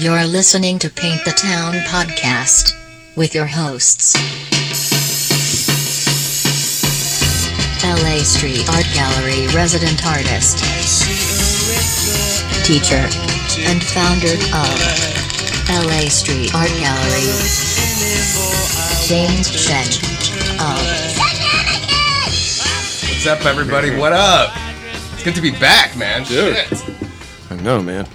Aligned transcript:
You're 0.00 0.26
listening 0.26 0.78
to 0.78 0.90
Paint 0.90 1.24
the 1.24 1.32
Town 1.32 1.74
podcast 1.88 2.72
with 3.16 3.34
your 3.34 3.46
hosts. 3.46 4.14
LA 7.82 8.22
Street 8.22 8.62
Art 8.70 8.86
Gallery 8.94 9.48
resident 9.48 10.06
artist, 10.06 10.62
teacher, 12.64 13.02
and 13.66 13.82
founder 13.82 14.38
of 14.54 14.78
LA 15.68 16.06
Street 16.06 16.54
Art 16.54 16.70
Gallery, 16.78 17.26
James 19.02 19.50
Shen 19.50 19.84
of 20.62 20.78
What's 23.02 23.26
up, 23.26 23.44
everybody? 23.44 23.96
What 23.96 24.12
up? 24.12 24.52
It's 25.14 25.24
good 25.24 25.34
to 25.34 25.40
be 25.40 25.50
back, 25.50 25.96
man. 25.96 26.22
Dude. 26.22 26.56
Shit. 26.56 26.84
I 27.50 27.56
know, 27.56 27.82
man. 27.82 28.06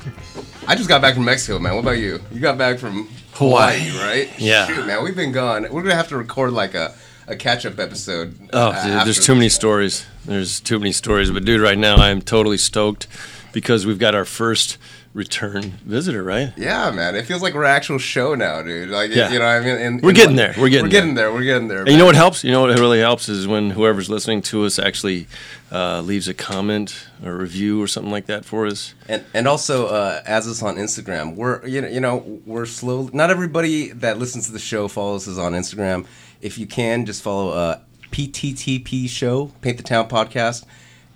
I 0.68 0.76
just 0.76 0.88
got 0.88 1.02
back 1.02 1.16
from 1.16 1.26
Mexico, 1.26 1.60
man. 1.60 1.74
What 1.76 1.82
about 1.82 1.98
you? 1.98 2.20
You 2.32 2.40
got 2.40 2.58
back 2.58 2.80
from 2.80 3.10
Hawaii. 3.34 3.80
Hawaii, 3.80 4.22
right? 4.26 4.40
Yeah. 4.40 4.68
Shoot, 4.68 4.86
man, 4.86 5.04
we've 5.04 5.16
been 5.16 5.32
gone. 5.32 5.64
We're 5.72 5.82
gonna 5.82 5.96
have 5.96 6.08
to 6.10 6.18
record 6.18 6.54
like 6.54 6.74
a, 6.74 6.94
a 7.28 7.36
catch-up 7.36 7.80
episode. 7.80 8.38
Oh, 8.54 8.70
uh, 8.70 8.84
dude, 8.84 9.06
there's 9.06 9.26
too 9.26 9.36
many 9.36 9.50
stories. 9.50 10.06
There's 10.26 10.60
too 10.60 10.80
many 10.80 10.92
stories. 10.92 11.32
But 11.32 11.44
dude, 11.46 11.62
right 11.62 11.78
now 11.78 11.98
I 11.98 12.10
am 12.10 12.22
totally 12.22 12.58
stoked 12.58 13.08
because 13.52 13.86
we've 13.86 14.00
got 14.00 14.16
our 14.16 14.26
first 14.26 14.78
return 15.14 15.74
visitor, 15.86 16.24
right? 16.24 16.52
Yeah, 16.58 16.90
man. 16.90 17.16
It 17.16 17.26
feels 17.28 17.42
like 17.44 17.54
we're 17.54 17.66
an 17.66 17.70
actual 17.70 18.00
show 18.00 18.34
now, 18.34 18.64
dude. 18.64 18.90
Like, 18.90 19.14
Yeah. 19.14 19.32
you 19.32 19.38
know, 19.38 19.46
what 19.46 19.52
I 19.52 19.60
mean, 19.60 19.76
and, 19.78 20.02
We're 20.02 20.10
and 20.10 20.16
getting 20.18 20.36
like- 20.36 20.56
there. 20.56 20.62
We're 20.64 20.70
getting 20.70 20.86
we're 20.86 20.90
getting 20.90 21.14
there. 21.14 21.32
We're 21.32 21.44
getting 21.44 21.68
there. 21.68 21.82
And 21.82 21.90
you 21.90 21.98
know 21.98 22.06
what 22.06 22.16
helps? 22.16 22.44
You 22.44 22.52
know 22.52 22.62
what 22.62 22.80
really 22.80 23.00
helps 23.00 23.30
is 23.30 23.48
when 23.48 23.70
whoever's 23.72 24.10
listening 24.10 24.42
to 24.44 24.66
us 24.66 24.80
actually 24.80 25.28
uh, 25.72 26.02
leaves 26.02 26.28
a 26.28 26.34
comment 26.34 27.06
or 27.24 27.38
review 27.38 27.82
or 27.82 27.88
something 27.88 28.12
like 28.12 28.26
that 28.26 28.44
for 28.44 28.66
us. 28.66 28.96
And 29.08 29.24
and 29.36 29.48
also 29.48 29.88
uh, 29.88 30.22
as 30.26 30.48
us 30.48 30.64
on 30.64 30.78
Instagram, 30.78 31.36
we're 31.36 31.64
you 31.68 31.82
know 31.82 31.88
you 31.90 32.00
know 32.00 32.40
we're 32.46 32.66
slow. 32.66 33.10
Not 33.14 33.30
everybody 33.30 33.90
that 33.92 34.18
listens 34.18 34.48
to 34.48 34.52
the 34.52 34.60
show 34.60 34.88
follows 34.88 35.28
us 35.28 35.38
on 35.38 35.54
Instagram. 35.54 36.06
If 36.42 36.58
you 36.58 36.66
can, 36.66 37.06
just 37.06 37.22
follow 37.22 37.50
uh, 37.52 37.80
PTTP 38.12 39.08
Show, 39.10 39.52
Paint 39.62 39.78
the 39.78 39.84
Town 39.84 40.08
Podcast, 40.10 40.66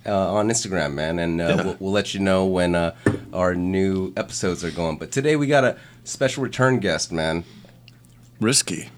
uh, 0.08 0.34
on 0.34 0.50
Instagram, 0.50 0.94
man, 0.94 1.20
and 1.20 1.42
uh, 1.42 1.48
Yeah. 1.48 1.56
we'll, 1.64 1.78
we'll 1.80 1.92
let 1.92 2.14
you 2.14 2.20
know 2.20 2.46
when 2.46 2.76
uh, 2.76 2.96
our 3.34 3.54
new 3.56 4.14
episodes 4.16 4.64
are 4.64 4.72
going. 4.72 4.98
But 4.98 5.12
today 5.12 5.36
we 5.36 5.48
got 5.48 5.64
a 5.64 5.78
special 6.04 6.44
return 6.44 6.80
guest, 6.80 7.12
man. 7.12 7.44
Risky. 8.40 8.90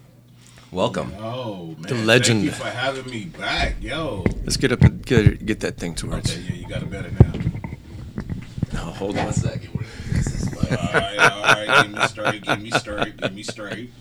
Welcome. 0.72 1.14
Oh 1.20 1.68
man, 1.80 1.82
The 1.82 1.96
legend. 1.96 2.42
Thank 2.42 2.46
you 2.46 2.64
for 2.64 2.70
having 2.70 3.10
me 3.10 3.26
back, 3.26 3.76
yo. 3.82 4.24
Let's 4.44 4.58
get 4.58 4.72
up 4.72 4.82
and 4.82 5.04
get, 5.04 5.46
get 5.46 5.60
that 5.62 5.78
thing 5.78 5.96
towards. 5.96 6.32
Okay, 6.32 6.42
yeah, 6.48 6.54
you 6.56 6.68
got 6.68 6.84
it 6.84 6.92
better 6.92 7.10
now. 7.12 7.32
Oh, 8.76 8.92
hold 8.92 9.18
on. 9.18 9.26
One 9.26 9.34
second. 9.34 9.70
all 9.76 10.78
right, 10.94 11.18
all 11.20 11.42
right, 11.66 11.84
give 11.84 11.92
me 11.96 12.08
straight, 12.08 12.44
give 12.44 12.62
me 12.62 12.72
straight, 12.72 13.18
give 13.18 13.34
me 13.34 13.44
straight. 13.44 13.92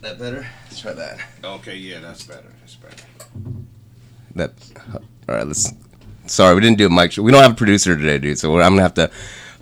That 0.00 0.18
better? 0.18 0.46
Let's 0.64 0.80
try 0.80 0.92
that. 0.92 1.18
Okay, 1.42 1.76
yeah, 1.76 2.00
that's 2.00 2.22
better. 2.24 2.52
That's 2.60 2.74
better. 2.76 2.96
That. 4.36 4.52
All 4.94 5.00
right. 5.34 5.46
Let's. 5.46 5.72
Sorry, 6.26 6.54
we 6.54 6.60
didn't 6.60 6.78
do 6.78 6.86
a 6.86 6.90
mic. 6.90 7.12
show. 7.12 7.22
We 7.22 7.32
don't 7.32 7.42
have 7.42 7.52
a 7.52 7.56
producer 7.56 7.96
today, 7.96 8.18
dude. 8.18 8.38
So 8.38 8.58
I'm 8.60 8.72
gonna 8.72 8.82
have 8.82 8.94
to 8.94 9.10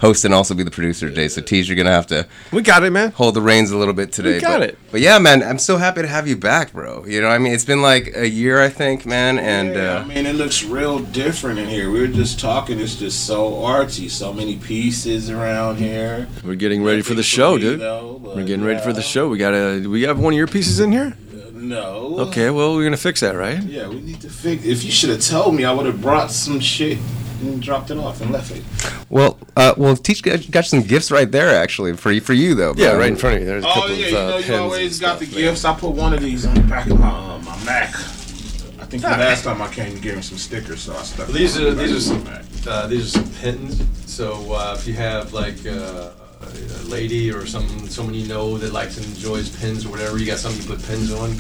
host 0.01 0.25
and 0.25 0.33
also 0.33 0.55
be 0.55 0.63
the 0.63 0.71
producer 0.71 1.09
today. 1.09 1.29
So 1.29 1.41
Tease, 1.43 1.69
you're 1.69 1.77
gonna 1.77 1.91
have 1.91 2.07
to 2.09 2.27
We 2.53 2.63
got 2.63 2.83
it, 2.85 2.91
man. 2.91 3.11
hold 3.13 3.35
the 3.35 3.43
reins 3.43 3.71
a 3.71 3.77
little 3.77 3.95
bit 3.95 4.13
today. 4.13 4.35
We 4.35 4.41
got 4.41 4.61
but, 4.61 4.71
it. 4.71 4.79
But 4.91 5.01
yeah, 5.01 5.19
man, 5.19 5.43
I'm 5.43 5.59
so 5.59 5.77
happy 5.77 6.03
to 6.03 6.09
have 6.09 6.27
you 6.27 6.37
back, 6.37 6.73
bro. 6.73 7.05
You 7.07 7.21
know, 7.21 7.29
I 7.29 7.39
mean, 7.39 7.53
it's 7.53 7.65
been 7.65 7.83
like 7.83 8.17
a 8.17 8.29
year, 8.29 8.61
I 8.63 8.69
think, 8.69 9.05
man, 9.07 9.39
and 9.39 9.75
yeah, 9.75 9.97
uh, 9.97 10.03
I 10.03 10.05
mean, 10.05 10.27
it 10.27 10.35
looks 10.35 10.65
real 10.65 10.99
different 10.99 11.59
in 11.59 11.69
here. 11.69 11.91
We 11.91 12.01
were 12.01 12.07
just 12.07 12.41
talking. 12.41 12.81
It's 12.81 12.97
just 12.97 13.27
so 13.27 13.53
artsy. 13.53 14.11
So 14.11 14.33
many 14.33 14.57
pieces 14.57 15.31
around 15.31 15.77
here. 15.77 16.29
We're 16.45 16.55
getting 16.57 16.83
ready 16.83 17.03
for 17.03 17.15
the 17.15 17.23
show, 17.23 17.59
dude. 17.59 17.81
though, 17.81 18.21
We're 18.23 18.45
getting 18.45 18.65
ready 18.65 18.81
for 18.81 18.93
the 18.93 19.03
show. 19.03 19.29
We 19.29 19.39
got 19.39 19.51
to 19.53 19.89
We 19.89 20.03
have 20.03 20.19
one 20.19 20.33
of 20.33 20.39
your 20.39 20.47
pieces 20.47 20.81
in 20.81 20.93
here. 20.93 21.17
No. 21.61 22.17
Okay, 22.29 22.51
well 22.51 22.75
we're 22.75 22.85
gonna 22.85 22.97
fix 22.97 23.21
that, 23.21 23.37
right? 23.37 23.63
Yeah, 23.63 23.89
we 23.89 24.01
need 24.01 24.21
to 24.23 24.31
fix. 24.31 24.65
If 24.65 24.85
you 24.85 24.91
should 24.91 25.11
have 25.11 25.21
told 25.23 25.55
me, 25.55 25.65
I 25.65 25.73
would 25.73 25.87
have 25.87 26.01
brought 26.01 26.31
some 26.31 26.59
shit 26.61 26.99
and 27.43 27.61
dropped 27.63 27.91
it 27.91 27.97
off 27.99 28.21
and 28.21 28.31
left 28.31 28.51
it. 28.53 28.63
well, 29.09 29.39
uh, 29.57 29.75
well, 29.77 29.97
Teach 29.97 30.23
got, 30.23 30.51
got 30.51 30.65
some 30.67 30.83
gifts 30.83 31.11
right 31.11 31.31
there, 31.31 31.55
actually, 31.55 31.97
for 31.97 32.13
you, 32.13 32.21
for 32.21 32.35
you 32.35 32.55
though. 32.55 32.75
Yeah, 32.77 32.93
right 32.93 33.09
in 33.11 33.17
front 33.17 33.37
of 33.37 33.43
you. 33.43 33.47
There's 33.49 33.65
a 33.65 33.69
Oh 33.69 33.73
couple 33.75 33.91
yeah, 33.95 34.05
of 34.07 34.11
you 34.13 34.17
uh, 34.19 34.21
know 34.31 34.37
you 34.39 34.45
and 34.45 34.55
always 34.63 35.01
got 35.01 35.19
the 35.19 35.27
stuff, 35.27 35.39
gifts. 35.39 35.65
I 35.65 35.75
put 35.75 35.91
one 35.93 36.13
of 36.15 36.21
these 36.21 36.47
on 36.47 36.55
the 36.55 36.61
back 36.63 36.87
of 36.89 36.99
my 36.99 37.09
uh, 37.09 37.39
my 37.39 37.65
Mac. 37.65 37.95
I 37.95 38.85
think 38.91 39.03
the 39.03 39.09
last 39.11 39.45
time 39.45 39.63
I 39.63 39.69
came, 39.69 39.95
you 39.95 40.01
gave 40.01 40.17
me 40.17 40.23
some 40.23 40.37
stickers, 40.39 40.81
so 40.83 40.95
I 40.97 41.03
stuck. 41.03 41.29
Well, 41.29 41.37
these 41.37 41.59
are 41.59 41.73
these 41.75 41.93
are 41.93 42.01
some 42.01 42.17
of 42.17 42.25
my 42.25 42.31
Mac. 42.33 42.45
uh, 42.67 42.87
these 42.89 43.07
are 43.17 43.21
some 43.21 43.31
pins. 43.41 43.83
So 44.07 44.53
uh, 44.53 44.77
if 44.79 44.87
you 44.87 44.95
have 44.95 45.33
like 45.33 45.65
uh, 45.67 46.11
a 46.43 46.83
lady 46.85 47.33
or 47.33 47.47
some 47.47 47.89
someone 47.89 48.15
you 48.15 48.27
know 48.27 48.57
that 48.59 48.73
likes 48.73 48.97
and 48.97 49.07
enjoys 49.07 49.55
pins 49.57 49.85
or 49.85 49.91
whatever, 49.91 50.19
you 50.19 50.27
got 50.27 50.39
something 50.39 50.63
to 50.63 50.69
put 50.69 50.83
pins 50.87 51.13
on. 51.13 51.31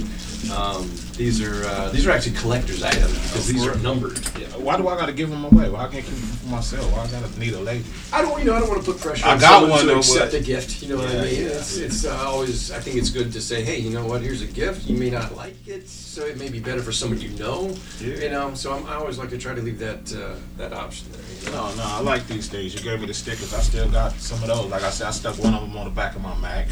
Um, 0.50 0.90
these 1.16 1.40
are 1.42 1.64
uh, 1.66 1.90
these 1.90 2.06
are 2.06 2.10
actually 2.10 2.36
collector's 2.36 2.82
items 2.82 3.12
because 3.28 3.46
these 3.46 3.64
are 3.66 3.76
numbered. 3.76 4.18
Yeah. 4.38 4.46
Why 4.56 4.76
do 4.76 4.88
I 4.88 4.96
gotta 4.96 5.12
give 5.12 5.28
them 5.30 5.44
away? 5.44 5.68
Why 5.68 5.84
I 5.84 5.88
can't 5.88 6.04
keep 6.04 6.14
them 6.14 6.22
for 6.22 6.48
myself? 6.48 6.90
Why 6.92 7.02
I 7.04 7.06
gotta 7.08 7.38
need 7.38 7.52
a 7.52 7.60
lady? 7.60 7.84
I 8.12 8.22
don't, 8.22 8.38
you 8.38 8.46
know, 8.46 8.54
I 8.54 8.60
don't 8.60 8.68
want 8.68 8.84
to 8.84 8.90
put 8.92 9.00
pressure 9.00 9.24
on 9.26 9.30
I 9.30 9.34
on 9.34 9.40
got 9.40 9.50
someone 9.60 9.70
one, 9.70 9.86
to 9.86 9.96
accept 9.98 10.32
but- 10.32 10.40
a 10.40 10.42
gift. 10.42 10.82
You 10.82 10.88
know 10.88 10.96
what 10.96 11.10
I 11.10 11.22
mean? 11.22 11.34
yeah. 11.42 11.48
It's, 11.48 11.76
it's 11.76 12.04
uh, 12.06 12.16
always. 12.26 12.70
I 12.72 12.80
think 12.80 12.96
it's 12.96 13.10
good 13.10 13.32
to 13.32 13.40
say, 13.40 13.62
hey, 13.62 13.78
you 13.78 13.90
know 13.90 14.06
what? 14.06 14.22
Here's 14.22 14.42
a 14.42 14.46
gift. 14.46 14.86
You 14.86 14.96
may 14.96 15.10
not 15.10 15.36
like 15.36 15.56
it, 15.68 15.88
so 15.88 16.24
it 16.24 16.38
may 16.38 16.48
be 16.48 16.58
better 16.58 16.82
for 16.82 16.92
someone 16.92 17.20
you 17.20 17.30
know. 17.30 17.74
Yeah. 18.00 18.14
You 18.16 18.30
know, 18.30 18.54
so 18.54 18.72
I'm, 18.72 18.86
I 18.86 18.94
always 18.94 19.18
like 19.18 19.30
to 19.30 19.38
try 19.38 19.54
to 19.54 19.60
leave 19.62 19.78
that 19.78 20.12
uh, 20.14 20.34
that 20.56 20.72
option 20.72 21.12
there. 21.12 21.20
You 21.44 21.50
know? 21.56 21.68
No, 21.70 21.76
no, 21.76 21.82
I 21.84 22.00
like 22.00 22.26
these 22.26 22.48
things. 22.48 22.74
You 22.74 22.80
gave 22.80 23.00
me 23.00 23.06
the 23.06 23.14
stickers. 23.14 23.52
I 23.54 23.60
still 23.60 23.88
got 23.90 24.12
some 24.14 24.42
of 24.42 24.48
those. 24.48 24.70
Like 24.70 24.82
I 24.82 24.90
said, 24.90 25.06
I 25.06 25.10
stuck 25.10 25.38
one 25.38 25.54
of 25.54 25.60
them 25.62 25.76
on 25.76 25.84
the 25.84 25.90
back 25.90 26.16
of 26.16 26.22
my 26.22 26.36
Mac. 26.38 26.68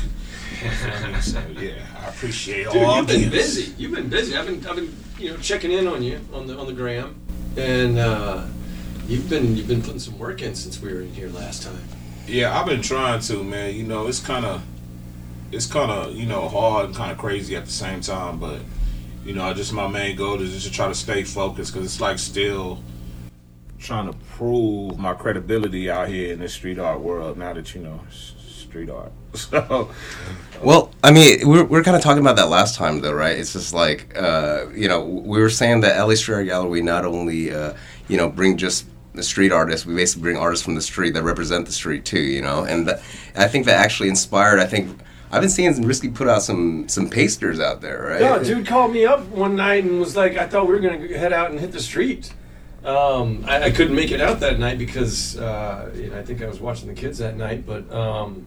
You 0.62 0.70
I 0.70 1.12
mean? 1.12 1.22
So 1.22 1.42
yeah, 1.60 1.72
I 2.04 2.08
appreciate 2.08 2.70
Dude, 2.70 2.82
all 2.82 2.96
you've 2.98 3.06
been 3.06 3.30
busy. 3.30 3.72
You've 3.78 3.92
been 3.92 4.08
busy. 4.08 4.36
I've 4.36 4.46
been, 4.46 4.66
I've 4.66 4.76
been, 4.76 4.94
you 5.18 5.30
know, 5.30 5.36
checking 5.38 5.72
in 5.72 5.86
on 5.86 6.02
you 6.02 6.20
on 6.32 6.46
the 6.46 6.58
on 6.58 6.66
the 6.66 6.72
gram, 6.72 7.20
and 7.56 7.98
uh, 7.98 8.44
you've 9.06 9.28
been 9.30 9.56
you've 9.56 9.68
been 9.68 9.82
putting 9.82 10.00
some 10.00 10.18
work 10.18 10.42
in 10.42 10.54
since 10.54 10.80
we 10.80 10.92
were 10.92 11.00
in 11.02 11.12
here 11.12 11.28
last 11.30 11.62
time. 11.62 11.80
Yeah, 12.26 12.58
I've 12.58 12.66
been 12.66 12.82
trying 12.82 13.20
to, 13.20 13.42
man. 13.42 13.74
You 13.74 13.84
know, 13.84 14.06
it's 14.06 14.20
kind 14.20 14.44
of, 14.44 14.62
it's 15.50 15.64
kind 15.66 15.90
of, 15.90 16.14
you 16.14 16.26
know, 16.26 16.46
hard 16.48 16.86
and 16.86 16.94
kind 16.94 17.10
of 17.10 17.16
crazy 17.18 17.56
at 17.56 17.64
the 17.64 17.70
same 17.70 18.02
time. 18.02 18.38
But, 18.38 18.60
you 19.24 19.32
know, 19.32 19.54
just 19.54 19.72
my 19.72 19.86
main 19.88 20.14
goal 20.16 20.40
is 20.42 20.52
just 20.52 20.66
to 20.66 20.72
try 20.72 20.88
to 20.88 20.94
stay 20.94 21.24
focused 21.24 21.72
because 21.72 21.86
it's 21.86 22.00
like 22.02 22.18
still 22.18 22.82
trying 23.78 24.12
to 24.12 24.18
prove 24.36 24.98
my 24.98 25.14
credibility 25.14 25.88
out 25.90 26.08
here 26.08 26.32
in 26.32 26.40
this 26.40 26.52
street 26.52 26.78
art 26.78 27.00
world. 27.00 27.38
Now 27.38 27.54
that 27.54 27.74
you 27.74 27.80
know, 27.80 28.00
s- 28.08 28.34
street 28.68 28.90
art. 28.90 29.12
So, 29.34 29.90
Well, 30.62 30.90
I 31.04 31.10
mean, 31.12 31.48
we 31.48 31.58
are 31.58 31.64
we 31.64 31.78
were 31.78 31.82
kind 31.82 31.96
of 31.96 32.02
talking 32.02 32.20
about 32.20 32.36
that 32.36 32.48
last 32.48 32.74
time, 32.74 33.00
though, 33.00 33.12
right? 33.12 33.38
It's 33.38 33.52
just 33.52 33.72
like, 33.72 34.16
uh, 34.16 34.66
you 34.74 34.88
know, 34.88 35.04
we 35.04 35.38
were 35.38 35.50
saying 35.50 35.80
that 35.82 35.98
LA 35.98 36.14
Street 36.14 36.34
Art 36.34 36.46
Gallery 36.46 36.82
not 36.82 37.04
only, 37.04 37.52
uh, 37.54 37.74
you 38.08 38.16
know, 38.16 38.28
bring 38.28 38.56
just 38.56 38.86
the 39.14 39.22
street 39.22 39.52
artists, 39.52 39.86
we 39.86 39.94
basically 39.94 40.22
bring 40.22 40.36
artists 40.36 40.64
from 40.64 40.74
the 40.74 40.82
street 40.82 41.14
that 41.14 41.22
represent 41.22 41.66
the 41.66 41.72
street 41.72 42.04
too, 42.04 42.20
you 42.20 42.42
know, 42.42 42.64
and 42.64 42.86
that, 42.88 42.98
I 43.36 43.48
think 43.48 43.66
that 43.66 43.76
actually 43.84 44.08
inspired. 44.08 44.58
I 44.58 44.66
think 44.66 44.98
I've 45.30 45.40
been 45.40 45.50
seeing 45.50 45.82
Risky 45.82 46.08
put 46.08 46.28
out 46.28 46.42
some 46.42 46.88
some 46.88 47.08
pasters 47.08 47.60
out 47.60 47.80
there, 47.80 48.08
right? 48.10 48.20
No, 48.20 48.42
dude 48.42 48.66
called 48.66 48.92
me 48.92 49.04
up 49.04 49.20
one 49.28 49.54
night 49.56 49.84
and 49.84 50.00
was 50.00 50.16
like, 50.16 50.36
I 50.36 50.46
thought 50.46 50.66
we 50.66 50.74
were 50.74 50.80
gonna 50.80 51.06
head 51.16 51.32
out 51.32 51.50
and 51.50 51.60
hit 51.60 51.72
the 51.72 51.80
street. 51.80 52.32
Um, 52.84 53.44
I, 53.46 53.64
I 53.64 53.70
couldn't 53.70 53.94
make 53.94 54.12
it 54.12 54.20
out 54.20 54.40
that 54.40 54.58
night 54.58 54.78
because 54.78 55.36
uh, 55.36 55.90
you 55.94 56.10
know 56.10 56.18
I 56.18 56.22
think 56.22 56.42
I 56.42 56.46
was 56.46 56.60
watching 56.60 56.88
the 56.88 56.94
kids 56.94 57.18
that 57.18 57.36
night, 57.36 57.66
but 57.66 57.90
um, 57.92 58.46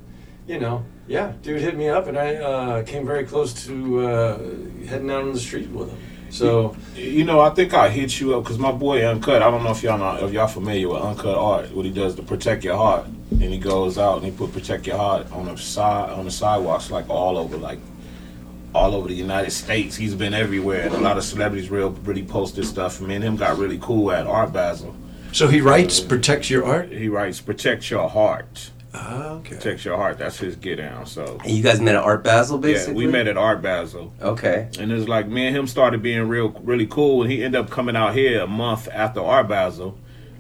you 0.52 0.60
know, 0.60 0.84
yeah, 1.08 1.32
dude 1.42 1.62
hit 1.62 1.78
me 1.78 1.88
up 1.88 2.08
and 2.08 2.18
I 2.18 2.36
uh, 2.36 2.84
came 2.84 3.06
very 3.06 3.24
close 3.24 3.54
to 3.66 4.02
uh, 4.02 4.38
heading 4.86 5.10
out 5.10 5.24
on 5.24 5.32
the 5.32 5.40
street 5.40 5.70
with 5.70 5.90
him. 5.90 5.98
So 6.30 6.76
you 6.96 7.24
know, 7.24 7.40
I 7.40 7.52
think 7.52 7.74
I 7.74 7.90
hit 7.90 8.20
you 8.20 8.36
up 8.36 8.44
because 8.44 8.60
my 8.60 8.72
boy 8.72 9.06
Uncut. 9.06 9.42
I 9.42 9.50
don't 9.50 9.64
know 9.64 9.72
if 9.72 9.82
y'all 9.82 9.98
know, 9.98 10.26
if 10.26 10.34
y'all 10.34 10.48
familiar 10.48 10.90
with 10.90 11.02
Uncut 11.02 11.38
Art. 11.38 11.72
What 11.72 11.86
he 11.86 11.92
does 11.92 12.16
to 12.16 12.22
protect 12.22 12.64
your 12.66 12.76
heart, 12.76 13.06
and 13.32 13.42
he 13.42 13.58
goes 13.58 13.98
out 13.98 14.18
and 14.18 14.26
he 14.26 14.32
put 14.32 14.52
protect 14.52 14.88
your 14.88 14.98
heart 14.98 15.32
on 15.32 15.46
the 15.46 15.58
side 15.58 16.10
on 16.10 16.26
the 16.26 16.32
sidewalks 16.32 16.92
like 16.92 17.10
all 17.10 17.38
over 17.38 17.58
like 17.58 17.80
all 18.74 18.94
over 18.94 19.08
the 19.08 19.14
United 19.14 19.52
States. 19.52 19.96
He's 19.96 20.16
been 20.16 20.34
everywhere, 20.34 20.82
and 20.86 20.96
a 20.96 21.00
lot 21.00 21.18
of 21.18 21.24
celebrities 21.24 21.70
real 21.70 21.92
really 22.04 22.24
posted 22.24 22.66
stuff. 22.66 23.00
Me 23.00 23.16
and 23.16 23.24
him 23.24 23.36
got 23.38 23.58
really 23.58 23.80
cool 23.82 24.12
at 24.12 24.28
Art 24.28 24.52
Basel. 24.54 24.96
so 25.32 25.48
he 25.48 25.62
writes 25.62 26.00
protects 26.02 26.50
your 26.50 26.66
art. 26.66 26.92
He 26.92 27.08
writes 27.10 27.42
protect 27.42 27.90
your 27.90 28.10
heart, 28.10 28.72
Ah, 28.94 29.30
okay. 29.36 29.56
protect 29.56 29.86
your 29.86 29.96
heart. 29.96 30.18
That's 30.18 30.38
his 30.38 30.56
get 30.58 30.76
down. 30.76 31.06
So 31.06 31.38
And 31.44 31.52
you 31.52 31.64
guys 31.64 31.80
met 31.80 31.96
at 31.96 32.04
Art 32.04 32.24
Basel, 32.24 32.58
basically. 32.58 32.94
yeah, 33.04 33.08
we 33.08 33.12
met 33.12 33.28
at 33.28 33.38
Art 33.38 33.62
Basel. 33.62 34.12
Okay. 34.22 34.68
And 34.80 34.92
it's 34.92 35.08
like 35.08 35.28
me 35.28 35.48
and 35.48 35.56
him 35.56 35.68
started 35.68 36.02
being 36.02 36.28
real, 36.28 36.50
really 36.62 36.88
cool, 36.88 37.24
and 37.24 37.32
he 37.32 37.44
ended 37.44 37.62
up 37.62 37.70
coming 37.70 37.96
out 37.96 38.14
here 38.14 38.42
a 38.42 38.48
month 38.48 38.90
after 38.92 39.22
Art 39.22 39.48
Basel, 39.48 39.98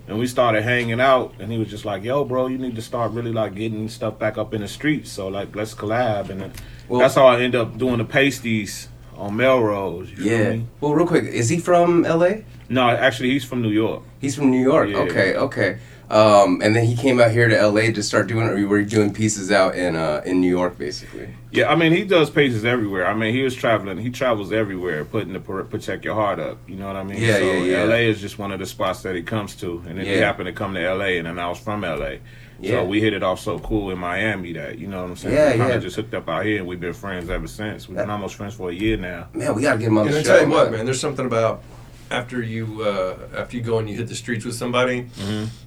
and 0.07 0.19
we 0.19 0.27
started 0.27 0.63
hanging 0.63 0.99
out. 0.99 1.33
And 1.39 1.49
he 1.51 1.57
was 1.57 1.69
just 1.69 1.85
like, 1.85 2.03
"Yo, 2.03 2.25
bro, 2.25 2.47
you 2.47 2.57
need 2.57 2.75
to 2.75 2.81
start 2.81 3.11
really 3.13 3.31
like 3.31 3.55
getting 3.55 3.87
stuff 3.87 4.19
back 4.19 4.37
up 4.37 4.53
in 4.53 4.59
the 4.61 4.67
streets. 4.67 5.09
So 5.11 5.29
like, 5.29 5.55
let's 5.55 5.73
collab." 5.73 6.29
And 6.29 6.51
Well- 6.89 6.99
that's 6.99 7.15
how 7.15 7.27
I 7.27 7.35
ended 7.39 7.55
up 7.61 7.77
doing 7.77 7.99
the 7.99 8.05
pasties 8.05 8.89
on 9.15 9.37
Melrose. 9.37 10.09
You 10.11 10.17
feel 10.17 10.25
Yeah. 10.39 10.49
me? 10.51 10.65
Well, 10.81 10.93
real 10.93 11.07
quick, 11.07 11.23
is 11.23 11.47
he 11.47 11.57
from 11.59 12.03
LA? 12.05 12.43
No, 12.67 12.89
actually, 12.89 13.29
he's 13.29 13.45
from 13.45 13.61
New 13.61 13.69
York. 13.69 14.01
He's 14.19 14.35
from 14.35 14.51
New 14.51 14.61
York. 14.61 14.89
Yeah. 14.89 14.97
Okay, 14.97 15.35
okay. 15.35 15.77
Um, 16.11 16.59
and 16.61 16.75
then 16.75 16.85
he 16.85 16.97
came 16.97 17.21
out 17.21 17.31
here 17.31 17.47
to 17.47 17.67
LA 17.67 17.83
to 17.93 18.03
start 18.03 18.27
doing, 18.27 18.45
or 18.45 18.57
you 18.57 18.67
were 18.67 18.83
doing 18.83 19.13
pieces 19.13 19.49
out 19.49 19.75
in 19.75 19.95
uh, 19.95 20.21
in 20.25 20.41
New 20.41 20.49
York, 20.49 20.77
basically. 20.77 21.33
Yeah, 21.51 21.71
I 21.71 21.75
mean, 21.75 21.93
he 21.93 22.03
does 22.03 22.29
pages 22.29 22.65
everywhere. 22.65 23.07
I 23.07 23.13
mean, 23.13 23.33
he 23.33 23.43
was 23.43 23.55
traveling. 23.55 23.97
He 23.97 24.09
travels 24.09 24.51
everywhere, 24.51 25.05
putting 25.05 25.31
the 25.31 25.39
protect 25.39 26.03
your 26.03 26.15
heart 26.15 26.37
up. 26.37 26.57
You 26.67 26.75
know 26.75 26.87
what 26.87 26.97
I 26.97 27.03
mean? 27.03 27.21
Yeah, 27.21 27.37
so 27.37 27.43
yeah, 27.53 27.63
yeah. 27.63 27.83
LA 27.85 27.95
is 28.11 28.19
just 28.19 28.37
one 28.37 28.51
of 28.51 28.59
the 28.59 28.65
spots 28.65 29.03
that 29.03 29.15
he 29.15 29.23
comes 29.23 29.55
to, 29.55 29.81
and 29.87 29.97
then 29.97 30.05
he 30.05 30.11
happened 30.17 30.47
to 30.47 30.53
come 30.53 30.73
to 30.73 30.93
LA, 30.93 31.17
and 31.17 31.27
then 31.27 31.39
I 31.39 31.47
was 31.47 31.59
from 31.59 31.79
LA. 31.81 32.15
Yeah. 32.59 32.71
So 32.81 32.85
we 32.85 32.99
hit 32.99 33.13
it 33.13 33.23
off 33.23 33.39
so 33.39 33.57
cool 33.59 33.89
in 33.89 33.97
Miami 33.97 34.51
that 34.53 34.77
you 34.77 34.87
know 34.87 35.01
what 35.01 35.11
I'm 35.11 35.15
saying. 35.15 35.33
Yeah, 35.33 35.45
we 35.51 35.57
kinda 35.59 35.73
yeah. 35.75 35.79
just 35.79 35.95
hooked 35.95 36.13
up 36.13 36.27
out 36.27 36.45
here, 36.45 36.57
and 36.57 36.67
we've 36.67 36.79
been 36.79 36.93
friends 36.93 37.29
ever 37.29 37.47
since. 37.47 37.87
We've 37.87 37.97
been 37.97 38.09
almost 38.09 38.35
friends 38.35 38.53
for 38.53 38.69
a 38.69 38.73
year 38.73 38.97
now. 38.97 39.29
Man, 39.33 39.55
we 39.55 39.61
gotta 39.61 39.79
get 39.79 39.87
him 39.87 39.97
on 39.97 40.07
And 40.07 40.15
the 40.15 40.19
I 40.19 40.23
show. 40.23 40.37
tell 40.37 40.47
you 40.47 40.53
what, 40.53 40.71
man, 40.71 40.85
there's 40.85 40.99
something 40.99 41.25
about 41.25 41.63
after 42.11 42.41
you 42.41 42.83
uh, 42.83 43.17
after 43.35 43.57
you 43.57 43.63
go 43.63 43.79
and 43.79 43.89
you 43.89 43.95
hit 43.95 44.07
the 44.07 44.15
streets 44.15 44.45
with 44.45 44.55
somebody, 44.55 45.07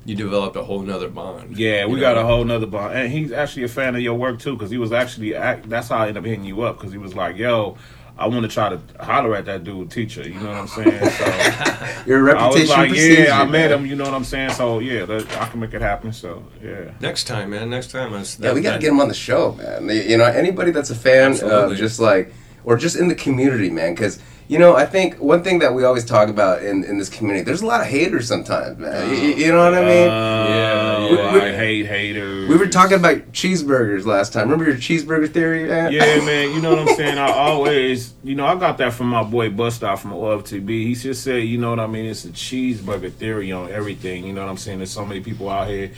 you 0.04 0.14
develop 0.14 0.54
a 0.56 0.62
whole 0.62 0.80
nother 0.80 1.08
bond. 1.08 1.50
Mm-hmm. 1.50 1.58
Yeah, 1.58 1.86
we 1.86 1.94
You 1.94 2.00
got 2.00 2.16
a 2.16 2.22
whole 2.24 2.44
nother 2.44 2.66
bond, 2.66 2.94
and 2.94 3.10
he's 3.10 3.32
actually 3.32 3.64
a 3.64 3.68
fan 3.68 3.94
of 3.96 4.02
your 4.02 4.14
work 4.14 4.38
too, 4.38 4.54
because 4.54 4.70
he 4.70 4.78
was 4.78 4.92
actually 4.92 5.34
act, 5.34 5.68
that's 5.68 5.88
how 5.88 5.98
I 5.98 6.08
ended 6.08 6.18
up 6.18 6.24
hitting 6.24 6.44
you 6.44 6.62
up, 6.62 6.76
because 6.76 6.92
he 6.92 6.98
was 6.98 7.14
like, 7.14 7.36
"Yo, 7.36 7.76
I 8.18 8.28
want 8.28 8.42
to 8.42 8.48
try 8.48 8.68
to 8.68 8.80
holler 9.02 9.34
at 9.34 9.46
that 9.46 9.64
dude, 9.64 9.90
teacher." 9.90 10.22
You 10.22 10.38
know 10.38 10.50
what 10.50 10.58
I'm 10.58 10.68
saying? 10.68 11.10
So. 11.10 12.04
Your 12.06 12.36
I 12.36 12.46
was 12.46 12.54
reputation 12.54 12.68
like, 12.76 12.88
precedes 12.90 13.28
yeah, 13.28 13.40
I 13.40 13.44
met 13.44 13.70
man. 13.70 13.72
him. 13.80 13.86
You 13.86 13.96
know 13.96 14.04
what 14.04 14.14
I'm 14.14 14.24
saying? 14.24 14.50
So 14.50 14.78
yeah, 14.78 15.06
that, 15.06 15.38
I 15.38 15.48
can 15.48 15.60
make 15.60 15.72
it 15.72 15.80
happen. 15.80 16.12
So 16.12 16.44
yeah, 16.62 16.92
Next 17.00 17.24
time, 17.24 17.50
man. 17.50 17.70
Next 17.70 17.90
time. 17.90 18.12
That's, 18.12 18.38
Yeah, 18.38 18.52
we 18.52 18.60
gotta 18.60 18.78
get 18.78 18.90
him 18.90 19.00
on 19.00 19.08
the 19.08 19.14
show, 19.14 19.52
man. 19.52 19.88
You 19.88 20.18
know, 20.18 20.24
anybody 20.24 20.70
that's 20.70 20.90
a 20.90 20.94
fan, 20.94 21.30
uh, 21.30 21.34
Absolutely. 21.34 21.76
just 21.76 21.98
like, 22.00 22.32
or 22.64 22.76
just 22.76 22.96
in 22.96 23.08
the 23.08 23.14
community, 23.14 23.70
man, 23.70 23.94
because. 23.94 24.20
You 24.46 24.58
know, 24.58 24.76
I 24.76 24.84
think 24.84 25.16
one 25.20 25.42
thing 25.42 25.58
that 25.60 25.74
we 25.74 25.84
always 25.84 26.04
talk 26.04 26.28
about 26.28 26.62
in, 26.62 26.84
in 26.84 26.98
this 26.98 27.08
community, 27.08 27.44
there's 27.44 27.62
a 27.62 27.66
lot 27.66 27.80
of 27.80 27.86
haters 27.86 28.28
sometimes, 28.28 28.78
man. 28.78 29.10
You, 29.10 29.16
you 29.34 29.52
know 29.52 29.64
what 29.64 29.74
I 29.74 29.78
oh, 29.78 29.86
mean? 29.86 31.10
yeah, 31.18 31.32
We- 31.32 31.38
we- 31.40 31.46
I 31.46 31.52
hate 31.56 31.86
haters. 31.86 32.48
we 32.48 32.56
were 32.56 32.66
talking 32.66 32.96
about 32.98 33.32
cheeseburgers 33.32 34.04
last 34.06 34.32
time. 34.32 34.50
Remember 34.50 34.64
your 34.70 34.78
cheeseburger 34.78 35.30
theory, 35.32 35.66
man? 35.68 35.92
Yeah, 35.92 36.20
man. 36.24 36.50
You 36.54 36.60
know 36.60 36.70
what 36.76 36.88
I'm 36.88 36.94
saying? 36.96 37.18
I 37.18 37.30
always, 37.32 38.13
you 38.24 38.34
know, 38.34 38.46
I 38.46 38.54
got 38.54 38.78
that 38.78 38.94
from 38.94 39.08
my 39.08 39.22
boy 39.22 39.50
Busta 39.50 39.98
from 39.98 40.12
OFTB. 40.12 40.68
He 40.68 40.94
just 40.94 41.22
said, 41.22 41.44
you 41.44 41.58
know 41.58 41.68
what 41.68 41.78
I 41.78 41.86
mean? 41.86 42.06
It's 42.06 42.24
a 42.24 42.30
cheeseburger 42.30 43.12
theory 43.12 43.52
on 43.52 43.70
everything. 43.70 44.24
You 44.24 44.32
know 44.32 44.40
what 44.40 44.50
I'm 44.50 44.56
saying? 44.56 44.78
There's 44.78 44.92
so 44.92 45.04
many 45.04 45.20
people 45.20 45.50
out 45.50 45.68
here. 45.68 45.92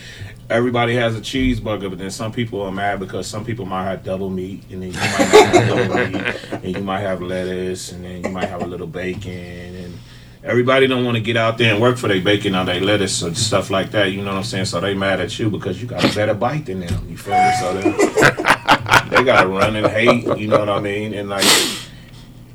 Everybody 0.51 0.97
has 0.97 1.17
a 1.17 1.21
cheeseburger, 1.21 1.89
but 1.89 1.99
then 1.99 2.11
some 2.11 2.33
people 2.33 2.63
are 2.63 2.73
mad 2.73 2.99
because 2.99 3.29
some 3.29 3.45
people 3.45 3.65
might 3.65 3.85
have 3.85 4.03
double 4.03 4.29
meat, 4.29 4.65
and 4.73 4.83
then 4.83 4.89
you 4.89 4.99
might 4.99 5.07
have 5.07 5.69
double 5.69 6.07
meat, 6.11 6.37
and 6.51 6.77
you 6.77 6.83
might 6.83 7.01
have 7.01 7.23
lettuce, 7.23 7.93
and 7.93 8.05
then 8.05 8.25
you 8.25 8.31
might 8.31 8.49
have 8.49 8.63
a 8.63 8.67
little 8.67 8.89
bacon, 8.89 9.31
and 9.31 9.95
everybody 10.43 10.89
don't 10.89 11.05
want 11.05 11.17
to 11.17 11.23
get 11.23 11.37
out 11.37 11.59
there 11.59 11.73
and 11.73 11.81
work 11.81 11.97
for 11.97 12.09
their 12.09 12.21
bacon 12.21 12.57
or 12.57 12.65
their 12.65 12.81
lettuce 12.81 13.23
or 13.23 13.33
stuff 13.37 13.71
like 13.71 13.93
that. 13.93 14.11
You 14.11 14.23
know 14.23 14.33
what 14.33 14.39
I'm 14.39 14.45
saying? 14.45 14.65
So 14.65 14.81
they 14.81 14.95
mad 14.95 15.21
at 15.21 15.39
you 15.39 15.49
because 15.49 15.81
you 15.81 15.87
got 15.87 16.05
a 16.05 16.13
better 16.13 16.35
bite 16.35 16.67
than 16.67 16.81
them. 16.81 17.09
You 17.09 17.17
feel 17.17 17.35
me? 17.35 17.53
So 17.61 17.73
they, 17.75 17.91
they 19.11 19.23
gotta 19.23 19.47
run 19.47 19.77
and 19.77 19.87
hate. 19.87 20.37
You 20.37 20.49
know 20.49 20.59
what 20.59 20.69
I 20.69 20.81
mean? 20.81 21.15
And 21.15 21.29
like, 21.29 21.45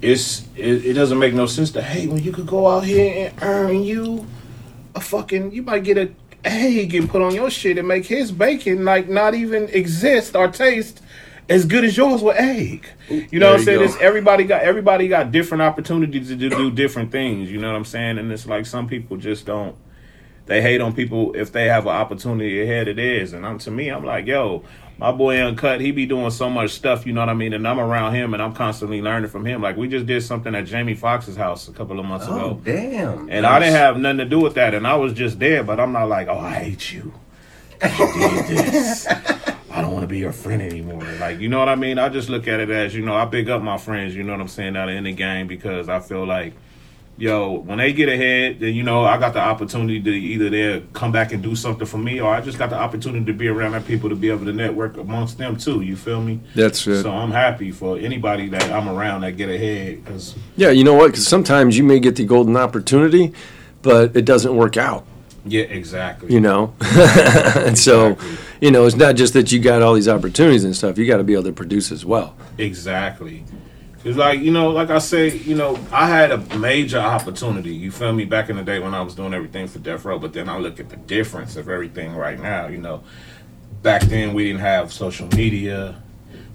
it's 0.01 0.47
it, 0.55 0.85
it 0.85 0.93
doesn't 0.93 1.19
make 1.19 1.33
no 1.33 1.45
sense 1.45 1.71
to 1.71 1.81
hate 1.81 2.09
when 2.09 2.23
you 2.23 2.31
could 2.31 2.47
go 2.47 2.67
out 2.67 2.83
here 2.83 3.29
and 3.31 3.43
earn 3.43 3.83
you 3.83 4.25
a 4.95 4.99
fucking. 5.01 5.51
You 5.51 5.63
might 5.63 5.83
get 5.83 5.97
a 5.97 6.11
egg 6.43 6.95
and 6.95 7.09
put 7.09 7.21
on 7.21 7.35
your 7.35 7.49
shit 7.51 7.77
and 7.77 7.87
make 7.87 8.05
his 8.05 8.31
bacon 8.31 8.83
like 8.83 9.07
not 9.07 9.35
even 9.35 9.69
exist 9.69 10.35
or 10.35 10.47
taste 10.47 11.01
as 11.49 11.65
good 11.65 11.83
as 11.83 11.95
yours 11.95 12.21
with 12.21 12.35
egg. 12.37 12.87
You 13.09 13.39
know 13.39 13.39
There 13.39 13.51
what 13.51 13.59
I'm 13.59 13.65
saying? 13.65 13.79
go. 13.79 13.85
It's 13.85 13.97
everybody 13.97 14.43
got 14.45 14.63
everybody 14.63 15.07
got 15.07 15.31
different 15.31 15.61
opportunities 15.61 16.29
to 16.29 16.35
do, 16.35 16.49
do 16.49 16.71
different 16.71 17.11
things. 17.11 17.51
You 17.51 17.59
know 17.59 17.67
what 17.67 17.75
I'm 17.77 17.85
saying? 17.85 18.17
And 18.17 18.31
it's 18.31 18.45
like 18.47 18.65
some 18.65 18.87
people 18.87 19.17
just 19.17 19.45
don't. 19.45 19.75
They 20.47 20.61
hate 20.61 20.81
on 20.81 20.93
people 20.93 21.33
if 21.35 21.51
they 21.51 21.67
have 21.67 21.85
an 21.85 21.93
opportunity 21.93 22.61
ahead 22.61 22.87
of 22.87 22.95
theirs. 22.95 23.33
And 23.33 23.45
I'm 23.45 23.59
to 23.59 23.71
me, 23.71 23.89
I'm 23.89 24.03
like, 24.03 24.25
yo, 24.25 24.63
my 25.01 25.11
boy 25.11 25.41
Uncut, 25.41 25.81
he 25.81 25.91
be 25.91 26.05
doing 26.05 26.29
so 26.31 26.49
much 26.49 26.69
stuff. 26.71 27.05
You 27.07 27.11
know 27.13 27.21
what 27.21 27.29
I 27.29 27.33
mean? 27.33 27.53
And 27.53 27.67
I'm 27.67 27.79
around 27.79 28.13
him, 28.15 28.33
and 28.35 28.41
I'm 28.41 28.53
constantly 28.53 29.01
learning 29.01 29.29
from 29.31 29.45
him. 29.45 29.61
Like 29.61 29.75
we 29.75 29.87
just 29.89 30.05
did 30.05 30.21
something 30.23 30.53
at 30.55 30.65
Jamie 30.65 30.93
Foxx's 30.95 31.35
house 31.35 31.67
a 31.67 31.73
couple 31.73 31.99
of 31.99 32.05
months 32.05 32.27
Oh, 32.29 32.35
ago. 32.35 32.61
damn. 32.63 33.29
And 33.29 33.45
I 33.45 33.59
didn't 33.59 33.73
have 33.75 33.97
nothing 33.97 34.19
to 34.19 34.25
do 34.25 34.39
with 34.39 34.53
that, 34.55 34.73
and 34.73 34.85
I 34.87 34.95
was 34.95 35.13
just 35.13 35.39
there. 35.39 35.63
But 35.63 35.79
I'm 35.79 35.91
not 35.91 36.05
like, 36.07 36.27
oh, 36.27 36.37
I 36.39 36.53
hate 36.53 36.93
you. 36.93 37.11
You 37.83 37.89
did 38.47 38.47
this. 38.73 39.07
I 39.71 39.81
don't 39.81 39.93
want 39.93 40.03
to 40.03 40.07
be 40.07 40.19
your 40.19 40.33
friend 40.33 40.61
anymore. 40.61 41.03
Like, 41.19 41.39
you 41.39 41.49
know 41.49 41.57
what 41.59 41.69
I 41.69 41.75
mean? 41.75 41.97
I 41.97 42.09
just 42.09 42.29
look 42.29 42.47
at 42.47 42.59
it 42.59 42.69
as, 42.69 42.93
you 42.93 43.03
know, 43.03 43.15
I 43.15 43.25
big 43.25 43.49
up 43.49 43.61
my 43.63 43.77
friends. 43.77 44.13
You 44.13 44.21
know 44.21 44.33
what 44.33 44.41
I'm 44.41 44.47
saying? 44.49 44.75
Out 44.77 44.89
in 44.89 45.05
the 45.05 45.13
game 45.13 45.47
because 45.47 45.89
I 45.89 45.99
feel 45.99 46.25
like, 46.27 46.53
yo, 47.21 47.51
when 47.59 47.77
they 47.77 47.93
get 47.93 48.09
ahead, 48.09 48.59
then 48.59 48.73
you 48.73 48.81
know 48.81 49.05
I 49.05 49.19
got 49.19 49.33
the 49.33 49.39
opportunity 49.39 50.01
to 50.01 50.09
either 50.09 50.49
they 50.49 50.83
come 50.93 51.11
back 51.11 51.31
and 51.33 51.43
do 51.43 51.55
something 51.55 51.85
for 51.85 51.99
me, 51.99 52.19
or 52.19 52.33
I 52.33 52.41
just 52.41 52.57
got 52.57 52.71
the 52.71 52.77
opportunity 52.77 53.23
to 53.25 53.33
be 53.33 53.47
around 53.47 53.73
that 53.73 53.85
people 53.85 54.09
to 54.09 54.15
be 54.15 54.29
able 54.31 54.45
to 54.45 54.53
network 54.53 54.97
amongst 54.97 55.37
them 55.37 55.55
too. 55.55 55.81
You 55.81 55.95
feel 55.95 56.21
me? 56.21 56.39
That's 56.55 56.85
it. 56.87 57.03
So 57.03 57.11
I'm 57.11 57.31
happy 57.31 57.69
for 57.71 57.97
anybody 57.99 58.49
that 58.49 58.63
I'm 58.71 58.89
around 58.89 59.21
that 59.21 59.33
get 59.37 59.49
ahead 59.49 60.03
because 60.03 60.35
Yeah, 60.57 60.71
you 60.71 60.83
know 60.83 60.95
what? 60.95 61.07
Because 61.11 61.27
sometimes 61.27 61.77
you 61.77 61.83
may 61.83 61.99
get 61.99 62.15
the 62.15 62.25
golden 62.25 62.57
opportunity, 62.57 63.33
but 63.83 64.15
it 64.15 64.25
doesn't 64.25 64.55
work 64.55 64.75
out. 64.77 65.05
yeah, 65.45 65.63
exactly. 65.63 66.33
You 66.33 66.39
know, 66.41 66.73
and 66.81 67.77
so 67.77 68.11
Exactly. 68.13 68.37
you 68.61 68.71
know 68.71 68.85
it's 68.87 68.95
not 68.95 69.15
just 69.15 69.33
that 69.33 69.51
you 69.51 69.59
got 69.59 69.83
all 69.83 69.93
these 69.93 70.07
opportunities 70.09 70.63
and 70.63 70.75
stuff. 70.75 70.97
You 70.97 71.05
got 71.05 71.17
to 71.17 71.23
be 71.23 71.33
able 71.33 71.43
to 71.43 71.53
produce 71.53 71.91
as 71.91 72.03
well. 72.03 72.35
Exactly. 72.57 73.43
It's 74.03 74.17
like, 74.17 74.39
you 74.39 74.51
know, 74.51 74.71
like 74.71 74.89
I 74.89 74.97
say, 74.97 75.37
you 75.37 75.53
know, 75.53 75.77
I 75.91 76.07
had 76.07 76.31
a 76.31 76.37
major 76.57 76.97
opportunity, 76.97 77.73
you 77.73 77.91
feel 77.91 78.11
me, 78.13 78.25
back 78.25 78.49
in 78.49 78.55
the 78.55 78.63
day 78.63 78.79
when 78.79 78.95
I 78.95 79.01
was 79.01 79.13
doing 79.13 79.33
everything 79.33 79.67
for 79.67 79.77
Death 79.77 80.05
Row, 80.05 80.17
but 80.17 80.33
then 80.33 80.49
I 80.49 80.57
look 80.57 80.79
at 80.79 80.89
the 80.89 80.97
difference 80.97 81.55
of 81.55 81.69
everything 81.69 82.15
right 82.15 82.39
now, 82.39 82.67
you 82.67 82.79
know. 82.79 83.03
Back 83.83 84.01
then 84.03 84.33
we 84.33 84.45
didn't 84.45 84.61
have 84.61 84.91
social 84.91 85.27
media, 85.35 86.01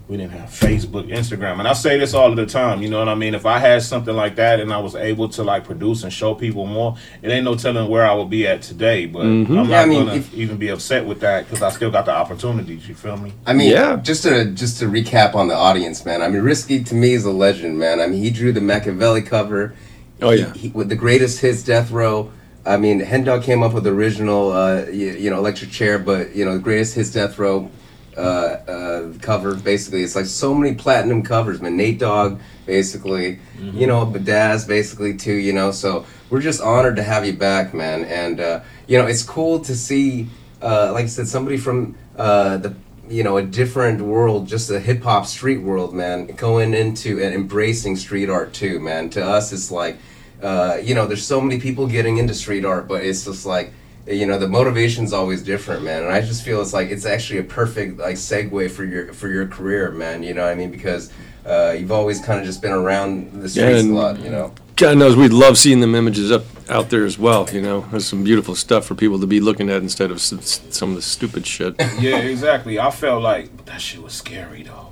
we 0.08 0.16
didn't 0.16 0.30
have 0.32 0.48
Facebook, 0.50 1.08
Instagram. 1.08 1.58
And 1.58 1.66
I 1.66 1.72
say 1.72 1.98
this 1.98 2.14
all 2.14 2.30
of 2.30 2.36
the 2.36 2.46
time, 2.46 2.80
you 2.80 2.88
know 2.88 3.00
what 3.00 3.08
I 3.08 3.16
mean? 3.16 3.34
If 3.34 3.44
I 3.44 3.58
had 3.58 3.82
something 3.82 4.14
like 4.14 4.36
that 4.36 4.60
and 4.60 4.72
I 4.72 4.78
was 4.78 4.94
able 4.94 5.28
to 5.30 5.42
like 5.42 5.64
produce 5.64 6.04
and 6.04 6.12
show 6.12 6.32
people 6.32 6.64
more, 6.66 6.96
it 7.22 7.28
ain't 7.30 7.44
no 7.44 7.56
telling 7.56 7.90
where 7.90 8.06
I 8.06 8.14
would 8.14 8.30
be 8.30 8.46
at 8.46 8.62
today. 8.62 9.06
But 9.06 9.22
I'm 9.22 9.52
not 9.52 9.66
Yeah, 9.68 9.80
I 9.80 9.86
mean, 9.86 10.04
gonna 10.06 10.18
if- 10.18 10.32
even 10.32 10.58
be 10.58 10.68
upset 10.68 11.04
with 11.04 11.18
that 11.20 11.44
because 11.48 11.60
I 11.60 11.70
still 11.70 11.90
got 11.90 12.04
the 12.04 12.12
opportunities, 12.12 12.88
you 12.88 12.94
feel 12.94 13.16
me? 13.16 13.32
I 13.46 13.52
mean, 13.52 13.72
Yeah. 13.72 13.96
just 13.96 14.22
to 14.22 14.44
just 14.52 14.78
to 14.78 14.86
recap 14.86 15.34
on 15.34 15.48
the 15.48 15.56
audience, 15.56 16.04
man. 16.06 16.22
I 16.22 16.28
mean, 16.28 16.42
Risky 16.42 16.84
to 16.84 16.94
me 16.94 17.14
is 17.14 17.24
a 17.24 17.32
legend, 17.32 17.76
man. 17.78 18.00
I 18.00 18.06
mean, 18.06 18.22
he 18.22 18.30
drew 18.30 18.52
the 18.52 18.60
Machiavelli 18.60 19.22
cover. 19.22 19.74
Oh, 20.22 20.30
He- 20.30 20.38
yeah. 20.38 20.52
he, 20.54 20.68
with 20.68 20.88
the 20.88 20.94
greatest 20.96 21.40
hits, 21.40 21.62
Death 21.64 21.90
Row. 21.90 22.30
I 22.64 22.76
mean, 22.76 23.00
Hendog 23.04 23.42
came 23.42 23.62
up 23.62 23.72
with 23.72 23.84
the 23.84 23.90
original, 23.90 24.50
uh, 24.52 24.84
you, 24.92 25.12
you 25.18 25.30
know, 25.30 25.38
electric 25.38 25.70
chair, 25.72 25.98
but 25.98 26.34
you 26.36 26.44
know, 26.44 26.52
the 26.54 26.58
greatest 26.60 26.94
hits, 26.94 27.10
Death 27.10 27.38
Row 27.40 27.70
uh, 28.16 28.20
uh, 28.20 29.12
cover. 29.20 29.54
Basically, 29.54 30.02
it's 30.02 30.16
like 30.16 30.26
so 30.26 30.54
many 30.54 30.74
platinum 30.74 31.22
covers, 31.22 31.60
man. 31.60 31.76
Nate 31.76 31.98
Dogg, 31.98 32.40
basically, 32.64 33.38
you 33.74 33.86
know, 33.86 34.06
Badaz, 34.06 34.66
basically 34.66 35.16
too. 35.16 35.34
You 35.34 35.52
know, 35.52 35.70
so 35.70 36.06
we're 36.30 36.40
just 36.40 36.60
honored 36.60 36.96
to 36.96 37.02
have 37.02 37.26
you 37.26 37.34
back, 37.34 37.74
man. 37.74 38.04
And 38.04 38.40
uh, 38.40 38.60
you 38.86 38.98
know, 38.98 39.06
it's 39.06 39.22
cool 39.22 39.60
to 39.60 39.74
see, 39.74 40.28
uh, 40.62 40.92
like 40.92 41.04
I 41.04 41.08
said, 41.08 41.28
somebody 41.28 41.56
from 41.56 41.96
uh, 42.16 42.56
the 42.58 42.74
you 43.08 43.22
know 43.22 43.36
a 43.36 43.42
different 43.42 44.00
world, 44.00 44.48
just 44.48 44.70
a 44.70 44.80
hip 44.80 45.02
hop 45.02 45.26
street 45.26 45.58
world, 45.58 45.94
man, 45.94 46.26
going 46.26 46.74
into 46.74 47.22
and 47.22 47.34
embracing 47.34 47.96
street 47.96 48.30
art 48.30 48.52
too, 48.52 48.80
man. 48.80 49.10
To 49.10 49.24
us, 49.24 49.52
it's 49.52 49.70
like, 49.70 49.98
uh, 50.42 50.78
you 50.82 50.94
know, 50.94 51.06
there's 51.06 51.26
so 51.26 51.40
many 51.40 51.60
people 51.60 51.86
getting 51.86 52.18
into 52.18 52.34
street 52.34 52.64
art, 52.64 52.88
but 52.88 53.04
it's 53.04 53.24
just 53.24 53.46
like, 53.46 53.72
you 54.06 54.26
know, 54.26 54.38
the 54.38 54.48
motivation's 54.48 55.12
always 55.12 55.42
different, 55.42 55.82
man. 55.82 56.04
And 56.04 56.12
I 56.12 56.20
just 56.20 56.44
feel 56.44 56.60
it's 56.60 56.72
like 56.72 56.90
it's 56.90 57.06
actually 57.06 57.40
a 57.40 57.44
perfect 57.44 57.98
like 57.98 58.16
segue 58.16 58.70
for 58.70 58.84
your 58.84 59.12
for 59.12 59.28
your 59.28 59.46
career, 59.46 59.90
man. 59.90 60.22
You 60.22 60.34
know 60.34 60.42
what 60.44 60.52
I 60.52 60.54
mean? 60.54 60.70
Because 60.70 61.12
uh, 61.44 61.74
you've 61.78 61.92
always 61.92 62.20
kind 62.20 62.40
of 62.40 62.46
just 62.46 62.62
been 62.62 62.72
around 62.72 63.32
the 63.42 63.48
streets 63.48 63.82
and- 63.82 63.92
a 63.92 63.94
lot, 63.94 64.20
you 64.20 64.30
know. 64.30 64.52
God 64.76 64.98
knows 64.98 65.16
we'd 65.16 65.32
love 65.32 65.56
seeing 65.56 65.80
them 65.80 65.94
images 65.94 66.30
up 66.30 66.44
out 66.68 66.90
there 66.90 67.06
as 67.06 67.18
well. 67.18 67.48
You 67.50 67.62
know, 67.62 67.80
there's 67.90 68.06
some 68.06 68.22
beautiful 68.24 68.54
stuff 68.54 68.84
for 68.84 68.94
people 68.94 69.18
to 69.20 69.26
be 69.26 69.40
looking 69.40 69.70
at 69.70 69.80
instead 69.80 70.10
of 70.10 70.20
some, 70.20 70.42
some 70.42 70.90
of 70.90 70.96
the 70.96 71.02
stupid 71.02 71.46
shit. 71.46 71.76
Yeah, 71.98 72.18
exactly. 72.18 72.78
I 72.78 72.90
felt 72.90 73.22
like 73.22 73.56
but 73.56 73.64
that 73.66 73.80
shit 73.80 74.02
was 74.02 74.12
scary 74.12 74.64
though. 74.64 74.88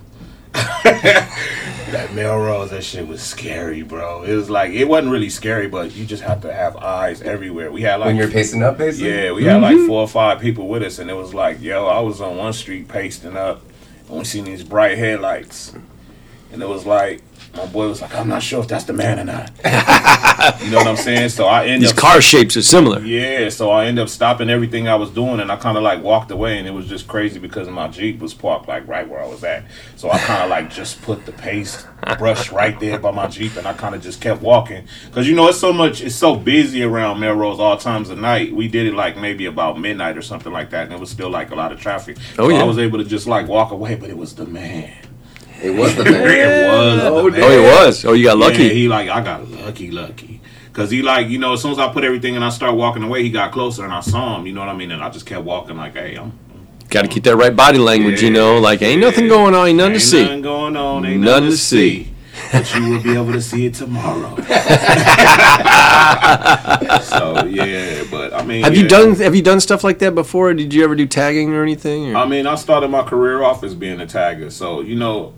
That 0.54 2.10
Melrose, 2.14 2.70
that 2.70 2.84
shit 2.84 3.06
was 3.06 3.22
scary, 3.22 3.82
bro. 3.82 4.22
It 4.22 4.34
was 4.34 4.48
like 4.48 4.72
it 4.72 4.86
wasn't 4.86 5.12
really 5.12 5.30
scary, 5.30 5.68
but 5.68 5.94
you 5.94 6.06
just 6.06 6.22
have 6.22 6.42
to 6.42 6.52
have 6.52 6.76
eyes 6.76 7.22
everywhere. 7.22 7.72
We 7.72 7.82
had 7.82 7.96
like 7.96 8.06
When 8.08 8.16
you're 8.16 8.30
pacing 8.30 8.62
up, 8.62 8.78
basically. 8.78 9.10
yeah, 9.10 9.32
we 9.32 9.44
had 9.44 9.60
like 9.60 9.76
mm-hmm. 9.76 9.86
four 9.86 10.00
or 10.02 10.08
five 10.08 10.40
people 10.40 10.68
with 10.68 10.82
us, 10.82 10.98
and 10.98 11.10
it 11.10 11.14
was 11.14 11.34
like, 11.34 11.60
yo, 11.60 11.86
I 11.86 12.00
was 12.00 12.20
on 12.20 12.36
one 12.36 12.52
street 12.52 12.88
pasting 12.88 13.36
up, 13.36 13.62
and 14.08 14.18
we 14.18 14.24
seen 14.24 14.44
these 14.44 14.62
bright 14.62 14.96
headlights, 14.96 15.74
and 16.52 16.62
it 16.62 16.68
was 16.68 16.86
like 16.86 17.22
My 17.56 17.66
boy 17.66 17.88
was 17.88 18.02
like, 18.02 18.14
I'm 18.14 18.28
not 18.28 18.42
sure 18.42 18.60
if 18.60 18.68
that's 18.68 18.84
the 18.84 18.92
man 18.92 19.20
or 19.20 19.24
not. 19.24 19.50
you 20.62 20.70
know 20.70 20.78
what 20.78 20.86
I'm 20.88 20.96
saying? 20.96 21.28
So 21.28 21.46
I 21.46 21.66
end 21.66 21.82
These 21.82 21.92
up 21.92 21.96
car 21.96 22.20
shapes 22.20 22.56
are 22.56 22.62
similar. 22.62 23.00
yeah, 23.00 23.48
so 23.48 23.70
I 23.70 23.86
end 23.86 23.98
up 23.98 24.08
stopping 24.08 24.50
everything 24.50 24.88
I 24.88 24.96
was 24.96 25.10
doing, 25.10 25.40
and 25.40 25.50
I 25.52 25.56
kind 25.56 25.76
of 25.76 25.82
like 25.82 26.02
walked 26.02 26.30
away, 26.30 26.58
and 26.58 26.66
it 26.66 26.72
was 26.72 26.86
just 26.86 27.06
crazy 27.06 27.38
because 27.38 27.68
my 27.68 27.88
Jeep 27.88 28.18
was 28.18 28.34
parked 28.34 28.66
like 28.68 28.86
right 28.88 29.08
where 29.08 29.22
I 29.22 29.26
was 29.26 29.44
at. 29.44 29.64
So 29.96 30.10
I 30.10 30.18
kind 30.18 30.42
of 30.42 30.50
like 30.50 30.70
just 30.70 31.00
put 31.02 31.24
the 31.26 31.32
paste 31.32 31.86
brush 32.18 32.50
right 32.52 32.78
there 32.80 32.98
by 32.98 33.10
my 33.12 33.28
Jeep, 33.28 33.56
and 33.56 33.66
I 33.66 33.72
kind 33.72 33.94
of 33.94 34.02
just 34.02 34.20
kept 34.20 34.42
walking 34.42 34.86
because 35.06 35.28
you 35.28 35.34
know 35.34 35.48
it's 35.48 35.58
so 35.58 35.72
much, 35.72 36.02
it's 36.02 36.16
so 36.16 36.34
busy 36.36 36.82
around 36.82 37.20
Melrose 37.20 37.60
all 37.60 37.76
times 37.78 38.10
of 38.10 38.18
night. 38.18 38.52
We 38.54 38.68
did 38.68 38.86
it 38.86 38.94
like 38.94 39.16
maybe 39.16 39.46
about 39.46 39.78
midnight 39.78 40.18
or 40.18 40.22
something 40.22 40.52
like 40.52 40.70
that, 40.70 40.84
and 40.84 40.92
it 40.92 41.00
was 41.00 41.10
still 41.10 41.30
like 41.30 41.50
a 41.50 41.54
lot 41.54 41.72
of 41.72 41.80
traffic. 41.80 42.16
Oh, 42.38 42.48
so 42.48 42.50
yeah. 42.50 42.60
I 42.60 42.64
was 42.64 42.78
able 42.78 42.98
to 42.98 43.04
just 43.04 43.26
like 43.26 43.46
walk 43.48 43.70
away, 43.70 43.94
but 43.94 44.10
it 44.10 44.16
was 44.16 44.34
the 44.34 44.46
man. 44.46 44.92
It 45.62 45.70
was 45.70 45.94
the 45.96 46.02
It 46.06 46.10
man. 46.10 46.68
was 46.68 47.02
Oh, 47.04 47.30
the 47.30 47.40
oh, 47.42 47.50
it 47.50 47.62
was. 47.86 48.04
Oh, 48.04 48.12
you 48.12 48.24
got 48.24 48.38
lucky. 48.38 48.64
Yeah, 48.64 48.68
he 48.70 48.88
like 48.88 49.08
I 49.08 49.22
got 49.22 49.48
lucky, 49.50 49.90
lucky. 49.90 50.40
Cause 50.72 50.90
he 50.90 51.02
like 51.02 51.28
you 51.28 51.38
know 51.38 51.52
as 51.52 51.62
soon 51.62 51.72
as 51.72 51.78
I 51.78 51.92
put 51.92 52.04
everything 52.04 52.34
and 52.36 52.44
I 52.44 52.48
start 52.48 52.74
walking 52.74 53.02
away, 53.04 53.22
he 53.22 53.30
got 53.30 53.52
closer 53.52 53.84
and 53.84 53.92
I 53.92 54.00
saw 54.00 54.36
him. 54.38 54.46
You 54.46 54.52
know 54.52 54.60
what 54.60 54.68
I 54.68 54.76
mean? 54.76 54.90
And 54.90 55.02
I 55.02 55.08
just 55.10 55.26
kept 55.26 55.44
walking 55.44 55.76
like, 55.76 55.94
hey, 55.94 56.16
I'm. 56.16 56.32
Got 56.90 57.02
to 57.02 57.08
keep 57.08 57.24
that 57.24 57.36
right 57.36 57.54
body 57.56 57.78
language, 57.78 58.22
you 58.22 58.30
know. 58.30 58.58
Like 58.58 58.82
ain't 58.82 59.00
nothing 59.00 59.28
going 59.28 59.54
on, 59.54 59.68
ain't 59.68 59.78
nothing 59.78 59.94
to 59.94 60.00
see. 60.00 60.22
nothing 60.24 60.42
going 60.42 60.76
on. 60.76 61.04
Ain't 61.06 61.20
Nothing 61.20 61.44
nothing, 61.44 61.50
to 61.50 61.50
to 61.50 61.56
see. 61.56 62.10
But 62.52 62.74
you 62.74 62.90
will 62.90 63.02
be 63.02 63.14
able 63.14 63.32
to 63.32 63.40
see 63.40 63.66
it 63.66 63.74
tomorrow. 63.74 64.34
so 67.02 67.44
yeah, 67.46 68.04
but 68.10 68.32
I 68.34 68.44
mean, 68.44 68.64
Have 68.64 68.76
you 68.76 68.86
done 68.88 69.14
Have 69.16 69.34
you 69.34 69.42
done 69.42 69.60
stuff 69.60 69.84
like 69.84 69.98
that 70.00 70.14
before? 70.14 70.52
Did 70.54 70.72
you 70.74 70.84
ever 70.84 70.94
do 70.94 71.06
tagging 71.06 71.52
or 71.52 71.62
anything? 71.62 72.14
or- 72.14 72.18
I 72.18 72.26
mean, 72.26 72.46
I 72.46 72.54
started 72.56 72.88
my 72.88 73.02
career 73.02 73.42
off 73.42 73.62
as 73.64 73.74
being 73.74 74.00
a 74.00 74.06
tagger, 74.06 74.50
so 74.50 74.80
you 74.80 74.96
know, 74.96 75.32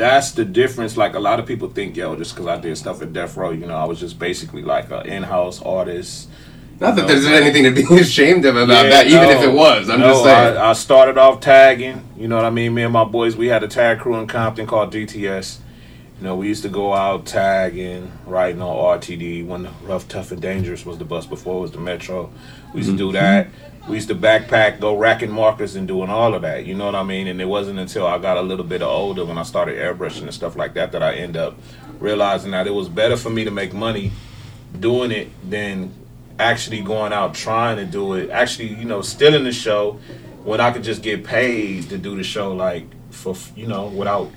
that's 0.00 0.32
the 0.32 0.44
difference. 0.44 0.96
Like 0.96 1.14
a 1.14 1.20
lot 1.20 1.38
of 1.38 1.46
people 1.46 1.68
think, 1.68 1.96
yo, 1.96 2.16
just 2.16 2.34
because 2.34 2.46
I 2.46 2.58
did 2.58 2.76
stuff 2.78 3.02
at 3.02 3.12
Death 3.12 3.36
Row, 3.36 3.50
you 3.50 3.66
know, 3.66 3.76
I 3.76 3.84
was 3.84 4.00
just 4.00 4.18
basically 4.18 4.62
like 4.62 4.90
an 4.90 5.06
in-house 5.06 5.60
artist. 5.62 6.28
Not 6.80 6.96
that 6.96 7.06
there's 7.06 7.26
anything 7.26 7.64
to 7.64 7.70
be 7.70 7.82
ashamed 8.00 8.46
of 8.46 8.56
about 8.56 8.84
Yeah, 8.84 8.90
that, 8.90 9.06
even 9.06 9.22
no, 9.22 9.30
if 9.30 9.42
it 9.42 9.52
was. 9.52 9.90
I'm 9.90 10.00
no, 10.00 10.08
just 10.08 10.24
saying. 10.24 10.56
I, 10.56 10.70
I 10.70 10.72
started 10.72 11.18
off 11.18 11.40
tagging. 11.40 12.02
You 12.16 12.28
know 12.28 12.36
what 12.36 12.46
I 12.46 12.50
mean? 12.50 12.72
Me 12.72 12.82
and 12.82 12.92
my 12.92 13.04
boys, 13.04 13.36
we 13.36 13.48
had 13.48 13.62
a 13.62 13.68
tag 13.68 14.00
crew 14.00 14.16
in 14.16 14.26
Compton 14.26 14.66
called 14.66 14.90
DTS. 14.90 15.58
You 16.18 16.24
know, 16.24 16.36
we 16.36 16.48
used 16.48 16.62
to 16.62 16.70
go 16.70 16.94
out 16.94 17.26
tagging, 17.26 18.10
riding 18.26 18.62
on 18.62 18.98
RTD 18.98 19.46
when 19.46 19.68
Rough, 19.82 20.08
Tough, 20.08 20.32
and 20.32 20.40
Dangerous 20.40 20.86
was 20.86 20.96
the 20.96 21.04
bus 21.04 21.26
before 21.26 21.58
it 21.58 21.60
was 21.60 21.72
the 21.72 21.78
Metro. 21.78 22.32
We 22.72 22.78
used 22.78 22.90
to 22.90 22.96
do 22.96 23.06
mm-hmm. 23.06 23.12
that. 23.14 23.48
We 23.88 23.96
used 23.96 24.08
to 24.08 24.14
backpack, 24.14 24.80
go 24.80 24.96
racking 24.96 25.30
markers 25.30 25.74
and 25.74 25.88
doing 25.88 26.10
all 26.10 26.34
of 26.34 26.42
that. 26.42 26.66
You 26.66 26.74
know 26.74 26.86
what 26.86 26.94
I 26.94 27.02
mean? 27.02 27.26
And 27.26 27.40
it 27.40 27.46
wasn't 27.46 27.78
until 27.78 28.06
I 28.06 28.18
got 28.18 28.36
a 28.36 28.42
little 28.42 28.64
bit 28.64 28.82
older 28.82 29.24
when 29.24 29.38
I 29.38 29.42
started 29.42 29.76
airbrushing 29.78 30.22
and 30.22 30.34
stuff 30.34 30.54
like 30.54 30.74
that 30.74 30.92
that 30.92 31.02
I 31.02 31.14
end 31.14 31.36
up 31.36 31.56
realizing 31.98 32.50
that 32.52 32.66
it 32.66 32.74
was 32.74 32.88
better 32.88 33.16
for 33.16 33.30
me 33.30 33.44
to 33.44 33.50
make 33.50 33.72
money 33.72 34.12
doing 34.78 35.10
it 35.10 35.28
than 35.48 35.92
actually 36.38 36.80
going 36.80 37.12
out 37.12 37.34
trying 37.34 37.76
to 37.76 37.84
do 37.84 38.14
it. 38.14 38.30
Actually, 38.30 38.74
you 38.74 38.84
know, 38.84 39.02
still 39.02 39.34
in 39.34 39.44
the 39.44 39.52
show 39.52 39.98
when 40.44 40.60
I 40.60 40.70
could 40.72 40.84
just 40.84 41.02
get 41.02 41.24
paid 41.24 41.88
to 41.90 41.98
do 41.98 42.16
the 42.16 42.24
show, 42.24 42.52
like 42.52 42.86
for 43.10 43.34
you 43.56 43.66
know, 43.66 43.88
without 43.88 44.30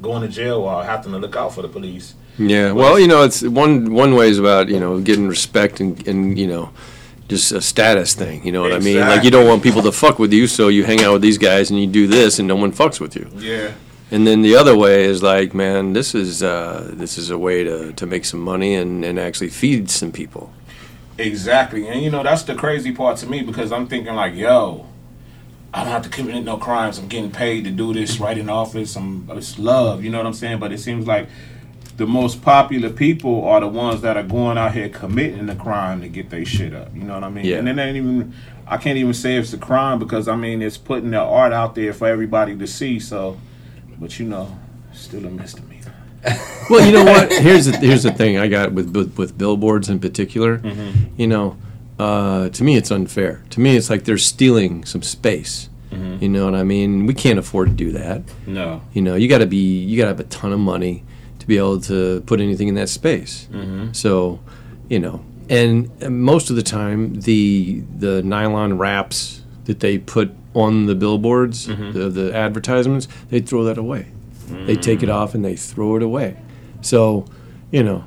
going 0.00 0.22
to 0.22 0.28
jail 0.28 0.62
or 0.62 0.84
having 0.84 1.12
to 1.12 1.18
look 1.18 1.36
out 1.36 1.54
for 1.54 1.62
the 1.62 1.68
police. 1.68 2.14
Yeah, 2.38 2.72
well, 2.72 2.98
you 2.98 3.06
know, 3.06 3.22
it's 3.24 3.42
one 3.42 3.92
one 3.92 4.14
way 4.14 4.28
is 4.28 4.38
about 4.38 4.68
you 4.68 4.80
know 4.80 5.00
getting 5.00 5.28
respect 5.28 5.80
and, 5.80 6.06
and 6.06 6.38
you 6.38 6.46
know 6.46 6.72
just 7.28 7.52
a 7.52 7.60
status 7.60 8.14
thing. 8.14 8.44
You 8.44 8.52
know 8.52 8.60
what 8.62 8.72
I 8.72 8.78
mean? 8.78 9.00
Like 9.00 9.24
you 9.24 9.30
don't 9.30 9.46
want 9.46 9.62
people 9.62 9.82
to 9.82 9.92
fuck 9.92 10.18
with 10.18 10.32
you, 10.32 10.46
so 10.46 10.68
you 10.68 10.84
hang 10.84 11.02
out 11.02 11.12
with 11.14 11.22
these 11.22 11.38
guys 11.38 11.70
and 11.70 11.80
you 11.80 11.86
do 11.86 12.06
this, 12.06 12.38
and 12.38 12.46
no 12.48 12.56
one 12.56 12.72
fucks 12.72 13.00
with 13.00 13.16
you. 13.16 13.30
Yeah. 13.36 13.72
And 14.10 14.26
then 14.26 14.42
the 14.42 14.54
other 14.56 14.76
way 14.76 15.04
is 15.04 15.22
like, 15.22 15.54
man, 15.54 15.94
this 15.94 16.14
is 16.14 16.42
uh, 16.42 16.90
this 16.92 17.16
is 17.16 17.30
a 17.30 17.38
way 17.38 17.64
to, 17.64 17.92
to 17.94 18.06
make 18.06 18.26
some 18.26 18.40
money 18.40 18.74
and, 18.74 19.04
and 19.04 19.18
actually 19.18 19.48
feed 19.48 19.90
some 19.90 20.12
people. 20.12 20.52
Exactly. 21.16 21.88
And 21.88 22.02
you 22.02 22.10
know, 22.10 22.22
that's 22.22 22.42
the 22.42 22.54
crazy 22.54 22.92
part 22.92 23.16
to 23.18 23.26
me 23.26 23.42
because 23.42 23.72
I'm 23.72 23.86
thinking 23.86 24.14
like, 24.14 24.34
yo, 24.34 24.86
I 25.72 25.84
don't 25.84 25.92
have 25.92 26.02
to 26.02 26.10
commit 26.10 26.44
no 26.44 26.58
crimes. 26.58 26.98
I'm 26.98 27.08
getting 27.08 27.30
paid 27.30 27.64
to 27.64 27.70
do 27.70 27.94
this 27.94 28.20
right 28.20 28.36
in 28.36 28.50
office. 28.50 28.96
I'm 28.96 29.30
it's 29.30 29.58
love, 29.58 30.04
you 30.04 30.10
know 30.10 30.18
what 30.18 30.26
I'm 30.26 30.34
saying? 30.34 30.58
But 30.58 30.72
it 30.72 30.78
seems 30.78 31.06
like 31.06 31.28
the 32.02 32.08
most 32.08 32.42
popular 32.42 32.90
people 32.90 33.44
are 33.46 33.60
the 33.60 33.68
ones 33.68 34.00
that 34.00 34.16
are 34.16 34.24
going 34.24 34.58
out 34.58 34.72
here 34.72 34.88
committing 34.88 35.46
the 35.46 35.54
crime 35.54 36.00
to 36.00 36.08
get 36.08 36.30
their 36.30 36.44
shit 36.44 36.74
up. 36.74 36.92
You 36.92 37.04
know 37.04 37.14
what 37.14 37.22
I 37.22 37.28
mean? 37.28 37.44
Yeah. 37.44 37.58
And 37.58 37.68
then 37.68 37.78
ain't 37.78 37.96
even 37.96 38.34
I 38.66 38.76
can't 38.76 38.98
even 38.98 39.14
say 39.14 39.36
it's 39.36 39.52
a 39.52 39.58
crime 39.58 40.00
because 40.00 40.26
I 40.26 40.34
mean 40.34 40.62
it's 40.62 40.76
putting 40.76 41.12
the 41.12 41.20
art 41.20 41.52
out 41.52 41.76
there 41.76 41.92
for 41.92 42.08
everybody 42.08 42.58
to 42.58 42.66
see. 42.66 42.98
So, 42.98 43.38
but 44.00 44.18
you 44.18 44.26
know, 44.26 44.58
still 44.92 45.24
a 45.24 45.30
misdemeanor. 45.30 45.94
Well, 46.70 46.86
you 46.86 46.92
know 46.92 47.04
what? 47.04 47.32
Here's 47.46 47.66
the 47.66 47.76
here's 47.76 48.04
the 48.04 48.12
thing 48.12 48.38
I 48.38 48.48
got 48.48 48.72
with 48.72 48.96
with, 48.96 49.16
with 49.18 49.36
billboards 49.36 49.88
in 49.88 49.98
particular. 49.98 50.60
You 51.16 51.26
know, 51.26 51.56
uh, 51.98 52.48
to 52.48 52.64
me 52.64 52.76
it's 52.76 52.90
unfair. 52.90 53.42
To 53.50 53.60
me, 53.60 53.76
it's 53.76 53.90
like 53.90 54.04
they're 54.04 54.16
stealing 54.16 54.84
some 54.84 55.02
space. 55.02 55.68
You 55.90 56.28
know 56.28 56.44
what 56.44 56.54
I 56.54 56.62
mean? 56.62 57.06
We 57.06 57.14
can't 57.14 57.38
afford 57.38 57.68
to 57.68 57.74
do 57.74 57.92
that. 57.92 58.22
No. 58.46 58.80
You 58.92 59.02
know, 59.02 59.14
you 59.14 59.28
got 59.28 59.38
to 59.38 59.46
be 59.46 59.56
you 59.56 59.98
got 59.98 60.04
to 60.04 60.08
have 60.08 60.20
a 60.20 60.24
ton 60.24 60.52
of 60.52 60.60
money 60.60 61.04
to 61.42 61.46
be 61.48 61.56
able 61.58 61.80
to 61.80 62.22
put 62.26 62.40
anything 62.40 62.68
in 62.68 62.76
that 62.76 62.88
space. 62.88 63.48
So, 63.92 64.38
you 64.88 64.98
know, 65.00 65.20
and 65.50 65.90
most 66.08 66.50
of 66.50 66.56
the 66.56 66.62
time, 66.62 67.20
the 67.20 67.82
the 67.98 68.22
nylon 68.22 68.78
wraps 68.78 69.42
that 69.64 69.80
they 69.80 69.98
put 69.98 70.30
on 70.54 70.86
the 70.86 70.94
billboards, 70.94 71.66
the, 71.66 72.08
the 72.08 72.34
advertisements, 72.34 73.08
they 73.30 73.40
throw 73.40 73.64
that 73.64 73.76
away. 73.78 74.06
They 74.66 74.76
take 74.76 75.02
it 75.02 75.08
off 75.08 75.34
and 75.34 75.44
they 75.44 75.56
throw 75.56 75.96
it 75.96 76.02
away. 76.02 76.36
So, 76.82 77.24
you 77.70 77.82
know, 77.82 78.04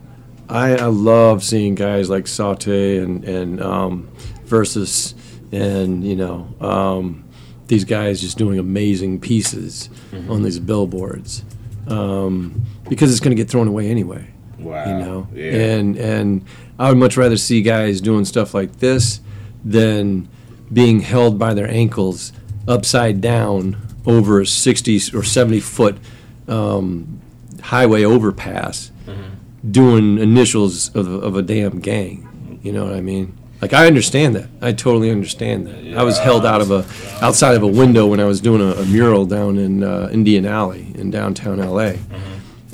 I, 0.47 0.75
I 0.75 0.85
love 0.85 1.43
seeing 1.43 1.75
guys 1.75 2.09
like 2.09 2.27
Saute 2.27 2.97
and 2.99 3.23
and 3.25 3.61
um, 3.61 4.07
Versus 4.45 5.15
and 5.51 6.03
you 6.05 6.15
know 6.15 6.47
um, 6.61 7.23
these 7.67 7.83
guys 7.83 8.21
just 8.21 8.37
doing 8.37 8.59
amazing 8.59 9.19
pieces 9.19 9.89
on 10.29 10.43
these 10.43 10.59
billboards 10.59 11.43
um, 11.87 12.61
because 12.89 13.11
it's 13.11 13.19
going 13.19 13.35
to 13.35 13.41
get 13.41 13.49
thrown 13.49 13.67
away 13.67 13.89
anyway. 13.89 14.27
Wow. 14.59 14.85
You 14.89 15.05
know, 15.05 15.27
Yeah. 15.33 15.51
and 15.75 15.95
and 15.97 16.45
I 16.79 16.89
would 16.89 16.97
much 16.97 17.17
rather 17.17 17.37
see 17.37 17.61
guys 17.61 18.01
doing 18.01 18.25
stuff 18.25 18.53
like 18.53 18.79
this 18.79 19.19
than 19.63 20.27
being 20.71 20.99
held 21.01 21.37
by 21.39 21.53
their 21.53 21.69
ankles 21.69 22.33
upside 22.67 23.21
down 23.21 23.77
over 24.05 24.41
a 24.41 24.45
60 24.45 24.95
or 25.15 25.23
70 25.23 25.59
foot 25.59 25.97
um, 26.47 27.21
highway 27.61 28.03
overpass 28.03 28.91
doing 29.71 30.19
initials 30.19 30.93
of, 30.95 31.07
of 31.07 31.35
a 31.35 31.41
damn 31.41 31.79
gang. 31.79 32.59
You 32.63 32.71
know 32.71 32.83
what 32.85 32.93
I 32.93 33.01
mean? 33.01 33.35
Like 33.61 33.73
I 33.73 33.87
understand 33.87 34.35
that. 34.35 34.47
I 34.61 34.73
totally 34.73 35.09
understand 35.09 35.67
that. 35.67 35.97
I 35.97 36.03
was 36.03 36.19
held 36.19 36.45
out 36.45 36.61
of 36.61 36.69
a 36.71 36.85
outside 37.23 37.55
of 37.55 37.63
a 37.63 37.67
window 37.67 38.05
when 38.05 38.19
I 38.19 38.25
was 38.25 38.41
doing 38.41 38.61
a, 38.61 38.73
a 38.73 38.85
mural 38.85 39.25
down 39.25 39.57
in 39.57 39.83
uh, 39.83 40.09
Indian 40.11 40.45
Alley 40.45 40.91
in 40.95 41.09
downtown 41.09 41.57
LA, 41.57 41.93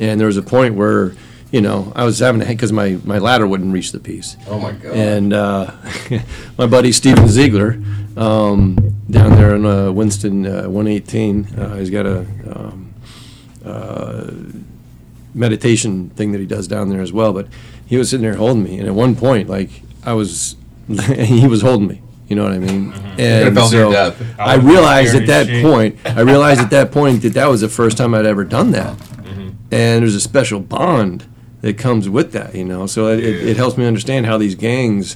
and 0.02 0.20
there 0.20 0.28
was 0.28 0.38
a 0.38 0.42
point 0.42 0.76
where 0.76 1.14
you 1.52 1.62
know 1.62 1.94
I 1.96 2.04
was 2.04 2.20
having 2.20 2.42
to 2.42 2.48
because 2.48 2.74
my 2.74 3.00
my 3.06 3.20
ladder 3.20 3.48
wouldn't 3.48 3.72
reach 3.72 3.94
the 3.94 4.00
piece, 4.00 4.36
oh 4.48 4.60
my 4.60 4.74
god. 4.74 4.94
and 4.94 5.32
uh, 5.32 5.72
my 6.58 6.66
buddy 6.66 6.92
Steven 6.92 7.30
Ziegler 7.30 7.80
um, 8.18 8.76
down 9.10 9.32
there 9.38 9.56
in 9.56 9.66
uh, 9.66 9.92
Winston 9.92 10.46
uh, 10.46 10.64
118, 10.64 11.46
uh, 11.46 11.76
he's 11.76 11.90
got 11.90 12.06
a 12.06 12.20
um, 12.54 12.94
uh, 13.64 14.32
meditation 15.34 16.10
thing 16.10 16.32
that 16.32 16.40
he 16.40 16.46
does 16.46 16.68
down 16.68 16.90
there 16.90 17.02
as 17.02 17.14
well. 17.14 17.32
But 17.32 17.48
he 17.86 17.98
was 17.98 18.10
sitting 18.10 18.24
there 18.24 18.36
holding 18.36 18.64
me, 18.64 18.80
and 18.80 18.88
at 18.88 18.96
one 18.96 19.16
point, 19.16 19.48
like 19.48 19.70
I 20.04 20.14
was, 20.14 20.56
he 20.88 21.48
was 21.48 21.62
holding 21.62 21.88
me. 21.88 22.02
You 22.28 22.38
know 22.38 22.44
what 22.44 22.54
I 22.54 22.60
mean? 22.60 22.94
And 23.20 23.54
to 23.54 23.62
your 23.62 23.70
so 23.70 23.92
death. 23.92 24.40
I 24.40 24.56
realized 24.56 25.16
at 25.16 25.28
that 25.28 25.48
shit. 25.48 25.66
point, 25.66 25.98
I 26.06 26.22
realized 26.22 26.62
at 26.62 26.70
that 26.70 26.90
point 26.94 27.24
that 27.24 27.34
that 27.34 27.48
was 27.48 27.60
the 27.60 27.68
first 27.68 27.98
time 27.98 28.14
I'd 28.14 28.26
ever 28.26 28.46
done 28.46 28.72
that, 28.72 28.98
and 29.72 30.02
there's 30.04 30.16
a 30.16 30.22
special 30.22 30.60
bond 30.60 31.26
that 31.62 31.78
comes 31.78 32.10
with 32.10 32.32
that. 32.34 32.54
You 32.56 32.66
know, 32.66 32.86
so 32.88 33.08
it, 33.08 33.20
it, 33.24 33.48
it 33.50 33.58
helps 33.58 33.78
me 33.78 33.86
understand 33.86 34.26
how 34.26 34.38
these 34.38 34.56
gangs 34.56 35.16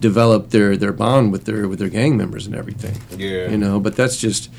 develop 0.00 0.50
their, 0.50 0.76
their 0.76 0.92
bond 0.92 1.32
with 1.32 1.44
their 1.44 1.66
with 1.68 1.78
their 1.78 1.88
gang 1.88 2.16
members 2.16 2.46
and 2.46 2.54
everything. 2.54 2.96
Yeah. 3.18 3.50
You 3.50 3.58
know, 3.58 3.80
but 3.80 3.96
that's 3.96 4.16
just 4.16 4.50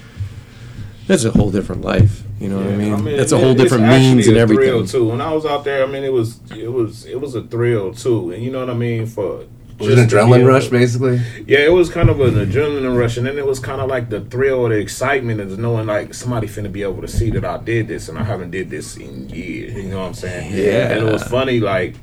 that's 1.07 1.23
a 1.23 1.31
whole 1.31 1.51
different 1.51 1.81
life. 1.83 2.23
You 2.39 2.49
know 2.49 2.57
what 2.57 2.67
I 2.67 2.69
Yeah, 2.71 2.95
mean? 2.97 3.17
that's 3.17 3.31
a 3.31 3.37
whole 3.37 3.53
different 3.53 3.83
means 3.87 4.27
and 4.27 4.35
a 4.37 4.45
thrill, 4.47 4.59
everything. 4.69 4.87
too. 4.87 5.07
When 5.09 5.21
I 5.21 5.31
was 5.33 5.45
out 5.45 5.63
there, 5.63 5.83
I 5.83 5.87
mean, 5.87 6.03
it 6.03 6.11
was 6.11 6.39
it 6.51 6.71
was 6.71 7.05
it 7.05 7.21
was 7.21 7.35
a 7.35 7.43
thrill 7.43 7.93
too, 7.93 8.31
and 8.31 8.43
you 8.43 8.51
know 8.51 8.59
what 8.59 8.69
I 8.69 8.73
mean 8.73 9.05
for. 9.05 9.45
Was 9.79 9.89
an 9.89 10.07
adrenaline 10.07 10.47
rush, 10.47 10.67
basically? 10.67 11.21
Yeah, 11.47 11.59
it 11.59 11.71
was 11.71 11.89
kind 11.89 12.09
of 12.09 12.19
an 12.21 12.35
adrenaline 12.35 12.97
rush, 12.97 13.17
and 13.17 13.25
then 13.25 13.37
it 13.37 13.45
was 13.45 13.59
kind 13.59 13.81
of 13.81 13.89
like 13.89 14.09
the 14.09 14.21
thrill 14.21 14.59
or 14.59 14.69
the 14.69 14.79
excitement 14.79 15.41
of 15.41 15.57
knowing 15.59 15.87
like 15.87 16.13
somebody 16.13 16.47
finna 16.47 16.71
be 16.71 16.83
able 16.83 17.01
to 17.01 17.07
see 17.07 17.29
that 17.31 17.43
I 17.43 17.57
did 17.57 17.87
this, 17.87 18.09
and 18.09 18.17
I 18.17 18.23
haven't 18.23 18.51
did 18.51 18.69
this 18.69 18.97
in 18.97 19.29
years. 19.29 19.73
You 19.73 19.89
know 19.89 19.99
what 19.99 20.07
I'm 20.07 20.13
saying? 20.13 20.53
Yeah. 20.53 20.91
And 20.91 21.07
it 21.07 21.11
was 21.11 21.23
funny, 21.23 21.59
like 21.59 21.95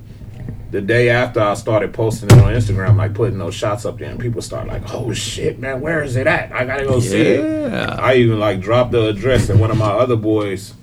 the 0.71 0.81
day 0.81 1.11
after 1.11 1.41
I 1.41 1.55
started 1.55 1.93
posting 1.93 2.31
it 2.31 2.43
on 2.43 2.52
Instagram, 2.52 2.97
like 2.97 3.14
putting 3.14 3.38
those 3.38 3.55
shots 3.55 3.85
up 3.85 3.99
there, 3.99 4.11
and 4.11 4.19
people 4.19 4.43
start 4.43 4.67
like, 4.67 4.83
"Oh 4.93 5.12
shit, 5.12 5.59
man, 5.59 5.81
where 5.81 6.02
is 6.02 6.17
it 6.17 6.26
at? 6.26 6.52
I 6.52 6.64
gotta 6.64 6.85
go 6.85 6.99
see 6.99 7.21
it." 7.21 7.73
I 7.73 8.14
even 8.14 8.38
like 8.38 8.61
dropped 8.61 8.93
the 8.93 9.09
address, 9.09 9.49
and 9.50 9.61
one 9.61 9.71
of 9.71 9.76
my 9.76 9.91
other 9.91 10.17
boys, 10.17 10.75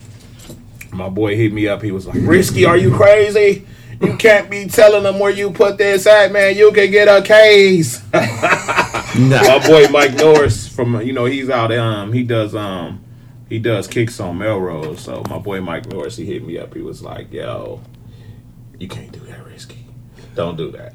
my 0.91 1.09
boy 1.09 1.35
hit 1.35 1.51
me 1.53 1.67
up. 1.67 1.81
He 1.81 1.91
was 1.91 2.05
like, 2.05 2.17
"Risky, 2.21 2.65
are 2.65 2.77
you 2.77 2.91
crazy? 2.95 3.65
You 4.01 4.15
can't 4.15 4.49
be 4.49 4.65
telling 4.67 5.03
them 5.03 5.19
where 5.19 5.31
you 5.31 5.51
put 5.51 5.77
this 5.77 6.07
at, 6.07 6.31
man. 6.31 6.55
You 6.55 6.71
can 6.71 6.89
get 6.89 7.07
a 7.07 7.21
case." 7.21 8.01
my 8.13 9.63
boy 9.67 9.87
Mike 9.89 10.15
Norris 10.15 10.67
from 10.67 11.01
you 11.01 11.11
know 11.11 11.25
he's 11.25 11.49
out. 11.49 11.71
Um, 11.73 12.13
he 12.13 12.23
does 12.23 12.55
um, 12.55 13.03
he 13.49 13.59
does 13.59 13.87
kicks 13.87 14.19
on 14.19 14.37
Melrose. 14.37 15.01
So 15.01 15.23
my 15.29 15.37
boy 15.37 15.59
Mike 15.61 15.87
Norris, 15.87 16.15
he 16.15 16.25
hit 16.25 16.45
me 16.45 16.57
up. 16.57 16.73
He 16.73 16.81
was 16.81 17.01
like, 17.01 17.31
"Yo, 17.33 17.81
you 18.77 18.87
can't 18.87 19.11
do 19.11 19.19
that, 19.21 19.45
Risky. 19.45 19.85
Don't 20.35 20.55
do 20.55 20.71
that." 20.71 20.93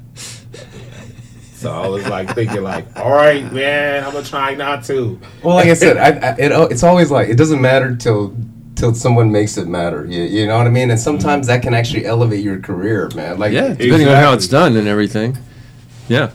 So 1.55 1.71
I 1.71 1.87
was 1.87 2.05
like 2.07 2.35
thinking, 2.35 2.61
like, 2.63 2.85
all 2.97 3.11
right, 3.11 3.51
man, 3.51 4.03
I'm 4.03 4.11
gonna 4.11 4.25
try 4.25 4.55
not 4.55 4.83
to. 4.85 5.19
Well, 5.41 5.55
like 5.55 5.67
I 5.67 5.73
said, 5.73 5.97
I, 5.97 6.09
I, 6.09 6.35
it, 6.37 6.71
it's 6.71 6.83
always 6.83 7.09
like 7.09 7.29
it 7.29 7.37
doesn't 7.37 7.61
matter 7.61 7.95
till 7.95 8.35
till 8.75 8.93
someone 8.93 9.31
makes 9.31 9.57
it 9.57 9.67
matter. 9.67 10.05
You, 10.05 10.23
you 10.23 10.47
know 10.47 10.57
what 10.57 10.67
I 10.67 10.69
mean? 10.69 10.91
And 10.91 10.99
sometimes 10.99 11.47
that 11.47 11.61
can 11.61 11.73
actually 11.73 12.05
elevate 12.05 12.43
your 12.43 12.59
career, 12.59 13.09
man. 13.15 13.39
Like 13.39 13.53
Yeah, 13.53 13.69
depending 13.69 14.07
on 14.07 14.15
how 14.15 14.33
it's 14.33 14.47
done 14.47 14.75
and 14.75 14.87
everything. 14.87 15.37
Yeah. 16.07 16.31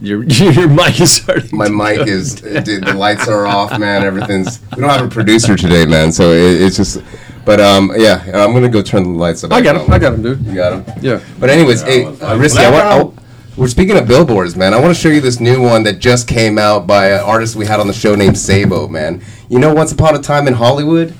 Your 0.00 0.22
your 0.24 0.68
mic 0.68 1.00
is 1.00 1.12
starting. 1.12 1.56
my 1.56 1.66
to 1.66 1.72
mic 1.72 1.96
go 1.98 2.04
is 2.04 2.34
dude, 2.34 2.84
the 2.84 2.94
lights 2.94 3.28
are 3.28 3.46
off, 3.46 3.78
man. 3.78 4.04
Everything's 4.04 4.60
we 4.74 4.80
don't 4.80 4.90
have 4.90 5.06
a 5.06 5.08
producer 5.08 5.56
today, 5.56 5.86
man. 5.86 6.12
So 6.12 6.32
it, 6.32 6.62
it's 6.62 6.76
just. 6.76 7.02
But 7.44 7.60
um, 7.60 7.92
yeah, 7.96 8.24
I'm 8.34 8.52
gonna 8.52 8.70
go 8.70 8.82
turn 8.82 9.02
the 9.02 9.10
lights 9.10 9.44
up. 9.44 9.52
I 9.52 9.60
got 9.60 9.76
him. 9.76 9.92
I 9.92 9.98
got 9.98 10.14
him, 10.14 10.22
dude. 10.22 10.44
You 10.46 10.54
got 10.54 10.72
him. 10.72 11.02
Yeah. 11.02 11.20
But 11.38 11.50
anyways, 11.50 11.82
Yeah, 11.82 11.88
hey, 11.88 12.04
uh, 12.04 12.10
like, 12.10 12.40
Risky, 12.40 12.64
I 12.64 12.70
want. 12.70 13.18
I, 13.18 13.22
we're 13.56 13.68
speaking 13.68 13.96
of 13.96 14.08
billboards, 14.08 14.56
man. 14.56 14.74
I 14.74 14.80
want 14.80 14.94
to 14.94 15.00
show 15.00 15.10
you 15.10 15.20
this 15.20 15.38
new 15.38 15.62
one 15.62 15.84
that 15.84 16.00
just 16.00 16.26
came 16.26 16.58
out 16.58 16.88
by 16.88 17.10
an 17.10 17.20
artist 17.20 17.54
we 17.54 17.66
had 17.66 17.78
on 17.78 17.86
the 17.86 17.92
show 17.92 18.16
named 18.16 18.36
Sabo, 18.36 18.88
man. 18.88 19.22
You 19.48 19.60
know, 19.60 19.72
Once 19.72 19.92
Upon 19.92 20.16
a 20.16 20.18
Time 20.18 20.48
in 20.48 20.54
Hollywood, 20.54 21.14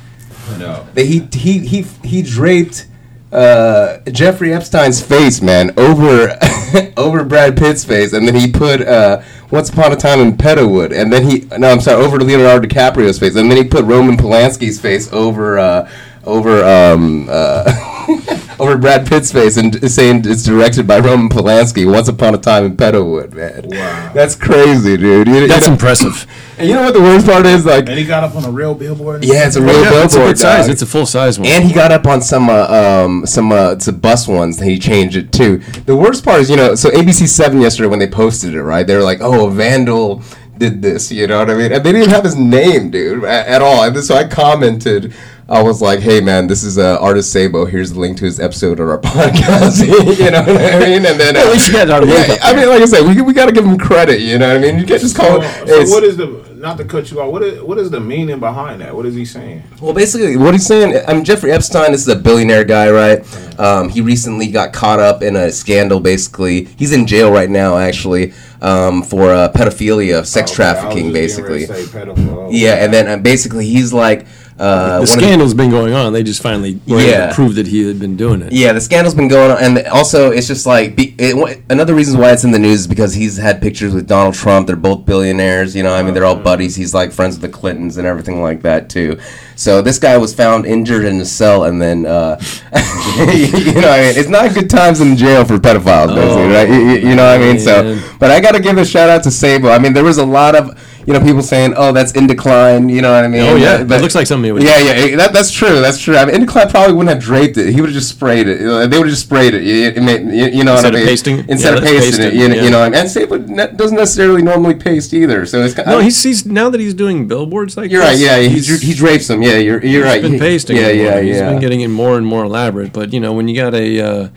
No. 0.59 0.87
that 0.95 1.07
he 1.07 1.21
he 1.33 1.59
he 1.61 1.83
he 2.03 2.23
draped 2.23 2.87
uh, 3.33 3.99
Jeffrey 4.11 4.53
Epstein's 4.53 5.01
face, 5.01 5.43
man, 5.43 5.73
over 5.77 6.39
over 6.97 7.25
Brad 7.25 7.57
Pitt's 7.57 7.85
face, 7.85 8.13
and 8.13 8.27
then 8.29 8.35
he 8.35 8.51
put 8.51 8.81
uh, 8.81 9.23
Once 9.51 9.71
Upon 9.71 9.93
a 9.93 9.97
Time 9.97 10.21
in 10.21 10.37
Pedowood, 10.37 10.93
and 10.93 11.13
then 11.13 11.25
he 11.25 11.41
no, 11.59 11.69
I'm 11.69 11.81
sorry, 11.81 12.05
over 12.05 12.21
Leonardo 12.21 12.67
DiCaprio's 12.67 13.19
face, 13.19 13.35
and 13.35 13.51
then 13.51 13.57
he 13.57 13.65
put 13.65 13.85
Roman 13.85 14.17
Polanski's 14.17 14.81
face 14.81 15.13
over 15.13 15.59
uh, 15.59 15.91
over 16.23 16.63
um, 16.65 17.27
uh, 17.29 17.65
over 18.65 18.79
Brad 18.79 19.07
Pitt's 19.07 19.31
face, 19.33 19.57
and 19.57 19.91
saying 19.91 20.23
it's 20.27 20.43
directed 20.43 20.87
by 20.87 20.99
Roman 20.99 21.29
Polanski. 21.29 21.91
Once 21.91 22.09
Upon 22.09 22.35
a 22.35 22.39
Time 22.39 22.65
in 22.65 22.77
Pedowood, 22.77 23.33
man. 23.35 23.63
Wow. 23.69 24.13
That's 24.15 24.35
crazy, 24.35 24.97
dude. 24.97 25.29
You, 25.29 25.35
you 25.35 25.49
That's 25.49 25.67
know- 25.67 25.73
impressive. 25.75 26.27
and 26.59 26.69
you 26.69 26.75
know 26.75 26.83
what 26.83 26.95
the 26.95 27.01
worst 27.01 27.27
part 27.27 27.47
is? 27.47 27.65
Like, 27.67 27.89
And 27.89 27.99
he 27.99 28.05
got 28.05 28.25
up 28.25 28.35
on 28.37 28.45
a 28.45 28.51
real 28.51 28.75
billboard. 28.75 29.25
yeah, 29.25 29.47
it's 29.47 29.57
a 29.57 29.63
real 29.63 29.75
yeah, 29.75 29.91
billboard. 29.91 30.05
it's 30.05 30.15
a 30.15 30.19
good 30.19 30.39
size. 30.39 30.65
dog. 30.67 30.73
It's 30.73 30.83
a 30.83 30.87
full 30.87 31.07
size 31.07 31.39
one. 31.39 31.49
And 31.49 31.65
he 31.65 31.73
got 31.73 31.93
up 31.93 32.07
on 32.07 32.23
some 32.23 32.49
uh, 32.49 32.67
um 33.05 33.27
some 33.27 33.53
uh 33.53 33.73
it's 33.73 33.89
a 33.89 33.93
bus 33.93 34.27
ones 34.29 34.61
and 34.61 34.71
he 34.71 34.79
changed 34.79 35.17
it 35.17 35.33
too. 35.33 35.59
The 35.87 35.97
worst 35.97 36.25
part 36.25 36.41
is, 36.41 36.49
you 36.51 36.57
know, 36.57 36.75
so 36.75 36.91
ABC 36.91 37.29
seven 37.29 37.61
yesterday 37.61 37.89
when 37.89 37.99
they 37.99 38.09
posted 38.09 38.55
it, 38.55 38.63
right? 38.63 38.87
They 38.87 38.97
were 38.97 39.03
like, 39.03 39.21
Oh, 39.21 39.49
Vandal 39.51 40.23
did 40.57 40.81
this, 40.83 41.11
you 41.11 41.27
know 41.27 41.41
what 41.41 41.51
I 41.51 41.55
mean? 41.55 41.73
And 41.73 41.85
they 41.85 41.91
didn't 41.93 42.11
have 42.11 42.23
his 42.25 42.37
name, 42.37 42.91
dude, 42.91 43.25
at, 43.25 43.47
at 43.49 43.61
all. 43.63 43.83
And 43.83 43.97
so 44.05 44.15
I 44.15 44.23
commented, 44.29 45.13
I 45.49 45.63
was 45.63 45.83
like, 45.83 46.01
Hey 46.01 46.21
man, 46.21 46.47
this 46.47 46.63
is 46.63 46.79
uh, 46.79 46.97
artist 47.01 47.31
Sabo. 47.33 47.67
Here's 47.67 47.93
the 47.93 48.01
link 48.01 48.17
to 48.19 48.25
his 48.25 48.41
episode 48.41 48.81
of 48.81 48.89
our 48.89 48.99
podcast. 49.01 49.87
you 50.19 50.31
know 50.31 50.41
what 50.43 50.49
I 50.57 50.79
mean? 50.79 51.05
And 51.05 51.21
then 51.21 51.37
uh, 51.37 51.41
At 51.41 51.53
least 51.53 51.67
you 51.69 51.75
got 51.75 51.91
our 51.91 52.01
link 52.01 52.29
yeah, 52.29 52.37
I 52.43 52.55
mean, 52.57 52.69
like 52.69 52.81
I 52.81 52.87
said, 52.87 53.07
we, 53.07 53.21
we 53.21 53.33
got 53.35 53.47
to 53.47 53.53
give 53.53 53.65
him 53.65 53.77
credit. 53.79 54.21
You 54.21 54.39
know 54.39 54.49
what 54.49 54.57
I 54.57 54.61
mean? 54.61 54.79
You 54.79 54.87
can't 54.87 55.01
just 55.03 55.17
call 55.17 55.43
So, 55.43 55.65
it. 55.67 55.87
so 55.87 55.95
what 55.95 56.03
is 56.05 56.17
the 56.17 56.45
not 56.57 56.79
to 56.79 56.85
cut 56.85 57.11
you 57.11 57.21
off? 57.21 57.31
What 57.31 57.43
is 57.43 57.63
what 57.63 57.77
is 57.77 57.91
the 57.91 58.01
meaning 58.01 58.41
behind 58.41 58.81
that? 58.81 58.95
What 58.97 59.05
is 59.05 59.15
he 59.15 59.27
saying? 59.27 59.63
Well, 59.83 59.93
basically, 59.93 60.39
what 60.39 60.55
he's 60.55 60.67
saying, 60.67 60.99
I 61.07 61.13
mean, 61.13 61.23
Jeffrey 61.25 61.53
Epstein 61.53 61.93
is 61.93 62.09
a 62.09 62.17
billionaire 62.17 62.65
guy, 62.65 62.91
right? 62.91 63.61
Um, 63.61 63.91
he 63.91 64.01
recently 64.01 64.47
got 64.51 64.73
caught 64.73 64.99
up 64.99 65.23
in 65.23 65.37
a 65.37 65.53
scandal, 65.53 66.01
basically. 66.01 66.65
He's 66.65 66.93
in 66.93 67.07
jail 67.07 67.31
right 67.31 67.51
now, 67.51 67.77
actually, 67.77 68.33
um, 68.63 69.03
for 69.03 69.31
uh, 69.35 69.51
pedophilia, 69.53 70.25
sex 70.25 70.51
Okay, 70.51 70.57
trafficking, 70.57 71.13
just 71.13 71.37
getting 71.37 71.53
ready 71.53 71.67
basically. 71.67 71.67
to 71.67 71.75
say 71.91 71.99
pedophile. 71.99 72.49
Yeah, 72.51 72.83
and 72.83 72.95
then 72.95 73.09
uh, 73.09 73.23
basically, 73.23 73.67
he's 73.67 73.93
like. 73.93 74.27
Uh, 74.59 74.87
the 74.87 74.93
one 74.93 75.03
of 75.03 75.09
scandal's 75.09 75.53
been 75.55 75.71
going 75.71 75.93
on. 75.95 76.13
They 76.13 76.23
just 76.23 76.41
finally 76.43 76.81
were 76.87 76.99
able 77.01 77.09
Yeah. 77.11 77.27
to 77.29 77.35
prove 77.35 77.57
that 77.57 77.67
he 77.67 77.87
had 77.87 77.99
been 77.99 78.17
doing 78.17 78.41
it. 78.41 78.53
Yeah, 78.53 78.73
the 78.73 78.81
scandal's 78.81 79.15
been 79.15 79.27
going 79.29 79.51
on, 79.51 79.59
and 79.59 79.87
also 79.89 80.31
it's 80.31 80.47
just 80.47 80.65
like 80.65 80.95
be, 80.95 81.15
it, 81.19 81.63
another 81.71 81.95
reason 81.95 82.21
why 82.21 82.31
it's 82.33 82.45
in 82.45 82.53
the 82.53 82.59
news 82.59 82.81
is 82.81 82.87
because 82.87 83.15
he's 83.15 83.37
had 83.37 83.61
pictures 83.61 83.93
with 83.95 84.07
Donald 84.07 84.35
Trump. 84.35 84.67
They're 84.69 84.77
both 84.77 85.05
billionaires, 85.07 85.75
you 85.75 85.83
know. 85.83 85.93
I 85.93 86.03
mean, 86.05 86.15
they're 86.15 86.25
all 86.25 86.37
buddies. 86.37 86.77
He's 86.77 86.95
like 86.95 87.11
friends 87.13 87.35
with 87.39 87.51
the 87.51 87.57
Clintons 87.59 87.97
and 87.97 88.07
everything 88.07 88.41
like 88.43 88.63
that 88.63 88.89
too. 88.89 89.19
So 89.57 89.83
this 89.83 89.99
guy 89.99 90.17
was 90.19 90.35
found 90.35 90.67
injured 90.67 91.05
in 91.05 91.21
a 91.21 91.25
cell, 91.25 91.65
and 91.65 91.81
then 91.83 92.07
uh, 92.07 92.41
you 93.17 93.75
know, 93.81 93.89
I 93.91 94.01
mean, 94.03 94.15
it's 94.19 94.29
not 94.29 94.55
good 94.55 94.71
times 94.71 95.01
in 95.01 95.17
jail 95.17 95.45
for 95.45 95.59
pedophiles, 95.59 96.15
basically, 96.15 96.49
right? 96.53 96.69
You, 96.69 96.75
you- 96.75 97.09
you 97.09 97.15
know 97.17 97.27
what 97.27 97.41
I 97.41 97.45
mean? 97.45 97.59
So, 97.61 98.01
but 98.19 98.31
I 98.31 98.41
got 98.41 98.53
to 98.55 98.61
give 98.61 98.79
a 98.79 98.85
shout 98.85 99.11
out 99.11 99.23
to 99.25 99.31
Sabo. 99.31 99.69
I 99.71 99.79
mean, 99.79 99.93
there 99.93 100.05
was 100.05 100.19
a 100.19 100.25
lot 100.27 100.55
of 100.57 100.77
you 101.07 101.13
know 101.13 101.21
people 101.21 101.43
saying, 101.43 101.75
"Oh, 101.77 101.93
that's 101.93 102.13
Indecline," 102.15 102.89
you 102.89 103.03
know 103.03 103.13
what 103.13 103.25
I 103.25 103.29
mean? 103.29 103.43
Oh 103.43 103.57
yeah, 103.57 103.83
that 103.85 104.01
looks 104.01 104.15
like 104.15 104.27
something 104.27 104.53
would. 104.53 104.63
yeah, 104.63 104.79
yeah, 104.79 105.17
that, 105.17 105.33
that's 105.33 105.51
true. 105.51 105.81
That's 105.81 105.99
true. 105.99 106.17
I 106.17 106.25
mean, 106.25 106.35
Indecline 106.37 106.69
probably 106.71 106.95
wouldn't 106.95 107.15
have 107.15 107.23
draped 107.23 107.57
it. 107.57 107.73
He 107.75 107.81
would 107.81 107.91
have 107.91 107.95
just 107.95 108.09
sprayed 108.11 108.49
it. 108.49 108.61
You 108.61 108.67
know, 108.67 108.87
They 108.87 108.99
would 108.99 109.07
have 109.07 109.15
just 109.15 109.27
sprayed 109.27 109.55
it. 109.55 109.63
You, 109.63 109.75
you, 109.75 110.65
know 110.65 110.73
Instead 110.73 110.85
what 110.85 110.85
I 110.85 110.89
of 110.89 110.95
mean? 110.95 111.07
pasting? 111.07 111.39
Instead 111.49 111.73
Yeah, 111.75 111.79
of 111.79 111.85
pasting 111.85 112.25
it. 112.27 112.35
You, 112.35 112.49
know- 112.49 112.55
yeah. 112.55 112.63
you 112.63 112.71
know, 112.71 112.79
what 112.81 112.95
I 112.95 113.05
mean? 113.05 113.41
and 113.41 113.57
ne- 113.57 113.77
doesn't 113.77 113.97
necessarily 113.97 114.43
normally 114.43 114.75
paste 114.75 115.13
either. 115.15 115.45
So 115.47 115.63
it's 115.63 115.75
kind 115.75 115.89
of, 115.89 115.93
No, 115.95 116.01
he's, 116.01 116.23
he's 116.23 116.47
now 116.47 116.71
that 116.71 116.81
he's 116.81 116.95
doing 116.95 117.29
billboards 117.29 117.77
like 117.77 117.91
You're 117.91 118.01
right. 118.03 118.17
Yeah, 118.19 118.39
he, 118.39 118.49
he's- 118.49 118.81
he 118.81 118.95
drapes 118.95 119.29
them. 119.29 119.43
Yeah, 119.43 119.57
you're 119.59 119.85
you're 119.85 120.05
right. 120.05 120.23
Been 120.23 120.35
He- 120.35 120.39
pasting. 120.39 120.77
Yeah, 120.77 120.85
more. 120.87 120.95
yeah, 120.95 121.21
He's 121.21 121.37
yeah. 121.37 121.51
been 121.51 121.61
getting 121.61 121.81
it 121.83 121.89
more 121.89 122.17
and 122.17 122.27
more 122.27 122.45
elaborate. 122.45 122.93
But 122.93 123.13
you 123.13 123.21
know, 123.21 123.33
when 123.33 123.49
you 123.49 123.55
got 123.57 123.75
a 123.75 124.01
uh, 124.01 124.29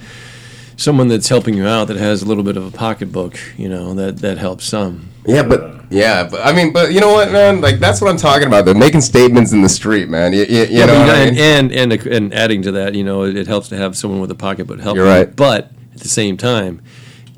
someone 0.76 1.08
that's 1.08 1.30
helping 1.30 1.56
you 1.56 1.66
out 1.68 1.88
that 1.88 1.98
has 1.98 2.22
a 2.22 2.26
little 2.26 2.44
bit 2.44 2.58
of 2.58 2.66
a 2.66 2.72
pocketbook, 2.72 3.40
you 3.58 3.70
know, 3.70 3.94
that 3.94 4.18
that 4.18 4.38
helps 4.38 4.66
some. 4.66 5.10
Yeah, 5.28 5.44
but 5.44 5.84
yeah, 5.90 6.28
but 6.30 6.46
I 6.46 6.54
mean, 6.54 6.72
but 6.72 6.94
you 6.94 7.02
know 7.02 7.12
what, 7.12 7.32
man? 7.32 7.62
Like 7.62 7.80
that's 7.80 8.02
what 8.02 8.10
I'm 8.10 8.18
talking 8.18 8.48
about. 8.48 8.66
They're 8.66 8.74
making 8.74 9.02
statements 9.02 9.52
in 9.52 9.62
the 9.62 9.70
street, 9.70 10.10
man. 10.10 10.34
You, 10.34 10.46
you, 10.46 10.64
you 10.64 10.86
know 10.86 11.00
what 11.00 11.08
you 11.08 11.14
I 11.14 11.26
mean? 11.26 11.38
and, 11.38 11.72
and 11.72 11.94
and 11.94 12.08
and 12.08 12.34
adding 12.34 12.62
to 12.64 12.72
that, 12.74 12.96
you 12.96 13.04
know, 13.04 13.24
it, 13.24 13.36
it 13.38 13.48
helps 13.48 13.68
to 13.70 13.78
have 13.78 13.98
someone 13.98 14.22
with 14.22 14.32
a 14.32 14.36
pocketbook 14.36 14.80
help. 14.80 14.96
You're 14.96 15.06
right. 15.06 15.34
But 15.34 15.72
at 15.94 16.00
the 16.00 16.08
same 16.08 16.38
time, 16.38 16.82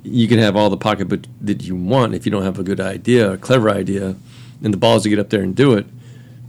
you 0.03 0.27
can 0.27 0.39
have 0.39 0.55
all 0.55 0.69
the 0.69 0.77
pocketbook 0.77 1.21
that 1.41 1.63
you 1.63 1.75
want 1.75 2.13
if 2.13 2.25
you 2.25 2.31
don't 2.31 2.43
have 2.43 2.59
a 2.59 2.63
good 2.63 2.79
idea, 2.79 3.33
a 3.33 3.37
clever 3.37 3.69
idea, 3.69 4.15
and 4.63 4.73
the 4.73 4.77
balls 4.77 5.03
to 5.03 5.09
get 5.09 5.19
up 5.19 5.29
there 5.29 5.41
and 5.41 5.55
do 5.55 5.73
it. 5.73 5.85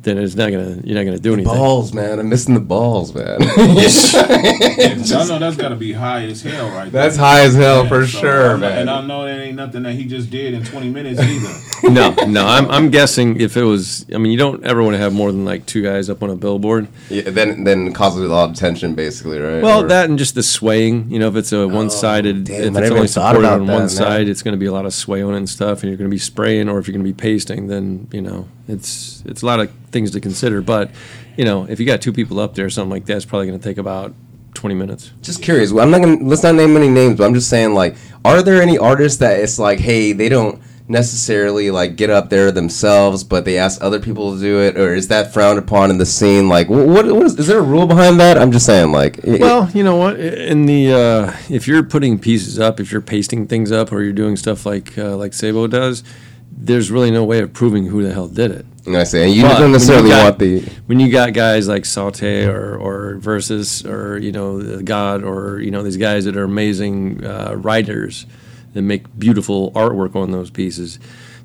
Then 0.03 0.17
it's 0.19 0.35
not 0.35 0.51
gonna. 0.51 0.81
You're 0.83 0.97
not 0.97 1.05
gonna 1.05 1.19
do 1.19 1.35
anything. 1.35 1.53
balls, 1.53 1.93
man. 1.93 2.19
I'm 2.19 2.29
missing 2.31 2.55
the 2.55 2.61
balls, 2.61 3.15
man. 3.15 3.37
I 3.43 4.95
know 5.29 5.39
that's 5.39 5.57
got 5.57 5.69
to 5.69 5.77
be 5.77 5.93
high 5.93 6.25
as 6.25 6.43
hell, 6.43 6.71
right? 6.71 6.91
That's 6.91 7.17
there. 7.17 7.25
high 7.25 7.41
as 7.43 7.55
hell 7.55 7.83
Yeah, 7.83 7.89
for 7.89 8.07
so 8.07 8.19
sure, 8.21 8.51
I'm- 8.51 8.61
man. 8.61 8.79
And 8.81 8.91
I 8.91 9.05
know 9.05 9.25
that 9.27 9.39
ain't 9.41 9.57
nothing 9.57 9.83
that 9.83 9.95
he 9.95 10.05
just 10.07 10.31
did 10.31 10.55
in 10.55 10.65
20 10.65 10.89
minutes 10.91 11.21
either. 11.21 11.91
no, 11.91 12.15
no. 12.27 12.47
I'm, 12.47 12.71
I'm 12.71 12.91
guessing 12.91 13.41
if 13.41 13.57
it 13.57 13.63
was, 13.63 14.07
I 14.15 14.19
mean, 14.19 14.33
you 14.33 14.39
don't 14.39 14.65
ever 14.65 14.83
want 14.83 14.95
to 14.95 14.99
have 14.99 15.13
more 15.13 15.33
than 15.33 15.45
like 15.45 15.67
two 15.67 15.83
guys 15.83 16.09
up 16.09 16.23
on 16.23 16.31
a 16.31 16.37
billboard. 16.37 16.89
yeah, 17.09 17.23
then 17.31 17.65
then 17.65 17.89
it 17.89 17.95
causes 17.95 18.23
a 18.25 18.29
lot 18.33 18.51
of 18.51 18.57
tension, 18.57 18.95
basically, 18.95 19.39
right? 19.39 19.63
Well, 19.63 19.85
Or- 19.85 19.89
that 19.89 20.09
and 20.09 20.19
just 20.19 20.35
the 20.35 20.43
swaying. 20.43 21.11
You 21.11 21.19
know, 21.19 21.29
if 21.29 21.37
it's 21.37 21.53
a 21.53 21.59
oh, 21.61 21.69
one-sided, 21.69 22.37
Oh, 22.37 22.43
damn, 22.45 22.77
if 22.77 22.83
it's 22.83 22.91
only 22.91 23.07
supported 23.07 23.45
on 23.45 23.67
that, 23.67 23.73
one 23.73 23.83
man. 23.83 23.89
side, 23.91 24.29
it's 24.29 24.43
going 24.43 24.53
to 24.55 24.59
be 24.59 24.67
a 24.67 24.73
lot 24.73 24.87
of 24.87 24.95
sway 24.95 25.23
on 25.23 25.35
it 25.35 25.39
and 25.39 25.49
stuff. 25.49 25.83
And 25.83 25.91
you're 25.91 25.99
going 25.99 26.09
to 26.11 26.15
be 26.15 26.19
spraying, 26.19 26.69
or 26.69 26.79
if 26.79 26.87
you're 26.89 26.95
going 26.95 27.05
to 27.05 27.13
be 27.13 27.17
pasting, 27.17 27.67
then 27.67 28.09
you 28.13 28.23
know, 28.23 28.49
it's 28.71 29.23
it's 29.27 29.43
a 29.43 29.47
lot 29.47 29.61
of 29.61 29.71
things 29.91 30.11
to 30.13 30.21
consider. 30.21 30.63
But 30.63 30.91
you 31.37 31.45
know, 31.45 31.67
if 31.69 31.81
you 31.81 31.87
got 31.87 32.01
two 32.03 32.13
people 32.13 32.41
up 32.41 32.55
there, 32.55 32.69
something 32.71 32.91
like 32.91 33.07
that's 33.07 33.25
probably 33.25 33.47
going 33.49 33.59
to 33.59 33.65
take 33.65 33.79
about 33.79 34.15
20 34.55 34.75
minutes. 34.75 35.13
just 35.23 35.43
curious. 35.43 35.71
I'm 35.73 35.91
not 35.91 36.01
gonna 36.03 36.19
let's 36.23 36.43
not 36.43 36.55
name 36.55 36.77
any 36.77 36.89
names, 36.89 37.19
but 37.19 37.25
I'm 37.25 37.35
just 37.35 37.49
saying, 37.49 37.73
like, 37.75 37.97
are 38.25 38.43
there 38.43 38.61
any 38.61 38.77
artists 38.79 39.19
that 39.21 39.39
it's 39.41 39.59
like, 39.59 39.79
hey, 39.79 40.13
they 40.13 40.29
don't 40.29 40.61
necessarily 40.89 41.71
like 41.71 41.95
get 41.97 42.11
up 42.11 42.29
there 42.31 42.51
themselves, 42.51 43.23
but 43.25 43.45
they 43.45 43.57
ask 43.57 43.81
other 43.83 44.01
people 44.01 44.35
to 44.35 44.41
do 44.41 44.59
it, 44.61 44.77
or 44.77 44.93
is 44.93 45.07
that 45.09 45.33
frowned 45.33 45.59
upon 45.59 45.89
in 45.89 45.99
the 45.99 46.05
scene? 46.05 46.49
Like, 46.49 46.69
what, 46.69 46.87
what 47.07 47.07
is, 47.07 47.39
is 47.39 47.47
there 47.47 47.61
a 47.61 47.63
rule 47.63 47.87
behind 47.87 48.19
that? 48.21 48.37
I'm 48.37 48.51
just 48.51 48.67
saying, 48.67 48.91
like, 48.91 49.19
it- 49.19 49.41
Well, 49.41 49.71
you 49.71 49.85
know 49.85 49.95
what? 49.97 50.19
In 50.19 50.67
the 50.67 50.93
uh, 50.93 51.37
if 51.49 51.67
you're 51.69 51.85
putting 51.85 52.19
pieces 52.19 52.59
up, 52.59 52.81
if 52.81 52.91
you're 52.91 53.01
pasting 53.01 53.47
things 53.47 53.71
up, 53.71 53.93
or 53.93 54.03
you're 54.03 54.13
doing 54.13 54.37
stuff 54.37 54.67
like 54.67 54.99
uh, 54.99 55.17
like 55.17 55.33
Sabo 55.33 55.69
does, 55.69 56.03
there's 56.51 56.91
really 56.91 57.11
no 57.11 57.25
way 57.25 57.41
of 57.41 57.53
proving 57.53 57.87
who 57.87 58.03
the 58.03 58.13
hell 58.13 58.29
did 58.29 58.51
it. 58.51 58.67
you 58.85 58.93
know, 58.93 58.99
what 58.99 59.01
I'm 59.01 59.07
saying 59.07 59.35
you 59.35 59.43
But 59.43 59.49
don't 59.49 59.61
when 59.61 59.69
you 59.69 59.73
necessarily 59.75 60.11
got- 60.11 60.25
want 60.25 60.39
the. 60.39 60.61
when 60.87 61.01
you 61.01 61.11
got 61.11 61.33
guys 61.33 61.69
like 61.69 61.85
Saute 61.85 62.45
or 62.47 62.77
or 62.77 63.17
Versus 63.17 63.85
or 63.87 64.19
you 64.19 64.33
know 64.33 64.81
God 64.83 65.23
or 65.25 65.61
you 65.61 65.71
know 65.71 65.83
these 65.83 65.97
guys 65.97 66.25
that 66.25 66.37
are 66.37 66.45
amazing 66.45 67.25
uh, 67.25 67.55
writers 67.57 68.27
that 68.75 68.83
make 68.83 69.03
beautiful 69.19 69.73
artwork 69.73 70.15
on 70.17 70.31
those 70.31 70.51
pieces. 70.51 70.99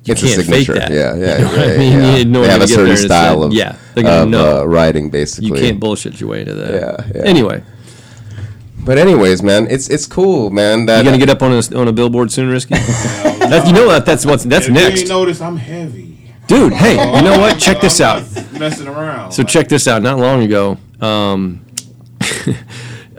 You 0.04 0.12
It's 0.12 0.22
can't 0.22 0.36
fake 0.46 0.68
signature, 0.68 0.74
that. 0.76 0.92
yeah, 0.92 1.16
yeah, 1.16 1.38
You 1.40 1.44
know 1.46 1.50
what 1.52 1.68
yeah, 1.68 1.74
I 1.74 1.78
mean, 1.78 1.92
yeah. 2.00 2.16
You 2.18 2.26
know 2.26 2.42
they 2.44 2.48
have 2.50 2.62
a 2.62 2.66
you 2.66 2.76
get 2.76 2.76
there 2.84 2.96
certain 2.96 3.08
style 3.10 3.38
like- 3.40 3.48
of, 3.48 3.54
yeah, 3.54 3.76
they're 3.96 4.04
gonna 4.04 4.24
of 4.24 4.30
know. 4.30 4.60
uh, 4.62 4.64
writing, 4.66 5.10
basically. 5.10 5.48
you 5.50 5.56
can't 5.56 5.80
bullshit 5.80 6.20
your 6.22 6.30
way 6.30 6.42
into 6.42 6.54
that. 6.54 6.72
Yeah, 6.74 7.12
yeah. 7.16 7.22
Anyway, 7.28 7.64
But 8.86 9.00
anyways, 9.00 9.42
man, 9.42 9.66
it's 9.72 9.90
it's 9.90 10.06
cool, 10.06 10.52
man. 10.52 10.86
That 10.86 11.00
you 11.00 11.06
gonna 11.06 11.18
get 11.18 11.30
up 11.32 11.42
on 11.42 11.52
a 11.54 11.80
on 11.80 11.88
a 11.88 11.92
billboard 11.94 12.32
soon, 12.32 12.50
Risky? 12.50 12.76
that, 13.50 13.68
you 13.68 13.74
know 13.74 13.88
what? 13.88 14.06
That's 14.06 14.26
what's 14.26 14.44
that's 14.44 14.66
if 14.66 14.70
you 14.70 14.74
next, 14.76 15.02
ain't 15.02 15.10
noticed, 15.10 15.42
I'm 15.42 15.58
heavy. 15.58 16.18
dude. 16.48 16.74
Hey, 16.74 16.94
you 16.94 17.22
know 17.24 17.40
what? 17.40 17.60
Check 17.60 17.82
this 17.82 18.00
out. 18.02 18.24
Messing 18.54 18.88
around. 18.88 19.32
So 19.32 19.44
check 19.44 19.68
this 19.68 19.88
out. 19.88 20.02
Not 20.02 20.18
long 20.20 20.44
ago, 20.44 20.78
um, 21.02 21.66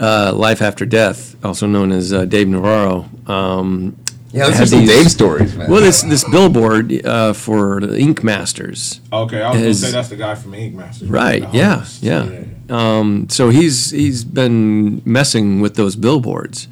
uh, 0.01 0.33
Life 0.35 0.63
After 0.63 0.87
Death, 0.87 1.37
also 1.45 1.67
known 1.67 1.93
as 1.93 2.13
uh, 2.13 2.25
Dave 2.25 2.49
Navarro. 2.49 3.09
Um, 3.27 3.97
Yeah, 4.33 4.47
let's 4.47 4.59
had 4.59 4.69
some 4.69 4.85
Dave 4.85 5.11
stories, 5.11 5.57
man. 5.57 5.71
Well, 5.71 5.81
this 5.81 6.03
this 6.03 6.25
billboard 6.29 7.05
uh, 7.07 7.33
for 7.33 7.81
the 7.81 7.99
Ink 7.99 8.23
Masters. 8.23 9.01
Okay, 9.13 9.41
I 9.43 9.51
was 9.53 9.61
Is- 9.63 9.81
gonna 9.81 9.91
say 9.93 9.97
that's 9.97 10.09
the 10.09 10.17
guy 10.17 10.35
from 10.35 10.55
Ink 10.55 10.75
Masters. 10.75 11.09
Right. 11.09 11.43
The 11.51 11.57
Yeah. 11.57 11.77
host. 11.79 12.03
Yeah. 12.03 12.45
Um, 12.69 13.29
so 13.31 13.51
he's 13.51 13.91
he's 13.93 14.25
been 14.25 15.01
messing 15.05 15.61
with 15.61 15.77
those 15.77 15.97
billboards. 15.97 16.69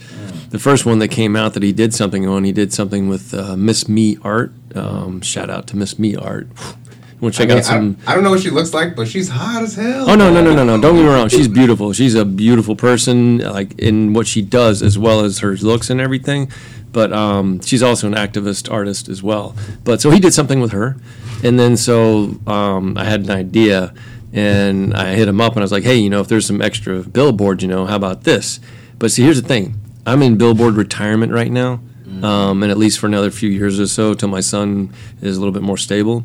The 0.54 0.60
first 0.60 0.86
one 0.86 1.00
that 1.00 1.08
came 1.08 1.34
out 1.34 1.54
that 1.54 1.64
he 1.64 1.72
did 1.72 1.92
something 1.92 2.28
on, 2.28 2.44
he 2.44 2.52
did 2.52 2.72
something 2.72 3.08
with 3.08 3.34
uh, 3.34 3.56
Miss 3.56 3.88
Me 3.88 4.16
Art. 4.22 4.52
Um, 4.76 5.20
shout 5.20 5.50
out 5.50 5.66
to 5.66 5.76
Miss 5.76 5.98
Me 5.98 6.14
Art. 6.14 6.46
Want 7.20 7.34
to 7.34 7.38
check 7.38 7.46
I, 7.46 7.54
mean, 7.54 7.58
out 7.58 7.64
some? 7.64 7.96
I, 8.06 8.12
I 8.12 8.14
don't 8.14 8.22
know 8.22 8.30
what 8.30 8.40
she 8.40 8.50
looks 8.50 8.72
like, 8.72 8.94
but 8.94 9.08
she's 9.08 9.28
hot 9.28 9.64
as 9.64 9.74
hell. 9.74 10.08
Oh 10.08 10.14
no 10.14 10.32
no 10.32 10.44
no 10.44 10.54
no 10.54 10.64
no! 10.64 10.80
Don't 10.80 10.94
get 10.94 11.02
me 11.02 11.08
wrong. 11.08 11.28
She's 11.28 11.48
beautiful. 11.48 11.92
She's 11.92 12.14
a 12.14 12.24
beautiful 12.24 12.76
person, 12.76 13.38
like 13.38 13.76
in 13.80 14.12
what 14.12 14.28
she 14.28 14.42
does 14.42 14.80
as 14.80 14.96
well 14.96 15.24
as 15.24 15.40
her 15.40 15.56
looks 15.56 15.90
and 15.90 16.00
everything. 16.00 16.52
But 16.92 17.12
um, 17.12 17.60
she's 17.60 17.82
also 17.82 18.06
an 18.06 18.14
activist 18.14 18.70
artist 18.70 19.08
as 19.08 19.24
well. 19.24 19.56
But 19.82 20.00
so 20.00 20.10
he 20.10 20.20
did 20.20 20.34
something 20.34 20.60
with 20.60 20.70
her, 20.70 20.96
and 21.42 21.58
then 21.58 21.76
so 21.76 22.38
um, 22.46 22.96
I 22.96 23.06
had 23.06 23.22
an 23.22 23.32
idea, 23.32 23.92
and 24.32 24.94
I 24.94 25.16
hit 25.16 25.26
him 25.26 25.40
up 25.40 25.54
and 25.54 25.62
I 25.62 25.64
was 25.64 25.72
like, 25.72 25.82
hey, 25.82 25.96
you 25.96 26.10
know, 26.10 26.20
if 26.20 26.28
there's 26.28 26.46
some 26.46 26.62
extra 26.62 27.02
billboards, 27.02 27.64
you 27.64 27.68
know, 27.68 27.86
how 27.86 27.96
about 27.96 28.22
this? 28.22 28.60
But 29.00 29.10
see, 29.10 29.24
here's 29.24 29.42
the 29.42 29.48
thing. 29.48 29.80
I'm 30.06 30.22
in 30.22 30.36
billboard 30.36 30.74
retirement 30.74 31.32
right 31.32 31.50
now, 31.50 31.80
um, 32.22 32.62
and 32.62 32.70
at 32.70 32.78
least 32.78 32.98
for 32.98 33.06
another 33.06 33.30
few 33.30 33.48
years 33.48 33.80
or 33.80 33.86
so 33.86 34.14
till 34.14 34.28
my 34.28 34.40
son 34.40 34.92
is 35.22 35.36
a 35.36 35.40
little 35.40 35.52
bit 35.52 35.62
more 35.62 35.78
stable. 35.78 36.24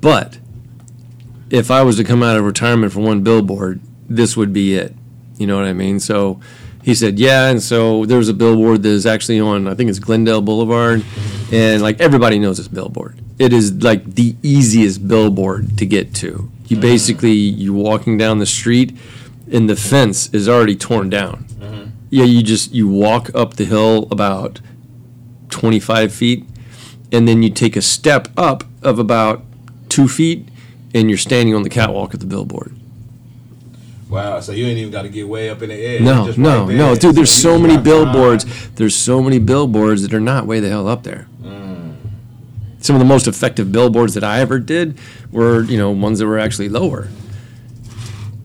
But 0.00 0.38
if 1.50 1.70
I 1.70 1.82
was 1.82 1.96
to 1.96 2.04
come 2.04 2.22
out 2.22 2.36
of 2.36 2.44
retirement 2.44 2.92
for 2.92 3.00
one 3.00 3.22
billboard, 3.22 3.80
this 4.08 4.36
would 4.36 4.52
be 4.52 4.74
it. 4.74 4.94
You 5.36 5.46
know 5.46 5.56
what 5.56 5.66
I 5.66 5.72
mean? 5.72 6.00
So 6.00 6.40
he 6.82 6.94
said, 6.94 7.18
yeah. 7.18 7.48
And 7.48 7.62
so 7.62 8.06
there's 8.06 8.28
a 8.28 8.34
billboard 8.34 8.82
that 8.82 8.88
is 8.88 9.06
actually 9.06 9.40
on, 9.40 9.68
I 9.68 9.74
think 9.74 9.90
it's 9.90 9.98
Glendale 9.98 10.40
Boulevard. 10.40 11.04
And 11.52 11.82
like 11.82 12.00
everybody 12.00 12.38
knows 12.38 12.58
this 12.58 12.68
billboard. 12.68 13.20
It 13.38 13.52
is 13.52 13.82
like 13.82 14.14
the 14.14 14.36
easiest 14.42 15.06
billboard 15.06 15.78
to 15.78 15.86
get 15.86 16.14
to. 16.16 16.50
You 16.68 16.78
basically, 16.78 17.32
you're 17.32 17.74
walking 17.74 18.16
down 18.16 18.38
the 18.38 18.46
street 18.46 18.96
and 19.52 19.68
the 19.68 19.76
fence 19.76 20.32
is 20.32 20.48
already 20.48 20.74
torn 20.74 21.10
down. 21.10 21.46
Yeah, 22.12 22.24
you 22.24 22.42
just, 22.42 22.74
you 22.74 22.88
walk 22.88 23.34
up 23.34 23.54
the 23.54 23.64
hill 23.64 24.06
about 24.10 24.60
25 25.48 26.12
feet 26.12 26.44
and 27.10 27.26
then 27.26 27.42
you 27.42 27.48
take 27.48 27.74
a 27.74 27.80
step 27.80 28.28
up 28.36 28.64
of 28.82 28.98
about 28.98 29.42
two 29.88 30.08
feet 30.08 30.46
and 30.94 31.08
you're 31.08 31.16
standing 31.16 31.54
on 31.54 31.62
the 31.62 31.70
catwalk 31.70 32.12
at 32.12 32.20
the 32.20 32.26
billboard. 32.26 32.76
Wow. 34.10 34.40
So 34.40 34.52
you 34.52 34.66
ain't 34.66 34.76
even 34.76 34.92
got 34.92 35.02
to 35.02 35.08
get 35.08 35.26
way 35.26 35.48
up 35.48 35.62
in 35.62 35.70
the 35.70 35.74
air. 35.74 36.00
No, 36.00 36.30
no, 36.36 36.66
right 36.66 36.76
no, 36.76 36.94
dude. 36.94 37.14
There's 37.14 37.32
so 37.32 37.58
many 37.58 37.78
billboards. 37.78 38.68
There's 38.72 38.94
so 38.94 39.22
many 39.22 39.38
billboards 39.38 40.02
that 40.02 40.12
are 40.12 40.20
not 40.20 40.46
way 40.46 40.60
the 40.60 40.68
hell 40.68 40.88
up 40.88 41.04
there. 41.04 41.28
Mm. 41.40 41.96
Some 42.80 42.94
of 42.94 43.00
the 43.00 43.06
most 43.06 43.26
effective 43.26 43.72
billboards 43.72 44.12
that 44.12 44.22
I 44.22 44.40
ever 44.40 44.58
did 44.58 44.98
were, 45.30 45.62
you 45.62 45.78
know, 45.78 45.90
ones 45.90 46.18
that 46.18 46.26
were 46.26 46.38
actually 46.38 46.68
lower. 46.68 47.08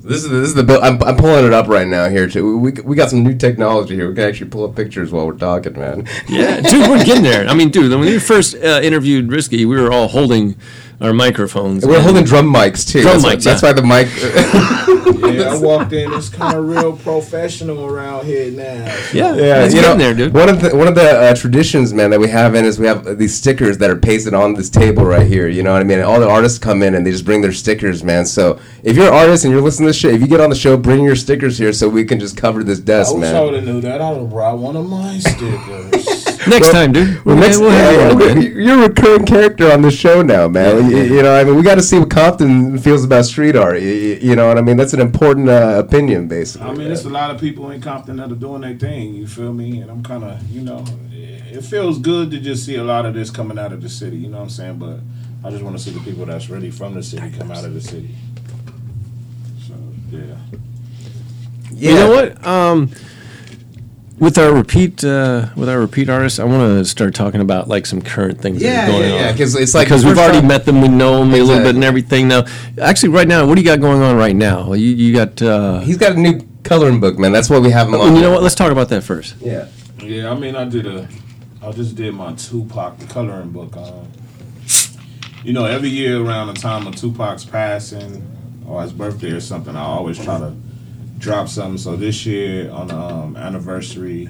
This 0.07 0.23
is 0.23 0.29
this 0.29 0.47
is 0.47 0.53
the 0.53 0.63
bill. 0.63 0.81
I'm, 0.81 1.01
I'm 1.03 1.17
pulling 1.17 1.45
it 1.45 1.53
up 1.53 1.67
right 1.67 1.87
now 1.87 2.07
here 2.07 2.27
too. 2.29 2.57
We, 2.57 2.71
we 2.71 2.95
got 2.95 3.09
some 3.09 3.23
new 3.23 3.35
technology 3.35 3.95
here. 3.95 4.07
We 4.07 4.15
can 4.15 4.23
actually 4.23 4.49
pull 4.49 4.63
up 4.63 4.75
pictures 4.75 5.11
while 5.11 5.27
we're 5.27 5.33
talking, 5.37 5.73
man. 5.73 6.07
Yeah, 6.29 6.61
dude, 6.61 6.89
we're 6.89 7.03
getting 7.03 7.23
there. 7.23 7.47
I 7.47 7.53
mean, 7.53 7.69
dude, 7.69 7.91
when 7.91 7.99
we 7.99 8.17
first 8.17 8.55
uh, 8.55 8.79
interviewed 8.81 9.29
Risky, 9.29 9.65
we 9.65 9.75
were 9.75 9.91
all 9.91 10.07
holding 10.07 10.55
our 11.01 11.13
microphones. 11.13 11.85
We're 11.85 12.01
holding 12.01 12.23
drum 12.23 12.51
mics 12.53 12.87
too. 12.89 13.01
Drum 13.01 13.21
that's, 13.21 13.23
why, 13.23 13.35
mics, 13.35 13.43
that's 13.43 13.61
why 13.63 13.73
the 13.73 13.83
mic. 13.83 14.93
Yeah, 15.07 15.53
I 15.53 15.59
walked 15.59 15.93
in. 15.93 16.11
It's 16.13 16.29
kind 16.29 16.57
of 16.57 16.65
real 16.69 16.95
professional 16.95 17.85
around 17.85 18.25
here 18.25 18.49
now. 18.51 18.85
Yeah, 19.13 19.35
Yeah, 19.35 19.63
it's 19.65 19.73
you 19.73 19.81
getting 19.81 19.97
know, 19.97 20.03
there, 20.03 20.13
dude. 20.13 20.33
One 20.33 20.49
of 20.49 20.61
the 20.61 20.75
one 20.75 20.87
of 20.87 20.95
the 20.95 21.09
uh, 21.09 21.35
traditions, 21.35 21.93
man, 21.93 22.09
that 22.11 22.19
we 22.19 22.27
have 22.29 22.55
in 22.55 22.65
is 22.65 22.79
we 22.79 22.87
have 22.87 23.17
these 23.17 23.35
stickers 23.35 23.77
that 23.79 23.89
are 23.89 23.95
pasted 23.95 24.33
on 24.33 24.53
this 24.53 24.69
table 24.69 25.03
right 25.05 25.27
here. 25.27 25.47
You 25.47 25.63
know 25.63 25.73
what 25.73 25.81
I 25.81 25.85
mean? 25.85 25.99
And 25.99 26.07
all 26.07 26.19
the 26.19 26.29
artists 26.29 26.57
come 26.57 26.81
in 26.81 26.95
and 26.95 27.05
they 27.05 27.11
just 27.11 27.25
bring 27.25 27.41
their 27.41 27.51
stickers, 27.53 28.03
man. 28.03 28.25
So 28.25 28.59
if 28.83 28.95
you're 28.95 29.07
an 29.07 29.13
artist 29.13 29.43
and 29.43 29.53
you're 29.53 29.61
listening 29.61 29.87
to 29.87 29.89
this 29.89 29.97
shit, 29.97 30.13
if 30.13 30.21
you 30.21 30.27
get 30.27 30.39
on 30.41 30.49
the 30.49 30.55
show, 30.55 30.75
bring 30.77 31.03
your 31.03 31.15
stickers 31.15 31.57
here 31.57 31.73
so 31.73 31.87
we 31.89 32.05
can 32.05 32.19
just 32.19 32.35
cover 32.37 32.63
this 32.63 32.79
I 32.79 32.83
desk, 32.83 33.13
wish 33.15 33.27
I 33.27 33.33
man. 33.33 33.43
would 33.45 33.53
have 33.55 33.63
knew 33.65 33.81
that. 33.81 34.01
I 34.01 34.11
would 34.11 34.21
have 34.21 34.29
brought 34.29 34.57
one 34.57 34.75
of 34.75 34.87
my 34.89 35.19
stickers. 35.19 36.16
Next 36.49 36.71
time, 36.71 36.91
dude. 36.91 37.23
Well, 37.25 37.35
We'll, 37.35 37.45
next, 37.45 37.59
we'll 37.59 37.69
have 37.71 38.19
you 38.19 38.29
on, 38.29 38.41
you're 38.41 38.83
a 38.83 38.87
recurring 38.87 39.25
character 39.25 39.71
on 39.71 39.81
this 39.81 39.93
show 39.95 40.21
now, 40.21 40.47
man. 40.47 40.89
You, 40.89 40.97
you 40.97 41.21
know, 41.21 41.35
I 41.35 41.43
mean, 41.43 41.55
we 41.55 41.61
got 41.61 41.75
to 41.75 41.81
see 41.81 41.99
what 41.99 42.09
Compton 42.09 42.77
feels 42.77 43.03
about 43.03 43.25
street 43.25 43.55
art. 43.55 43.81
You, 43.81 43.89
you 44.21 44.35
know 44.35 44.47
what 44.47 44.57
I 44.57 44.61
mean? 44.61 44.77
That's 44.77 44.93
an 44.93 45.01
important 45.01 45.49
uh, 45.49 45.81
opinion, 45.85 46.27
basically. 46.27 46.67
I 46.67 46.73
mean, 46.73 46.91
it's 46.91 47.05
a 47.05 47.09
lot 47.09 47.31
of 47.31 47.39
people 47.39 47.69
in 47.71 47.81
Compton 47.81 48.17
that 48.17 48.31
are 48.31 48.35
doing 48.35 48.61
their 48.61 48.75
thing. 48.75 49.13
You 49.13 49.27
feel 49.27 49.53
me? 49.53 49.81
And 49.81 49.91
I'm 49.91 50.03
kind 50.03 50.23
of, 50.23 50.41
you 50.49 50.61
know, 50.61 50.83
it 51.11 51.61
feels 51.63 51.99
good 51.99 52.31
to 52.31 52.39
just 52.39 52.65
see 52.65 52.75
a 52.75 52.83
lot 52.83 53.05
of 53.05 53.13
this 53.13 53.29
coming 53.29 53.59
out 53.59 53.73
of 53.73 53.81
the 53.81 53.89
city. 53.89 54.17
You 54.17 54.29
know 54.29 54.37
what 54.37 54.43
I'm 54.43 54.49
saying? 54.49 54.79
But 54.79 54.99
I 55.43 55.49
just 55.49 55.63
want 55.63 55.77
to 55.77 55.83
see 55.83 55.91
the 55.91 55.99
people 55.99 56.25
that's 56.25 56.49
really 56.49 56.71
from 56.71 56.93
the 56.93 57.03
city 57.03 57.29
come 57.31 57.51
out 57.51 57.65
of 57.65 57.73
the 57.73 57.81
city. 57.81 58.15
So 59.67 59.73
yeah. 60.11 60.37
yeah. 61.71 61.89
You 61.89 61.95
know 61.95 62.09
what? 62.09 62.45
Um, 62.45 62.91
with 64.19 64.37
our 64.37 64.51
repeat, 64.51 65.03
uh, 65.03 65.47
with 65.55 65.69
our 65.69 65.79
repeat 65.79 66.09
artists, 66.09 66.39
I 66.39 66.43
want 66.43 66.61
to 66.79 66.85
start 66.85 67.13
talking 67.13 67.41
about 67.41 67.67
like 67.67 67.85
some 67.85 68.01
current 68.01 68.41
things 68.41 68.61
that 68.61 68.67
Yeah, 68.67 68.83
are 68.83 68.91
going 68.91 69.01
yeah, 69.09 69.15
yeah. 69.21 69.27
on. 69.27 69.33
Because 69.33 69.55
it's 69.55 69.73
like 69.75 69.85
because 69.87 70.03
we're 70.03 70.11
we've 70.11 70.17
already 70.19 70.37
trying- 70.39 70.47
met 70.47 70.65
them, 70.65 70.81
we 70.81 70.87
know 70.87 71.19
them 71.19 71.33
a 71.33 71.37
little 71.41 71.63
bit 71.63 71.75
and 71.75 71.83
everything. 71.83 72.27
Now, 72.27 72.45
actually, 72.81 73.09
right 73.09 73.27
now, 73.27 73.45
what 73.45 73.55
do 73.55 73.61
you 73.61 73.67
got 73.67 73.79
going 73.79 74.01
on 74.01 74.15
right 74.15 74.35
now? 74.35 74.73
You 74.73 74.89
you 74.89 75.13
got. 75.13 75.41
Uh, 75.41 75.79
He's 75.81 75.97
got 75.97 76.13
a 76.13 76.19
new 76.19 76.41
coloring 76.63 76.99
book, 76.99 77.17
man. 77.19 77.31
That's 77.31 77.49
why 77.49 77.59
we 77.59 77.69
have 77.71 77.87
him 77.87 77.95
oh, 77.95 78.01
on. 78.01 78.15
you 78.15 78.21
know 78.21 78.31
what? 78.31 78.43
Let's 78.43 78.55
talk 78.55 78.71
about 78.71 78.89
that 78.89 79.03
first. 79.03 79.35
Yeah. 79.39 79.67
Yeah, 80.01 80.31
I 80.31 80.35
mean, 80.35 80.55
I 80.55 80.65
did 80.65 80.85
a, 80.85 81.07
I 81.63 81.71
just 81.71 81.95
did 81.95 82.13
my 82.13 82.33
Tupac 82.33 82.97
the 82.99 83.05
coloring 83.07 83.49
book. 83.51 83.75
Um, 83.75 84.07
you 85.43 85.53
know, 85.53 85.65
every 85.65 85.89
year 85.89 86.21
around 86.23 86.47
the 86.47 86.53
time 86.53 86.85
of 86.87 86.95
Tupac's 86.95 87.45
passing 87.45 88.23
or 88.67 88.81
his 88.83 88.91
birthday 88.93 89.31
or 89.31 89.39
something, 89.39 89.75
I 89.75 89.81
always 89.81 90.17
try 90.23 90.37
to 90.39 90.53
drop 91.17 91.47
something. 91.47 91.77
So 91.77 91.95
this 91.95 92.25
year 92.25 92.71
on 92.71 92.87
the 92.87 92.95
um, 92.95 93.35
anniversary 93.37 94.29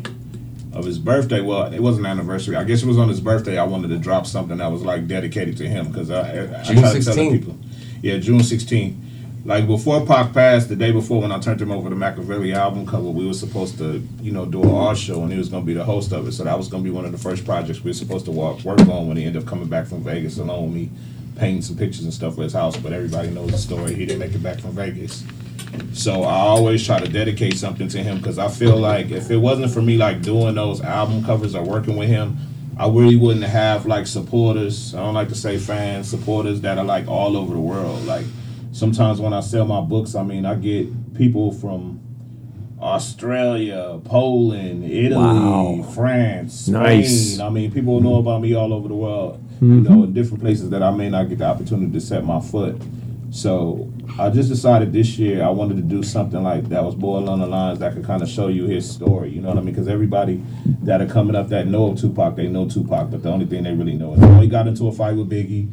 of 0.73 0.85
his 0.85 0.99
birthday, 0.99 1.41
well, 1.41 1.71
it 1.71 1.79
wasn't 1.79 2.05
an 2.05 2.11
anniversary. 2.11 2.55
I 2.55 2.63
guess 2.63 2.83
it 2.83 2.87
was 2.87 2.97
on 2.97 3.09
his 3.09 3.19
birthday. 3.19 3.57
I 3.57 3.63
wanted 3.63 3.89
to 3.89 3.97
drop 3.97 4.25
something 4.25 4.57
that 4.57 4.71
was 4.71 4.83
like 4.83 5.07
dedicated 5.07 5.57
to 5.57 5.67
him 5.67 5.87
because 5.87 6.11
I, 6.11 6.21
I, 6.21 6.61
I 6.61 6.63
try 6.63 6.93
to 6.93 7.03
tell 7.03 7.15
people. 7.15 7.57
Yeah, 8.01 8.17
June 8.17 8.39
16th. 8.39 9.03
Like 9.45 9.65
before 9.65 10.05
Pac 10.05 10.33
passed, 10.33 10.67
the 10.67 10.75
day 10.75 10.91
before 10.91 11.21
when 11.21 11.31
I 11.31 11.39
turned 11.39 11.61
him 11.61 11.71
over 11.71 11.89
the 11.89 11.95
Machiavelli 11.95 12.53
album 12.53 12.85
cover, 12.85 13.09
we 13.09 13.25
were 13.25 13.33
supposed 13.33 13.77
to, 13.77 14.05
you 14.21 14.31
know, 14.31 14.45
do 14.45 14.61
an 14.61 14.69
art 14.69 14.97
show 14.97 15.23
and 15.23 15.31
he 15.31 15.37
was 15.37 15.47
gonna 15.47 15.65
be 15.65 15.73
the 15.73 15.85
host 15.85 16.11
of 16.11 16.27
it. 16.27 16.33
So 16.33 16.43
that 16.43 16.57
was 16.57 16.67
gonna 16.67 16.83
be 16.83 16.89
one 16.89 17.05
of 17.05 17.13
the 17.13 17.17
first 17.17 17.45
projects 17.45 17.81
we 17.81 17.91
were 17.91 17.93
supposed 17.93 18.25
to 18.25 18.31
walk, 18.31 18.61
work 18.65 18.81
on 18.81 19.07
when 19.07 19.15
he 19.15 19.23
ended 19.23 19.41
up 19.41 19.47
coming 19.47 19.69
back 19.69 19.87
from 19.87 20.03
Vegas 20.03 20.37
along 20.37 20.65
with 20.65 20.75
me, 20.75 20.89
painting 21.37 21.61
some 21.61 21.77
pictures 21.77 22.03
and 22.03 22.13
stuff 22.13 22.35
for 22.35 22.43
his 22.43 22.51
house. 22.51 22.75
But 22.75 22.91
everybody 22.91 23.29
knows 23.29 23.51
the 23.51 23.57
story. 23.57 23.93
He 23.93 24.05
didn't 24.05 24.19
make 24.19 24.33
it 24.33 24.43
back 24.43 24.59
from 24.59 24.71
Vegas. 24.71 25.23
So 25.93 26.23
I 26.23 26.35
always 26.35 26.85
try 26.85 26.99
to 26.99 27.07
dedicate 27.07 27.57
something 27.57 27.87
to 27.89 28.03
him 28.03 28.17
because 28.17 28.37
I 28.37 28.49
feel 28.49 28.77
like 28.77 29.09
if 29.09 29.31
it 29.31 29.37
wasn't 29.37 29.71
for 29.71 29.81
me 29.81 29.97
like 29.97 30.21
doing 30.21 30.55
those 30.55 30.81
album 30.81 31.23
covers 31.25 31.55
or 31.55 31.63
working 31.63 31.97
with 31.97 32.07
him, 32.07 32.37
I 32.77 32.87
really 32.87 33.15
wouldn't 33.15 33.45
have 33.45 33.87
like 33.87 34.05
supporters. 34.05 34.93
I 34.93 34.99
don't 34.99 35.15
like 35.15 35.29
to 35.29 35.35
say 35.35 35.57
fans, 35.57 36.07
supporters 36.07 36.61
that 36.61 36.77
are 36.77 36.83
like 36.83 37.07
all 37.07 37.35
over 37.35 37.53
the 37.53 37.59
world. 37.59 38.05
Like 38.05 38.25
sometimes 38.71 39.19
when 39.19 39.33
I 39.33 39.39
sell 39.39 39.65
my 39.65 39.81
books, 39.81 40.13
I 40.13 40.23
mean 40.23 40.45
I 40.45 40.55
get 40.55 41.15
people 41.15 41.51
from 41.51 41.99
Australia, 42.79 43.99
Poland, 44.05 44.83
Italy, 44.83 45.23
Wow. 45.23 45.83
France, 45.95 46.65
Spain. 46.65 46.73
Nice. 46.73 47.39
I 47.39 47.49
mean 47.49 47.71
people 47.71 47.99
know 47.99 48.17
about 48.17 48.41
me 48.41 48.53
all 48.53 48.71
over 48.71 48.87
the 48.87 48.95
world. 48.95 49.43
You 49.59 49.67
mm-hmm. 49.67 49.83
know, 49.83 50.03
in 50.03 50.13
different 50.13 50.43
places 50.43 50.69
that 50.69 50.83
I 50.83 50.91
may 50.91 51.09
not 51.09 51.29
get 51.29 51.39
the 51.39 51.45
opportunity 51.45 51.91
to 51.91 52.01
set 52.01 52.23
my 52.23 52.39
foot. 52.39 52.79
So 53.31 53.91
I 54.19 54.29
just 54.29 54.49
decided 54.49 54.93
this 54.93 55.17
year 55.19 55.43
I 55.43 55.49
wanted 55.49 55.75
to 55.77 55.83
do 55.83 56.01
something 56.01 56.41
like 56.43 56.69
that 56.69 56.83
was 56.83 56.95
more 56.95 57.17
along 57.19 57.39
the 57.41 57.47
lines 57.47 57.79
that 57.79 57.93
could 57.93 58.03
kind 58.05 58.21
of 58.23 58.29
show 58.29 58.47
you 58.47 58.65
his 58.65 58.89
story. 58.89 59.29
You 59.29 59.41
know 59.41 59.49
what 59.49 59.57
I 59.57 59.61
mean? 59.61 59.73
Because 59.73 59.87
everybody 59.87 60.41
that 60.83 61.01
are 61.01 61.05
coming 61.07 61.35
up 61.35 61.49
that 61.49 61.67
know 61.67 61.91
of 61.91 61.99
Tupac, 62.01 62.35
they 62.35 62.47
know 62.47 62.67
Tupac, 62.67 63.11
but 63.11 63.21
the 63.21 63.29
only 63.29 63.45
thing 63.45 63.63
they 63.63 63.73
really 63.73 63.93
know 63.93 64.13
is 64.13 64.19
oh, 64.23 64.39
he 64.39 64.47
got 64.47 64.67
into 64.67 64.87
a 64.87 64.91
fight 64.91 65.15
with 65.15 65.29
Biggie, 65.29 65.71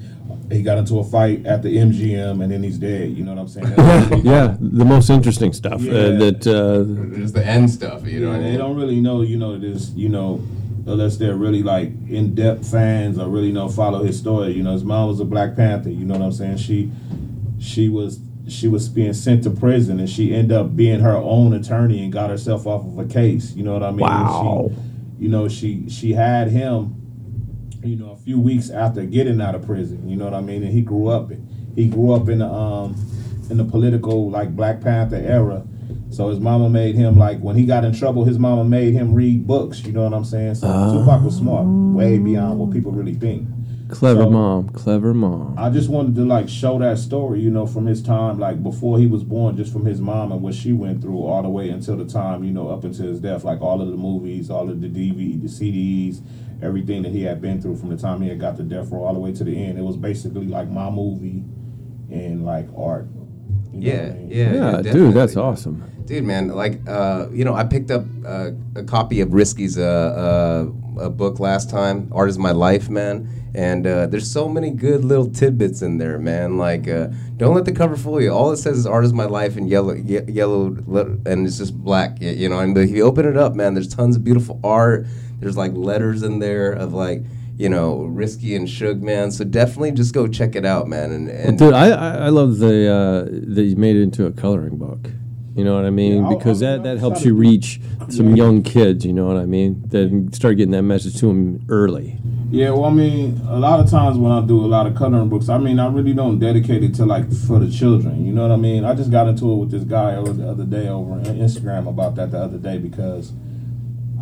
he 0.52 0.62
got 0.62 0.76
into 0.78 0.98
a 0.98 1.04
fight 1.04 1.46
at 1.46 1.62
the 1.62 1.74
MGM, 1.76 2.42
and 2.42 2.52
then 2.52 2.62
he's 2.62 2.78
dead. 2.78 3.10
You 3.16 3.24
know 3.24 3.32
what 3.34 3.40
I'm 3.40 3.48
saying? 3.48 3.70
That's 3.76 4.24
Yeah, 4.24 4.56
the 4.60 4.84
most 4.84 5.08
interesting 5.10 5.52
stuff 5.52 5.80
Yeah. 5.80 5.92
uh, 5.92 6.18
that. 6.18 6.46
Uh, 6.46 6.84
There's 7.16 7.32
the 7.32 7.46
end 7.46 7.70
stuff, 7.70 8.06
you 8.06 8.20
know 8.20 8.32
Yeah, 8.32 8.36
what 8.38 8.46
I 8.46 8.50
they 8.50 8.56
don't 8.58 8.76
really 8.76 9.00
know, 9.00 9.22
you 9.22 9.36
know, 9.38 9.58
this, 9.58 9.90
you 9.90 10.08
know, 10.10 10.42
unless 10.86 11.16
they're 11.16 11.36
really 11.36 11.62
like 11.62 11.88
in 12.10 12.34
depth 12.34 12.70
fans 12.70 13.18
or 13.18 13.28
really 13.28 13.52
know 13.52 13.70
follow 13.70 14.02
his 14.04 14.18
story. 14.18 14.52
You 14.52 14.62
know, 14.62 14.72
his 14.72 14.84
mom 14.84 15.08
was 15.08 15.18
a 15.20 15.24
Black 15.24 15.56
Panther. 15.56 15.88
You 15.88 16.04
know 16.04 16.14
what 16.18 16.24
I'm 16.26 16.32
saying? 16.32 16.58
She, 16.58 16.92
she 17.58 17.88
was 17.88 18.20
she 18.48 18.68
was 18.68 18.88
being 18.88 19.14
sent 19.14 19.42
to 19.44 19.50
prison, 19.50 19.98
and 19.98 20.08
she 20.08 20.34
ended 20.34 20.56
up 20.56 20.76
being 20.76 21.00
her 21.00 21.16
own 21.16 21.54
attorney 21.54 22.02
and 22.02 22.12
got 22.12 22.30
herself 22.30 22.66
off 22.66 22.84
of 22.84 22.98
a 22.98 23.04
case. 23.06 23.54
You 23.54 23.62
know 23.64 23.72
what 23.72 23.82
I 23.82 23.90
mean? 23.90 24.00
Wow. 24.00 24.70
She, 24.70 25.24
you 25.24 25.28
know, 25.28 25.48
she 25.48 25.88
she 25.88 26.12
had 26.12 26.48
him. 26.48 27.00
You 27.82 27.96
know, 27.96 28.12
a 28.12 28.16
few 28.16 28.40
weeks 28.40 28.70
after 28.70 29.04
getting 29.04 29.42
out 29.42 29.54
of 29.54 29.66
prison. 29.66 30.08
You 30.08 30.16
know 30.16 30.24
what 30.24 30.32
I 30.32 30.40
mean? 30.40 30.62
And 30.62 30.72
he 30.72 30.80
grew 30.80 31.08
up. 31.08 31.30
He 31.74 31.88
grew 31.88 32.12
up 32.12 32.28
in 32.28 32.38
the 32.38 32.46
um 32.46 32.96
in 33.50 33.56
the 33.58 33.64
political 33.64 34.30
like 34.30 34.56
Black 34.56 34.80
Panther 34.80 35.16
era. 35.16 35.66
So 36.10 36.28
his 36.28 36.40
mama 36.40 36.70
made 36.70 36.94
him 36.94 37.18
like 37.18 37.40
when 37.40 37.56
he 37.56 37.66
got 37.66 37.84
in 37.84 37.92
trouble, 37.92 38.24
his 38.24 38.38
mama 38.38 38.64
made 38.64 38.94
him 38.94 39.14
read 39.14 39.46
books. 39.46 39.82
You 39.84 39.92
know 39.92 40.04
what 40.04 40.14
I'm 40.14 40.24
saying? 40.24 40.56
So 40.56 40.66
Tupac 40.66 41.22
was 41.22 41.36
smart, 41.36 41.66
way 41.66 42.18
beyond 42.18 42.58
what 42.58 42.70
people 42.70 42.92
really 42.92 43.14
think. 43.14 43.48
Clever 43.94 44.22
So- 44.24 44.30
mom, 44.30 44.68
clever 44.70 45.14
mom. 45.14 45.54
I 45.56 45.70
just 45.70 45.88
wanted 45.88 46.16
to 46.16 46.24
like 46.24 46.48
show 46.48 46.78
that 46.80 46.98
story, 46.98 47.40
you 47.40 47.50
know, 47.50 47.64
from 47.64 47.86
his 47.86 48.02
time, 48.02 48.40
like 48.40 48.60
before 48.60 48.98
he 48.98 49.06
was 49.06 49.22
born, 49.22 49.56
just 49.56 49.72
from 49.72 49.84
his 49.84 50.00
mom 50.00 50.32
and 50.32 50.42
what 50.42 50.54
she 50.54 50.72
went 50.72 51.00
through, 51.00 51.18
all 51.22 51.42
the 51.42 51.48
way 51.48 51.68
until 51.70 51.96
the 51.96 52.04
time, 52.04 52.42
you 52.42 52.52
know, 52.52 52.68
up 52.68 52.82
until 52.82 53.06
his 53.06 53.20
death. 53.20 53.44
Like 53.44 53.60
all 53.62 53.80
of 53.80 53.88
the 53.88 53.96
movies, 53.96 54.50
all 54.50 54.68
of 54.68 54.80
the 54.80 54.88
DVD, 54.88 55.40
the 55.40 55.46
CDs, 55.48 56.22
everything 56.60 57.02
that 57.02 57.12
he 57.12 57.22
had 57.22 57.40
been 57.40 57.62
through 57.62 57.76
from 57.76 57.90
the 57.90 57.96
time 57.96 58.20
he 58.20 58.28
had 58.28 58.40
got 58.40 58.56
to 58.56 58.64
death 58.64 58.90
row 58.90 59.04
all 59.04 59.14
the 59.14 59.20
way 59.20 59.32
to 59.32 59.44
the 59.44 59.56
end. 59.64 59.78
It 59.78 59.82
was 59.84 59.96
basically 59.96 60.48
like 60.48 60.68
my 60.68 60.90
movie 60.90 61.44
and 62.10 62.44
like 62.44 62.66
art. 62.76 63.06
You 63.72 63.80
know 63.80 63.90
what 63.92 64.00
I 64.00 64.06
Yeah, 64.08 64.12
mean? 64.14 64.28
yeah, 64.30 64.36
Yeah, 64.54 64.70
definitely. 64.82 64.92
dude, 65.00 65.14
that's 65.14 65.36
awesome. 65.36 65.84
Dude, 66.06 66.24
man, 66.24 66.48
like, 66.48 66.86
uh, 66.86 67.28
you 67.32 67.46
know, 67.46 67.54
I 67.54 67.64
picked 67.64 67.90
up 67.90 68.04
uh, 68.26 68.50
a 68.76 68.84
copy 68.84 69.22
of 69.22 69.30
Risky's 69.30 69.78
uh, 69.78 70.66
uh, 71.00 71.08
book 71.08 71.40
last 71.40 71.70
time, 71.70 72.10
Art 72.12 72.28
is 72.28 72.38
My 72.38 72.50
Life, 72.50 72.90
man. 72.90 73.26
And 73.54 73.86
uh, 73.86 74.06
there's 74.08 74.30
so 74.30 74.46
many 74.46 74.70
good 74.70 75.02
little 75.02 75.30
tidbits 75.30 75.80
in 75.80 75.96
there, 75.96 76.18
man. 76.18 76.58
Like, 76.58 76.88
uh, 76.88 77.08
don't 77.38 77.54
let 77.54 77.64
the 77.64 77.72
cover 77.72 77.96
fool 77.96 78.20
you. 78.20 78.30
All 78.30 78.50
it 78.50 78.56
says 78.58 78.76
is 78.78 78.86
"Art 78.86 79.04
is 79.04 79.12
my 79.12 79.26
life" 79.26 79.56
in 79.56 79.68
yellow, 79.68 79.94
ye- 79.94 80.24
yellow, 80.26 80.66
and 81.24 81.46
it's 81.46 81.58
just 81.58 81.78
black. 81.78 82.20
You 82.20 82.48
know, 82.48 82.58
and 82.58 82.76
if 82.76 82.90
you 82.90 83.04
open 83.04 83.26
it 83.26 83.36
up, 83.36 83.54
man, 83.54 83.74
there's 83.74 83.94
tons 83.94 84.16
of 84.16 84.24
beautiful 84.24 84.60
art. 84.64 85.06
There's 85.38 85.56
like 85.56 85.72
letters 85.72 86.24
in 86.24 86.40
there 86.40 86.72
of 86.72 86.92
like, 86.94 87.22
you 87.56 87.68
know, 87.68 88.02
Risky 88.02 88.56
and 88.56 88.66
Suge, 88.66 89.00
man. 89.00 89.30
So 89.30 89.44
definitely 89.44 89.92
just 89.92 90.12
go 90.12 90.26
check 90.26 90.56
it 90.56 90.66
out, 90.66 90.88
man. 90.88 91.12
And, 91.12 91.28
and 91.28 91.56
Dude, 91.56 91.74
I, 91.74 91.90
I 91.90 92.16
I 92.26 92.28
love 92.30 92.58
the 92.58 92.90
uh, 92.92 93.54
that 93.54 93.62
you 93.62 93.76
made 93.76 93.94
it 93.94 94.02
into 94.02 94.26
a 94.26 94.32
coloring 94.32 94.78
book. 94.78 95.10
You 95.54 95.62
know 95.64 95.74
what 95.76 95.84
I 95.84 95.90
mean? 95.90 96.22
Yeah, 96.22 96.28
I'll- 96.28 96.36
because 96.36 96.62
I'll- 96.62 96.78
that, 96.78 96.82
that 96.84 96.98
helps 96.98 97.24
you 97.24 97.34
reach 97.34 97.80
some 98.08 98.34
young 98.34 98.62
kids. 98.62 99.04
You 99.06 99.12
know 99.12 99.26
what 99.26 99.36
I 99.36 99.46
mean? 99.46 99.82
Then 99.86 100.32
start 100.32 100.56
getting 100.56 100.72
that 100.72 100.82
message 100.82 101.16
to 101.20 101.26
them 101.26 101.60
early. 101.68 102.18
Yeah, 102.50 102.70
well, 102.70 102.84
I 102.84 102.90
mean, 102.90 103.40
a 103.48 103.58
lot 103.58 103.80
of 103.80 103.90
times 103.90 104.16
when 104.16 104.30
I 104.30 104.40
do 104.40 104.64
a 104.64 104.66
lot 104.66 104.86
of 104.86 104.94
coloring 104.94 105.28
books, 105.28 105.48
I 105.48 105.58
mean, 105.58 105.78
I 105.80 105.88
really 105.88 106.12
don't 106.12 106.38
dedicate 106.38 106.84
it 106.84 106.94
to 106.96 107.04
like 107.06 107.32
for 107.32 107.58
the 107.58 107.68
children. 107.70 108.24
You 108.24 108.32
know 108.32 108.42
what 108.42 108.52
I 108.52 108.56
mean? 108.56 108.84
I 108.84 108.94
just 108.94 109.10
got 109.10 109.26
into 109.26 109.50
it 109.50 109.56
with 109.56 109.70
this 109.70 109.82
guy 109.84 110.14
over 110.16 110.32
the 110.32 110.48
other 110.48 110.64
day 110.64 110.88
over 110.88 111.12
on 111.12 111.24
Instagram 111.24 111.88
about 111.88 112.14
that 112.16 112.30
the 112.30 112.38
other 112.38 112.58
day 112.58 112.78
because 112.78 113.32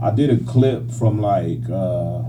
I 0.03 0.11
did 0.11 0.31
a 0.31 0.39
clip 0.45 0.91
from 0.91 1.21
like 1.21 1.69
uh, 1.71 2.23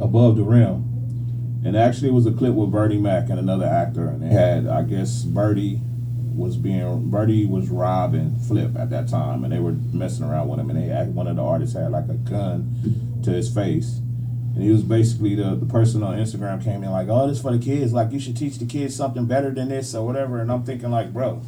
above 0.00 0.36
the 0.36 0.44
rim, 0.44 1.60
and 1.64 1.76
actually 1.76 2.08
it 2.08 2.14
was 2.14 2.26
a 2.26 2.32
clip 2.32 2.54
with 2.54 2.70
Bernie 2.70 2.98
Mac 2.98 3.28
and 3.28 3.38
another 3.38 3.66
actor, 3.66 4.08
and 4.08 4.22
they 4.22 4.28
had 4.28 4.66
I 4.66 4.82
guess 4.82 5.24
Birdie 5.24 5.80
was 6.40 6.56
being 6.56 7.10
Birdie 7.10 7.46
was 7.46 7.68
robbing 7.68 8.36
Flip 8.48 8.76
at 8.76 8.90
that 8.90 9.08
time, 9.08 9.44
and 9.44 9.52
they 9.52 9.60
were 9.60 9.72
messing 9.92 10.24
around 10.24 10.48
with 10.48 10.58
him, 10.58 10.70
and 10.70 10.78
they 10.78 11.10
one 11.10 11.28
of 11.28 11.36
the 11.36 11.42
artists 11.42 11.76
had 11.76 11.92
like 11.92 12.08
a 12.08 12.14
gun 12.14 13.20
to 13.22 13.30
his 13.30 13.52
face. 13.52 14.00
And 14.54 14.64
he 14.64 14.70
was 14.70 14.82
basically 14.82 15.36
the, 15.36 15.54
the 15.54 15.66
person 15.66 16.02
on 16.02 16.18
Instagram 16.18 16.62
came 16.62 16.82
in 16.82 16.90
like, 16.90 17.08
oh, 17.08 17.28
this 17.28 17.40
for 17.40 17.56
the 17.56 17.64
kids. 17.64 17.92
Like, 17.92 18.10
you 18.10 18.18
should 18.18 18.36
teach 18.36 18.58
the 18.58 18.66
kids 18.66 18.96
something 18.96 19.26
better 19.26 19.52
than 19.52 19.68
this 19.68 19.94
or 19.94 20.04
whatever. 20.04 20.40
And 20.40 20.50
I'm 20.50 20.64
thinking 20.64 20.90
like, 20.90 21.12
bro, 21.12 21.40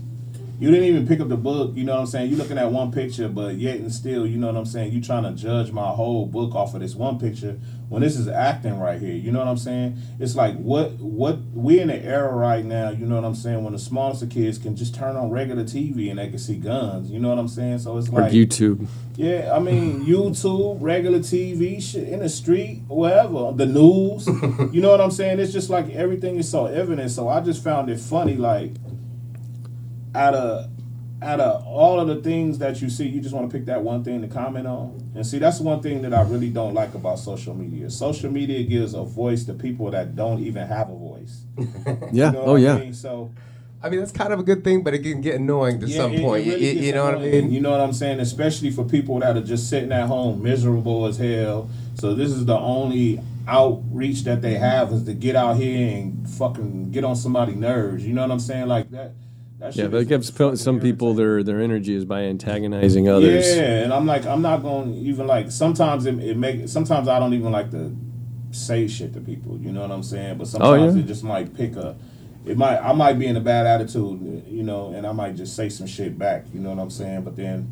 you 0.61 0.71
didn't 0.71 0.85
even 0.85 1.09
pick 1.09 1.19
up 1.19 1.29
the 1.29 1.37
book. 1.37 1.73
You 1.75 1.83
know 1.83 1.95
what 1.95 2.03
I'm 2.03 2.07
saying? 2.07 2.31
You're 2.31 2.39
looking 2.39 2.59
at 2.59 2.71
one 2.71 2.93
picture, 2.93 3.29
but 3.29 3.57
yet 3.57 3.79
and 3.79 3.93
still, 3.93 4.25
you 4.25 4.39
know 4.39 4.47
what 4.47 4.57
I'm 4.57 4.67
saying? 4.67 4.93
You 4.93 5.03
trying 5.03 5.25
to 5.25 5.33
judge 5.33 5.73
my 5.73 5.89
whole 5.89 6.27
book 6.27 6.55
off 6.55 6.75
of 6.75 6.81
this 6.81 6.95
one 6.95 7.19
picture 7.19 7.59
when 7.93 8.01
this 8.01 8.17
is 8.17 8.27
acting 8.27 8.79
right 8.81 8.99
here. 8.99 9.13
You 9.15 9.31
know 9.33 9.39
what 9.41 9.49
I'm 9.49 9.59
saying? 9.59 9.99
It's 10.19 10.35
like 10.35 10.57
what 10.57 10.93
what 10.93 11.39
we 11.53 11.79
in 11.79 11.89
the 11.89 12.03
era 12.03 12.35
right 12.35 12.65
now. 12.65 12.89
You 12.89 13.05
know 13.05 13.17
what 13.17 13.25
I'm 13.25 13.35
saying? 13.35 13.63
When 13.63 13.75
the 13.75 13.79
smallest 13.79 14.23
of 14.23 14.31
kids 14.31 14.57
can 14.57 14.75
just 14.77 14.95
turn 14.95 15.15
on 15.15 15.29
regular 15.31 15.63
TV 15.65 16.09
and 16.09 16.19
they 16.19 16.31
can 16.31 16.39
see 16.39 16.57
guns. 16.57 17.11
You 17.11 17.19
know 17.21 17.29
what 17.29 17.39
I'm 17.39 17.49
saying? 17.49 17.81
So 17.81 17.99
it's 17.99 18.09
Or 18.09 18.23
like 18.23 18.33
YouTube. 18.33 18.87
yeah, 19.17 19.53
I 19.55 19.59
mean 19.59 20.05
YouTube, 20.07 20.79
regular 20.81 21.19
TV, 21.19 21.83
shit 21.83 22.09
in 22.09 22.21
the 22.21 22.31
street, 22.31 22.81
wherever, 22.89 23.53
the 23.53 23.67
news. 23.67 24.27
you 24.73 24.81
know 24.81 24.91
what 24.91 25.03
I'm 25.03 25.11
saying? 25.11 25.39
It's 25.39 25.53
just 25.53 25.69
like 25.69 25.91
everything 25.91 26.37
is 26.37 26.49
so 26.49 26.65
evident. 26.67 27.11
So 27.11 27.29
I 27.29 27.41
just 27.43 27.63
found 27.63 27.91
it 27.91 28.01
funny, 28.01 28.37
like 28.37 28.73
out 30.15 30.35
of 30.35 30.71
out 31.23 31.41
of 31.41 31.65
all 31.67 32.01
of 32.01 32.09
the 32.09 32.17
things 32.17 32.59
that 32.59 32.83
you 32.83 32.91
see, 32.91 33.07
you 33.07 33.21
just 33.21 33.35
want 33.35 33.49
to 33.49 33.57
pick 33.57 33.67
that 33.67 33.83
one 33.83 34.03
thing 34.03 34.21
to 34.23 34.29
comment 34.29 34.67
on. 34.67 35.13
And 35.15 35.27
see, 35.27 35.39
that's 35.39 35.61
one 35.61 35.81
thing 35.81 36.03
that 36.03 36.13
I 36.13 36.23
really 36.23 36.51
don't 36.51 36.75
like 36.75 36.95
about 36.95 37.19
social 37.19 37.55
media. 37.55 37.89
Social 37.91 38.31
media 38.31 38.63
gives 38.65 38.95
a 38.95 39.03
voice 39.05 39.45
to 39.45 39.55
people 39.55 39.91
that 39.93 40.17
don't 40.17 40.41
even 40.41 40.67
have 40.67 40.91
a 40.91 40.97
voice. 40.97 41.43
Yeah. 42.13 42.27
You 42.27 42.33
know 42.33 42.43
oh 42.43 42.53
what 42.53 42.61
yeah. 42.61 42.75
I 42.75 42.79
mean? 42.81 42.95
So 42.95 43.31
I 43.85 43.89
mean, 43.89 43.99
that's 44.01 44.13
kind 44.13 44.33
of 44.33 44.39
a 44.39 44.43
good 44.43 44.63
thing, 44.63 44.83
but 44.83 44.95
it 44.95 45.01
can 45.03 45.21
get 45.21 45.37
annoying 45.37 45.81
to 45.81 45.89
some 45.89 46.13
it- 46.13 46.21
it 46.21 46.23
point. 46.23 46.45
You- 46.45 46.53
really 46.53 46.79
you, 46.79 46.87
you 46.87 46.93
know 46.93 47.05
what 47.05 47.15
I 47.17 47.19
mean? 47.19 47.51
You 47.51 47.61
know 47.61 47.71
what 47.73 47.81
I'm 47.81 47.93
saying? 47.93 48.21
Especially 48.21 48.71
for 48.71 48.85
people 48.85 49.19
that 49.21 49.37
are 49.37 49.43
just 49.43 49.69
sitting 49.71 49.93
at 49.93 50.07
home, 50.07 50.43
miserable 50.43 51.07
as 51.07 51.19
hell. 51.19 51.69
So 51.95 52.15
this 52.15 52.31
is 52.31 52.45
the 52.47 52.57
only 52.59 53.21
outreach 53.49 54.23
that 54.25 54.41
they 54.41 54.55
have 54.55 54.93
is 54.93 55.05
to 55.05 55.15
get 55.15 55.35
out 55.37 55.57
here 55.57 55.97
and 55.99 56.29
fucking 56.31 56.91
get 56.93 57.05
on 57.05 57.17
somebody's 57.17 57.57
nerves. 57.57 58.07
You 58.07 58.13
know 58.15 58.23
what 58.23 58.31
I'm 58.31 58.41
saying? 58.41 58.69
Like 58.69 58.91
that. 58.91 59.13
That 59.63 59.77
Yeah, 59.77 59.99
it 59.99 60.09
gives 60.09 60.61
some 60.61 60.81
people 60.81 61.15
their 61.15 61.43
their 61.43 61.61
energy 61.61 61.95
is 61.95 62.05
by 62.05 62.23
antagonizing 62.23 63.09
others. 63.09 63.47
Yeah, 63.57 63.85
and 63.85 63.93
I'm 63.93 64.07
like, 64.07 64.27
I'm 64.27 64.43
not 64.43 64.63
going 64.63 64.93
to 64.93 64.99
even 65.01 65.27
like. 65.27 65.51
Sometimes 65.51 66.07
it, 66.07 66.19
it 66.19 66.37
make. 66.37 66.69
Sometimes 66.69 67.09
I 67.09 67.19
don't 67.19 67.33
even 67.35 67.53
like 67.53 67.71
to 67.71 67.97
say 68.51 68.89
shit 68.89 69.15
to 69.15 69.21
people. 69.21 69.59
You 69.59 69.73
know 69.73 69.81
what 69.83 69.91
I'm 69.91 70.03
saying? 70.03 70.39
But 70.39 70.45
oh, 70.45 70.51
sometimes 70.51 70.93
Oh, 70.95 70.97
yeah. 70.97 71.03
it 71.03 71.07
just 71.07 71.25
might 71.25 71.55
pick 71.55 71.77
a. 71.77 71.97
It 72.45 72.59
might. 72.59 72.79
I 72.79 72.93
might 72.93 73.19
be 73.19 73.27
in 73.27 73.37
a 73.37 73.41
bad 73.41 73.67
attitude, 73.67 74.45
you 74.49 74.65
know, 74.65 74.93
and 74.93 75.07
I 75.07 75.13
might 75.13 75.37
just 75.37 75.55
say 75.55 75.69
some 75.69 75.87
shit 75.87 76.19
back. 76.19 76.47
You 76.53 76.61
know 76.61 76.71
what 76.71 76.79
I'm 76.81 76.91
saying? 76.91 77.23
But 77.23 77.37
then. 77.37 77.71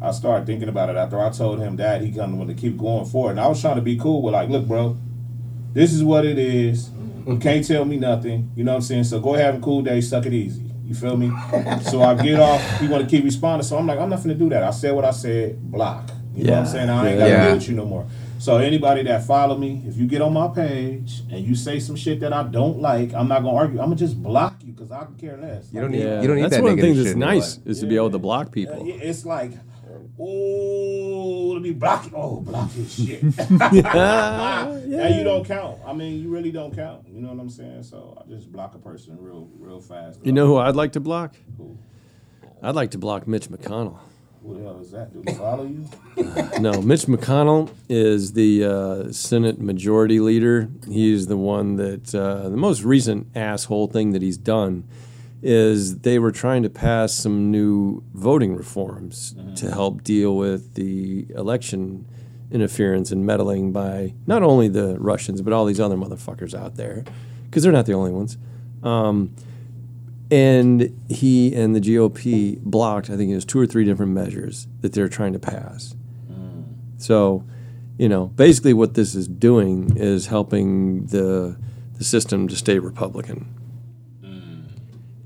I 0.00 0.12
started 0.12 0.46
thinking 0.46 0.68
about 0.68 0.90
it 0.90 0.96
after 0.96 1.18
I 1.20 1.28
told 1.30 1.58
him 1.58 1.74
that 1.78 2.02
he 2.02 2.12
kind 2.12 2.32
of 2.32 2.38
wanted 2.38 2.56
to 2.56 2.60
keep 2.60 2.76
going 2.78 3.04
forward, 3.04 3.32
and 3.32 3.40
I 3.40 3.48
was 3.48 3.60
trying 3.60 3.74
to 3.74 3.82
be 3.82 3.96
cool 3.98 4.22
with 4.22 4.32
like, 4.32 4.48
look, 4.48 4.64
bro, 4.68 4.96
this 5.72 5.92
is 5.92 6.04
what 6.04 6.24
it 6.24 6.38
is. 6.38 6.90
You 7.26 7.36
can't 7.38 7.66
tell 7.66 7.84
me 7.84 7.96
nothing. 7.96 8.48
You 8.54 8.62
know 8.62 8.70
what 8.74 8.76
I'm 8.76 8.82
saying? 8.82 9.04
So 9.04 9.18
go 9.18 9.32
have 9.32 9.56
a 9.56 9.58
cool 9.58 9.82
day, 9.82 10.00
suck 10.00 10.24
it 10.24 10.32
easy. 10.32 10.67
You 10.88 10.94
feel 10.94 11.16
me? 11.16 11.30
so 11.82 12.02
I 12.02 12.14
get 12.14 12.40
off. 12.48 12.80
He 12.80 12.88
want 12.88 13.04
to 13.04 13.08
keep 13.08 13.22
responding. 13.24 13.64
So 13.64 13.76
I'm 13.76 13.86
like, 13.86 13.98
I'm 13.98 14.08
not 14.08 14.22
gonna 14.22 14.34
do 14.34 14.48
that. 14.48 14.62
I 14.62 14.70
said 14.70 14.92
what 14.94 15.04
I 15.04 15.10
said. 15.10 15.60
Block. 15.70 16.10
You 16.34 16.44
know 16.44 16.52
what 16.52 16.58
I'm 16.60 16.66
saying? 16.66 16.88
I 16.88 17.08
ain't 17.10 17.18
gotta 17.18 17.30
Yeah. 17.30 17.44
deal 17.46 17.54
with 17.54 17.68
you 17.68 17.74
no 17.76 17.84
more. 17.84 18.06
So 18.38 18.56
anybody 18.58 19.02
that 19.02 19.24
follow 19.24 19.58
me, 19.58 19.82
if 19.86 19.96
you 19.96 20.06
get 20.06 20.22
on 20.22 20.32
my 20.32 20.46
page 20.48 21.22
and 21.30 21.44
you 21.44 21.56
say 21.56 21.80
some 21.80 21.96
shit 21.96 22.20
that 22.20 22.32
I 22.32 22.44
don't 22.44 22.78
like, 22.80 23.12
I'm 23.12 23.26
not 23.28 23.42
gonna 23.42 23.56
argue. 23.56 23.80
I'm 23.80 23.86
gonna 23.86 23.96
just 23.96 24.22
block 24.22 24.54
you 24.64 24.72
because 24.72 24.90
I 24.92 25.04
can 25.04 25.14
care 25.16 25.36
less. 25.36 25.68
You 25.72 25.80
don't 25.80 25.90
Like, 25.90 25.98
need. 25.98 26.04
Yeah, 26.06 26.22
You 26.22 26.28
don't 26.28 26.36
need 26.36 26.42
that's 26.44 26.54
that 26.56 26.62
one 26.62 26.70
of 26.72 26.76
the 26.76 26.82
things 26.82 27.02
that's 27.02 27.16
nice 27.16 27.56
life. 27.58 27.66
is 27.66 27.80
to 27.80 27.86
be 27.86 27.96
able 27.96 28.10
to 28.12 28.18
block 28.18 28.52
people. 28.52 28.86
yeah, 28.86 28.94
it's 28.94 29.26
like, 29.26 29.50
oh, 30.18 31.50
let 31.52 31.62
me 31.62 31.72
block 31.72 32.06
it. 32.06 32.12
Oh, 32.14 32.40
block 32.40 32.70
his 32.72 32.94
shit. 32.94 33.22
yeah. 33.72 34.78
Now 34.86 35.08
you 35.08 35.24
don't 35.24 35.44
count. 35.44 35.78
I 35.86 35.92
mean, 35.92 36.22
you 36.22 36.28
really 36.28 36.50
don't 36.50 36.74
count. 36.74 37.06
You 37.08 37.20
know 37.20 37.28
what 37.28 37.40
I'm 37.40 37.50
saying? 37.50 37.82
So 37.84 38.20
I 38.20 38.28
just 38.28 38.50
block 38.52 38.74
a 38.74 38.78
person 38.78 39.16
real, 39.20 39.48
real 39.58 39.80
fast. 39.80 40.20
You 40.24 40.32
know 40.32 40.46
who 40.46 40.56
I'd 40.56 40.76
like 40.76 40.92
to 40.92 41.00
block? 41.00 41.34
Who? 41.56 41.78
I'd 42.62 42.74
like 42.74 42.90
to 42.92 42.98
block 42.98 43.28
Mitch 43.28 43.48
McConnell. 43.48 43.98
Who 44.42 44.56
the 44.56 44.64
hell 44.64 44.80
is 44.80 44.90
that? 44.92 45.12
Do 45.12 45.22
he 45.26 45.36
follow 45.36 45.64
you? 45.64 45.84
No, 46.60 46.80
Mitch 46.82 47.02
McConnell 47.02 47.70
is 47.88 48.32
the 48.32 48.64
uh, 48.64 49.12
Senate 49.12 49.60
Majority 49.60 50.20
Leader. 50.20 50.68
He's 50.88 51.26
the 51.26 51.36
one 51.36 51.76
that 51.76 52.14
uh, 52.14 52.48
the 52.48 52.56
most 52.56 52.82
recent 52.82 53.28
asshole 53.36 53.88
thing 53.88 54.12
that 54.12 54.22
he's 54.22 54.38
done 54.38 54.84
is 55.42 55.98
they 56.00 56.18
were 56.18 56.32
trying 56.32 56.62
to 56.62 56.70
pass 56.70 57.14
some 57.14 57.50
new 57.50 58.02
voting 58.12 58.56
reforms 58.56 59.34
to 59.56 59.70
help 59.70 60.02
deal 60.02 60.36
with 60.36 60.74
the 60.74 61.26
election 61.34 62.06
interference 62.50 63.12
and 63.12 63.24
meddling 63.26 63.72
by 63.72 64.14
not 64.26 64.42
only 64.42 64.68
the 64.68 64.96
Russians 64.98 65.42
but 65.42 65.52
all 65.52 65.64
these 65.64 65.78
other 65.80 65.96
motherfuckers 65.96 66.58
out 66.58 66.76
there 66.76 67.04
because 67.44 67.62
they're 67.62 67.72
not 67.72 67.86
the 67.86 67.92
only 67.92 68.10
ones. 68.10 68.36
Um, 68.82 69.34
and 70.30 70.94
he 71.08 71.54
and 71.54 71.74
the 71.74 71.80
GOP 71.80 72.60
blocked, 72.62 73.08
I 73.08 73.16
think 73.16 73.30
it 73.30 73.34
was 73.34 73.44
two 73.44 73.58
or 73.58 73.66
three 73.66 73.84
different 73.84 74.12
measures 74.12 74.66
that 74.80 74.92
they're 74.92 75.08
trying 75.08 75.32
to 75.32 75.38
pass. 75.38 75.94
So, 76.98 77.44
you 77.96 78.08
know, 78.08 78.26
basically 78.26 78.74
what 78.74 78.94
this 78.94 79.14
is 79.14 79.28
doing 79.28 79.96
is 79.96 80.26
helping 80.26 81.06
the 81.06 81.56
the 81.94 82.04
system 82.04 82.46
to 82.48 82.56
stay 82.56 82.78
Republican. 82.78 83.52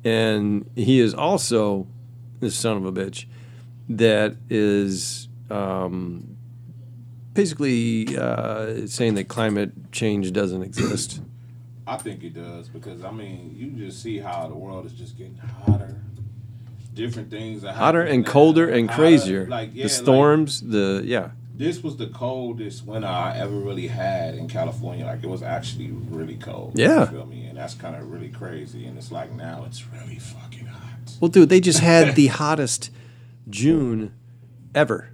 And 0.04 0.68
he 0.74 1.00
is 1.00 1.14
also 1.14 1.86
this 2.40 2.56
son 2.56 2.76
of 2.76 2.84
a 2.84 2.92
bitch 2.92 3.26
that 3.88 4.36
is 4.50 5.28
um, 5.50 6.36
basically 7.34 8.16
uh, 8.16 8.86
saying 8.86 9.14
that 9.14 9.28
climate 9.28 9.92
change 9.92 10.32
doesn't 10.32 10.62
exist. 10.62 11.20
I 11.86 11.96
think 11.96 12.22
it 12.22 12.34
does 12.34 12.68
because 12.68 13.04
I 13.04 13.10
mean, 13.10 13.54
you 13.56 13.70
just 13.86 14.02
see 14.02 14.18
how 14.18 14.46
the 14.48 14.54
world 14.54 14.86
is 14.86 14.92
just 14.92 15.16
getting 15.16 15.36
hotter. 15.36 16.00
Different 16.94 17.30
things 17.30 17.64
are 17.64 17.72
Hotter 17.72 18.02
and 18.02 18.22
now. 18.22 18.30
colder 18.30 18.68
and 18.68 18.88
Hotter, 18.88 19.02
crazier. 19.02 19.46
Like 19.46 19.70
yeah, 19.72 19.84
the 19.84 19.88
like, 19.88 19.90
storms, 19.90 20.60
the 20.60 21.02
yeah. 21.04 21.30
This 21.54 21.82
was 21.82 21.96
the 21.96 22.06
coldest 22.08 22.86
winter 22.86 23.06
I 23.06 23.36
ever 23.38 23.54
really 23.54 23.86
had 23.86 24.34
in 24.34 24.48
California. 24.48 25.04
Like 25.04 25.22
it 25.22 25.28
was 25.28 25.42
actually 25.42 25.90
really 25.90 26.36
cold. 26.36 26.72
Yeah. 26.78 27.00
You 27.00 27.06
feel 27.06 27.26
me? 27.26 27.46
And 27.46 27.58
that's 27.58 27.74
kind 27.74 27.94
of 27.94 28.10
really 28.10 28.30
crazy. 28.30 28.86
And 28.86 28.96
it's 28.96 29.12
like 29.12 29.32
now 29.32 29.64
it's 29.66 29.86
really 29.88 30.18
fucking 30.18 30.66
hot. 30.66 31.16
Well, 31.20 31.28
dude, 31.28 31.48
they 31.48 31.60
just 31.60 31.80
had 31.80 32.16
the 32.16 32.26
hottest 32.38 32.90
June 33.48 34.14
ever 34.74 35.11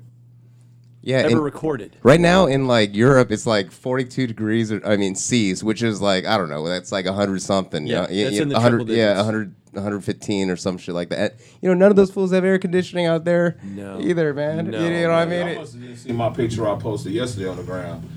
Yeah, 1.09 1.19
ever 1.21 1.29
and 1.37 1.43
recorded. 1.43 1.97
right 2.03 2.21
now 2.21 2.45
in 2.47 2.67
like 2.67 2.95
Europe, 2.95 3.31
it's 3.33 3.47
like 3.47 3.73
42 3.73 4.27
degrees. 4.27 4.71
Or, 4.71 4.81
I 4.87 4.99
mean, 4.99 5.15
C's, 5.15 5.65
which 5.65 5.83
is 5.83 6.03
like 6.03 6.27
I 6.27 6.37
don't 6.37 6.51
know. 6.51 6.69
That's 6.69 6.93
like 6.93 7.07
100 7.07 7.41
something. 7.41 7.87
you 7.87 7.95
Yeah, 7.95 8.01
know, 8.03 8.07
that's 8.09 8.37
y- 8.37 8.43
in 8.43 8.49
the 8.51 8.55
100. 8.57 8.77
triple 8.79 8.95
Yeah, 8.95 9.05
digits. 9.15 9.17
100. 9.25 9.55
115 9.73 10.51
or 10.51 10.57
some 10.57 10.77
shit 10.79 10.95
like 10.95 11.11
that. 11.11 11.35
You 11.61 11.69
know, 11.69 11.75
none 11.75 11.91
of 11.91 11.97
those 11.97 12.11
fools 12.11 12.33
have 12.33 12.45
air 12.45 12.59
conditioning 12.59 13.05
out 13.07 13.25
there 13.25 13.59
No. 13.63 14.01
either, 14.01 14.33
man. 14.35 14.71
No, 14.71 14.83
you 14.83 14.91
know 15.03 15.09
what 15.11 15.15
I 15.19 15.25
mean? 15.27 15.47
Y'all 15.47 15.57
must 15.57 15.75
have 15.75 15.83
didn't 15.83 15.97
see 15.99 16.13
my 16.13 16.31
picture 16.31 16.67
I 16.69 16.77
posted 16.79 17.13
yesterday 17.13 17.49
on 17.49 17.57
the 17.59 17.63
ground. 17.63 18.09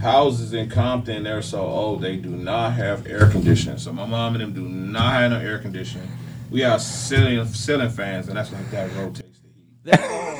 Houses 0.00 0.52
in 0.54 0.68
Compton, 0.70 1.22
they're 1.24 1.42
so 1.42 1.60
old, 1.60 2.00
they 2.00 2.16
do 2.16 2.30
not 2.30 2.72
have 2.72 3.06
air 3.06 3.28
conditioning. 3.28 3.78
So 3.78 3.92
my 3.92 4.06
mom 4.06 4.34
and 4.34 4.42
them 4.42 4.52
do 4.54 4.62
not 4.62 5.12
have 5.12 5.30
no 5.32 5.38
air 5.38 5.58
conditioning. 5.58 6.08
We 6.50 6.64
are 6.64 6.78
ceiling, 6.78 7.46
ceiling 7.46 7.90
fans, 7.90 8.28
and 8.28 8.36
that's 8.36 8.50
like 8.52 8.70
that 8.70 8.90
rotates 8.96 9.38
the 9.84 9.96
heat. 9.96 10.36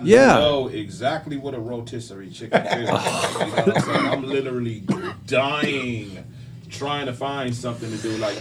I 0.00 0.04
Yeah. 0.04 0.26
know 0.38 0.68
exactly 0.68 1.36
what 1.36 1.54
a 1.54 1.58
rotisserie 1.60 2.30
chicken 2.30 2.62
like. 2.64 2.74
You 2.80 2.86
know 2.86 2.92
what 2.92 3.76
I'm 3.76 3.82
saying? 3.82 4.06
I'm 4.06 4.24
literally 4.26 4.82
dying 5.26 6.24
trying 6.70 7.06
to 7.06 7.12
find 7.12 7.54
something 7.54 7.90
to 7.90 7.96
do, 7.98 8.16
like 8.18 8.38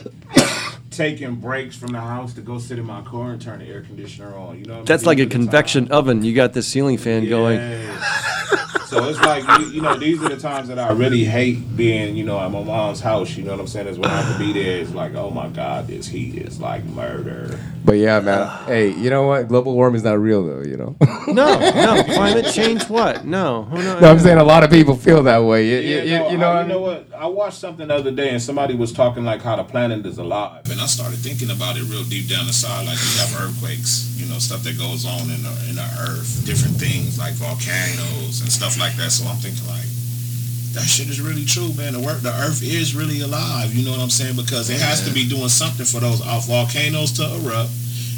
taking 0.91 1.35
breaks 1.35 1.75
from 1.75 1.91
the 1.93 1.99
house 2.01 2.33
to 2.33 2.41
go 2.41 2.59
sit 2.59 2.77
in 2.79 2.85
my 2.85 3.01
car 3.01 3.31
and 3.31 3.41
turn 3.41 3.59
the 3.59 3.65
air 3.65 3.81
conditioner 3.81 4.35
on. 4.35 4.57
You 4.59 4.65
know, 4.65 4.71
what 4.71 4.75
I 4.75 4.79
mean? 4.79 4.85
That's 4.85 5.05
like 5.05 5.17
a 5.17 5.21
These 5.21 5.25
are 5.25 5.29
the 5.29 5.35
convection 5.35 5.83
times. 5.85 5.91
oven. 5.91 6.23
You 6.23 6.33
got 6.35 6.53
the 6.53 6.61
ceiling 6.61 6.97
fan 6.97 7.27
going. 7.27 7.59
Yes. 8.91 9.03
so 9.03 9.09
it's 9.09 9.19
like 9.19 9.59
you, 9.59 9.67
you 9.67 9.81
know, 9.81 9.95
these 9.97 10.21
are 10.23 10.29
the 10.29 10.37
times 10.37 10.67
that 10.67 10.79
I 10.79 10.91
really 10.91 11.23
hate 11.25 11.75
being, 11.75 12.15
you 12.15 12.23
know, 12.23 12.39
at 12.39 12.51
my 12.51 12.63
mom's 12.63 12.99
house. 12.99 13.35
You 13.35 13.43
know 13.43 13.51
what 13.51 13.59
I'm 13.59 13.67
saying? 13.67 13.87
Is 13.87 13.99
when 13.99 14.09
I 14.09 14.21
have 14.21 14.37
to 14.37 14.39
be 14.39 14.53
there. 14.53 14.79
It's 14.79 14.93
like, 14.93 15.13
oh 15.15 15.29
my 15.29 15.47
god, 15.49 15.87
this 15.87 16.07
heat 16.07 16.35
is 16.35 16.59
like 16.59 16.83
murder. 16.85 17.59
But 17.85 17.93
yeah, 17.97 18.19
man. 18.19 18.65
hey, 18.65 18.89
you 18.93 19.09
know 19.09 19.23
what? 19.27 19.47
Global 19.47 19.73
warming 19.73 19.97
is 19.97 20.03
not 20.03 20.19
real, 20.19 20.45
though. 20.45 20.61
You 20.61 20.77
know. 20.77 20.95
No, 21.29 21.59
no, 21.59 22.03
climate 22.05 22.47
change. 22.47 22.89
What? 22.89 23.23
No, 23.23 23.63
who 23.65 23.77
knows? 23.83 24.01
no, 24.01 24.09
I'm 24.09 24.17
saying 24.17 24.39
a 24.39 24.43
lot 24.43 24.63
of 24.63 24.71
people 24.71 24.95
feel 24.95 25.21
that 25.23 25.43
way. 25.43 25.67
You, 25.67 25.77
you, 25.77 25.97
Yeah, 25.97 26.03
you, 26.03 26.17
no, 26.17 26.29
you 26.31 26.37
know. 26.37 26.51
I, 26.51 26.61
you 26.63 26.67
know 26.69 26.81
what? 26.81 27.13
I 27.13 27.27
watched 27.27 27.59
something 27.59 27.87
the 27.87 27.93
other 27.93 28.09
day, 28.09 28.29
and 28.29 28.41
somebody 28.41 28.73
was 28.73 28.91
talking 28.91 29.23
like 29.25 29.43
how 29.43 29.55
the 29.55 29.63
planet 29.63 30.03
is 30.07 30.17
alive, 30.17 30.65
and 30.71 30.81
I 30.81 30.87
started 30.87 31.19
thinking 31.19 31.51
about 31.51 31.77
it 31.77 31.83
real 31.83 32.03
deep 32.03 32.27
down 32.27 32.47
inside. 32.47 32.87
Like 32.87 32.97
you 32.97 33.19
have 33.21 33.35
earthquakes, 33.39 34.15
you 34.17 34.25
know, 34.25 34.39
stuff 34.39 34.63
that 34.63 34.77
goes 34.79 35.05
on 35.05 35.21
in 35.29 35.43
the 35.43 35.53
in 35.69 35.75
the 35.75 35.87
earth, 36.01 36.45
different 36.47 36.77
things 36.77 37.19
like 37.19 37.33
volcanoes 37.33 38.41
and 38.41 38.51
stuff 38.51 38.78
like 38.79 38.95
that. 38.97 39.11
So 39.11 39.27
I'm 39.27 39.37
thinking 39.37 39.65
like. 39.67 39.85
That 40.73 40.85
shit 40.85 41.09
is 41.09 41.19
really 41.19 41.45
true, 41.45 41.73
man. 41.73 41.93
The 41.93 41.99
work, 41.99 42.21
the 42.21 42.29
Earth 42.29 42.61
is 42.61 42.93
really 42.95 43.21
alive. 43.21 43.73
You 43.73 43.85
know 43.85 43.91
what 43.91 44.01
I'm 44.01 44.13
saying? 44.13 44.35
Because 44.35 44.69
it 44.69 44.79
has 44.79 45.01
to 45.07 45.11
be 45.11 45.27
doing 45.27 45.49
something 45.49 45.85
for 45.85 45.99
those 45.99 46.21
off 46.21 46.45
volcanoes 46.45 47.11
to 47.17 47.25
erupt, 47.25 47.73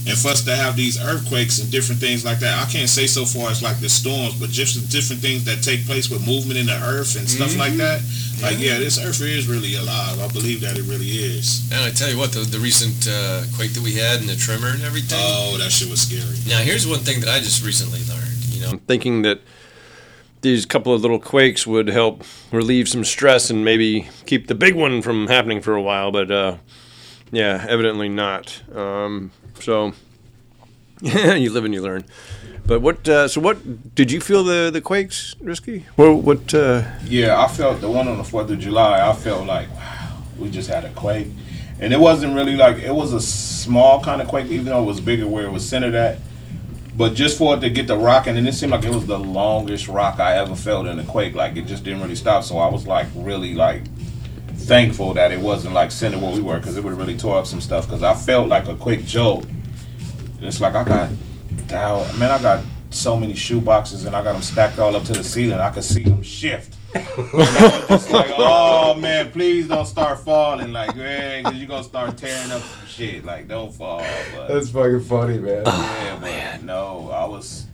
and 0.08 0.18
for 0.18 0.30
us 0.30 0.44
to 0.44 0.56
have 0.56 0.76
these 0.76 1.00
earthquakes 1.00 1.60
and 1.60 1.72
different 1.72 2.02
things 2.02 2.26
like 2.26 2.40
that. 2.40 2.58
I 2.58 2.70
can't 2.70 2.90
say 2.90 3.08
so 3.08 3.24
far 3.24 3.52
as 3.52 3.62
like 3.62 3.80
the 3.80 3.90
storms, 3.90 4.36
but 4.40 4.50
just 4.50 4.76
the 4.76 4.86
different 4.90 5.22
things 5.22 5.46
that 5.46 5.64
take 5.64 5.86
place 5.86 6.10
with 6.10 6.26
movement 6.26 6.60
in 6.60 6.66
the 6.66 6.76
Earth 6.84 7.16
and 7.16 7.30
stuff 7.30 7.56
like 7.58 7.74
that. 7.78 8.02
Like, 8.42 8.58
yeah, 8.58 8.80
this 8.80 8.98
Earth 8.98 9.22
is 9.22 9.48
really 9.48 9.76
alive. 9.76 10.20
I 10.20 10.28
believe 10.34 10.62
that 10.62 10.78
it 10.78 10.84
really 10.90 11.08
is. 11.08 11.70
And 11.72 11.80
I 11.80 11.92
tell 11.92 12.10
you 12.10 12.18
what, 12.18 12.32
the, 12.34 12.42
the 12.42 12.58
recent 12.58 13.08
uh, 13.08 13.46
quake 13.56 13.74
that 13.74 13.84
we 13.84 13.94
had 13.94 14.20
and 14.20 14.30
the 14.30 14.36
tremor 14.36 14.74
and 14.74 14.82
everything. 14.82 15.22
Oh, 15.22 15.58
that 15.62 15.72
shit 15.72 15.90
was 15.90 16.02
scary. 16.02 16.36
now, 16.50 16.60
here's 16.60 16.88
one 16.88 17.00
thing 17.00 17.22
that 17.22 17.30
I 17.30 17.38
just 17.40 17.64
recently 17.64 18.02
learned. 18.10 18.34
You 18.50 18.66
know, 18.66 18.70
I'm 18.72 18.80
thinking 18.80 19.22
that 19.22 19.40
these 20.42 20.66
couple 20.66 20.94
of 20.94 21.02
little 21.02 21.20
quakes 21.20 21.66
would 21.68 21.88
help 21.88 22.24
relieve 22.52 22.88
some 22.90 23.04
stress 23.04 23.50
and 23.50 23.64
maybe 23.64 24.10
keep 24.26 24.48
the 24.48 24.56
big 24.56 24.76
one 24.76 25.02
from 25.02 25.28
happening 25.28 25.62
for 25.62 25.76
a 25.76 25.82
while, 25.82 26.12
but 26.12 26.32
uh, 26.32 26.58
yeah, 27.32 27.66
evidently 27.70 28.10
not. 28.10 28.62
Um, 28.76 29.32
so 29.60 29.94
yeah, 31.02 31.34
you 31.36 31.52
live 31.52 31.66
and 31.66 31.74
you 31.74 31.82
learn. 31.82 32.06
But 32.66 32.82
what? 32.82 33.08
Uh, 33.10 33.28
so 33.28 33.42
what? 33.42 33.96
Did 33.96 34.12
you 34.12 34.22
feel 34.22 34.44
the 34.44 34.70
the 34.72 34.82
quakes, 34.82 35.36
Riskie? 35.44 35.84
Well, 35.98 36.16
What? 36.16 36.54
Uh, 36.54 36.84
Yeah, 37.06 37.42
I 37.42 37.48
felt 37.48 37.82
the 37.82 37.90
one 37.90 38.08
on 38.08 38.18
the 38.18 38.24
Fourth 38.24 38.52
of 38.52 38.60
July. 38.60 39.08
I 39.08 39.14
felt 39.14 39.48
like, 39.48 39.74
wow, 39.76 40.18
we 40.38 40.50
just 40.52 40.70
had 40.70 40.86
a 40.86 40.90
quake, 40.92 41.28
and 41.80 41.92
it 41.92 42.00
wasn't 42.00 42.36
really 42.36 42.56
like 42.56 42.78
it 42.78 42.94
was 42.94 43.14
a 43.14 43.22
small 43.22 44.04
kind 44.04 44.22
of 44.22 44.28
quake, 44.28 44.46
even 44.48 44.66
though 44.66 44.84
it 44.84 44.86
was 44.86 45.02
bigger 45.02 45.28
where 45.28 45.46
it 45.46 45.52
was 45.52 45.68
centered 45.68 45.96
at. 45.96 46.20
But 47.02 47.16
just 47.16 47.40
for 47.40 47.58
it 47.58 47.62
to 47.62 47.72
get 47.72 47.88
the 47.88 47.98
rocking, 47.98 48.38
and 48.38 48.48
it 48.48 48.54
seemed 48.54 48.72
like 48.72 48.84
it 48.84 48.94
was 48.94 49.08
the 49.08 49.18
longest 49.18 49.88
rock 49.88 50.20
I 50.20 50.38
ever 50.38 50.56
felt 50.56 50.86
in 50.86 51.00
a 51.00 51.04
quake. 51.04 51.34
Like 51.34 51.58
it 51.58 51.66
just 51.66 51.84
didn't 51.84 52.04
really 52.04 52.14
stop. 52.14 52.44
So 52.44 52.60
I 52.60 52.70
was 52.70 52.86
like 52.86 53.08
really 53.16 53.56
like 53.56 53.82
thankful 54.54 55.16
that 55.16 55.32
it 55.32 55.40
wasn't 55.40 55.74
like 55.74 55.90
centered 55.92 56.22
where 56.22 56.32
we 56.32 56.42
were, 56.42 56.60
because 56.60 56.78
it 56.78 56.84
would 56.84 56.94
really 56.94 57.18
tore 57.18 57.38
up 57.38 57.48
some 57.48 57.60
stuff. 57.60 57.88
Because 57.88 58.04
I 58.04 58.14
felt 58.14 58.50
like 58.50 58.68
a 58.68 58.76
quick 58.76 59.04
jolt. 59.04 59.48
It's 60.42 60.62
like 60.62 60.76
I 60.76 60.84
got, 60.84 61.10
down, 61.66 62.20
man, 62.20 62.30
I 62.30 62.40
got 62.40 62.64
so 62.92 63.18
many 63.18 63.34
shoe 63.34 63.62
boxes, 63.62 64.06
and 64.06 64.16
I 64.16 64.24
got 64.24 64.34
them 64.34 64.44
stacked 64.44 64.78
all 64.78 64.96
up 64.96 65.04
to 65.06 65.14
the 65.14 65.24
ceiling. 65.24 65.60
I 65.60 65.72
could 65.72 65.84
see 65.84 66.04
them 66.04 66.22
shift. 66.22 66.76
Just 66.94 68.12
like, 68.12 68.32
oh 68.38 68.96
man, 68.96 69.32
please 69.32 69.68
don't 69.68 69.86
start 69.86 70.20
falling, 70.20 70.72
like, 70.74 70.96
man, 70.96 71.44
because 71.44 71.58
you're 71.58 71.68
gonna 71.68 71.84
start 71.84 72.18
tearing 72.18 72.52
up 72.52 72.62
some 72.62 72.88
shit. 72.88 73.26
Like, 73.26 73.48
don't 73.48 73.74
fall. 73.74 74.04
But, 74.36 74.64
fucking 74.66 75.02
funny, 75.02 75.38
man. 75.38 75.64
Oh, 75.66 76.02
yeah, 76.06 76.20
man. 76.20 76.66
No, 76.66 77.10
I 77.14 77.26
was, 77.26 77.66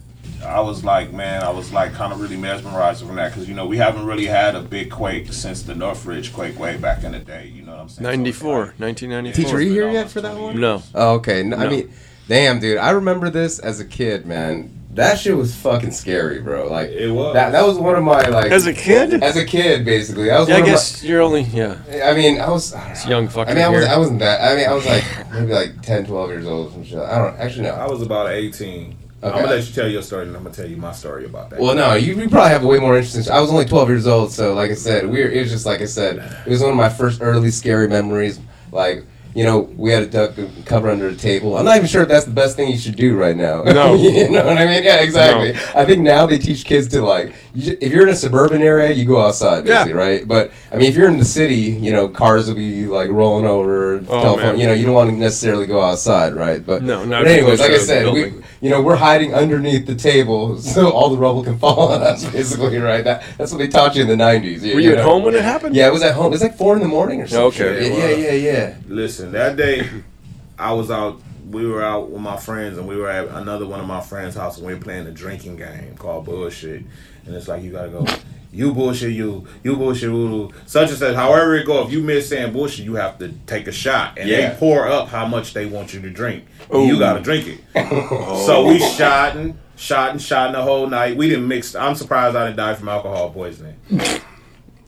I 0.45 0.59
was 0.61 0.83
like, 0.83 1.11
man, 1.11 1.43
I 1.43 1.49
was 1.49 1.71
like 1.73 1.93
kind 1.93 2.13
of 2.13 2.21
really 2.21 2.37
mesmerized 2.37 3.05
from 3.05 3.15
that 3.15 3.31
because 3.33 3.47
you 3.49 3.55
know 3.55 3.65
we 3.65 3.77
haven't 3.77 4.05
really 4.05 4.25
had 4.25 4.55
a 4.55 4.61
big 4.61 4.91
quake 4.91 5.33
since 5.33 5.63
the 5.63 5.73
Northridge 5.75 6.33
quake 6.33 6.59
way 6.59 6.77
back 6.77 7.03
in 7.03 7.11
the 7.13 7.19
day. 7.19 7.47
You 7.47 7.63
know 7.63 7.71
what 7.71 7.81
I'm 7.81 7.89
saying? 7.89 8.05
So 8.05 8.09
94, 8.11 8.59
like- 8.65 8.79
1994. 8.79 9.43
Teacher, 9.43 9.57
are 9.57 9.61
you 9.61 9.67
It's 9.67 9.75
here 9.75 9.89
yet 9.91 10.11
for 10.11 10.21
that 10.21 10.37
one? 10.37 10.59
No. 10.59 10.83
Oh, 10.93 11.15
okay. 11.15 11.43
No, 11.43 11.57
I 11.57 11.67
mean, 11.67 11.91
damn, 12.27 12.59
dude. 12.59 12.77
I 12.77 12.91
remember 12.91 13.29
this 13.29 13.57
as 13.59 13.79
a 13.79 13.85
kid, 13.85 14.25
man. 14.25 14.73
That 14.97 15.19
shit 15.19 15.37
was 15.37 15.55
fucking 15.55 15.91
scary, 15.91 16.39
bro. 16.41 16.67
Like 16.67 16.89
It 16.89 17.11
was. 17.11 17.35
that. 17.35 17.51
That 17.51 17.65
was 17.65 17.77
one 17.77 17.95
of 17.95 18.03
my 18.03 18.27
like. 18.27 18.51
As 18.51 18.65
a 18.65 18.73
kid? 18.73 19.21
As 19.23 19.37
a 19.37 19.45
kid, 19.45 19.85
basically. 19.85 20.25
That 20.25 20.39
was 20.39 20.49
Yeah, 20.49 20.55
I 20.55 20.59
one 20.61 20.69
guess 20.69 21.03
you're 21.03 21.21
only 21.21 21.43
yeah. 21.43 21.77
I 22.03 22.15
mean, 22.15 22.41
I 22.41 22.49
was. 22.49 22.73
I 22.73 22.93
don't 22.93 23.03
know. 23.05 23.09
young 23.09 23.27
fucker 23.27 23.49
I 23.49 23.53
mean, 23.53 23.63
I 23.63 23.69
was, 23.69 23.85
I 23.85 23.97
wasn't 23.97 24.19
that. 24.19 24.41
I 24.41 24.55
mean, 24.55 24.67
I 24.67 24.73
was 24.73 24.87
like 24.87 25.03
maybe 25.31 25.53
like 25.53 25.81
10, 25.83 26.07
12 26.07 26.29
years 26.31 26.47
old. 26.47 26.69
or 26.69 26.71
Some 26.71 26.83
shit. 26.83 26.97
I 26.97 27.17
don't. 27.19 27.37
Actually, 27.37 27.63
no. 27.63 27.75
I 27.75 27.87
was 27.87 28.01
about 28.01 28.31
18. 28.31 28.97
I'm 29.21 29.31
gonna 29.31 29.47
let 29.47 29.67
you 29.67 29.73
tell 29.73 29.87
your 29.87 30.01
story, 30.01 30.27
and 30.27 30.35
I'm 30.35 30.43
gonna 30.43 30.55
tell 30.55 30.67
you 30.67 30.77
my 30.77 30.91
story 30.91 31.25
about 31.25 31.51
that. 31.51 31.59
Well, 31.59 31.75
no, 31.75 31.93
you, 31.93 32.15
you 32.15 32.29
probably 32.29 32.49
have 32.49 32.63
a 32.63 32.67
way 32.67 32.79
more 32.79 32.97
interesting. 32.97 33.31
I 33.31 33.39
was 33.39 33.51
only 33.51 33.65
12 33.65 33.89
years 33.89 34.07
old, 34.07 34.31
so 34.31 34.53
like 34.53 34.71
I 34.71 34.75
said, 34.75 35.07
we 35.07 35.21
were, 35.23 35.29
it 35.29 35.41
was 35.41 35.51
just 35.51 35.65
like 35.65 35.81
I 35.81 35.85
said, 35.85 36.17
it 36.45 36.49
was 36.49 36.61
one 36.61 36.69
of 36.71 36.75
my 36.75 36.89
first 36.89 37.21
early 37.21 37.49
scary 37.49 37.87
memories. 37.87 38.39
Like, 38.71 39.05
you 39.37 39.43
know, 39.43 39.59
we 39.77 39.91
had 39.91 40.01
a 40.01 40.07
duck 40.07 40.31
cover 40.65 40.89
under 40.89 41.11
the 41.11 41.15
table. 41.15 41.57
I'm 41.57 41.65
not 41.65 41.75
even 41.77 41.87
sure 41.87 42.01
if 42.01 42.07
that's 42.07 42.25
the 42.25 42.31
best 42.31 42.55
thing 42.55 42.71
you 42.71 42.77
should 42.79 42.95
do 42.95 43.15
right 43.15 43.37
now. 43.37 43.61
No. 43.61 43.93
you 43.95 44.31
know 44.31 44.43
what 44.43 44.57
I 44.57 44.65
mean? 44.65 44.83
Yeah, 44.83 44.95
exactly. 44.95 45.53
I 45.79 45.85
think 45.85 46.01
now 46.01 46.25
they 46.25 46.39
teach 46.39 46.65
kids 46.65 46.87
to 46.87 47.03
like, 47.03 47.35
if 47.53 47.91
you're 47.91 48.01
in 48.01 48.09
a 48.09 48.15
suburban 48.15 48.63
area, 48.63 48.91
you 48.91 49.05
go 49.05 49.21
outside, 49.21 49.67
Yeah. 49.67 49.83
basically, 49.83 49.93
right? 49.93 50.27
But 50.27 50.51
I 50.71 50.77
mean, 50.77 50.89
if 50.89 50.95
you're 50.95 51.07
in 51.07 51.19
the 51.19 51.25
city, 51.25 51.53
you 51.55 51.91
know, 51.91 52.07
cars 52.07 52.47
will 52.47 52.55
be 52.55 52.87
like 52.87 53.11
rolling 53.11 53.45
over, 53.45 53.97
Oh, 54.09 54.23
telephone. 54.23 54.37
man. 54.37 54.59
You 54.59 54.65
know, 54.65 54.73
you 54.73 54.87
don't 54.87 54.95
want 54.95 55.11
to 55.11 55.15
necessarily 55.15 55.67
go 55.67 55.81
outside, 55.81 56.33
right? 56.33 56.65
But 56.65 56.81
No, 56.81 57.05
not 57.05 57.23
But 57.23 57.31
anyways, 57.31 57.59
like 57.59 57.69
I 57.69 57.77
said, 57.77 58.11
we, 58.11 58.33
you 58.59 58.71
know, 58.71 58.81
we're 58.81 58.95
hiding 58.95 59.35
underneath 59.35 59.85
the 59.85 59.93
table 59.93 60.57
so 60.75 60.89
all 60.89 61.11
the 61.11 61.17
rubble 61.17 61.43
can 61.43 61.59
fall 61.59 61.91
on 61.91 62.01
us, 62.01 62.25
basically, 62.31 62.79
right? 62.79 63.03
That, 63.03 63.23
that's 63.37 63.51
what 63.51 63.59
they 63.59 63.67
taught 63.67 63.95
you 63.95 64.01
in 64.01 64.07
the 64.07 64.15
90s. 64.15 64.73
Were 64.73 64.79
you 64.79 64.93
at 64.93 65.03
home 65.03 65.21
when 65.23 65.35
it 65.35 65.43
happened? 65.43 65.75
Yeah, 65.75 65.89
it 65.89 65.93
was 65.93 66.01
at 66.01 66.15
home. 66.15 66.27
It 66.27 66.29
was 66.31 66.41
like 66.41 66.57
4 66.57 66.75
in 66.75 66.81
the 66.81 66.87
morning 66.87 67.21
or 67.21 67.27
something. 67.27 67.61
Okay. 67.61 67.87
Yeah, 67.87 68.07
yeah, 68.09 68.31
yeah, 68.31 68.51
yeah. 68.51 68.75
Listen, 68.87 69.26
that 69.31 69.57
day 69.57 69.87
I 70.59 70.73
was 70.73 70.89
out. 70.91 71.21
We 71.49 71.65
were 71.65 71.81
out 71.83 72.09
with 72.09 72.21
my 72.21 72.35
friends, 72.35 72.77
and 72.77 72.87
we 72.87 72.97
were 72.97 73.09
at 73.09 73.27
another 73.29 73.65
one 73.65 73.79
of 73.79 73.87
my 73.87 74.01
friends' 74.01 74.35
house, 74.35 74.57
and 74.57 74.67
we 74.67 74.73
were 74.73 74.79
playing 74.81 75.07
a 75.07 75.11
drinking 75.11 75.55
game 75.55 75.95
called 75.95 76.25
bullshit. 76.25 76.83
And 77.25 77.35
it's 77.35 77.47
like 77.47 77.63
you 77.63 77.71
gotta 77.71 77.87
go, 77.89 78.05
you 78.51 78.73
bullshit, 78.73 79.13
you, 79.13 79.47
you 79.63 79.77
bullshit, 79.77 80.11
woo, 80.11 80.51
such 80.65 80.89
and 80.89 80.97
such. 80.97 81.15
However 81.15 81.55
it 81.55 81.65
go, 81.65 81.85
if 81.85 81.91
you 81.93 82.01
miss 82.01 82.27
saying 82.27 82.51
bullshit, 82.51 82.83
you 82.85 82.95
have 82.95 83.17
to 83.19 83.29
take 83.45 83.67
a 83.67 83.71
shot, 83.71 84.17
and 84.17 84.27
Yeah. 84.27 84.49
they 84.49 84.55
pour 84.57 84.87
up 84.89 85.07
how 85.07 85.25
much 85.25 85.53
they 85.53 85.65
want 85.65 85.93
you 85.93 86.01
to 86.01 86.09
drink. 86.09 86.43
And 86.69 86.85
you 86.85 86.99
gotta 86.99 87.21
drink 87.21 87.47
it. 87.47 87.59
So 88.45 88.67
we 88.67 88.79
shot 88.79 89.37
and 89.37 89.57
shot 89.77 90.11
and 90.11 90.21
shot 90.21 90.51
the 90.51 90.61
whole 90.61 90.87
night. 90.87 91.15
We 91.15 91.29
didn't 91.29 91.47
mix. 91.47 91.75
I'm 91.75 91.95
surprised 91.95 92.35
I 92.35 92.45
didn't 92.47 92.57
die 92.57 92.73
from 92.75 92.89
alcohol 92.89 93.29
poisoning. 93.29 93.75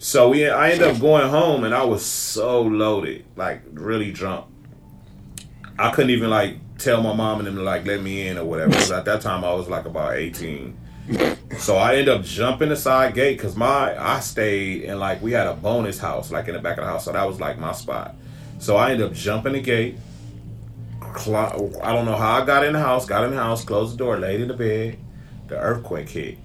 So 0.02 0.30
we, 0.30 0.48
I 0.48 0.72
ended 0.72 0.88
up 0.88 1.00
going 1.00 1.28
home, 1.30 1.66
and 1.66 1.76
I 1.76 1.84
was 1.84 2.06
so 2.06 2.62
loaded, 2.62 3.26
like 3.36 3.62
really 3.74 4.12
drunk. 4.12 4.46
I 5.78 5.92
couldn't 5.92 6.12
even 6.12 6.30
like 6.30 6.56
tell 6.78 7.04
my 7.04 7.14
mom 7.14 7.40
and 7.40 7.48
them 7.48 7.58
like 7.64 7.86
let 7.86 8.02
me 8.02 8.28
in 8.28 8.38
or 8.38 8.46
whatever. 8.46 8.70
Because 8.72 8.92
at 8.92 9.06
that 9.06 9.22
time 9.22 9.44
I 9.44 9.54
was 9.54 9.68
like 9.68 9.86
about 9.86 10.16
eighteen. 10.16 10.78
So 11.58 11.76
I 11.76 11.96
ended 11.96 12.10
up 12.10 12.24
jumping 12.24 12.70
the 12.70 12.76
side 12.76 13.14
gate 13.14 13.38
because 13.38 13.56
my 13.56 13.98
I 14.00 14.20
stayed 14.22 14.86
and 14.86 15.00
like 15.00 15.22
we 15.22 15.34
had 15.34 15.48
a 15.48 15.54
bonus 15.54 16.00
house 16.00 16.32
like 16.32 16.48
in 16.48 16.54
the 16.54 16.62
back 16.62 16.78
of 16.78 16.86
the 16.86 16.90
house, 16.90 17.06
so 17.06 17.12
that 17.12 17.28
was 17.28 17.40
like 17.42 17.58
my 17.60 17.74
spot. 17.74 18.16
So 18.60 18.78
I 18.78 18.92
ended 18.92 19.08
up 19.08 19.14
jumping 19.14 19.54
the 19.54 19.62
gate. 19.62 19.98
Cl- 21.18 21.74
I 21.84 21.94
don't 21.94 22.06
know 22.06 22.16
how 22.16 22.42
I 22.42 22.46
got 22.46 22.66
in 22.66 22.74
the 22.74 22.80
house. 22.80 23.06
Got 23.06 23.26
in 23.26 23.32
the 23.32 23.38
house, 23.38 23.66
closed 23.66 23.94
the 23.94 23.98
door, 23.98 24.18
laid 24.18 24.40
in 24.40 24.48
the 24.48 24.54
bed. 24.54 24.98
The 25.48 25.60
earthquake 25.60 26.10
hit. 26.10 26.38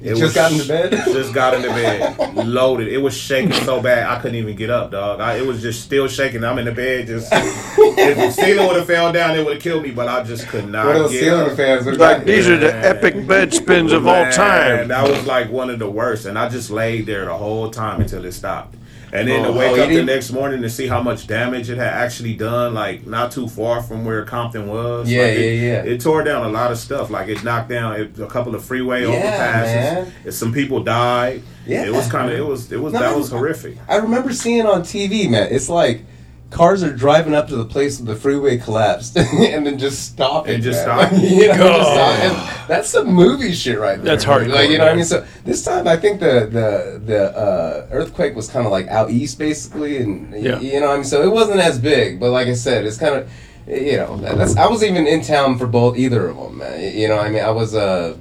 You 0.00 0.14
just 0.14 0.34
got 0.34 0.52
into 0.52 0.68
bed? 0.68 0.90
Just 1.06 1.32
got 1.32 1.54
into 1.54 1.68
bed, 1.70 2.36
loaded. 2.46 2.88
It 2.88 2.98
was 2.98 3.16
shaking 3.16 3.52
so 3.52 3.80
bad 3.80 4.06
I 4.06 4.20
couldn't 4.20 4.36
even 4.36 4.54
get 4.54 4.68
up, 4.68 4.90
dog. 4.90 5.20
I, 5.20 5.38
it 5.38 5.46
was 5.46 5.62
just 5.62 5.82
still 5.84 6.06
shaking. 6.06 6.44
I'm 6.44 6.58
in 6.58 6.66
the 6.66 6.72
bed, 6.72 7.06
just 7.06 7.32
if 7.32 8.16
the 8.18 8.30
ceiling 8.30 8.66
would 8.66 8.76
have 8.76 8.86
fell 8.86 9.10
down, 9.10 9.38
it 9.38 9.44
would 9.44 9.54
have 9.54 9.62
killed 9.62 9.84
me. 9.84 9.92
But 9.92 10.08
I 10.08 10.22
just 10.22 10.48
could 10.48 10.68
not 10.68 10.86
One 10.86 10.96
of 10.96 11.02
those 11.04 11.12
get 11.12 11.20
ceiling 11.20 11.50
up. 11.50 11.56
fans. 11.56 11.86
would 11.86 11.96
Like 11.98 12.18
like, 12.18 12.26
these 12.26 12.46
are 12.46 12.58
the 12.58 12.74
epic 12.74 13.26
bed 13.26 13.54
spins 13.54 13.92
of 13.92 14.06
all 14.06 14.22
Man, 14.24 14.32
time. 14.32 14.88
That 14.88 15.08
was 15.08 15.24
like 15.26 15.50
one 15.50 15.70
of 15.70 15.78
the 15.78 15.90
worst, 15.90 16.26
and 16.26 16.38
I 16.38 16.50
just 16.50 16.70
laid 16.70 17.06
there 17.06 17.24
the 17.24 17.36
whole 17.36 17.70
time 17.70 18.02
until 18.02 18.24
it 18.26 18.32
stopped. 18.32 18.74
And 19.20 19.28
then 19.28 19.44
Oh, 19.44 19.52
to 19.52 19.58
wake 19.58 19.78
oh, 19.78 19.82
up 19.82 19.88
the 19.88 20.04
next 20.04 20.30
morning 20.32 20.62
to 20.62 20.70
see 20.70 20.86
how 20.86 21.02
much 21.02 21.26
damage 21.26 21.70
it 21.70 21.78
had 21.78 21.88
actually 21.88 22.34
done, 22.34 22.74
like 22.74 23.06
not 23.06 23.32
too 23.32 23.48
far 23.48 23.82
from 23.82 24.04
where 24.04 24.24
Compton 24.24 24.68
was. 24.68 25.10
Yeah, 25.10 25.22
Like, 25.22 25.30
it, 25.38 25.54
yeah, 25.56 25.62
yeah. 25.62 25.82
It 25.92 26.00
tore 26.00 26.22
down 26.22 26.44
a 26.46 26.48
lot 26.48 26.70
of 26.72 26.78
stuff. 26.78 27.10
Like 27.10 27.28
it 27.28 27.42
knocked 27.44 27.68
down 27.68 28.00
it, 28.00 28.18
a 28.18 28.26
couple 28.26 28.54
of 28.54 28.64
freeway 28.64 29.02
Yeah, 29.02 29.08
overpasses. 29.10 30.24
man. 30.24 30.32
Some 30.32 30.52
people 30.52 30.82
died. 30.82 31.42
Yeah. 31.66 31.84
it 31.84 31.92
was 31.92 32.08
kind 32.08 32.30
of 32.30 32.38
it 32.38 32.46
was 32.46 32.70
it 32.70 32.80
was 32.80 32.92
No, 32.92 33.00
that 33.00 33.12
I- 33.12 33.16
was 33.16 33.30
horrific. 33.30 33.76
I 33.88 33.96
remember 33.96 34.32
seeing 34.32 34.66
on 34.66 34.82
TV, 34.82 35.28
man. 35.28 35.48
It's 35.50 35.68
like 35.68 36.02
cars 36.50 36.82
are 36.82 36.92
driving 36.94 37.34
up 37.34 37.48
to 37.48 37.56
the 37.56 37.64
place 37.64 38.00
where 38.00 38.14
the 38.14 38.20
freeway 38.20 38.56
collapsed 38.56 39.16
and 39.16 39.66
then 39.66 39.78
just 39.78 40.04
stopping. 40.06 40.54
And 40.54 40.62
just 40.62 40.86
man. 40.86 41.08
stopping. 41.08 41.20
you 41.40 41.48
know, 41.48 41.78
Oh. 41.80 41.94
stop- 41.94 42.66
that's 42.68 42.88
some 42.88 43.08
movie 43.08 43.52
shit 43.52 43.78
right 43.78 43.96
there. 43.96 44.04
That's 44.16 44.26
man. 44.26 44.40
hardcore, 44.48 44.54
Like 44.54 44.70
you 44.70 44.78
know 44.78 44.84
what 44.84 44.92
I 44.92 44.96
mean? 44.96 45.04
So 45.04 45.26
this 45.44 45.64
time, 45.64 45.86
I 45.88 45.96
think 45.96 46.20
the 46.20 46.48
the 46.50 47.00
the 47.04 47.36
uh, 47.36 47.86
earthquake 47.90 48.34
was 48.36 48.48
kind 48.48 48.64
of 48.66 48.72
like 48.72 48.86
out 48.88 49.10
east, 49.10 49.38
basically, 49.38 49.98
and 49.98 50.32
Yeah. 50.32 50.58
you 50.60 50.80
know, 50.80 50.86
what 50.86 50.92
I 50.92 50.96
mean, 50.96 51.04
so 51.04 51.22
it 51.22 51.30
wasn't 51.30 51.60
as 51.60 51.78
big. 51.78 52.18
But 52.20 52.30
like 52.30 52.46
I 52.48 52.54
said, 52.54 52.84
it's 52.84 52.98
kind 52.98 53.14
of. 53.16 53.30
You 53.68 53.96
know, 53.96 54.16
that's. 54.18 54.54
I 54.56 54.68
was 54.68 54.84
even 54.84 55.08
in 55.08 55.22
town 55.22 55.58
for 55.58 55.66
both, 55.66 55.98
either 55.98 56.28
of 56.28 56.36
them, 56.36 56.58
man. 56.58 56.96
You 56.96 57.08
know, 57.08 57.16
what 57.16 57.26
I 57.26 57.30
mean, 57.30 57.42
I 57.42 57.50
was, 57.50 57.74
uh, 57.74 58.16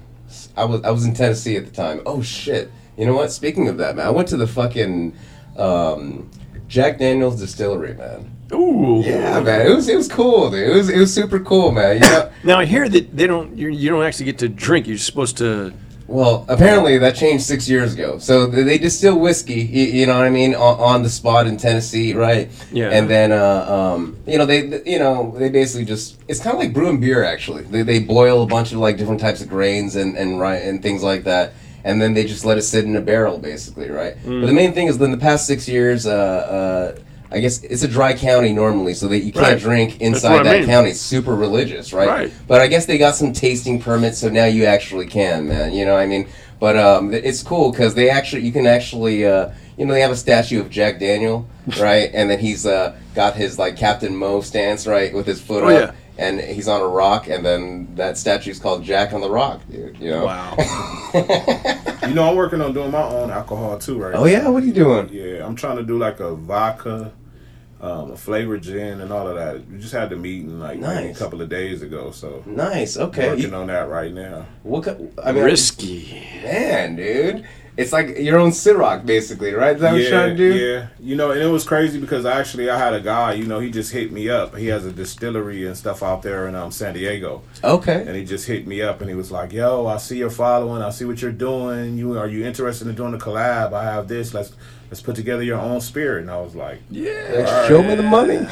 I 0.58 0.66
was, 0.66 0.82
I 0.84 0.90
was 0.90 1.06
in 1.06 1.14
Tennessee 1.14 1.56
at 1.56 1.66
the 1.68 1.72
time. 1.72 2.02
Oh 2.04 2.24
shit! 2.24 2.72
You 2.98 3.06
know 3.06 3.14
what? 3.14 3.32
Speaking 3.32 3.68
of 3.68 3.78
that, 3.78 3.96
man, 3.96 4.08
I 4.08 4.10
went 4.10 4.28
to 4.30 4.38
the 4.38 4.48
fucking 4.48 5.14
um, 5.56 6.32
Jack 6.68 6.98
Daniel's 7.00 7.40
distillery, 7.40 7.94
man. 7.94 8.32
Ooh. 8.54 9.02
Yeah, 9.04 9.40
man, 9.40 9.66
it 9.66 9.76
was 9.76 9.88
it 9.90 9.96
was 9.96 10.08
cool, 10.08 10.50
dude. 10.52 10.70
It 10.70 10.74
was 10.74 10.90
it 10.90 11.00
was 11.00 11.14
super 11.14 11.40
cool, 11.40 11.72
man. 11.72 11.96
You 11.96 12.00
know, 12.02 12.32
Now 12.44 12.60
I 12.60 12.66
hear 12.66 12.88
that 12.90 13.16
they 13.16 13.28
don't. 13.28 13.58
You, 13.58 13.70
you 13.70 13.90
don't 13.90 14.04
actually 14.04 14.26
get 14.26 14.38
to 14.40 14.50
drink. 14.50 14.88
You're 14.88 14.98
supposed 14.98 15.38
to. 15.38 15.74
well, 16.08 16.46
apparently 16.48 17.00
that 17.00 17.16
changed 17.16 17.44
six 17.46 17.68
years 17.68 17.96
ago. 17.96 18.20
So 18.20 18.46
they 18.46 18.78
distill 18.78 19.18
whiskey, 19.20 19.62
you, 19.62 19.86
you 19.86 20.06
know 20.06 20.16
what 20.16 20.28
I 20.28 20.30
mean, 20.30 20.54
on, 20.54 20.80
on 20.80 21.04
the 21.04 21.10
spot 21.10 21.48
in 21.48 21.58
Tennessee, 21.58 22.14
right? 22.14 22.52
Yeah. 22.72 22.92
And 22.92 23.10
then, 23.10 23.32
uh, 23.32 23.66
um, 23.68 24.16
you 24.28 24.38
know, 24.38 24.46
they 24.46 24.84
you 24.86 25.00
know 25.00 25.34
they 25.38 25.50
basically 25.50 25.86
just 25.86 26.18
it's 26.28 26.40
kind 26.40 26.54
of 26.56 26.60
like 26.60 26.74
brewing 26.74 27.00
beer 27.00 27.24
actually. 27.24 27.64
They 27.64 27.82
they 27.82 28.00
boil 28.00 28.44
a 28.44 28.48
bunch 28.48 28.72
of 28.72 28.78
like 28.78 28.98
different 28.98 29.20
types 29.20 29.42
of 29.42 29.50
grains 29.50 29.96
and 29.96 30.16
and 30.16 30.40
and 30.42 30.84
things 30.84 31.02
like 31.02 31.24
that. 31.24 31.54
And 31.86 32.02
then 32.02 32.16
they 32.16 32.26
just 32.26 32.44
let 32.46 32.58
it 32.58 32.64
sit 32.64 32.84
in 32.84 32.96
a 32.96 33.02
barrel, 33.02 33.38
basically, 33.38 33.92
right? 33.92 34.18
Mm. 34.26 34.42
But 34.42 34.48
the 34.48 34.54
main 34.54 34.74
thing 34.74 34.88
is, 34.88 35.00
in 35.00 35.12
the 35.12 35.18
past 35.18 35.46
six 35.46 35.68
years, 35.70 36.08
uh, 36.08 36.96
uh, 36.98 37.00
I 37.32 37.40
guess 37.40 37.64
it's 37.64 37.84
a 37.84 37.88
dry 37.88 38.14
county 38.16 38.54
normally, 38.54 38.96
so 38.96 39.08
that 39.08 39.20
you 39.20 39.32
can't 39.32 39.46
Right. 39.54 39.60
drink 39.60 40.02
inside 40.02 40.40
I 40.40 40.44
that 40.44 40.58
mean. 40.62 40.66
county. 40.66 40.90
It's 40.90 41.00
super 41.00 41.36
religious, 41.36 41.94
right? 41.94 42.08
Right. 42.08 42.32
But 42.48 42.62
I 42.62 42.68
guess 42.68 42.88
they 42.88 42.98
got 42.98 43.16
some 43.16 43.34
tasting 43.34 43.80
permits, 43.80 44.18
so 44.18 44.30
now 44.30 44.46
you 44.46 44.66
actually 44.66 45.06
can, 45.06 45.48
man. 45.48 45.74
You 45.74 45.86
know, 45.86 45.94
what 45.94 46.00
I 46.02 46.08
mean, 46.08 46.28
but 46.60 46.76
um, 46.76 47.14
it's 47.14 47.44
cool 47.44 47.72
because 47.72 47.94
they 47.94 48.10
actually, 48.10 48.42
you 48.42 48.52
can 48.52 48.66
actually, 48.66 49.24
uh, 49.28 49.52
you 49.78 49.86
know, 49.86 49.94
they 49.94 50.02
have 50.02 50.12
a 50.12 50.16
statue 50.16 50.60
of 50.62 50.72
Jack 50.72 51.00
Daniel, 51.00 51.48
right? 51.80 52.10
and 52.16 52.32
then 52.32 52.40
he's 52.40 52.66
uh, 52.66 52.96
got 53.14 53.36
his 53.36 53.60
like 53.60 53.78
Captain 53.78 54.16
Mo 54.16 54.42
stance, 54.42 54.88
right, 54.88 55.14
with 55.14 55.28
his 55.28 55.40
foot 55.40 55.64
Oh, 55.64 55.68
up, 55.68 55.90
yeah. 55.90 55.96
And 56.18 56.40
he's 56.40 56.68
on 56.68 56.82
a 56.82 56.88
rock, 56.88 57.28
and 57.28 57.46
then 57.46 57.96
that 57.96 58.18
statue's 58.18 58.60
called 58.60 58.84
Jack 58.84 59.14
on 59.14 59.22
the 59.22 59.30
Rock, 59.30 59.62
dude. 59.70 59.98
You 60.00 60.12
know? 60.12 60.26
Wow. 60.26 60.56
You 62.06 62.14
know, 62.14 62.30
I'm 62.30 62.36
working 62.36 62.62
on 62.62 62.72
doing 62.74 62.92
my 62.92 63.02
own 63.02 63.32
alcohol 63.32 63.80
too, 63.80 63.98
right? 63.98 64.14
Oh 64.14 64.26
yeah, 64.26 64.48
what 64.50 64.62
are 64.62 64.66
you 64.66 64.74
doing? 64.74 65.10
Yeah, 65.12 65.46
I'm 65.46 65.56
trying 65.56 65.78
to 65.78 65.84
do 65.84 65.98
like 65.98 66.20
a 66.20 66.36
vodka, 66.36 67.12
um, 67.82 68.12
a 68.12 68.18
flavored 68.18 68.64
gin, 68.64 69.02
and 69.02 69.12
all 69.12 69.28
of 69.28 69.36
that. 69.36 69.68
We 69.70 69.80
just 69.80 69.94
had 69.94 70.10
the 70.10 70.16
meeting 70.16 70.60
like 70.60 70.80
maybe 70.80 71.10
a 71.10 71.16
couple 71.16 71.42
of 71.42 71.50
days 71.50 71.82
ago, 71.82 72.12
so 72.12 72.44
Nice. 72.46 72.98
Okay. 72.98 73.30
working 73.30 73.50
You- 73.52 73.56
on 73.56 73.68
that 73.68 73.90
right 73.90 74.14
now. 74.14 74.46
what? 74.64 74.84
co- 74.86 75.10
I 75.24 75.32
mean, 75.32 75.44
Riskie. 75.44 76.44
man, 76.44 76.96
dude. 76.96 77.46
It's 77.78 77.92
like 77.92 78.18
your 78.20 78.40
own 78.40 78.52
Ciroc, 78.52 79.06
basically, 79.06 79.52
right? 79.52 79.76
Is 79.76 79.82
that 79.82 79.92
what 79.92 80.00
you're 80.02 80.10
yeah, 80.10 80.18
trying 80.18 80.38
to 80.38 80.38
do? 80.38 80.56
yeah. 80.58 80.88
You 80.98 81.18
know, 81.18 81.32
and 81.32 81.42
it 81.42 81.48
was 81.48 81.66
crazy 81.66 82.00
because 82.00 82.26
actually 82.26 82.70
I 82.70 82.78
had 82.78 82.94
a 82.94 83.02
guy. 83.02 83.34
You 83.34 83.46
know, 83.48 83.60
he 83.60 83.70
just 83.70 83.92
hit 83.92 84.14
me 84.14 84.30
up. 84.30 84.56
He 84.56 84.68
has 84.68 84.86
a 84.86 84.94
distillery 84.94 85.68
and 85.68 85.76
stuff 85.76 86.02
out 86.02 86.22
there 86.22 86.48
in 86.48 86.56
um, 86.56 86.72
San 86.72 86.94
Diego, 86.94 87.42
Okay. 87.66 88.06
and 88.08 88.16
he 88.16 88.24
just 88.24 88.48
hit 88.48 88.66
me 88.66 88.82
up 88.82 89.02
and 89.02 89.10
he 89.10 89.16
was 89.18 89.30
like, 89.30 89.52
"Yo, 89.52 89.88
I 89.88 89.98
see 89.98 90.18
you're 90.20 90.30
following. 90.30 90.82
I 90.82 90.90
see 90.90 91.04
what 91.04 91.22
you're 91.22 91.34
doing. 91.34 91.98
You 91.98 92.18
are 92.18 92.30
you 92.30 92.46
interested 92.46 92.88
in 92.88 92.96
doing 92.96 93.14
a 93.14 93.18
collab? 93.18 93.74
I 93.74 93.84
have 93.84 94.08
this. 94.08 94.34
Let's 94.34 94.54
let's 94.90 95.02
put 95.02 95.16
together 95.16 95.44
your 95.44 95.60
own 95.60 95.82
spirit." 95.82 96.22
And 96.22 96.32
I 96.32 96.40
was 96.42 96.56
like, 96.56 96.80
Like, 96.90 97.68
Show 97.68 97.82
me 97.84 97.96
the 97.96 98.04
money. 98.04 98.36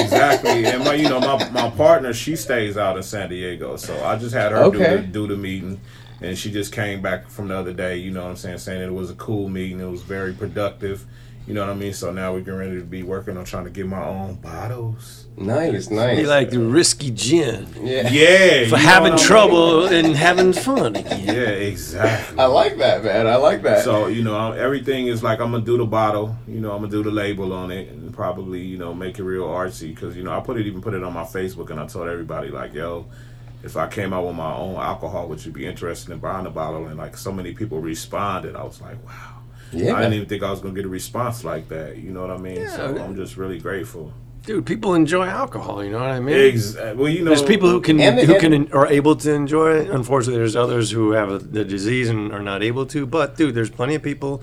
exactly. 0.00 0.64
And 0.66 0.84
my, 0.84 0.94
you 0.94 1.08
know, 1.08 1.20
my, 1.20 1.48
my 1.50 1.70
partner, 1.70 2.12
she 2.12 2.36
stays 2.36 2.76
out 2.76 2.96
in 2.96 3.02
San 3.02 3.28
Diego, 3.30 3.76
so 3.76 4.02
I 4.04 4.16
just 4.16 4.34
had 4.34 4.52
her 4.52 4.58
Okay. 4.64 4.78
do, 4.78 4.96
the, 4.96 5.02
do 5.06 5.26
the 5.28 5.36
meeting, 5.36 5.80
and 6.20 6.36
she 6.38 6.50
just 6.50 6.72
came 6.72 7.00
back 7.02 7.28
from 7.28 7.48
the 7.48 7.56
other 7.56 7.72
day. 7.72 7.96
You 7.98 8.10
know 8.10 8.22
what 8.24 8.30
I'm 8.30 8.36
saying? 8.36 8.58
Saying 8.58 8.82
it 8.82 8.92
was 8.92 9.10
a 9.10 9.14
cool 9.14 9.48
meeting. 9.48 9.80
It 9.80 9.90
was 9.90 10.02
very 10.02 10.32
productive. 10.32 11.04
You 11.48 11.54
know 11.54 11.62
what 11.62 11.70
I 11.70 11.76
mean? 11.76 11.94
So 11.94 12.12
now 12.12 12.34
we're 12.34 12.40
getting 12.40 12.60
ready 12.60 12.76
to 12.76 12.84
be 12.84 13.02
working 13.02 13.38
on 13.38 13.46
trying 13.46 13.64
to 13.64 13.70
get 13.70 13.86
my 13.86 14.04
own 14.04 14.34
bottles. 14.34 15.28
nice, 15.34 15.88
nice. 15.88 16.18
You 16.18 16.26
like 16.26 16.50
the 16.50 16.58
risky 16.60 17.10
gin 17.10 17.66
yeah. 17.80 18.10
Yeah, 18.10 18.68
for 18.68 18.76
having 18.76 19.12
what 19.12 19.20
I 19.20 19.22
mean? 19.22 19.26
trouble 19.26 19.86
and 19.86 20.14
having 20.14 20.52
fun 20.52 20.94
again. 20.94 21.24
Yeah, 21.24 21.48
exactly. 21.48 22.38
I 22.38 22.44
like 22.44 22.76
that, 22.76 23.02
man. 23.02 23.26
I 23.26 23.36
like 23.36 23.62
that. 23.62 23.82
So 23.82 24.08
you 24.08 24.22
know, 24.22 24.52
everything 24.52 25.06
is 25.06 25.22
like 25.22 25.40
I'm 25.40 25.52
gonna 25.52 25.64
do 25.64 25.78
the 25.78 25.86
bottle. 25.86 26.36
You 26.46 26.60
know, 26.60 26.72
I'm 26.72 26.82
gonna 26.82 26.90
do 26.90 27.02
the 27.02 27.10
label 27.10 27.54
on 27.54 27.70
it, 27.70 27.88
and 27.88 28.12
probably 28.12 28.60
you 28.60 28.76
know 28.76 28.92
make 28.92 29.18
it 29.18 29.24
real 29.24 29.46
artsy. 29.46 29.94
Because 29.94 30.18
you 30.18 30.24
know, 30.24 30.36
I 30.36 30.40
put 30.40 30.58
it 30.58 30.66
even 30.66 30.82
put 30.82 30.92
it 30.92 31.02
on 31.02 31.14
my 31.14 31.24
Facebook, 31.24 31.70
and 31.70 31.80
I 31.80 31.86
told 31.86 32.08
everybody 32.08 32.50
like, 32.50 32.74
yo, 32.74 33.06
if 33.62 33.74
I 33.78 33.88
came 33.88 34.12
out 34.12 34.26
with 34.26 34.36
my 34.36 34.52
own 34.52 34.76
alcohol, 34.76 35.28
would 35.28 35.42
you 35.42 35.52
be 35.52 35.64
interested 35.64 36.12
in 36.12 36.18
buying 36.18 36.44
the 36.44 36.50
bottle? 36.50 36.88
And 36.88 36.98
like 36.98 37.16
so 37.16 37.32
many 37.32 37.54
people 37.54 37.80
responded, 37.80 38.54
I 38.54 38.64
was 38.64 38.82
like, 38.82 39.02
wow. 39.06 39.37
Yeah. 39.72 39.94
I 39.94 40.00
didn't 40.02 40.14
even 40.14 40.28
think 40.28 40.42
I 40.42 40.50
was 40.50 40.60
gonna 40.60 40.74
get 40.74 40.84
a 40.84 40.88
response 40.88 41.44
like 41.44 41.68
that. 41.68 41.96
You 41.98 42.10
know 42.12 42.20
what 42.22 42.30
I 42.30 42.36
mean? 42.38 42.68
so 42.68 42.94
Yeah. 42.94 43.04
I'm 43.04 43.16
just 43.16 43.36
really 43.36 43.58
grateful. 43.58 44.12
Dude, 44.46 44.64
people 44.64 44.94
enjoy 44.94 45.26
alcohol. 45.26 45.84
You 45.84 45.90
know 45.90 45.98
what 45.98 46.08
I 46.10 46.20
mean? 46.20 46.34
Ex- 46.34 46.74
uh, 46.74 46.94
well, 46.96 47.08
you 47.08 47.22
know, 47.22 47.26
There's 47.30 47.42
people 47.42 47.68
who 47.68 47.82
can 47.82 48.00
And 48.00 48.18
who 48.20 48.32
and- 48.36 48.40
can 48.68 48.72
are 48.72 48.86
able 48.86 49.14
to 49.16 49.32
enjoy 49.34 49.72
it. 49.80 49.90
Unfortunately, 49.90 50.38
there's 50.38 50.56
others 50.56 50.90
who 50.90 51.10
have 51.12 51.30
a, 51.30 51.38
the 51.38 51.64
disease 51.64 52.08
and 52.08 52.32
are 52.32 52.40
not 52.42 52.62
able 52.62 52.86
to. 52.86 53.04
But 53.04 53.36
dude, 53.36 53.54
there's 53.54 53.68
plenty 53.68 53.94
of 53.94 54.02
people 54.02 54.42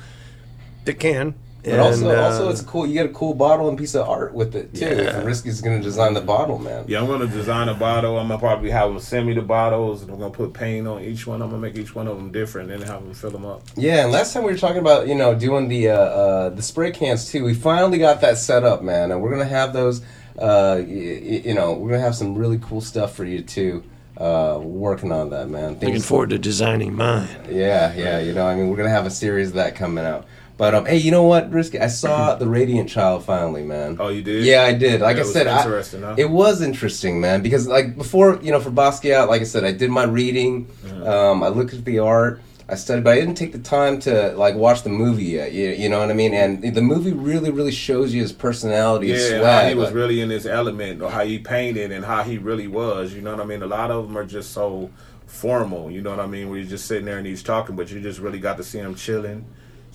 that 0.84 0.99
can. 0.99 1.34
But 1.66 1.80
also, 1.80 2.09
And, 2.09 2.20
uh, 2.20 2.24
also, 2.24 2.49
it's 2.49 2.61
cool. 2.61 2.86
You 2.86 2.93
get 2.93 3.05
a 3.07 3.09
cool 3.09 3.34
bottle 3.34 3.68
and 3.70 3.78
piece 3.78 3.95
of 3.95 4.07
art 4.07 4.34
with 4.34 4.55
it 4.55 4.74
too. 4.74 4.86
Yeah. 4.86 5.18
If 5.20 5.26
Riskie's 5.26 5.61
gonna 5.61 5.82
design 5.82 6.13
the 6.13 6.22
bottle, 6.22 6.59
man. 6.59 6.86
Yeah, 6.88 6.99
I'm 7.01 7.07
gonna 7.07 7.28
design 7.28 7.70
a 7.70 7.74
bottle. 7.74 8.18
I'm 8.20 8.28
gonna 8.28 8.39
probably 8.39 8.70
have 8.70 8.89
them 8.89 8.99
send 8.99 9.26
me 9.28 9.34
the 9.34 9.41
bottles, 9.41 10.01
and 10.03 10.11
I'm 10.11 10.20
gonna 10.20 10.30
put 10.32 10.53
paint 10.53 10.88
on 10.88 11.01
each 11.01 11.26
one. 11.26 11.41
I'm 11.41 11.49
gonna 11.49 11.61
make 11.61 11.76
each 11.78 11.95
one 11.95 12.07
of 12.07 12.18
them 12.18 12.32
different, 12.32 12.72
and 12.72 12.84
have 12.84 13.03
them 13.03 13.13
fill 13.13 13.32
them 13.32 13.45
up. 13.45 13.61
Yeah, 13.76 14.03
and 14.03 14.11
last 14.11 14.34
time 14.34 14.43
we 14.43 14.51
were 14.51 14.57
talking 14.57 14.78
about 14.80 15.07
you 15.07 15.16
know 15.16 15.34
doing 15.34 15.68
the 15.68 15.89
uh, 15.89 15.95
uh, 15.97 16.49
the 16.49 16.61
spray 16.61 16.91
cans 16.91 17.32
too. 17.32 17.43
We 17.43 17.53
finally 17.53 17.97
got 17.97 18.22
that 18.22 18.38
set 18.38 18.63
up, 18.63 18.84
man, 18.84 19.11
and 19.11 19.22
we're 19.22 19.32
gonna 19.32 19.45
have 19.45 19.74
those. 19.74 20.01
Uh, 20.38 20.78
y- 20.80 20.84
y- 20.86 21.41
you 21.45 21.53
know, 21.53 21.74
we're 21.74 21.89
gonna 21.91 22.01
have 22.01 22.16
some 22.16 22.36
really 22.36 22.59
cool 22.61 22.82
stuff 22.82 23.16
for 23.16 23.24
you 23.26 23.41
too. 23.41 23.84
Uh, 24.18 24.59
working 24.61 25.11
on 25.11 25.30
that, 25.32 25.49
man. 25.49 25.74
looking 25.74 25.99
forward 25.99 26.30
to 26.30 26.38
designing 26.38 26.93
mine. 26.95 27.28
Yeah, 27.49 27.93
yeah. 27.95 28.20
You 28.20 28.32
know, 28.34 28.45
I 28.47 28.55
mean, 28.55 28.70
we're 28.70 28.78
gonna 28.78 28.89
have 28.89 29.05
a 29.05 29.09
series 29.11 29.49
of 29.49 29.53
that 29.55 29.76
coming 29.76 30.05
out. 30.05 30.26
But 30.58 30.74
um, 30.74 30.86
hey, 30.86 30.97
you 30.97 31.12
know 31.12 31.24
what, 31.24 31.51
Riskie? 31.51 31.82
I 31.82 31.88
saw 31.88 32.36
the 32.39 32.47
Radiant 32.47 32.89
Child 32.89 33.26
finally, 33.26 33.64
man. 33.64 33.97
Oh, 33.99 34.08
you 34.08 34.22
did? 34.22 34.45
Yeah, 34.45 34.64
I 34.64 34.74
did. 34.74 35.01
Like 35.01 35.18
That 35.18 35.26
I 35.26 35.30
said, 35.30 35.47
I, 35.47 35.58
interesting, 35.64 36.01
huh? 36.01 36.16
it 36.18 36.30
was 36.30 36.62
interesting, 36.62 37.20
man. 37.20 37.41
Because 37.41 37.68
like 37.68 37.97
before, 37.97 38.39
you 38.41 38.51
know, 38.51 38.60
for 38.62 38.72
Basquiat, 38.72 39.28
like 39.28 39.41
I 39.41 39.45
said, 39.45 39.66
I 39.66 39.72
did 39.74 39.89
my 39.89 40.03
reading. 40.06 40.66
Mm-hmm. 40.86 41.03
Um, 41.08 41.43
I 41.43 41.49
looked 41.49 41.74
at 41.74 41.84
the 41.84 41.99
art. 41.99 42.41
I 42.68 42.74
studied, 42.76 43.03
but 43.03 43.12
I 43.12 43.20
didn't 43.20 43.36
take 43.36 43.51
the 43.51 43.60
time 43.60 43.99
to 44.01 44.32
like 44.38 44.56
watch 44.56 44.82
the 44.82 44.89
movie 44.89 45.26
yet. 45.26 45.51
You, 45.51 45.70
you 45.70 45.88
know 45.88 45.99
what 45.99 46.10
I 46.10 46.14
mean? 46.14 46.34
And 46.34 46.74
the 46.74 46.82
movie 46.82 47.12
really, 47.12 47.51
really 47.51 47.72
shows 47.72 48.12
you 48.12 48.22
his 48.24 48.32
personality, 48.34 49.10
his 49.10 49.30
Yeah, 49.30 49.39
swag. 49.41 49.62
how 49.64 49.70
he 49.70 49.76
was 49.76 49.86
like- 49.89 49.95
really 49.95 50.20
in 50.22 50.32
his 50.32 50.47
element, 50.47 50.99
or 51.01 51.12
how 51.12 51.24
he 51.24 51.38
painted, 51.38 51.91
and 51.91 52.03
how 52.03 52.24
he 52.24 52.39
really 52.39 52.68
was. 52.68 53.14
You 53.14 53.22
know 53.22 53.32
what 53.36 53.41
I 53.41 53.45
mean? 53.45 53.62
A 53.62 53.68
lot 53.68 53.91
of 53.91 54.08
them 54.08 54.18
are 54.18 54.26
just 54.26 54.51
so 54.51 54.89
formal. 55.28 55.91
You 55.91 56.01
know 56.01 56.10
what 56.12 56.20
I 56.20 56.26
mean? 56.28 56.49
Where 56.49 56.58
you're 56.58 56.68
just 56.68 56.88
sitting 56.88 57.06
there 57.06 57.18
and 57.18 57.28
he's 57.28 57.43
talking, 57.43 57.76
but 57.76 57.91
you 57.91 57.99
just 58.01 58.20
really 58.20 58.39
got 58.39 58.58
to 58.58 58.64
see 58.64 58.80
him 58.80 58.95
chilling, 58.95 59.45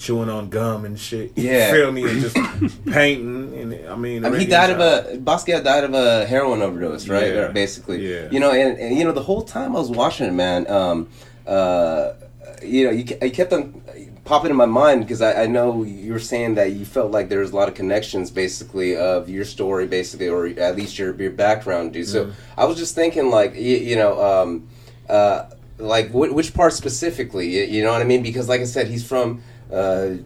chewing 0.01 0.31
on 0.31 0.49
gum 0.49 0.85
and 0.87 0.99
shit. 0.99 1.37
You 1.37 1.51
Yeah. 1.51 1.73
feel 1.73 1.93
me? 1.93 2.03
And 2.09 2.21
just 2.23 2.35
painting. 2.87 3.53
And 3.61 3.89
I 3.89 3.95
mean, 3.97 4.25
I 4.25 4.31
mean, 4.31 4.41
he 4.41 4.47
died 4.47 4.71
of 4.71 4.81
a 4.81 5.19
Basquiat 5.19 5.63
died 5.63 5.85
of 5.85 5.93
a 5.95 6.25
heroin 6.27 6.63
overdose, 6.63 7.07
right? 7.07 7.35
Yeah. 7.35 7.49
Basically, 7.49 7.99
Yeah. 8.11 8.29
You 8.31 8.41
know, 8.41 8.51
and, 8.51 8.79
and 8.79 8.97
you 8.99 9.05
know 9.05 9.13
the 9.13 9.23
whole 9.23 9.43
time 9.43 9.77
I 9.77 9.79
was 9.79 9.91
watching 9.91 10.27
it, 10.27 10.33
man. 10.33 10.69
Um, 10.71 11.09
uh, 11.47 12.15
you 12.63 12.85
know, 12.85 12.91
you, 12.91 13.05
I 13.23 13.29
kept 13.29 13.53
on 13.53 13.83
popping 14.25 14.51
in 14.51 14.57
my 14.57 14.67
mind 14.67 15.01
because 15.03 15.21
I, 15.21 15.43
I 15.45 15.47
know 15.47 15.83
you 15.83 16.13
were 16.13 16.19
saying 16.19 16.55
that 16.55 16.73
you 16.73 16.85
felt 16.87 17.11
like 17.11 17.29
there 17.29 17.41
was 17.41 17.53
a 17.53 17.57
lot 17.57 17.69
of 17.69 17.75
connections, 17.75 18.31
basically, 18.31 18.97
of 18.97 19.29
your 19.29 19.45
story, 19.45 19.87
basically, 19.87 20.29
or 20.29 20.47
at 20.47 20.77
least 20.77 20.99
your 20.99 21.15
your 21.21 21.31
background, 21.33 21.93
dude. 21.93 22.09
So 22.09 22.33
I 22.57 22.65
was 22.65 22.77
just 22.79 22.95
thinking, 22.95 23.31
like, 23.31 23.55
you, 23.55 23.77
you 23.77 23.97
know, 23.97 24.13
um, 24.23 24.69
uh, 25.11 25.47
like 25.79 26.09
wh- 26.11 26.33
which 26.35 26.53
part 26.55 26.73
specifically? 26.73 27.49
You, 27.57 27.63
you 27.65 27.83
know 27.83 27.93
what 27.93 28.01
I 28.03 28.05
mean? 28.05 28.23
Because, 28.23 28.49
like 28.49 28.63
I 28.63 28.65
said, 28.77 28.87
he's 28.89 29.07
from. 29.07 29.43
Uh, 29.73 30.17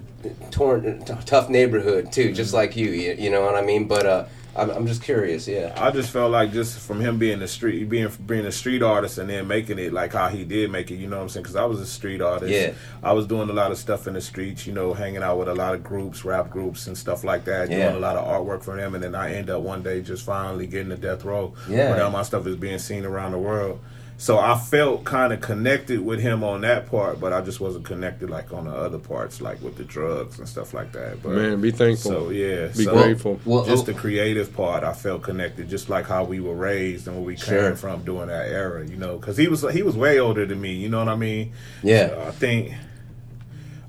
torn, 0.51 1.05
t- 1.05 1.15
tough 1.27 1.49
neighborhood 1.49 2.13
too, 2.13 2.33
just 2.33 2.55
like 2.55 2.77
you, 2.77 2.91
you. 2.91 3.15
You 3.19 3.31
know 3.31 3.43
what 3.43 3.55
I 3.55 3.63
mean? 3.63 3.87
But 3.87 4.07
uh, 4.07 4.25
I'm, 4.57 4.71
I'm 4.71 4.87
just 4.87 5.03
curious. 5.03 5.49
Yeah. 5.49 5.75
I 5.77 5.91
just 5.91 6.11
felt 6.11 6.31
like 6.31 6.53
just 6.53 6.79
from 6.79 7.01
him 7.01 7.19
being 7.19 7.43
a 7.43 7.49
street, 7.49 7.89
being 7.89 8.09
being 8.25 8.47
a 8.47 8.53
street 8.53 8.83
artist, 8.83 9.19
and 9.19 9.29
then 9.29 9.49
making 9.49 9.79
it 9.79 9.93
like 9.93 10.13
how 10.13 10.29
he 10.29 10.45
did 10.45 10.71
make 10.71 10.91
it. 10.91 10.97
You 10.97 11.09
know 11.09 11.17
what 11.17 11.23
I'm 11.25 11.29
saying? 11.29 11.43
Because 11.43 11.57
I 11.57 11.65
was 11.65 11.81
a 11.81 11.87
street 11.87 12.21
artist. 12.21 12.53
Yeah. 12.53 12.73
I 13.03 13.13
was 13.13 13.27
doing 13.27 13.51
a 13.51 13.53
lot 13.53 13.73
of 13.73 13.79
stuff 13.79 14.07
in 14.07 14.15
the 14.15 14.21
streets. 14.21 14.67
You 14.67 14.73
know, 14.73 14.95
hanging 14.95 15.23
out 15.23 15.39
with 15.39 15.49
a 15.49 15.55
lot 15.55 15.75
of 15.75 15.83
groups, 15.83 16.25
rap 16.25 16.51
groups, 16.51 16.87
and 16.87 16.97
stuff 16.97 17.25
like 17.25 17.45
that. 17.45 17.71
Yeah. 17.71 17.91
Doing 17.91 17.97
a 17.97 18.01
lot 18.01 18.17
of 18.17 18.27
artwork 18.27 18.63
for 18.63 18.77
them, 18.77 18.95
and 18.95 19.03
then 19.03 19.15
I 19.15 19.35
end 19.35 19.51
up 19.51 19.63
one 19.63 19.83
day 19.83 20.03
just 20.03 20.25
finally 20.25 20.67
getting 20.67 20.91
to 20.91 20.97
death 20.97 21.25
row. 21.25 21.55
Yeah. 21.69 21.91
Where 21.91 21.99
now 21.99 22.11
my 22.11 22.23
stuff 22.23 22.47
is 22.47 22.57
being 22.57 22.79
seen 22.79 23.05
around 23.05 23.33
the 23.33 23.39
world. 23.39 23.81
So 24.17 24.39
I 24.39 24.57
felt 24.57 25.05
kind 25.05 25.33
of 25.33 25.41
connected 25.41 26.01
with 26.01 26.21
him 26.21 26.45
on 26.45 26.61
that 26.61 26.89
part, 26.89 27.21
but 27.21 27.33
I 27.33 27.41
just 27.41 27.61
wasn't 27.61 27.85
connected 27.85 28.31
like 28.31 28.53
on 28.53 28.67
the 28.67 28.71
other 28.71 28.99
parts, 28.99 29.41
like 29.41 29.61
with 29.61 29.77
the 29.77 29.85
drugs 29.85 30.39
and 30.39 30.49
stuff 30.49 30.73
like 30.73 30.93
that. 30.93 31.21
But 31.23 31.33
Man, 31.33 31.61
be 31.61 31.73
thankful. 31.73 32.11
so 32.13 32.31
yeah, 32.31 32.69
Be 32.69 32.85
so, 32.85 32.93
grateful. 32.93 33.41
Well, 33.45 33.65
just 33.67 33.83
oh, 33.83 33.93
the 33.93 33.95
creative 33.99 34.55
part, 34.55 34.85
I 34.85 34.93
felt 34.93 35.23
connected, 35.23 35.69
just 35.69 35.89
like 35.91 36.07
how 36.07 36.25
we 36.25 36.39
were 36.41 36.55
raised 36.55 37.07
and 37.09 37.17
where 37.17 37.25
we 37.25 37.37
Sure. 37.37 37.69
came 37.71 37.77
from 37.77 38.05
during 38.05 38.29
that 38.29 38.49
era, 38.49 38.87
you 38.87 38.97
know. 38.97 39.19
Because 39.19 39.37
he 39.37 39.49
was 39.49 39.63
he 39.73 39.83
was 39.83 39.97
way 39.97 40.21
older 40.21 40.47
than 40.47 40.61
me, 40.61 40.73
you 40.75 40.89
know 40.89 41.01
what 41.01 41.09
I 41.09 41.17
mean? 41.17 41.53
Yeah. 41.83 42.09
So 42.11 42.23
I 42.23 42.31
think, 42.31 42.73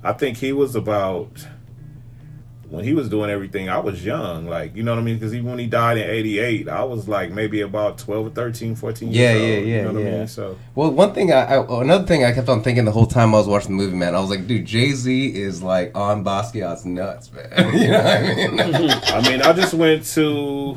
I 0.02 0.12
think 0.12 0.38
he 0.38 0.52
was 0.52 0.74
about 0.74 1.46
when 2.70 2.84
he 2.84 2.94
was 2.94 3.08
doing 3.08 3.30
everything. 3.30 3.68
I 3.68 3.78
was 3.78 4.04
young, 4.04 4.46
like 4.46 4.74
you 4.76 4.82
know 4.82 4.92
what 4.92 5.00
I 5.00 5.02
mean? 5.04 5.16
Because 5.16 5.34
even 5.34 5.50
when 5.50 5.58
he 5.58 5.66
died 5.66 5.98
in 5.98 6.08
'88, 6.08 6.68
I 6.68 6.84
was 6.84 7.08
like 7.08 7.30
maybe 7.30 7.60
about 7.60 7.98
12 7.98 8.26
or 8.26 8.30
13, 8.30 8.74
14 8.74 9.08
Yeah, 9.12 9.32
years 9.32 9.40
yeah, 9.42 9.56
old. 9.56 9.66
yeah, 9.66 9.76
You 9.76 9.82
know 9.82 9.92
what 10.00 10.08
I 10.08 10.16
mean? 10.18 10.28
So 10.28 10.58
Well, 10.74 10.90
one 10.90 11.12
thing 11.14 11.32
I, 11.32 11.56
I 11.56 11.80
another 11.82 12.04
thing 12.06 12.24
I 12.24 12.32
kept 12.32 12.48
on 12.48 12.62
thinking 12.62 12.84
the 12.84 12.92
whole 12.92 13.06
time 13.06 13.34
I 13.34 13.38
was 13.38 13.46
watching 13.48 13.76
the 13.76 13.82
movie, 13.84 13.96
man. 13.96 14.14
I 14.14 14.20
was 14.20 14.30
like, 14.30 14.46
dude, 14.46 14.64
Jay 14.66 14.92
Z 14.92 15.28
is 15.34 15.62
like 15.62 15.96
on 15.96 16.24
Basquiat's 16.24 16.84
nuts, 16.84 17.30
man. 17.32 17.74
you 17.74 17.88
know 17.90 17.98
what 17.98 18.06
I 18.06 18.34
mean? 18.80 18.90
I 19.04 19.28
mean, 19.30 19.42
I 19.42 19.52
just 19.52 19.74
went 19.74 20.04
to 20.14 20.76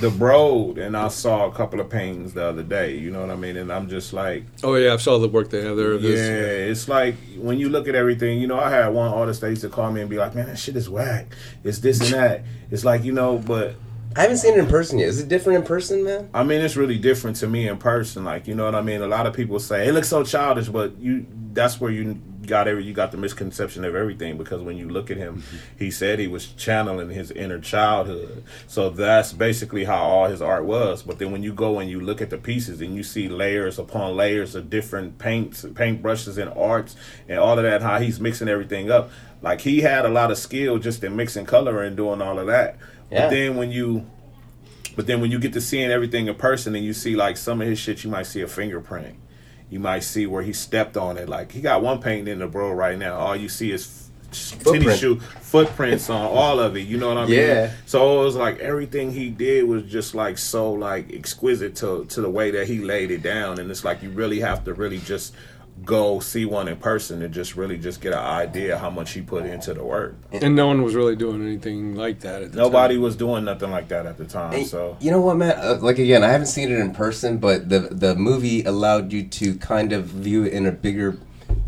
the 0.00 0.10
Broad 0.10 0.78
and 0.78 0.96
I 0.96 1.08
saw 1.08 1.46
a 1.46 1.52
couple 1.52 1.80
of 1.80 1.88
paintings 1.88 2.34
the 2.34 2.44
other 2.44 2.62
day. 2.62 2.96
You 2.98 3.10
know 3.10 3.20
what 3.20 3.30
I 3.30 3.36
mean? 3.36 3.56
And 3.56 3.72
I'm 3.72 3.88
just 3.88 4.12
like. 4.12 4.44
Oh 4.62 4.74
yeah, 4.74 4.92
I 4.92 4.96
saw 4.96 5.18
the 5.18 5.28
work 5.28 5.50
they 5.50 5.62
have 5.62 5.76
there. 5.76 5.94
Yeah, 5.94 6.00
There's- 6.16 6.70
it's 6.78 6.88
like 6.88 7.14
when 7.38 7.58
you 7.58 7.68
look 7.68 7.88
at 7.88 7.94
everything, 7.94 8.40
you 8.40 8.46
know, 8.46 8.58
I 8.58 8.70
had 8.70 8.88
one 8.88 9.08
artist 9.12 9.40
that 9.42 9.50
used 9.50 9.62
to 9.62 9.68
call 9.68 9.90
me 9.92 10.00
and 10.00 10.10
be 10.10 10.16
like, 10.16 10.34
man, 10.34 10.46
that 10.46 10.58
shit 10.58 10.76
is 10.76 10.88
whack. 10.90 11.34
It's 11.62 11.78
this 11.78 12.00
and 12.00 12.10
that. 12.14 12.44
It's 12.70 12.84
like, 12.84 13.04
you 13.04 13.12
know, 13.12 13.38
but 13.38 13.76
I 14.16 14.22
haven't 14.22 14.36
seen 14.38 14.54
it 14.54 14.58
in 14.60 14.66
person 14.66 14.98
yet. 14.98 15.08
Is 15.08 15.20
it 15.20 15.28
different 15.28 15.58
in 15.60 15.64
person, 15.66 16.04
man? 16.04 16.28
I 16.34 16.42
mean, 16.44 16.60
it's 16.60 16.76
really 16.76 16.98
different 16.98 17.36
to 17.38 17.46
me 17.48 17.68
in 17.68 17.76
person. 17.78 18.24
Like, 18.24 18.46
you 18.46 18.54
know 18.54 18.64
what 18.64 18.74
I 18.74 18.82
mean? 18.82 19.00
A 19.02 19.06
lot 19.08 19.26
of 19.26 19.34
people 19.34 19.58
say, 19.58 19.88
it 19.88 19.92
looks 19.92 20.08
so 20.08 20.22
childish, 20.24 20.68
but 20.68 20.96
you, 20.98 21.26
that's 21.52 21.80
where 21.80 21.90
you 21.90 22.20
got 22.44 22.68
every, 22.68 22.84
you 22.84 22.92
got 22.92 23.10
the 23.10 23.16
misconception 23.16 23.84
of 23.84 23.94
everything 23.94 24.38
because 24.38 24.62
when 24.62 24.76
you 24.76 24.88
look 24.88 25.10
at 25.10 25.16
him, 25.16 25.38
mm-hmm. 25.38 25.56
he 25.78 25.90
said 25.90 26.18
he 26.18 26.28
was 26.28 26.46
channeling 26.46 27.10
his 27.10 27.30
inner 27.30 27.58
childhood. 27.58 28.44
So 28.66 28.90
that's 28.90 29.32
basically 29.32 29.84
how 29.84 30.02
all 30.02 30.26
his 30.26 30.40
art 30.40 30.64
was. 30.64 31.02
But 31.02 31.18
then 31.18 31.32
when 31.32 31.42
you 31.42 31.52
go 31.52 31.78
and 31.78 31.90
you 31.90 32.00
look 32.00 32.20
at 32.20 32.30
the 32.30 32.38
pieces 32.38 32.80
and 32.80 32.94
you 32.94 33.02
see 33.02 33.28
layers 33.28 33.78
upon 33.78 34.16
layers 34.16 34.54
of 34.54 34.70
different 34.70 35.18
paints, 35.18 35.64
paint 35.74 36.02
brushes 36.02 36.38
and 36.38 36.50
arts 36.50 36.96
and 37.28 37.38
all 37.38 37.58
of 37.58 37.64
that, 37.64 37.82
how 37.82 37.98
he's 37.98 38.20
mixing 38.20 38.48
everything 38.48 38.90
up. 38.90 39.10
Like 39.42 39.60
he 39.60 39.80
had 39.80 40.04
a 40.04 40.08
lot 40.08 40.30
of 40.30 40.38
skill 40.38 40.78
just 40.78 41.04
in 41.04 41.16
mixing 41.16 41.46
color 41.46 41.82
and 41.82 41.96
doing 41.96 42.22
all 42.22 42.38
of 42.38 42.46
that. 42.46 42.78
Yeah. 43.10 43.22
But 43.22 43.30
then 43.30 43.56
when 43.56 43.70
you 43.70 44.06
but 44.96 45.06
then 45.06 45.20
when 45.20 45.30
you 45.30 45.38
get 45.38 45.52
to 45.54 45.60
seeing 45.60 45.90
everything 45.90 46.28
in 46.28 46.34
person 46.36 46.74
and 46.74 46.84
you 46.84 46.92
see 46.92 47.16
like 47.16 47.36
some 47.36 47.60
of 47.60 47.68
his 47.68 47.78
shit, 47.78 48.04
you 48.04 48.10
might 48.10 48.26
see 48.26 48.40
a 48.42 48.48
fingerprint. 48.48 49.16
You 49.70 49.80
might 49.80 50.00
see 50.00 50.26
where 50.26 50.42
he 50.42 50.52
stepped 50.52 50.96
on 50.96 51.16
it. 51.18 51.28
Like 51.28 51.52
he 51.52 51.60
got 51.60 51.82
one 51.82 52.00
painting 52.00 52.32
in 52.32 52.38
the 52.40 52.46
Broad 52.46 52.72
right 52.72 52.98
now. 52.98 53.16
All 53.16 53.34
you 53.36 53.48
see 53.48 53.72
is 53.72 54.04
Footprint. 54.34 54.98
shoe 54.98 55.20
footprints 55.40 56.10
on 56.10 56.22
all 56.26 56.58
of 56.58 56.76
it. 56.76 56.80
You 56.80 56.98
know 56.98 57.08
what 57.08 57.18
I 57.18 57.26
mean? 57.26 57.38
Yeah. 57.38 57.70
So 57.86 58.20
it 58.20 58.24
was 58.24 58.34
like 58.34 58.58
everything 58.58 59.12
he 59.12 59.30
did 59.30 59.64
was 59.64 59.84
just 59.84 60.14
like 60.14 60.38
so 60.38 60.72
like 60.72 61.12
exquisite 61.12 61.76
to 61.76 62.04
to 62.06 62.20
the 62.20 62.30
way 62.30 62.50
that 62.50 62.66
he 62.66 62.80
laid 62.80 63.10
it 63.10 63.22
down. 63.22 63.60
And 63.60 63.70
it's 63.70 63.84
like 63.84 64.02
you 64.02 64.10
really 64.10 64.40
have 64.40 64.64
to 64.64 64.74
really 64.74 64.98
just 64.98 65.34
go 65.84 66.20
see 66.20 66.44
one 66.44 66.68
in 66.68 66.76
person 66.76 67.20
and 67.22 67.34
just 67.34 67.56
really 67.56 67.76
just 67.76 68.00
get 68.00 68.12
an 68.12 68.20
idea 68.20 68.78
how 68.78 68.88
much 68.88 69.12
he 69.12 69.20
put 69.20 69.44
into 69.44 69.74
the 69.74 69.82
work. 69.84 70.14
and 70.32 70.54
no 70.54 70.68
one 70.68 70.82
was 70.82 70.94
really 70.94 71.16
doing 71.16 71.42
anything 71.42 71.96
like 71.96 72.20
that 72.20 72.42
at 72.42 72.52
the 72.52 72.58
Nobody 72.58 72.94
time. 72.94 73.02
was 73.02 73.16
doing 73.16 73.44
nothing 73.44 73.70
like 73.70 73.88
that 73.88 74.06
at 74.06 74.16
the 74.16 74.24
time. 74.24 74.52
Hey, 74.52 74.64
So 74.64 74.96
you 75.00 75.10
know 75.10 75.20
what, 75.20 75.36
man? 75.36 75.56
Uh, 75.58 75.78
like 75.82 75.98
again, 75.98 76.22
I 76.22 76.28
haven't 76.28 76.46
seen 76.46 76.70
it 76.70 76.78
in 76.78 76.92
person, 76.92 77.38
but 77.38 77.68
the 77.68 77.80
the 77.80 78.14
movie 78.14 78.62
allowed 78.62 79.12
you 79.12 79.24
to 79.24 79.56
kind 79.56 79.92
of 79.92 80.04
view 80.06 80.44
it 80.44 80.52
in 80.52 80.64
a 80.66 80.72
bigger 80.72 81.18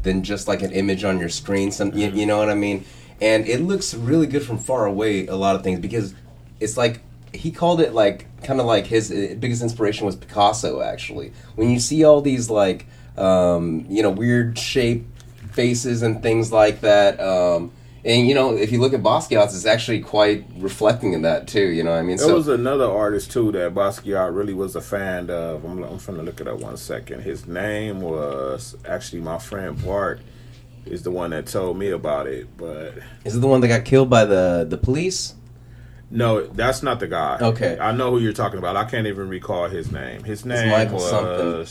than 0.03 0.23
just 0.23 0.47
like 0.47 0.63
an 0.63 0.71
image 0.73 1.03
on 1.03 1.19
your 1.19 1.29
screen. 1.29 1.73
Some, 1.73 1.93
you, 1.93 2.09
you 2.11 2.27
know 2.27 2.39
what 2.39 2.49
I 2.49 2.55
mean? 2.55 2.85
And 3.21 3.47
it 3.49 3.61
looks 3.61 3.93
really 3.93 4.27
good 4.29 4.45
from 4.45 4.59
far 4.59 4.87
away. 4.87 5.27
A 5.27 5.35
lot 5.35 5.57
of 5.57 5.65
things 5.65 5.81
because 5.81 6.15
it's 6.61 6.77
like 6.77 7.01
he 7.35 7.51
called 7.51 7.81
it 7.81 7.93
like 7.93 8.27
kind 8.45 8.61
of 8.61 8.67
like 8.67 8.87
his 8.87 9.11
uh, 9.11 9.35
biggest 9.41 9.63
inspiration 9.63 10.07
was 10.07 10.15
Picasso. 10.15 10.81
Actually, 10.81 11.33
when 11.57 11.71
you 11.71 11.81
see 11.81 12.05
all 12.05 12.21
these 12.21 12.49
like 12.49 12.87
um, 13.19 13.87
you 13.89 14.03
know 14.03 14.11
weird 14.11 14.59
shaped 14.59 15.23
faces 15.53 16.03
and 16.03 16.23
things 16.23 16.53
like 16.53 16.81
that. 16.83 17.19
Um, 17.21 17.73
and 18.05 18.29
you 18.29 18.35
know, 18.35 18.57
if 18.57 18.71
you 18.71 18.81
look 18.81 18.93
at 18.93 19.03
Basquiat's, 19.03 19.55
it's 19.57 19.67
actually 19.67 20.01
quite 20.01 20.45
reflecting 20.59 21.13
in 21.13 21.23
that 21.23 21.49
too. 21.49 21.67
You 21.67 21.83
know, 21.83 21.91
what 21.91 21.99
I 21.99 22.03
mean, 22.03 22.19
There 22.19 22.33
was 22.35 22.47
another 22.47 22.89
artist 22.89 23.33
too 23.33 23.51
that 23.53 23.75
Basquiat 23.75 24.35
really 24.35 24.55
was 24.55 24.77
a 24.77 24.81
fan 24.81 25.29
of. 25.29 25.65
I'm, 25.65 25.83
I'm 25.83 25.99
trying 25.99 26.19
to 26.19 26.23
look 26.23 26.41
it 26.41 26.47
up 26.47 26.61
one 26.61 26.77
second. 26.77 27.23
His 27.23 27.47
name 27.49 28.01
was 28.01 28.77
actually 28.87 29.23
my 29.23 29.39
friend 29.39 29.83
Bart 29.85 30.21
is 30.85 31.03
the 31.03 31.11
one 31.11 31.31
that 31.31 31.47
told 31.47 31.77
me 31.79 31.91
about 31.91 32.29
it. 32.29 32.47
But 32.57 32.95
Is 33.25 33.35
it 33.35 33.41
the 33.41 33.49
one 33.49 33.61
that 33.63 33.69
got 33.69 33.85
killed 33.85 34.09
by 34.09 34.25
the 34.25 34.65
the 34.69 34.79
police? 34.79 35.35
no, 36.09 36.47
that's 36.47 36.85
not 36.85 37.01
the 37.01 37.09
guy. 37.09 37.39
Okay. 37.41 37.77
I 37.81 37.91
know 37.91 38.13
who 38.13 38.21
you're 38.21 38.33
talking 38.33 38.61
about. 38.61 38.77
I 38.77 38.85
can't 38.85 39.09
even 39.09 39.29
recall 39.29 39.69
his 39.69 39.91
name. 39.91 40.23
His 40.23 40.45
name 40.45 40.69
Michael 40.69 40.95
was 40.95 41.11
something. 41.11 41.67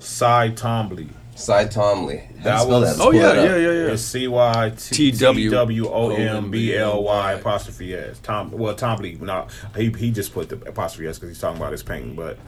Cy 0.00 0.50
Twombly. 0.50 1.08
Cy 1.36 1.64
Twombly. 1.66 2.20
How 2.20 2.26
do 2.28 2.34
you 2.38 2.42
That 2.42 2.68
was- 2.68 2.96
that? 2.98 3.04
Oh 3.04 3.10
yeah, 3.12 3.32
yeah, 3.34 3.42
yeah, 3.56 3.56
yeah. 3.56 3.92
It's 3.92 4.02
C 4.02 4.26
Y 4.28 4.72
T 4.76 5.10
T-W- 5.12 5.50
W 5.50 5.88
O 5.88 6.10
M 6.10 6.50
B 6.50 6.74
L 6.76 7.02
Y 7.04 7.32
apostrophe 7.32 7.94
S. 7.94 8.18
Tom, 8.22 8.50
well, 8.50 8.74
Twombly. 8.74 9.20
No, 9.20 9.46
he 9.76 9.90
he 9.90 10.10
just 10.10 10.32
put 10.34 10.48
the 10.48 10.56
apostrophe 10.68 11.06
S 11.08 11.18
because 11.18 11.30
he's 11.36 11.40
talking 11.40 11.58
about 11.58 11.72
his 11.72 11.82
painting. 11.82 12.14
But 12.14 12.38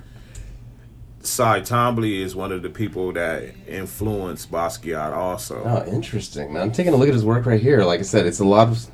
Cy 1.23 1.61
Twombly 1.61 2.21
is 2.21 2.35
one 2.35 2.51
of 2.53 2.63
the 2.63 2.69
people 2.71 3.13
that 3.13 3.45
influenced 3.69 4.51
Basquiat 4.51 5.13
also. 5.13 5.63
Oh, 5.65 5.91
interesting, 5.91 6.53
man. 6.53 6.63
I'm 6.63 6.73
taking 6.73 6.93
a 6.93 6.97
look 6.97 7.09
at 7.09 7.15
his 7.15 7.25
work 7.25 7.47
right 7.47 7.61
here. 7.61 7.85
Like 7.85 8.01
I 8.01 8.05
said, 8.05 8.27
it's 8.27 8.41
a 8.41 8.45
lot 8.45 8.69
of 8.69 8.87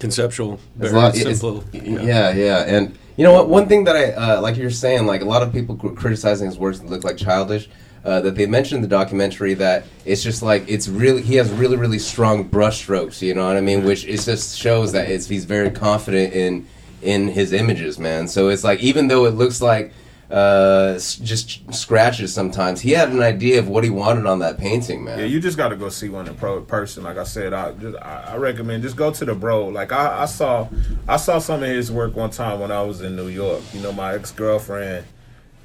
Conceptual, 0.00 0.54
It's 0.54 0.62
very 0.76 0.92
a 0.92 0.96
lot, 0.96 1.16
it's- 1.16 1.38
simple. 1.38 1.62
yeah. 1.72 2.32
yeah, 2.32 2.64
And 2.66 2.98
you 3.16 3.22
know 3.22 3.32
what? 3.32 3.48
One 3.48 3.68
thing 3.68 3.84
that 3.84 3.94
I 3.96 4.10
uh, 4.12 4.40
like 4.40 4.56
you're 4.56 4.70
saying, 4.70 5.06
like 5.06 5.22
a 5.22 5.24
lot 5.24 5.42
of 5.42 5.52
people 5.52 5.76
cr- 5.76 5.90
criticizing 5.90 6.48
his 6.48 6.58
works 6.58 6.80
that 6.80 6.90
look 6.90 7.04
like 7.04 7.16
childish. 7.16 7.68
Uh, 8.04 8.20
that 8.20 8.34
they 8.34 8.44
mentioned 8.44 8.76
in 8.76 8.82
the 8.82 8.88
documentary 8.88 9.54
that 9.54 9.86
it's 10.04 10.22
just 10.22 10.42
like 10.42 10.62
it's 10.68 10.88
really 10.88 11.22
he 11.22 11.36
has 11.36 11.50
really 11.52 11.76
really 11.76 11.98
strong 11.98 12.46
brushstrokes. 12.46 13.22
You 13.22 13.32
know 13.34 13.46
what 13.46 13.56
I 13.56 13.62
mean? 13.62 13.82
Which 13.82 14.04
it 14.04 14.20
just 14.20 14.58
shows 14.58 14.92
that 14.92 15.10
it's 15.10 15.26
he's 15.26 15.46
very 15.46 15.70
confident 15.70 16.34
in 16.34 16.66
in 17.00 17.28
his 17.28 17.52
images, 17.52 17.98
man. 17.98 18.28
So 18.28 18.48
it's 18.48 18.62
like 18.62 18.80
even 18.80 19.08
though 19.08 19.24
it 19.24 19.34
looks 19.34 19.62
like 19.62 19.92
uh, 20.30 20.94
just 20.94 21.72
scratches 21.72 22.32
sometimes, 22.32 22.80
he 22.80 22.90
had 22.90 23.10
an 23.10 23.22
idea 23.22 23.58
of 23.58 23.68
what 23.68 23.84
he 23.84 23.90
wanted 23.90 24.26
on 24.26 24.38
that 24.40 24.58
painting, 24.58 25.04
man. 25.04 25.18
Yeah, 25.18 25.26
you 25.26 25.38
just 25.38 25.56
got 25.56 25.68
to 25.68 25.76
go 25.76 25.88
see 25.88 26.08
one 26.08 26.26
in 26.26 26.34
pro 26.34 26.60
person. 26.62 27.04
Like 27.04 27.18
I 27.18 27.24
said, 27.24 27.52
I 27.52 27.72
just 27.72 27.96
I, 28.02 28.32
I 28.32 28.36
recommend 28.36 28.82
just 28.82 28.96
go 28.96 29.12
to 29.12 29.24
the 29.24 29.34
Broad. 29.34 29.74
Like 29.74 29.92
I, 29.92 30.22
I 30.22 30.24
saw, 30.24 30.68
I 31.06 31.18
saw 31.18 31.38
some 31.38 31.62
of 31.62 31.68
his 31.68 31.92
work 31.92 32.16
one 32.16 32.30
time 32.30 32.60
when 32.60 32.72
I 32.72 32.82
was 32.82 33.00
in 33.00 33.16
New 33.16 33.28
York. 33.28 33.62
You 33.72 33.80
know, 33.80 33.92
my 33.92 34.14
ex 34.14 34.30
girlfriend, 34.30 35.06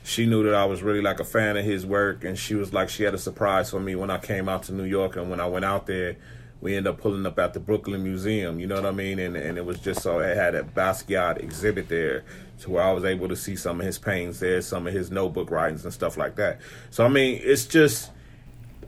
she 0.03 0.25
knew 0.25 0.43
that 0.43 0.55
I 0.55 0.65
was 0.65 0.81
really 0.81 1.01
like 1.01 1.19
a 1.19 1.23
fan 1.23 1.57
of 1.57 1.65
his 1.65 1.85
work, 1.85 2.23
and 2.23 2.37
she 2.37 2.55
was 2.55 2.73
like 2.73 2.89
she 2.89 3.03
had 3.03 3.13
a 3.13 3.17
surprise 3.17 3.69
for 3.69 3.79
me 3.79 3.95
when 3.95 4.09
I 4.09 4.17
came 4.17 4.49
out 4.49 4.63
to 4.63 4.73
New 4.73 4.85
York. 4.85 5.15
And 5.15 5.29
when 5.29 5.39
I 5.39 5.45
went 5.45 5.65
out 5.65 5.85
there, 5.85 6.15
we 6.61 6.75
ended 6.75 6.93
up 6.93 6.99
pulling 6.99 7.25
up 7.25 7.37
at 7.39 7.53
the 7.53 7.59
Brooklyn 7.59 8.03
Museum. 8.03 8.59
You 8.59 8.67
know 8.67 8.75
what 8.75 8.85
I 8.85 8.91
mean? 8.91 9.19
And 9.19 9.35
and 9.35 9.57
it 9.57 9.65
was 9.65 9.79
just 9.79 10.01
so 10.01 10.19
it 10.19 10.35
had 10.35 10.55
a 10.55 10.63
Basquiat 10.63 11.37
exhibit 11.37 11.89
there, 11.89 12.23
to 12.61 12.71
where 12.71 12.83
I 12.83 12.91
was 12.91 13.05
able 13.05 13.27
to 13.27 13.35
see 13.35 13.55
some 13.55 13.79
of 13.79 13.85
his 13.85 13.97
paintings 13.97 14.39
there, 14.39 14.61
some 14.61 14.87
of 14.87 14.93
his 14.93 15.11
notebook 15.11 15.51
writings 15.51 15.83
and 15.83 15.93
stuff 15.93 16.17
like 16.17 16.35
that. 16.37 16.59
So 16.89 17.05
I 17.05 17.07
mean, 17.09 17.39
it's 17.43 17.65
just. 17.65 18.11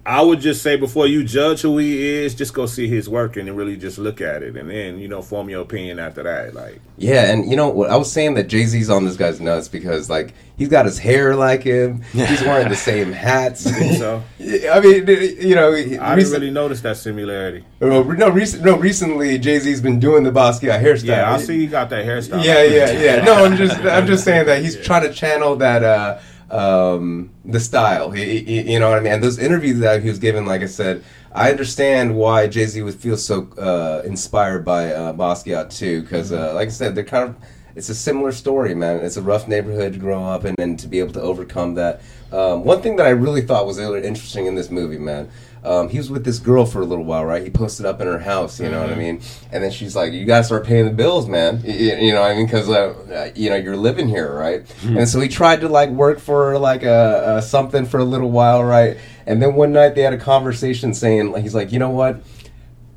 I 0.03 0.21
would 0.21 0.39
just 0.39 0.63
say 0.63 0.77
before 0.77 1.05
you 1.05 1.23
judge 1.23 1.61
who 1.61 1.77
he 1.77 2.01
is, 2.07 2.33
just 2.33 2.55
go 2.55 2.65
see 2.65 2.87
his 2.87 3.07
work 3.07 3.37
and 3.37 3.55
really 3.55 3.77
just 3.77 3.99
look 3.99 4.19
at 4.19 4.41
it, 4.41 4.57
and 4.57 4.69
then 4.69 4.97
you 4.97 5.07
know 5.07 5.21
form 5.21 5.49
your 5.49 5.61
opinion 5.61 5.99
after 5.99 6.23
that. 6.23 6.55
Like, 6.55 6.81
Yeah, 6.97 7.31
and 7.31 7.49
you 7.49 7.55
know 7.55 7.69
what 7.69 7.89
I 7.91 7.97
was 7.97 8.11
saying 8.11 8.33
that 8.35 8.47
Jay 8.47 8.65
Z's 8.65 8.89
on 8.89 9.05
this 9.05 9.15
guy's 9.15 9.39
nuts 9.39 9.67
because 9.67 10.09
like 10.09 10.33
he's 10.57 10.69
got 10.69 10.85
his 10.85 10.97
hair 10.97 11.35
like 11.35 11.63
him, 11.63 12.01
he's 12.13 12.41
wearing 12.41 12.69
the 12.69 12.75
same 12.75 13.11
hats. 13.11 13.63
so 13.99 14.23
I 14.39 14.79
mean, 14.79 15.07
you 15.07 15.55
know, 15.55 15.71
I 15.73 15.83
didn't 15.83 16.15
recent- 16.15 16.33
really 16.33 16.51
notice 16.51 16.81
that 16.81 16.97
similarity. 16.97 17.63
no, 17.79 18.01
no, 18.03 18.29
recent, 18.29 18.63
no, 18.63 18.77
recently 18.77 19.37
Jay 19.37 19.59
Z's 19.59 19.81
been 19.81 19.99
doing 19.99 20.23
the 20.23 20.31
Basquiat 20.31 20.81
hairstyle. 20.81 21.03
Yeah, 21.05 21.33
I 21.33 21.37
see 21.39 21.61
you 21.61 21.67
got 21.67 21.89
that 21.91 22.05
hairstyle. 22.05 22.43
Yeah, 22.43 22.63
yeah, 22.63 22.91
yeah. 22.91 23.23
No, 23.23 23.45
I'm 23.45 23.55
just, 23.55 23.77
I'm 23.81 24.07
just 24.07 24.23
saying 24.23 24.45
that 24.45 24.63
he's 24.63 24.79
trying 24.83 25.03
to 25.07 25.13
channel 25.13 25.55
that, 25.57 25.83
uh, 25.83 26.19
um, 26.49 27.30
the 27.45 27.59
style. 27.59 28.11
He, 28.11 28.39
he- 28.39 28.73
you 28.73 28.79
know 28.79 28.89
what 28.89 28.99
I 28.99 29.01
mean? 29.01 29.13
And 29.13 29.23
those 29.23 29.39
interviews 29.39 29.79
that 29.79 30.01
he 30.03 30.09
was 30.09 30.19
giving, 30.19 30.45
like 30.45 30.61
I 30.61 30.67
said, 30.67 31.03
I 31.33 31.49
understand 31.51 32.15
why 32.15 32.47
Jay 32.47 32.65
Z 32.65 32.81
would 32.81 32.95
feel 32.95 33.17
so 33.17 33.47
uh, 33.57 34.01
inspired 34.05 34.65
by 34.65 34.93
uh, 34.93 35.13
Basquiat 35.13 35.75
too, 35.75 36.01
because 36.01 36.31
uh, 36.31 36.53
like 36.53 36.67
I 36.67 36.71
said, 36.71 36.93
they're 36.95 37.03
kind 37.03 37.29
of 37.29 37.35
it's 37.73 37.87
a 37.87 37.95
similar 37.95 38.33
story, 38.33 38.75
man. 38.75 38.97
It's 38.99 39.15
a 39.15 39.21
rough 39.21 39.47
neighborhood 39.47 39.93
to 39.93 39.99
grow 39.99 40.21
up 40.25 40.43
in, 40.43 40.55
and 40.59 40.77
to 40.79 40.89
be 40.89 40.99
able 40.99 41.13
to 41.13 41.21
overcome 41.21 41.75
that. 41.75 42.01
Um, 42.33 42.65
one 42.65 42.81
thing 42.81 42.97
that 42.97 43.05
I 43.05 43.11
really 43.11 43.41
thought 43.41 43.65
was 43.65 43.79
really 43.79 44.03
interesting 44.03 44.45
in 44.45 44.55
this 44.55 44.69
movie, 44.69 44.97
man. 44.97 45.29
Um, 45.63 45.89
he 45.89 45.99
was 45.99 46.09
with 46.09 46.25
this 46.25 46.39
girl 46.39 46.65
for 46.65 46.81
a 46.81 46.85
little 46.85 47.03
while, 47.05 47.23
right? 47.23 47.43
He 47.43 47.51
posted 47.51 47.85
up 47.85 48.01
in 48.01 48.07
her 48.07 48.17
house, 48.17 48.59
you 48.59 48.67
know 48.69 48.81
what 48.81 48.89
I 48.89 48.95
mean? 48.95 49.21
And 49.51 49.63
then 49.63 49.69
she's 49.71 49.95
like, 49.95 50.11
"You 50.11 50.25
gotta 50.25 50.43
start 50.43 50.65
paying 50.65 50.85
the 50.85 50.91
bills, 50.91 51.27
man. 51.27 51.61
You, 51.63 51.95
you 51.97 52.11
know 52.13 52.21
what 52.21 52.31
I 52.31 52.35
mean? 52.35 52.47
Because 52.47 52.67
uh, 52.67 52.95
uh, 53.13 53.29
you 53.35 53.49
know 53.51 53.55
you're 53.57 53.77
living 53.77 54.07
here, 54.07 54.33
right?" 54.33 54.65
And 54.97 55.07
so 55.07 55.19
he 55.19 55.27
tried 55.27 55.61
to 55.61 55.67
like 55.69 55.89
work 55.91 56.19
for 56.19 56.57
like 56.57 56.81
a, 56.83 57.37
a 57.37 57.41
something 57.43 57.85
for 57.85 57.99
a 57.99 58.03
little 58.03 58.31
while, 58.31 58.63
right? 58.63 58.97
And 59.27 59.39
then 59.41 59.53
one 59.53 59.71
night 59.71 59.93
they 59.93 60.01
had 60.01 60.13
a 60.13 60.17
conversation 60.17 60.95
saying, 60.95 61.31
like, 61.31 61.43
he's 61.43 61.53
like, 61.53 61.71
"You 61.71 61.77
know 61.77 61.91
what? 61.91 62.23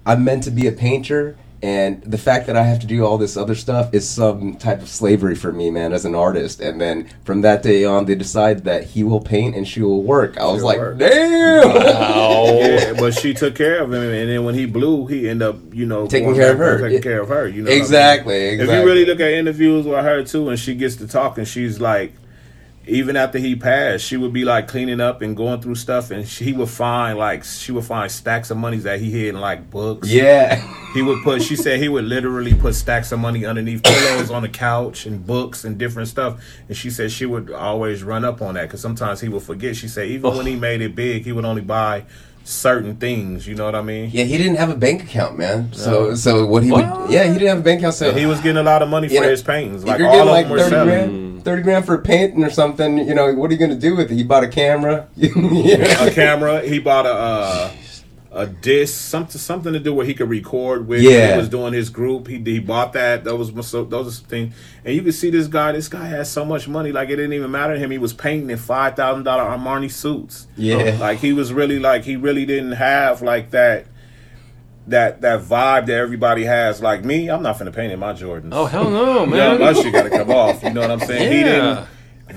I'm 0.07 0.25
meant 0.25 0.45
to 0.45 0.51
be 0.51 0.67
a 0.67 0.73
painter, 0.73 1.37
and 1.65 2.03
the 2.03 2.19
fact 2.19 2.47
that 2.49 2.57
I 2.57 2.63
have 2.65 2.79
to 2.81 2.87
do 2.87 3.05
all 3.07 3.17
this 3.17 3.37
other 3.39 3.55
stuff 3.55 3.95
is 3.95 4.07
some 4.07 4.57
type 4.57 4.83
of 4.83 4.89
slavery 4.89 5.35
for 5.35 5.51
me, 5.51 5.71
man, 5.71 5.93
as 5.95 6.05
an 6.05 6.15
artist. 6.15 6.61
And 6.61 6.79
then 6.81 7.09
from 7.25 7.41
that 7.41 7.63
day 7.63 7.85
on, 7.87 8.05
they 8.05 8.15
decide 8.15 8.65
that 8.65 8.85
he 8.85 9.03
will 9.03 9.21
paint 9.21 9.57
and 9.57 9.67
she 9.67 9.81
will 9.81 10.03
work. 10.03 10.37
I 10.37 10.45
was 10.45 10.57
She'll 10.59 10.67
like, 10.67 10.79
work. 10.79 10.99
damn. 10.99 11.75
Yeah, 11.77 12.93
but 12.99 13.15
she 13.15 13.33
took 13.35 13.55
care 13.55 13.83
of 13.83 13.93
him, 13.93 14.03
and 14.03 14.29
then 14.31 14.45
when 14.45 14.55
he 14.55 14.67
blew, 14.67 15.07
he 15.07 15.29
ended 15.29 15.49
up, 15.49 15.57
you 15.73 15.87
know, 15.87 16.07
Taking 16.07 16.35
care 16.35 16.53
of 16.53 16.59
her. 16.59 16.79
taking 16.79 16.95
Yeah. 16.97 17.01
care 17.01 17.21
of 17.23 17.29
her. 17.29 17.49
You 17.49 17.63
know, 17.63 17.65
what 17.65 17.73
I 17.73 17.75
mean? 17.77 17.83
Exactly, 17.83 18.45
If 18.61 18.69
you 18.71 18.85
really 18.85 19.07
look 19.07 19.21
at 19.21 19.31
interviews 19.33 19.87
with 19.87 20.05
her 20.05 20.23
too, 20.25 20.49
and 20.51 20.59
she 20.59 20.75
gets 20.75 20.97
to 20.97 21.09
talking, 21.09 21.45
she's 21.45 21.81
like, 21.81 22.13
even 22.87 23.17
after 23.17 23.39
he 23.39 23.57
passed, 23.57 24.05
she 24.05 24.17
would 24.17 24.33
be 24.33 24.45
like 24.45 24.69
cleaning 24.69 25.01
up 25.01 25.23
and 25.23 25.37
going 25.37 25.61
through 25.61 25.75
stuff, 25.77 26.11
and 26.11 26.27
she 26.27 26.53
would 26.53 26.69
find 26.69 27.19
like 27.19 27.45
she 27.45 27.73
would 27.73 27.85
find 27.85 28.11
stacks 28.11 28.51
of 28.51 28.57
monies 28.57 28.83
that 28.85 29.01
he 29.01 29.11
hid 29.11 29.35
in 29.35 29.41
like 29.41 29.71
books. 29.71 30.09
yeah. 30.09 30.63
He 30.95 31.03
would 31.03 31.25
put. 31.25 31.43
She 31.43 31.57
said 31.57 31.81
he 31.81 31.89
would 31.89 32.05
literally 32.05 32.55
put 32.55 32.75
stacks 32.75 33.11
of 33.11 33.19
money 33.19 33.45
underneath 33.45 33.83
pillows 33.83 34.31
on 34.31 34.43
the 34.43 34.49
couch 34.49 35.07
and 35.07 35.27
books 35.27 35.65
and 35.65 35.77
different 35.77 36.09
stuff. 36.09 36.41
And 36.69 36.77
she 36.77 36.89
said 36.89 37.11
she 37.11 37.27
would 37.27 37.51
always 37.51 38.05
run 38.05 38.25
up 38.25 38.41
on 38.41 38.55
that 38.55 38.63
because 38.69 38.81
sometimes 38.81 39.21
he 39.21 39.29
would 39.29 39.43
forget. 39.43 39.75
She 39.75 39.89
said 39.89 40.07
even 40.09 40.37
when 40.37 40.47
he 40.47 40.55
made 40.55 40.83
it 40.83 40.95
big, 40.95 41.25
he 41.25 41.33
would 41.33 41.45
only 41.45 41.63
buy 41.63 42.05
certain 42.45 42.95
things. 42.97 43.49
You 43.49 43.57
know 43.57 43.65
what 43.65 43.75
I 43.75 43.83
mean? 43.83 44.11
Yeah, 44.13 44.25
he 44.25 44.39
didn't 44.39 44.57
have 44.57 44.71
a 44.71 44.77
bank 44.77 45.03
account, 45.03 45.37
man. 45.39 45.73
So, 45.73 46.15
so 46.15 46.47
what 46.47 46.63
he 46.63 46.71
would, 46.71 46.85
yeah, 47.11 47.25
he 47.25 47.33
didn't 47.33 47.49
have 47.49 47.59
a 47.59 47.63
bank 47.63 47.81
account. 47.81 47.95
So 47.95 48.11
And 48.11 48.19
he 48.19 48.27
was 48.27 48.39
getting 48.41 48.59
a 48.59 48.63
lot 48.63 48.83
of 48.83 48.89
money 48.89 49.09
for 49.09 49.15
You 49.15 49.21
know, 49.23 49.31
his 49.31 49.43
paintings. 49.43 49.85
Like 49.85 50.01
all 50.01 50.21
of 50.21 50.27
like 50.29 50.45
them 50.45 50.53
were 50.53 50.59
selling. 50.69 50.87
grand, 50.87 51.11
mm. 51.13 51.34
Thirty 51.45 51.63
grand 51.63 51.87
for 51.87 51.95
a 51.95 52.03
painting 52.03 52.43
or 52.43 52.51
something, 52.51 52.99
you 52.99 53.15
know, 53.15 53.33
what 53.35 53.51
are 53.51 53.55
you 53.55 53.61
gonna 53.61 53.75
do 53.75 53.97
with 53.97 54.11
it? 54.11 54.15
He 54.15 54.25
bought 54.25 54.45
a 54.45 54.49
camera. 54.49 55.09
Know? 55.17 56.07
a 56.07 56.11
camera. 56.11 56.63
He 56.63 56.79
bought 56.79 57.07
a 57.07 57.13
uh, 57.13 57.73
a 58.35 58.47
disc, 58.47 58.95
something 58.95 59.41
something 59.41 59.73
to 59.73 59.79
do 59.79 59.95
where 59.95 60.05
he 60.05 60.13
could 60.13 60.29
record 60.29 60.89
with. 60.89 61.03
Yeah. 61.03 61.33
he 61.33 61.39
was 61.39 61.49
doing 61.49 61.73
his 61.73 61.89
group. 61.89 62.27
He 62.27 62.39
he 62.39 62.59
bought 62.59 62.93
that. 62.95 63.25
That 63.25 63.37
was 63.37 63.53
so 63.67 63.85
those 63.85 64.09
are 64.09 64.11
some 64.11 64.27
things. 64.27 64.55
And 64.85 64.95
you 64.95 65.03
could 65.03 65.15
see 65.15 65.31
this 65.31 65.47
guy. 65.47 65.73
This 65.73 65.89
guy 65.89 66.07
has 66.07 66.31
so 66.31 66.45
much 66.45 66.67
money. 66.67 66.91
Like 66.93 67.09
it 67.11 67.17
didn't 67.17 67.33
even 67.33 67.51
matter 67.51 67.75
to 67.75 67.79
him. 67.81 67.91
He 67.91 67.99
was 67.99 68.13
painting 68.13 68.51
in 68.51 68.59
five 68.59 68.97
thousand 68.97 69.23
dollar 69.23 69.45
Armani 69.45 69.91
suits. 69.91 70.49
Yeah. 70.57 70.97
like 71.01 71.19
he 71.21 71.33
was 71.33 71.53
really 71.53 71.79
like 71.79 72.05
he 72.05 72.17
really 72.17 72.45
didn't 72.45 72.73
have 72.73 73.23
like 73.23 73.51
that. 73.51 73.87
That 74.89 75.23
that 75.23 75.41
vibe 75.41 75.87
that 75.87 75.95
everybody 75.97 76.45
has, 76.45 76.83
like 76.83 77.05
me, 77.05 77.31
I'm 77.31 77.43
not 77.43 77.57
finna 77.59 77.73
paint 77.75 77.93
in 77.93 77.99
my 77.99 78.13
Jordans. 78.13 78.51
Oh 78.53 78.67
hell 78.67 78.91
no, 78.91 79.21
Yeah, 79.35 79.57
man! 79.57 79.61
my 79.61 79.73
shit 79.73 79.93
got 79.93 80.03
to 80.03 80.11
come 80.11 80.31
off. 80.31 80.63
You 80.63 80.71
know 80.71 80.83
what 80.83 80.91
I'm 80.91 81.01
saying? 81.01 81.33
He 81.33 81.39
Yeah. 81.41 81.45
didn't. 81.45 81.89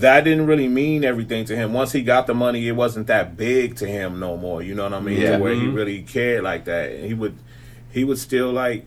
That 0.01 0.23
didn't 0.23 0.47
really 0.47 0.67
mean 0.67 1.03
everything 1.03 1.45
to 1.45 1.55
him. 1.55 1.73
Once 1.73 1.91
he 1.91 2.01
got 2.03 2.27
the 2.27 2.33
money, 2.33 2.67
it 2.67 2.73
wasn't 2.73 3.07
that 3.07 3.35
big 3.35 3.75
to 3.77 3.87
him 3.87 4.19
no 4.19 4.37
more. 4.37 4.61
You 4.61 4.75
know 4.75 4.83
what 4.83 4.93
I 4.93 4.99
mean? 5.01 5.19
Yeah. 5.19 5.37
To 5.37 5.43
where 5.43 5.53
he 5.53 5.61
Mhm. 5.61 5.75
really 5.75 6.01
cared 6.03 6.43
like 6.43 6.65
that. 6.65 6.91
And 6.91 7.05
he 7.05 7.13
would, 7.13 7.35
he 7.91 8.03
would 8.03 8.17
still 8.19 8.51
like 8.51 8.85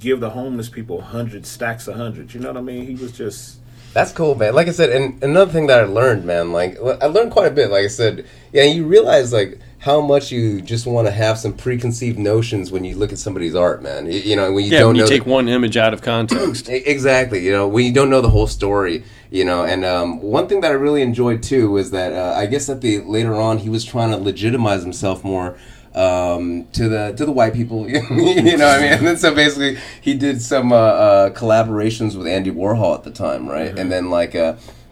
give 0.00 0.20
the 0.20 0.30
homeless 0.30 0.68
people 0.68 1.00
hundred 1.00 1.46
stacks 1.46 1.86
of 1.88 1.94
hundreds. 1.96 2.34
You 2.34 2.40
know 2.40 2.48
what 2.48 2.56
I 2.56 2.62
mean? 2.62 2.86
He 2.86 2.94
was 2.94 3.12
just. 3.12 3.58
That's 3.94 4.12
cool, 4.12 4.34
man. 4.34 4.54
Like 4.54 4.68
I 4.68 4.72
said, 4.72 4.90
and 4.90 5.22
another 5.22 5.50
thing 5.52 5.68
that 5.68 5.80
I 5.80 5.84
learned, 5.84 6.24
man, 6.24 6.52
like 6.52 6.78
I 7.00 7.06
learned 7.06 7.30
quite 7.32 7.46
a 7.46 7.50
bit. 7.54 7.70
Like 7.70 7.84
I 7.84 7.88
said, 7.88 8.26
yeah, 8.52 8.64
you 8.64 8.84
realize 8.86 9.32
like 9.32 9.58
how 9.86 10.00
much 10.00 10.32
you 10.32 10.60
just 10.60 10.84
want 10.84 11.06
to 11.06 11.12
have 11.12 11.38
some 11.38 11.52
preconceived 11.52 12.18
notions 12.18 12.72
when 12.72 12.84
you 12.84 12.96
look 12.96 13.12
at 13.12 13.18
somebody's 13.18 13.54
art, 13.54 13.84
man. 13.84 14.06
You, 14.06 14.18
you 14.18 14.34
know, 14.34 14.50
when 14.52 14.64
you 14.64 14.72
Yeah, 14.72 14.80
don't 14.80 14.88
when 14.88 14.96
you 14.96 15.06
take 15.06 15.22
the- 15.22 15.30
one 15.30 15.48
image 15.48 15.76
out 15.76 15.94
of 15.94 16.02
context. 16.02 16.68
Exactly. 16.96 17.44
You 17.46 17.52
know, 17.52 17.68
when 17.68 17.84
you 17.86 17.92
don't 17.92 18.10
know 18.10 18.20
the 18.20 18.30
whole 18.30 18.48
story, 18.48 19.04
you 19.30 19.44
know, 19.44 19.64
and 19.64 19.84
um, 19.84 20.20
one 20.20 20.48
thing 20.48 20.60
that 20.62 20.72
I 20.72 20.74
really 20.74 21.02
enjoyed 21.02 21.40
too 21.40 21.70
was 21.70 21.92
that 21.92 22.12
uh, 22.12 22.34
I 22.36 22.46
guess 22.46 22.66
that 22.66 22.80
the 22.80 22.98
later 22.98 23.36
on 23.36 23.58
he 23.58 23.68
was 23.68 23.84
trying 23.84 24.10
to 24.10 24.16
legitimize 24.16 24.82
himself 24.82 25.22
more 25.22 25.56
um, 25.94 26.66
to 26.72 26.88
the 26.88 27.14
to 27.16 27.24
the 27.24 27.30
white 27.32 27.54
people. 27.54 27.88
you 27.90 28.00
know, 28.02 28.66
what 28.66 28.78
I 28.78 28.80
mean, 28.80 28.92
and 28.92 29.06
then 29.06 29.16
so 29.16 29.32
basically 29.32 29.78
he 30.00 30.14
did 30.14 30.42
some 30.42 30.72
uh, 30.72 30.76
uh, 30.76 31.30
collaborations 31.30 32.16
with 32.16 32.26
Andy 32.26 32.50
Warhol 32.50 32.96
at 32.98 33.04
the 33.04 33.12
time, 33.12 33.48
right? 33.48 33.78
And 33.78 33.90
then 33.92 34.10
like. 34.10 34.34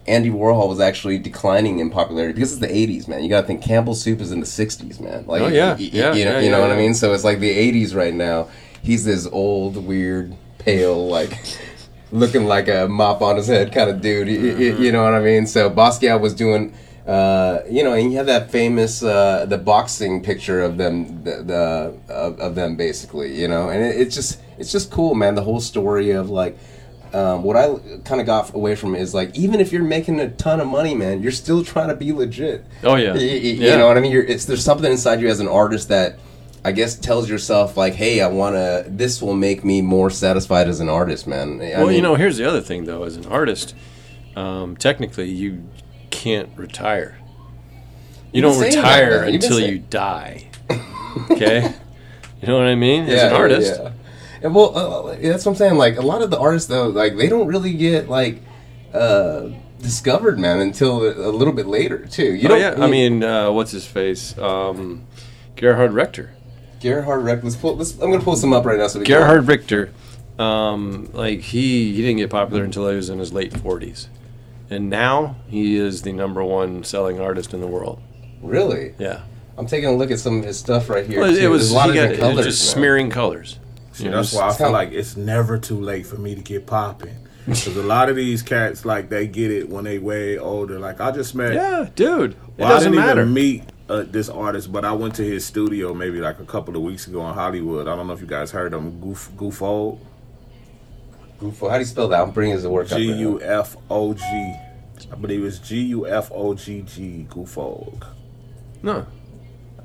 Andy 0.06 0.30
Warhol 0.30 0.68
was 0.68 0.80
actually 0.80 1.18
declining 1.18 1.78
in 1.78 1.90
popularity 1.90 2.34
because 2.34 2.52
it's 2.52 2.60
the 2.60 2.66
'80s, 2.68 3.08
man. 3.08 3.22
You 3.22 3.28
gotta 3.30 3.46
think 3.46 3.62
Campbell 3.62 3.94
Soup 3.94 4.20
is 4.20 4.32
in 4.32 4.40
the 4.40 4.46
'60s, 4.46 5.00
man. 5.00 5.24
Like, 5.26 5.42
Oh, 5.42 5.48
yeah. 5.48 5.70
y- 5.74 5.76
y- 5.80 5.90
Yeah, 5.92 6.14
you 6.14 6.24
know, 6.24 6.30
yeah, 6.32 6.40
you 6.40 6.50
know 6.50 6.58
yeah, 6.58 6.62
what 6.68 6.72
I 6.72 6.76
mean. 6.76 6.94
So 6.94 7.12
it's 7.14 7.24
like 7.24 7.40
the 7.40 7.50
'80s 7.50 7.94
right 7.94 8.12
now. 8.14 8.48
He's 8.82 9.04
this 9.04 9.26
old, 9.26 9.76
weird, 9.86 10.34
pale, 10.58 11.08
like 11.08 11.38
looking 12.12 12.44
like 12.44 12.68
a 12.68 12.86
mop 12.88 13.22
on 13.22 13.36
his 13.36 13.46
head 13.46 13.72
kind 13.72 13.88
of 13.88 14.00
dude. 14.02 14.28
Mm-hmm. 14.28 14.82
You, 14.82 14.92
know 14.92 15.04
what 15.04 15.14
I 15.14 15.20
mean? 15.20 15.46
So 15.46 15.70
Basquiat 15.70 16.20
was 16.20 16.34
doing, 16.34 16.74
uh, 17.06 17.60
you 17.68 17.82
know, 17.82 17.94
and 17.94 18.08
he 18.10 18.14
had 18.14 18.26
that 18.26 18.50
famous 18.50 19.02
uh, 19.02 19.46
the 19.48 19.56
boxing 19.58 20.22
picture 20.22 20.60
of 20.60 20.76
them, 20.76 21.24
the, 21.24 21.42
the 21.42 22.12
of, 22.12 22.38
of 22.40 22.54
them 22.54 22.76
basically, 22.76 23.34
you 23.40 23.48
know, 23.48 23.70
and 23.70 23.82
it, 23.82 23.98
it's 23.98 24.14
just 24.14 24.38
it's 24.58 24.70
just 24.70 24.90
cool, 24.90 25.14
man. 25.14 25.34
The 25.34 25.42
whole 25.42 25.60
story 25.60 26.10
of 26.10 26.28
like. 26.28 26.58
Um, 27.14 27.44
what 27.44 27.56
I 27.56 27.68
kind 28.04 28.20
of 28.20 28.26
got 28.26 28.52
away 28.54 28.74
from 28.74 28.96
is 28.96 29.14
like, 29.14 29.38
even 29.38 29.60
if 29.60 29.72
you're 29.72 29.84
making 29.84 30.18
a 30.18 30.28
ton 30.30 30.60
of 30.60 30.66
money, 30.66 30.94
man, 30.96 31.22
you're 31.22 31.30
still 31.30 31.62
trying 31.64 31.88
to 31.88 31.94
be 31.94 32.12
legit. 32.12 32.64
Oh, 32.82 32.96
yeah. 32.96 33.12
Y- 33.12 33.18
y- 33.18 33.24
Yeah. 33.24 33.70
You 33.72 33.78
know 33.78 33.86
what 33.86 33.96
I 33.96 34.00
mean? 34.00 34.10
You're, 34.10 34.24
it's 34.24 34.46
there's 34.46 34.64
something 34.64 34.90
inside 34.90 35.20
you 35.20 35.28
as 35.28 35.38
an 35.38 35.46
artist 35.46 35.88
that 35.90 36.18
I 36.64 36.72
guess 36.72 36.96
tells 36.96 37.30
yourself 37.30 37.76
like, 37.76 37.94
hey, 37.94 38.20
I 38.20 38.26
want 38.26 38.56
to. 38.56 38.84
This 38.88 39.22
will 39.22 39.34
make 39.36 39.64
me 39.64 39.80
more 39.80 40.10
satisfied 40.10 40.66
as 40.66 40.80
an 40.80 40.88
artist, 40.88 41.26
man. 41.28 41.60
I 41.62 41.82
well, 41.82 41.92
you 41.92 42.02
know, 42.02 42.16
here's 42.16 42.36
the 42.36 42.48
other 42.48 42.60
thing 42.60 42.84
though. 42.86 43.04
As 43.04 43.16
an 43.16 43.26
artist, 43.26 43.74
um, 44.34 44.76
technically, 44.76 45.28
you 45.30 45.62
can't 46.10 46.48
retire. 46.56 47.18
You 48.32 48.42
don't 48.42 48.58
retire 48.60 49.20
man. 49.20 49.32
You've 49.34 49.42
been 49.42 49.52
until 49.52 49.68
you 49.68 49.78
die. 49.78 50.48
Okay, 51.30 51.72
you 52.42 52.48
know 52.48 52.56
what 52.58 52.66
I 52.66 52.74
mean? 52.74 53.04
As 53.04 53.22
an 53.28 53.32
artist, 53.34 53.80
yeah. 53.80 53.90
Well, 54.52 54.76
uh, 54.76 55.16
that's 55.16 55.46
what 55.46 55.52
I'm 55.52 55.56
saying. 55.56 55.74
Like 55.76 55.96
a 55.96 56.02
lot 56.02 56.22
of 56.22 56.30
the 56.30 56.38
artists, 56.38 56.68
though, 56.68 56.88
like 56.88 57.16
they 57.16 57.28
don't 57.28 57.46
really 57.46 57.72
get 57.72 58.08
like 58.08 58.42
uh, 58.92 59.48
discovered, 59.80 60.38
man, 60.38 60.60
until 60.60 61.02
a 61.02 61.30
little 61.30 61.54
bit 61.54 61.66
later, 61.66 62.06
too. 62.06 62.34
You 62.34 62.48
oh 62.50 62.54
yeah. 62.54 62.74
I 62.78 62.86
mean, 62.86 63.24
uh, 63.24 63.50
what's 63.50 63.70
his 63.70 63.86
face? 63.86 64.36
Um, 64.38 65.06
Gerhard 65.56 65.92
Richter. 65.92 66.34
Gerhard 66.80 67.24
Reck. 67.24 67.42
Let's 67.42 67.56
pull. 67.56 67.76
Let's, 67.76 67.92
I'm 67.94 68.10
gonna 68.10 68.22
pull 68.22 68.36
some 68.36 68.52
up 68.52 68.66
right 68.66 68.78
now. 68.78 68.88
So 68.88 68.98
we 68.98 69.06
Gerhard 69.06 69.46
Richter, 69.48 69.90
um, 70.38 71.08
like 71.14 71.40
he 71.40 71.94
he 71.94 72.02
didn't 72.02 72.18
get 72.18 72.28
popular 72.28 72.62
until 72.62 72.88
he 72.90 72.96
was 72.96 73.08
in 73.08 73.18
his 73.18 73.32
late 73.32 73.52
40s, 73.52 74.08
and 74.68 74.90
now 74.90 75.36
he 75.48 75.76
is 75.76 76.02
the 76.02 76.12
number 76.12 76.44
one 76.44 76.84
selling 76.84 77.18
artist 77.20 77.54
in 77.54 77.62
the 77.62 77.66
world. 77.66 78.02
Really. 78.42 78.94
Yeah, 78.98 79.22
I'm 79.56 79.66
taking 79.66 79.88
a 79.88 79.92
look 79.92 80.10
at 80.10 80.18
some 80.18 80.40
of 80.40 80.44
his 80.44 80.58
stuff 80.58 80.90
right 80.90 81.06
here. 81.06 81.20
well, 81.20 81.34
it 81.34 81.48
was 81.48 81.62
There's 81.62 81.70
a 81.70 81.74
lot 81.74 81.88
of 81.88 81.94
got, 81.94 82.08
different 82.08 82.22
it 82.22 82.26
was 82.26 82.34
colors. 82.34 82.46
just 82.46 82.66
man. 82.66 82.72
smearing 82.74 83.10
colors. 83.10 83.58
See, 83.94 84.04
You 84.04 84.10
that's 84.10 84.32
why 84.34 84.48
I 84.48 84.52
feel 84.52 84.70
like 84.70 84.92
it's 84.92 85.16
never 85.16 85.56
too 85.58 85.80
late 85.80 86.06
for 86.06 86.16
me 86.18 86.34
to 86.34 86.42
get 86.42 86.66
popping. 86.66 87.16
Because 87.46 87.76
a 87.76 87.82
lot 87.82 88.08
of 88.08 88.16
these 88.16 88.42
cats, 88.42 88.84
like, 88.84 89.08
they 89.08 89.26
get 89.26 89.50
it 89.50 89.68
when 89.68 89.84
they 89.84 89.98
way 89.98 90.38
older. 90.38 90.78
Like, 90.78 91.00
I 91.00 91.10
just 91.10 91.34
met. 91.34 91.54
Yeah, 91.54 91.88
dude, 91.94 92.32
it 92.32 92.36
Well, 92.58 92.68
doesn't 92.70 92.92
I 92.92 92.96
didn't 92.96 93.06
matter. 93.06 93.20
even 93.22 93.34
meet 93.34 93.62
uh, 93.88 94.04
this 94.06 94.28
artist, 94.30 94.72
but 94.72 94.84
I 94.84 94.92
went 94.92 95.14
to 95.16 95.22
his 95.24 95.44
studio 95.44 95.92
maybe 95.94 96.20
like 96.20 96.38
a 96.40 96.44
couple 96.46 96.74
of 96.76 96.82
weeks 96.82 97.06
ago 97.06 97.26
in 97.28 97.34
Hollywood. 97.34 97.86
I 97.86 97.94
don't 97.96 98.06
know 98.06 98.14
if 98.14 98.20
you 98.20 98.26
guys 98.26 98.50
heard 98.50 98.72
of 98.72 98.82
him. 98.82 98.98
Goof 99.00 99.30
Goofold. 99.36 99.98
Gufo. 101.40 101.68
How 101.68 101.74
do 101.74 101.80
you 101.80 101.84
spell 101.84 102.08
that? 102.08 102.20
I'm 102.22 102.30
bringing 102.30 102.54
his 102.54 102.66
work 102.66 102.90
up. 102.90 102.96
G 102.98 103.10
right 103.10 103.18
U 103.20 103.38
now. 103.40 103.60
F 103.60 103.76
O 103.90 104.14
G. 104.14 104.22
I 104.24 105.16
believe 105.20 105.44
it's 105.44 105.58
G 105.58 105.80
U 105.86 106.06
F 106.06 106.30
O 106.32 106.54
G 106.54 106.82
G. 106.82 107.26
Goofold. 107.28 108.06
no, 108.82 109.06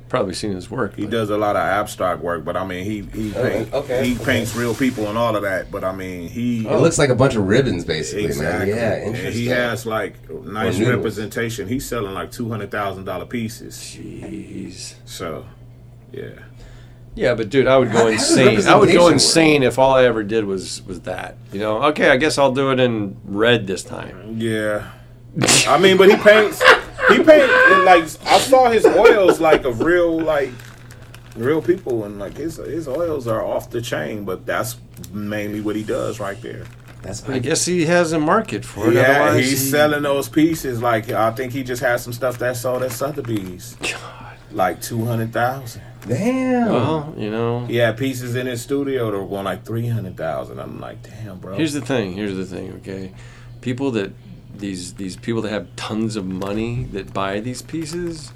probably 0.10 0.34
seen 0.34 0.51
his 0.53 0.70
work. 0.70 0.95
He 0.95 1.03
but- 1.03 1.12
does 1.12 1.30
a 1.30 1.38
lot 1.38 1.55
of 1.55 1.62
abstract 1.62 2.22
work, 2.22 2.43
but 2.43 2.57
I 2.57 2.66
mean, 2.66 2.84
he 2.84 3.01
he 3.18 3.34
Oh, 3.36 3.41
paint, 3.43 3.74
okay, 3.74 4.05
he 4.05 4.16
okay. 4.16 4.26
paints 4.26 4.55
real 4.55 4.74
people 4.76 5.07
and 5.07 5.18
all 5.18 5.36
of 5.36 5.43
that. 5.43 5.72
But 5.72 5.84
I 5.84 5.93
mean, 5.95 6.28
he 6.28 6.68
It 6.68 6.80
looks 6.82 6.97
like 6.97 7.10
a 7.10 7.16
bunch 7.16 7.36
of 7.36 7.47
ribbons, 7.47 7.86
basically, 7.86 8.26
exactly. 8.26 8.74
man. 8.74 8.78
Yeah, 8.78 8.93
and 9.07 9.16
he 9.16 9.47
has 9.47 9.86
like 9.86 10.16
nice 10.30 10.78
noodles. 10.78 10.95
representation. 10.97 11.68
He's 11.68 11.86
selling 11.88 12.14
like 12.14 12.32
two 12.32 12.49
hundred 12.49 12.72
thousand 12.72 13.05
dollar 13.05 13.26
pieces. 13.26 13.78
Jeez. 13.78 14.95
So, 15.05 15.45
yeah. 16.12 16.30
Yeah, 17.16 17.34
but 17.36 17.49
dude, 17.49 17.68
I 17.68 17.78
would 17.78 17.91
go 17.91 18.07
insane. 18.07 18.47
I 18.68 18.76
would 18.76 18.88
representation 18.89 18.95
go 18.97 19.03
work? 19.05 19.14
insane 19.14 19.64
if 19.64 19.78
all 19.80 19.93
I 19.95 20.05
ever 20.05 20.24
did 20.24 20.45
was 20.45 20.82
was 20.84 21.01
that. 21.01 21.38
You 21.51 21.60
know, 21.60 21.84
okay, 21.86 22.10
I 22.12 22.18
guess 22.18 22.38
I'll 22.38 22.53
do 22.53 22.72
it 22.72 22.80
in 22.80 23.18
red 23.26 23.68
this 23.68 23.84
time. 23.84 24.36
Yeah. 24.38 24.89
I 25.68 25.78
mean, 25.78 25.97
but 25.97 26.10
he 26.10 26.16
paints. 26.18 26.64
He 27.12 27.18
paint 27.24 27.86
like 27.86 28.03
I 28.26 28.39
saw 28.39 28.70
his 28.70 28.86
oils 28.86 29.39
like 29.39 29.64
a 29.66 29.72
real 29.72 30.20
like 30.20 30.51
real 31.36 31.62
people 31.62 32.03
and 32.05 32.20
like 32.20 32.38
his 32.38 32.57
his 32.57 32.88
oils 32.88 33.28
are 33.28 33.43
off 33.43 33.70
the 33.70 33.82
chain. 33.82 34.26
But 34.26 34.45
that's 34.45 34.78
mainly 35.12 35.62
what 35.62 35.76
he 35.76 35.84
does 35.84 36.20
right 36.20 36.41
there. 36.41 36.66
That's 37.01 37.28
I 37.30 37.39
guess 37.39 37.66
he 37.66 37.86
has 37.86 38.12
a 38.12 38.20
market 38.20 38.66
for 38.66 38.89
it. 38.89 38.95
Yeah, 38.95 39.01
Otherwise, 39.24 39.49
he's 39.49 39.62
he- 39.64 39.70
selling 39.70 40.03
those 40.03 40.28
pieces. 40.28 40.82
Like 40.82 41.10
I 41.12 41.32
think 41.32 41.53
he 41.53 41.64
just 41.64 41.82
had 41.82 41.99
some 42.01 42.12
stuff 42.14 42.38
that 42.39 42.57
sold 42.57 42.84
at 42.84 42.91
Sotheby's, 42.91 43.76
God. 43.82 44.38
like 44.51 44.82
two 44.82 45.05
hundred 45.05 45.32
thousand. 45.32 45.82
Damn. 46.07 46.70
Well, 46.72 47.14
you 47.18 47.30
know. 47.30 47.66
He 47.66 47.76
had 47.78 47.97
pieces 47.97 48.36
in 48.36 48.47
his 48.47 48.62
studio 48.62 49.12
that 49.12 49.18
were 49.18 49.28
going 49.28 49.45
like 49.45 49.64
three 49.66 49.88
hundred 49.88 50.18
thousand. 50.18 50.60
I'm 50.60 50.80
like, 50.82 51.01
damn, 51.03 51.39
bro. 51.39 51.55
Here's 51.55 51.74
the 51.74 51.82
thing. 51.82 52.14
Here's 52.14 52.36
the 52.36 52.45
thing. 52.45 52.74
Okay, 52.82 53.14
people 53.62 53.91
that 53.91 54.12
these 54.60 54.93
these 54.95 55.16
people 55.16 55.41
that 55.43 55.51
have 55.51 55.76
tons 55.76 56.16
of 56.16 56.26
money 56.26 56.86
that 56.91 57.14
buy 57.14 57.39
these 57.39 57.62
pieces, 57.62 58.32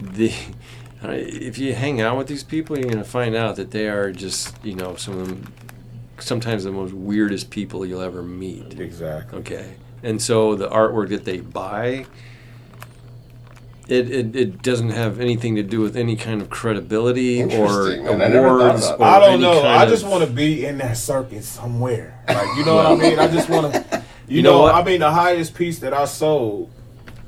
the 0.00 0.32
uh, 1.04 1.08
if 1.12 1.58
you 1.58 1.74
hang 1.74 2.00
out 2.00 2.16
with 2.16 2.26
these 2.26 2.44
people, 2.44 2.78
you're 2.78 2.88
gonna 2.90 3.04
find 3.04 3.34
out 3.34 3.56
that 3.56 3.70
they 3.70 3.88
are 3.88 4.10
just 4.12 4.62
you 4.64 4.74
know 4.74 4.94
some 4.96 5.18
of 5.18 5.28
them, 5.28 5.52
sometimes 6.18 6.64
the 6.64 6.72
most 6.72 6.92
weirdest 6.94 7.50
people 7.50 7.84
you'll 7.86 8.02
ever 8.02 8.22
meet. 8.22 8.78
exactly. 8.80 9.38
Okay, 9.40 9.74
and 10.02 10.20
so 10.20 10.54
the 10.54 10.68
artwork 10.68 11.08
that 11.10 11.24
they 11.24 11.40
buy. 11.40 12.06
It, 13.88 14.08
it, 14.08 14.36
it 14.36 14.62
doesn't 14.62 14.90
have 14.90 15.18
anything 15.18 15.56
to 15.56 15.64
do 15.64 15.80
with 15.80 15.96
any 15.96 16.14
kind 16.14 16.40
of 16.40 16.48
credibility 16.48 17.40
or 17.42 17.46
Interesting, 17.50 18.04
man. 18.04 18.20
I 18.20 18.36
awards. 18.36 18.86
about 18.86 19.00
or 19.00 19.04
I 19.04 19.18
don't 19.18 19.32
any 19.32 19.42
know. 19.42 19.62
kind 19.62 19.66
I 19.66 19.86
just 19.86 20.06
want 20.06 20.24
to 20.24 20.30
be 20.30 20.64
in 20.64 20.78
that 20.78 20.96
circuit 20.96 21.42
somewhere. 21.42 22.22
Like 22.28 22.56
you 22.56 22.64
know 22.64 22.76
what 22.76 22.86
I 22.86 22.94
mean? 22.94 23.18
I 23.18 23.26
just 23.26 23.48
want 23.48 23.74
to. 23.74 23.99
You, 24.30 24.36
You 24.36 24.42
know 24.42 24.52
know, 24.58 24.62
what? 24.62 24.74
I 24.76 24.84
mean, 24.84 25.00
the 25.00 25.10
highest 25.10 25.54
piece 25.54 25.80
that 25.80 25.92
I 25.92 26.04
sold, 26.04 26.70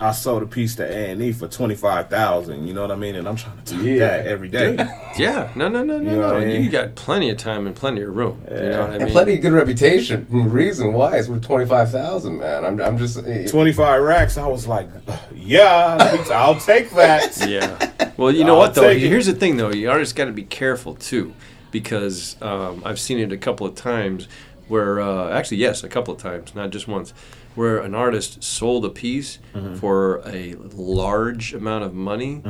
I 0.00 0.12
sold 0.12 0.42
a 0.44 0.46
piece 0.46 0.76
to 0.76 0.84
A 0.84 1.11
and 1.11 1.20
E 1.20 1.32
for 1.32 1.48
twenty 1.48 1.74
five 1.74 2.09
thousand. 2.09 2.66
You 2.66 2.74
know 2.74 2.82
what 2.82 2.92
I 2.92 2.96
mean? 2.96 3.16
And 3.16 3.28
I'm 3.28 3.34
trying 3.36 3.61
to 3.62 3.74
do 3.74 3.98
that 3.98 4.24
every 4.26 4.48
day. 4.48 4.76
Yeah, 5.18 5.50
no, 5.57 5.68
no, 5.68 5.82
no, 5.84 5.98
no, 5.98 6.11
You 6.11 6.16
know 6.16 6.28
no. 6.30 6.36
I 6.36 6.44
mean? 6.44 6.62
You 6.62 6.70
got 6.70 6.94
plenty 6.94 7.28
of 7.30 7.36
time 7.38 7.66
and 7.66 7.74
plenty 7.76 8.03
of 8.03 8.14
room. 8.16 8.40
You 8.48 8.57
know 8.57 8.80
what 8.80 8.90
I 8.90 8.94
and 8.94 9.05
mean? 9.05 9.12
plenty 9.12 9.34
of 9.34 9.40
good 9.42 9.53
reputation. 9.53 10.26
Reason 10.30 10.92
why 10.92 11.16
it's 11.18 11.28
worth 11.28 11.42
twenty 11.42 11.66
five 11.66 11.90
thousand, 11.90 12.38
man. 12.38 12.64
I'm, 12.64 12.80
I'm 12.80 12.98
just. 12.98 13.18
eh, 13.18 13.46
Twenty 13.48 13.72
five 13.72 14.00
racks. 14.00 14.38
I 14.38 14.46
was 14.46 14.66
like, 14.68 14.88
yeah, 15.34 16.16
I'll 16.32 16.59
take 16.61 16.90
that. 16.90 17.36
Yeah. 17.48 17.90
Well, 18.16 18.30
you 18.30 18.44
know 18.44 18.53
I'll 18.55 18.59
what 18.61 18.74
though? 18.74 18.82
take 18.82 19.03
it. 19.03 19.09
Here's 19.09 19.26
the 19.26 19.34
thing 19.34 19.57
though. 19.57 19.72
You 19.72 19.90
artists 19.90 20.12
got 20.14 20.26
to 20.26 20.32
be 20.32 20.44
careful 20.44 20.94
too, 20.94 21.34
because 21.72 22.36
um, 22.42 22.82
I've 22.84 23.00
seen 23.00 23.18
it 23.18 23.32
a 23.32 23.36
couple 23.38 23.66
of 23.66 23.74
times 23.74 24.28
where, 24.73 25.01
uh, 25.01 25.29
actually, 25.39 25.59
yes, 25.59 25.85
a 25.85 25.89
couple 25.89 26.14
of 26.14 26.20
times, 26.20 26.55
not 26.55 26.70
just 26.70 26.89
once, 26.89 27.12
where 27.55 27.77
an 27.79 27.95
artist 27.95 28.43
sold 28.43 28.85
a 28.87 28.89
piece 28.89 29.39
Mm-hmm. 29.55 29.75
for 29.75 30.23
a 30.27 30.55
large 30.75 31.53
amount 31.55 31.85
of 31.85 31.93
money. 31.95 32.43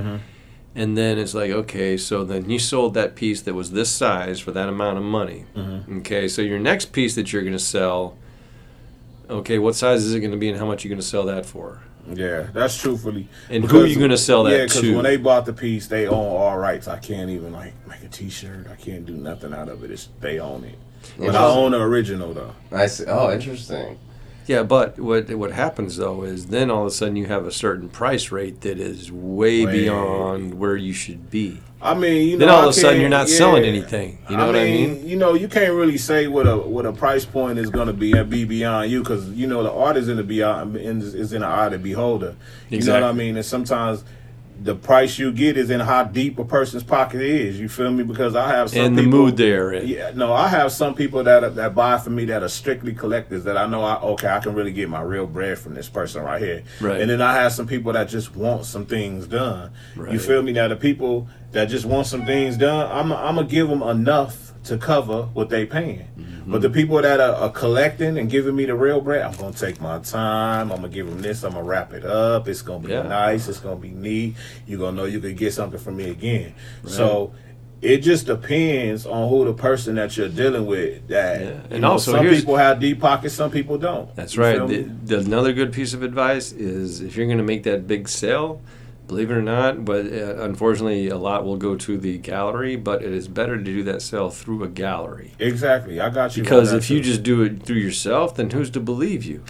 And 0.74 0.96
then 0.96 1.18
it's 1.18 1.34
like, 1.34 1.50
okay, 1.50 1.96
so 1.98 2.24
then 2.24 2.48
you 2.48 2.58
sold 2.58 2.94
that 2.94 3.14
piece 3.14 3.42
that 3.42 3.54
was 3.54 3.72
this 3.72 3.90
size 3.90 4.38
for 4.40 4.52
that 4.52 4.68
amount 4.68 4.96
of 4.98 5.04
money. 5.04 5.44
Mm-hmm. 5.54 5.98
Okay, 5.98 6.28
so 6.28 6.40
your 6.40 6.58
next 6.60 6.92
piece 6.92 7.14
that 7.16 7.30
you're 7.32 7.42
going 7.42 7.52
to 7.64 7.66
sell, 7.76 8.16
okay, 9.28 9.58
what 9.58 9.74
size 9.74 10.04
is 10.04 10.14
it 10.14 10.20
going 10.20 10.30
to 10.30 10.38
be 10.38 10.48
and 10.48 10.58
how 10.58 10.64
much 10.66 10.84
are 10.84 10.88
you 10.88 10.94
going 10.94 11.02
to 11.02 11.06
sell 11.14 11.24
that 11.24 11.44
for? 11.44 11.82
Yeah, 12.12 12.46
that's 12.54 12.76
truthfully. 12.80 13.28
And 13.50 13.64
who 13.64 13.82
are 13.82 13.86
you 13.86 13.96
gonna 13.96 14.16
sell 14.16 14.42
that 14.44 14.50
yeah, 14.56 14.64
because 14.64 14.80
to? 14.80 14.94
when 14.96 15.04
they 15.04 15.16
bought 15.16 15.46
the 15.46 15.52
piece, 15.52 15.86
they 15.86 16.08
own 16.08 16.14
all 16.42 16.58
rights. 16.58 16.88
I 16.88 16.98
can't 16.98 17.30
even 17.30 17.52
like 17.52 17.74
make 17.86 18.02
a 18.02 18.08
T-shirt. 18.08 18.66
I 18.68 18.74
can't 18.74 19.06
do 19.06 19.12
nothing 19.14 19.54
out 19.54 19.68
of 19.68 19.84
it. 19.84 19.90
It's, 19.92 20.08
they 20.20 20.40
own 20.40 20.64
it. 20.64 20.74
But 21.18 21.24
I 21.24 21.26
Interesting. 21.26 21.58
own 21.58 21.72
the 21.72 21.80
original 21.80 22.34
though. 22.34 22.54
I 22.70 22.86
see. 22.86 23.04
Oh, 23.06 23.32
interesting. 23.32 23.98
Yeah, 24.46 24.64
but 24.64 24.98
what 24.98 25.30
what 25.34 25.52
happens 25.52 25.96
though 25.96 26.24
is 26.24 26.46
then 26.46 26.70
all 26.70 26.82
of 26.82 26.88
a 26.88 26.90
sudden 26.90 27.14
you 27.16 27.26
have 27.26 27.46
a 27.46 27.52
certain 27.52 27.88
price 27.88 28.32
rate 28.32 28.62
that 28.62 28.78
is 28.80 29.10
way, 29.12 29.64
Way. 29.64 29.72
beyond 29.72 30.54
where 30.58 30.76
you 30.76 30.92
should 30.92 31.30
be. 31.30 31.60
I 31.80 31.94
mean, 31.94 32.28
you 32.28 32.32
know, 32.36 32.46
Then 32.46 32.48
all 32.48 32.60
I 32.60 32.64
of 32.64 32.70
a 32.70 32.72
sudden 32.72 33.00
you're 33.00 33.08
not 33.10 33.28
yeah. 33.28 33.36
selling 33.36 33.64
anything. 33.64 34.18
You 34.30 34.36
know 34.36 34.46
what 34.46 34.56
I 34.56 34.64
mean? 34.64 35.06
You 35.08 35.16
know, 35.16 35.34
you 35.34 35.48
can't 35.48 35.72
really 35.74 35.98
say 35.98 36.26
what 36.28 36.46
a 36.48 36.56
what 36.56 36.86
a 36.86 36.92
price 36.92 37.24
point 37.24 37.58
is 37.58 37.70
going 37.70 37.86
to 37.88 37.92
be 37.92 38.12
and 38.12 38.28
be 38.30 38.44
beyond 38.44 38.90
you 38.90 39.00
because 39.00 39.28
you 39.30 39.46
know 39.46 39.62
the 39.62 39.72
art 39.72 39.96
is 39.96 40.08
in 40.08 40.16
the 40.16 40.22
beyond 40.24 40.76
is 40.76 41.14
is 41.14 41.32
in 41.32 41.42
the 41.42 41.46
eye 41.46 41.66
of 41.66 41.72
the 41.72 41.78
beholder. 41.78 42.34
You 42.68 42.80
know 42.82 42.94
what 42.94 43.02
I 43.04 43.12
mean? 43.12 43.36
And 43.36 43.46
sometimes 43.46 44.02
the 44.62 44.74
price 44.74 45.18
you 45.18 45.32
get 45.32 45.56
is 45.56 45.70
in 45.70 45.80
how 45.80 46.04
deep 46.04 46.38
a 46.38 46.44
person's 46.44 46.82
pocket 46.82 47.20
is. 47.20 47.58
You 47.58 47.68
feel 47.68 47.90
me? 47.90 48.04
Because 48.04 48.36
I 48.36 48.48
have 48.48 48.70
some 48.70 48.84
And 48.84 48.98
the 48.98 49.02
people, 49.02 49.18
mood 49.18 49.36
they're 49.36 49.72
in. 49.72 49.88
Yeah, 49.88 50.12
no, 50.14 50.32
I 50.32 50.48
have 50.48 50.72
some 50.72 50.94
people 50.94 51.24
that 51.24 51.54
that 51.56 51.74
buy 51.74 51.98
from 51.98 52.14
me 52.14 52.24
that 52.26 52.42
are 52.42 52.48
strictly 52.48 52.92
collectors 52.94 53.44
that 53.44 53.56
I 53.56 53.66
know 53.66 53.82
I 53.82 54.00
okay 54.00 54.28
I 54.28 54.40
can 54.40 54.54
really 54.54 54.72
get 54.72 54.88
my 54.88 55.02
real 55.02 55.26
bread 55.26 55.58
from 55.58 55.74
this 55.74 55.88
person 55.88 56.22
right 56.22 56.40
here. 56.40 56.62
Right. 56.80 57.00
And 57.00 57.10
then 57.10 57.20
I 57.20 57.34
have 57.34 57.52
some 57.52 57.66
people 57.66 57.92
that 57.92 58.08
just 58.08 58.36
want 58.36 58.64
some 58.64 58.86
things 58.86 59.26
done. 59.26 59.72
You 59.96 60.18
feel 60.18 60.42
me? 60.42 60.52
Now 60.52 60.68
the 60.68 60.76
people 60.76 61.28
that 61.50 61.66
just 61.66 61.84
want 61.84 62.06
some 62.06 62.24
things 62.24 62.56
done, 62.56 62.90
I'm 62.90 63.12
I'm 63.12 63.34
gonna 63.36 63.46
give 63.46 63.68
them 63.68 63.82
enough 63.82 64.51
to 64.64 64.78
cover 64.78 65.22
what 65.34 65.48
they 65.48 65.66
paying. 65.66 66.06
Mm-hmm. 66.18 66.52
But 66.52 66.62
the 66.62 66.70
people 66.70 67.00
that 67.02 67.18
are, 67.20 67.34
are 67.34 67.50
collecting 67.50 68.16
and 68.18 68.30
giving 68.30 68.54
me 68.54 68.64
the 68.64 68.74
real 68.74 69.00
bread, 69.00 69.22
I'm 69.22 69.34
gonna 69.36 69.52
take 69.52 69.80
my 69.80 69.98
time. 70.00 70.70
I'm 70.70 70.76
gonna 70.78 70.88
give 70.88 71.06
them 71.08 71.20
this. 71.20 71.42
I'm 71.42 71.52
gonna 71.52 71.64
wrap 71.64 71.92
it 71.92 72.04
up. 72.04 72.46
It's 72.48 72.62
gonna 72.62 72.86
be 72.86 72.92
Yeah. 72.92 73.02
nice. 73.02 73.48
It's 73.48 73.58
gonna 73.60 73.76
be 73.76 73.90
neat. 73.90 74.36
You're 74.66 74.78
gonna 74.78 74.96
know 74.96 75.04
you 75.04 75.20
can 75.20 75.34
get 75.34 75.52
something 75.52 75.78
from 75.80 75.96
me 75.96 76.10
again. 76.10 76.54
So. 76.86 77.32
It 77.84 77.98
just 77.98 78.26
depends 78.26 79.06
on 79.06 79.28
who 79.28 79.44
the 79.44 79.54
person 79.54 79.96
that 79.96 80.16
you're 80.16 80.28
dealing 80.28 80.66
with. 80.66 81.08
That 81.08 81.40
Yeah. 81.40 81.46
you 81.48 81.60
And 81.72 81.80
know, 81.80 81.90
also, 81.90 82.12
some 82.12 82.24
people 82.28 82.54
have 82.56 82.78
deep 82.78 83.00
pockets, 83.00 83.34
some 83.34 83.50
people 83.50 83.76
don't. 83.76 84.14
That's 84.14 84.36
You 84.36 84.42
right. 84.44 84.68
The, 84.68 84.82
the, 85.04 85.18
another 85.18 85.52
good 85.52 85.72
piece 85.72 85.92
of 85.92 86.04
advice 86.04 86.52
is 86.52 87.00
if 87.00 87.16
you're 87.16 87.26
going 87.26 87.38
to 87.38 87.42
make 87.44 87.64
that 87.64 87.88
big 87.88 88.08
sale, 88.08 88.60
believe 89.06 89.30
it 89.30 89.34
or 89.34 89.42
not, 89.42 89.84
but 89.84 90.06
uh, 90.06 90.42
unfortunately 90.42 91.08
a 91.08 91.16
lot 91.16 91.44
will 91.44 91.56
go 91.56 91.76
to 91.76 91.98
the 91.98 92.18
gallery, 92.18 92.76
but 92.76 93.02
it 93.02 93.12
is 93.12 93.28
better 93.28 93.56
to 93.58 93.62
do 93.64 93.82
that 93.84 94.02
sale 94.02 94.30
through 94.30 94.62
a 94.64 94.68
gallery. 94.68 95.32
Exactly, 95.38 96.00
I 96.00 96.08
got 96.10 96.36
you. 96.36 96.42
Because 96.42 96.72
if 96.72 96.88
you 96.90 97.00
just 97.00 97.22
do 97.22 97.42
it 97.42 97.64
through 97.64 97.76
yourself, 97.76 98.36
then 98.36 98.50
who's 98.50 98.70
to 98.70 98.80
believe 98.80 99.24
you? 99.24 99.42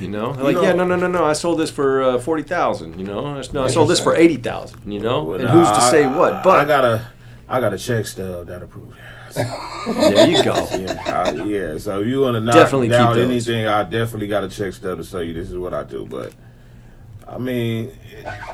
You 0.00 0.08
know, 0.08 0.32
You 0.34 0.42
like 0.42 0.54
know- 0.56 0.62
yeah, 0.62 0.72
no, 0.72 0.84
no, 0.86 0.96
no, 0.96 1.08
no. 1.08 1.24
I 1.24 1.34
sold 1.34 1.58
this 1.58 1.70
for 1.70 2.02
uh, 2.02 2.18
forty 2.18 2.42
thousand. 2.42 2.98
You 2.98 3.04
know, 3.04 3.42
no, 3.52 3.64
I 3.64 3.68
sold 3.68 3.90
this 3.90 4.00
for 4.00 4.16
eighty 4.16 4.36
thousand. 4.36 4.90
You 4.90 4.98
know, 5.00 5.24
Well, 5.24 5.40
and 5.40 5.48
who's 5.50 5.68
to 5.70 5.80
say 5.90 6.04
I- 6.04 6.16
what? 6.16 6.42
But 6.42 6.60
I 6.60 6.64
gotta, 6.64 7.06
I 7.48 7.60
gotta 7.60 7.76
check 7.78 8.06
stub 8.06 8.46
that 8.46 8.62
approve. 8.62 8.96
there 9.36 10.28
you 10.28 10.42
go. 10.42 10.54
Yeah, 10.72 11.02
I, 11.06 11.30
yeah. 11.44 11.78
So 11.78 12.00
if 12.00 12.06
you 12.08 12.20
want 12.22 12.34
to 12.34 12.40
knock 12.40 12.54
Definitely 12.54 12.88
keep 12.88 12.96
down 12.96 13.18
anything, 13.18 13.66
I 13.66 13.82
definitely 13.84 14.26
got 14.26 14.42
a 14.42 14.48
check 14.48 14.72
stub 14.72 14.98
to 15.02 15.08
tell 15.08 15.22
you 15.22 15.34
this 15.34 15.50
is 15.50 15.56
what 15.56 15.72
I 15.74 15.84
do. 15.84 16.04
But 16.04 16.32
I 17.30 17.38
mean, 17.38 17.92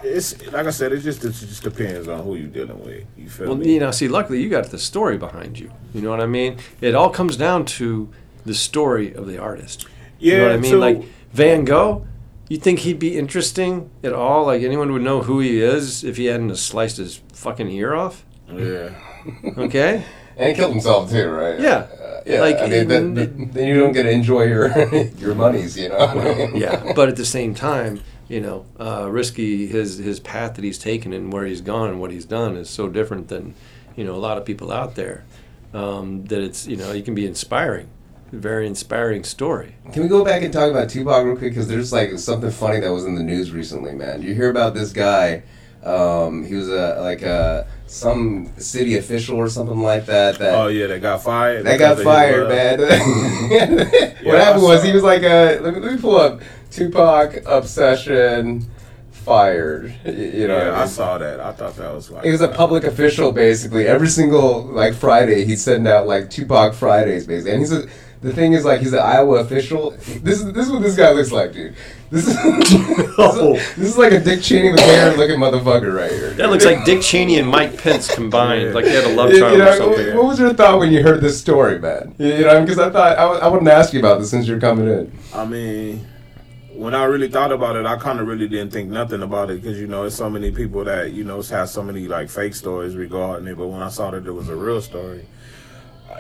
it's 0.03 0.47
like 0.53 0.67
I 0.67 0.71
said, 0.71 0.93
it 0.93 1.01
just 1.01 1.25
it 1.25 1.31
just 1.33 1.63
depends 1.63 2.09
on 2.09 2.23
who 2.23 2.37
you're 2.37 2.49
dealing 2.49 2.79
with. 2.85 3.05
You 3.17 3.29
feel 3.31 3.47
Well, 3.49 3.57
me? 3.57 3.73
you 3.75 3.81
know, 3.81 3.91
see, 3.91 4.07
luckily 4.09 4.43
you 4.43 4.51
got 4.51 4.67
the 4.67 4.79
story 4.79 5.17
behind 5.17 5.59
you. 5.59 5.71
You 5.95 6.03
know 6.03 6.11
what 6.11 6.21
I 6.21 6.27
mean? 6.27 6.59
It 6.83 6.95
all 6.95 7.09
comes 7.11 7.37
down 7.37 7.65
to 7.81 8.09
the 8.45 8.55
story 8.55 9.15
of 9.15 9.27
the 9.27 9.39
artist. 9.39 9.87
yeah. 10.19 10.33
you 10.33 10.39
know 10.39 10.47
what 10.47 10.53
I 10.53 10.59
mean? 10.59 10.71
so- 10.73 10.79
like 10.79 11.03
Van 11.33 11.65
Gogh, 11.65 12.07
you 12.49 12.59
think 12.59 12.81
he'd 12.81 12.99
be 12.99 13.17
interesting 13.19 13.91
at 14.05 14.13
all? 14.13 14.45
Like 14.47 14.63
anyone 14.63 14.93
would 14.93 15.03
know 15.03 15.23
who 15.23 15.41
he 15.41 15.61
is 15.61 16.05
if 16.05 16.17
he 16.19 16.27
hadn't 16.27 16.55
sliced 16.57 16.99
his 16.99 17.23
fucking 17.33 17.69
ear 17.71 17.95
off? 17.95 18.25
yeah. 18.53 18.91
Okay? 19.59 20.05
And 20.37 20.49
he 20.51 20.55
killed 20.55 20.73
himself 20.73 21.11
too, 21.11 21.29
right? 21.31 21.59
Yeah. 21.59 21.79
Uh, 21.79 22.21
yeah. 22.27 22.41
Like, 22.41 22.59
I 22.61 22.67
mean, 22.69 22.87
then, 22.89 23.15
then 23.53 23.67
you 23.69 23.81
don't 23.81 23.93
get 23.93 24.03
to 24.05 24.11
enjoy 24.11 24.43
your 24.45 24.69
your 25.19 25.35
monies, 25.35 25.77
you 25.79 25.89
know. 25.89 26.51
yeah, 26.55 26.93
but 26.95 27.09
at 27.09 27.17
the 27.17 27.25
same 27.25 27.55
time, 27.55 28.01
you 28.29 28.41
know, 28.41 28.67
uh, 28.79 29.05
Riskie 29.05 29.69
his 29.69 29.99
his 29.99 30.21
path 30.21 30.55
that 30.55 30.65
he's 30.65 30.79
taken 30.79 31.13
and 31.13 31.33
where 31.33 31.45
he's 31.45 31.61
gone 31.61 31.91
and 31.91 32.01
what 32.01 32.11
he's 32.11 32.25
done 32.25 32.57
is 32.57 32.69
so 32.69 32.89
different 32.89 33.29
than 33.29 33.55
you 33.95 34.05
know 34.05 34.15
a 34.15 34.19
lot 34.19 34.39
of 34.39 34.45
people 34.45 34.73
out 34.73 34.95
there. 34.95 35.25
Um, 35.73 36.25
that 36.27 36.41
it's 36.41 36.67
you 36.67 36.77
know 36.77 36.93
you 36.93 37.03
can 37.03 37.15
be 37.15 37.27
inspiring, 37.27 37.89
very 38.33 38.67
inspiring 38.67 39.25
story. 39.25 39.75
Can 39.93 40.03
we 40.03 40.09
go 40.09 40.25
back 40.25 40.43
and 40.43 40.53
talk 40.53 40.71
about 40.71 40.89
Tupac 40.89 41.25
real 41.25 41.37
quick? 41.37 41.53
Because 41.53 41.69
there's 41.69 41.93
like 41.93 42.19
something 42.19 42.51
funny 42.51 42.81
that 42.81 42.93
was 42.93 43.05
in 43.05 43.15
the 43.15 43.23
news 43.23 43.53
recently, 43.53 43.95
man. 43.95 44.23
You 44.23 44.35
hear 44.35 44.51
about 44.51 44.75
this 44.75 44.93
guy? 44.93 45.43
Um, 45.85 46.45
he 46.45 46.55
was 46.55 46.69
a 46.69 47.01
like 47.01 47.23
a 47.23 47.67
some 47.87 48.51
city 48.59 48.97
official 48.97 49.37
or 49.37 49.49
something 49.49 49.81
like 49.81 50.07
that. 50.07 50.39
That 50.39 50.55
Oh 50.55 50.69
yeah, 50.69 50.87
they 50.89 50.99
got 51.01 51.23
fired. 51.23 51.65
That 51.67 51.79
got 51.79 51.99
fired, 52.01 52.47
uh, 52.47 52.49
man. 52.49 52.79
what 54.25 54.25
Yeah, 54.25 54.33
I 54.35 54.45
happened 54.45 54.63
was 54.65 54.83
he 54.83 54.93
was 54.93 55.03
like 55.03 55.23
a. 55.23 55.59
Let 55.61 55.75
me, 55.75 55.81
let 55.81 55.93
me 55.93 55.99
pull 56.01 56.17
up 56.17 56.41
Tupac 56.71 57.43
obsession 57.47 58.67
fired. 59.11 59.95
You 60.05 60.49
know, 60.49 60.57
Yeah, 60.59 60.71
what 60.71 60.75
I 60.75 60.83
I 60.83 60.87
saw 60.87 61.19
that. 61.19 61.41
I 61.41 61.53
thought 61.53 61.77
that 61.77 61.93
was 61.95 62.11
like. 62.11 62.25
He 62.25 62.31
was 62.31 62.41
a 62.41 62.49
public 62.49 62.85
official, 62.85 63.33
basically. 63.33 63.87
Every 63.87 64.09
single 64.09 64.63
like 64.65 64.95
Friday, 64.95 65.45
he's 65.45 65.63
sending 65.63 65.91
out 65.93 66.07
like 66.07 66.31
Tupac 66.31 66.75
Fridays, 66.75 67.27
basically. 67.27 67.53
And 67.53 67.61
he's 67.61 67.73
a, 67.73 67.89
the 68.23 68.33
thing 68.33 68.53
is 68.55 68.65
like 68.65 68.81
he's 68.81 68.93
an 68.93 69.01
Iowa 69.01 69.37
official. 69.41 69.91
This 69.91 70.41
is 70.41 70.53
this 70.53 70.67
is 70.67 70.73
what 70.73 70.83
this 70.83 70.97
guy 70.97 71.13
looks 71.13 71.33
like, 71.33 71.53
dude. 71.53 71.75
This 72.11 72.27
is 72.29 72.35
this, 72.67 72.73
is, 72.73 73.77
this 73.77 73.89
is 73.91 73.99
like 73.99 74.13
a 74.13 74.21
Dick 74.21 74.41
Cheney 74.43 74.71
with 74.71 74.81
hair 74.81 75.17
looking 75.17 75.39
motherfucker 75.39 75.95
right 75.95 76.11
here. 76.11 76.31
That 76.31 76.51
looks 76.51 76.65
like 76.65 76.85
Dick 76.85 77.03
Cheney 77.03 77.39
and 77.39 77.49
Mike 77.49 77.77
Pence 77.81 78.13
combined, 78.15 78.75
like 78.75 78.85
they 78.85 78.93
had 78.93 79.05
a 79.05 79.15
love 79.15 79.31
You- 79.33 79.41
child 79.41 79.53
you 79.53 79.59
know, 79.59 79.71
or 79.71 79.77
something. 79.77 80.17
What 80.17 80.27
was 80.27 80.39
your 80.39 80.55
thought 80.55 80.79
when 80.79 80.93
you 80.93 81.03
heard 81.03 81.21
this 81.21 81.39
story, 81.39 81.79
man? 81.79 82.15
You 82.19 82.29
you 82.29 82.41
know, 82.45 82.61
because 82.61 82.79
I 82.79 82.91
thought 82.91 83.19
I, 83.19 83.25
wa- 83.27 83.39
I 83.39 83.49
wanted 83.49 83.67
to 83.67 83.73
ask 83.75 83.93
you 83.93 83.99
about 84.01 84.21
this 84.21 84.31
since 84.31 84.47
you're 84.47 84.61
coming 84.61 84.89
in. 84.89 85.13
I 85.35 85.45
mean, 85.45 86.07
when 86.73 86.95
I 86.95 87.05
really 87.05 87.29
thought 87.29 87.53
about 87.53 87.77
it, 87.77 87.87
I 87.87 87.97
kind 87.97 88.21
of 88.21 88.27
really 88.27 88.49
didn't 88.49 88.71
think 88.71 88.91
nothing 88.91 89.23
about 89.23 89.51
it 89.51 89.63
because 89.63 89.79
you 89.81 89.87
know, 89.87 90.03
there's 90.03 90.15
so 90.15 90.29
many 90.31 90.51
people 90.51 90.85
that 90.85 91.13
you 91.13 91.25
know 91.25 91.43
have 91.43 91.69
so 91.69 91.83
many 91.83 92.07
like 92.07 92.29
fake 92.31 92.55
stories 92.55 92.95
regarding 92.97 93.49
it. 93.49 93.57
But 93.57 93.69
when 93.69 93.83
I 93.83 93.89
saw 93.89 94.11
that 94.11 94.27
it 94.27 94.33
was 94.33 94.49
a 94.49 94.57
real 94.57 94.81
story, 94.81 95.27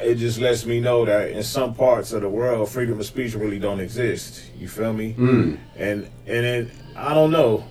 it 0.02 0.16
just 0.16 0.38
lets 0.38 0.64
me 0.66 0.80
know 0.80 1.04
that 1.04 1.30
in 1.30 1.42
some 1.42 1.74
parts 1.74 2.12
of 2.12 2.22
the 2.22 2.28
world, 2.28 2.68
freedom 2.68 2.98
of 3.00 3.06
speech 3.06 3.34
really 3.34 3.58
don't 3.58 3.80
exist. 3.80 4.42
You 4.58 4.68
feel 4.68 4.92
me? 4.92 5.14
Mm. 5.14 5.58
And 5.76 6.08
and 6.26 6.46
it, 6.46 6.68
I 6.96 7.14
don't 7.14 7.30
know. 7.30 7.64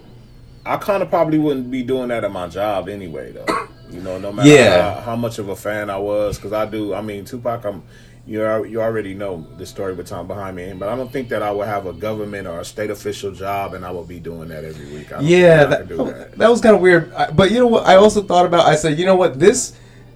I 0.66 0.78
kind 0.78 1.04
of 1.04 1.10
probably 1.10 1.38
wouldn't 1.38 1.70
be 1.70 1.84
doing 1.84 2.08
that 2.08 2.24
at 2.24 2.32
my 2.32 2.48
job 2.48 2.90
anyway, 2.90 3.32
though. 3.32 3.68
You 3.90 4.02
know, 4.02 4.18
no 4.18 4.32
matter 4.32 4.50
Yeah. 4.50 4.96
how, 4.96 5.02
how 5.02 5.16
much 5.16 5.38
of 5.38 5.50
a 5.50 5.56
fan 5.56 5.90
I 5.92 5.98
was, 5.98 6.38
because 6.38 6.54
I 6.54 6.66
do. 6.66 6.94
I 6.94 7.02
mean, 7.02 7.26
Tupac. 7.26 7.64
I'm. 7.66 7.84
You 8.28 8.66
you 8.66 8.82
already 8.82 9.14
know 9.14 9.46
the 9.58 9.68
story 9.68 9.94
with 9.94 10.08
Tom 10.08 10.26
behind 10.28 10.56
me, 10.56 10.74
but 10.74 10.90
I 10.90 10.96
don't 10.96 11.12
think 11.12 11.30
that 11.30 11.44
I 11.44 11.52
would 11.52 11.68
have 11.68 11.86
a 11.86 11.94
government 11.94 12.48
or 12.48 12.60
a 12.60 12.66
state 12.66 12.90
official 12.90 13.32
job, 13.32 13.76
and 13.76 13.86
I 13.86 13.92
would 13.92 14.08
be 14.08 14.20
doing 14.20 14.48
that 14.50 14.64
every 14.64 14.92
week. 14.92 15.10
Yeah, 15.22 15.66
that, 15.66 15.88
do 15.88 15.98
that. 15.98 16.36
that 16.36 16.50
was 16.50 16.60
kind 16.60 16.76
of 16.76 16.82
weird. 16.82 17.14
But 17.36 17.52
you 17.52 17.60
know 17.60 17.68
what? 17.68 17.86
I 17.86 17.98
also 17.98 18.24
thought 18.24 18.48
about. 18.48 18.66
I 18.66 18.78
said, 18.78 18.98
you 18.98 19.06
know 19.06 19.16
what? 19.16 19.38
This 19.38 19.74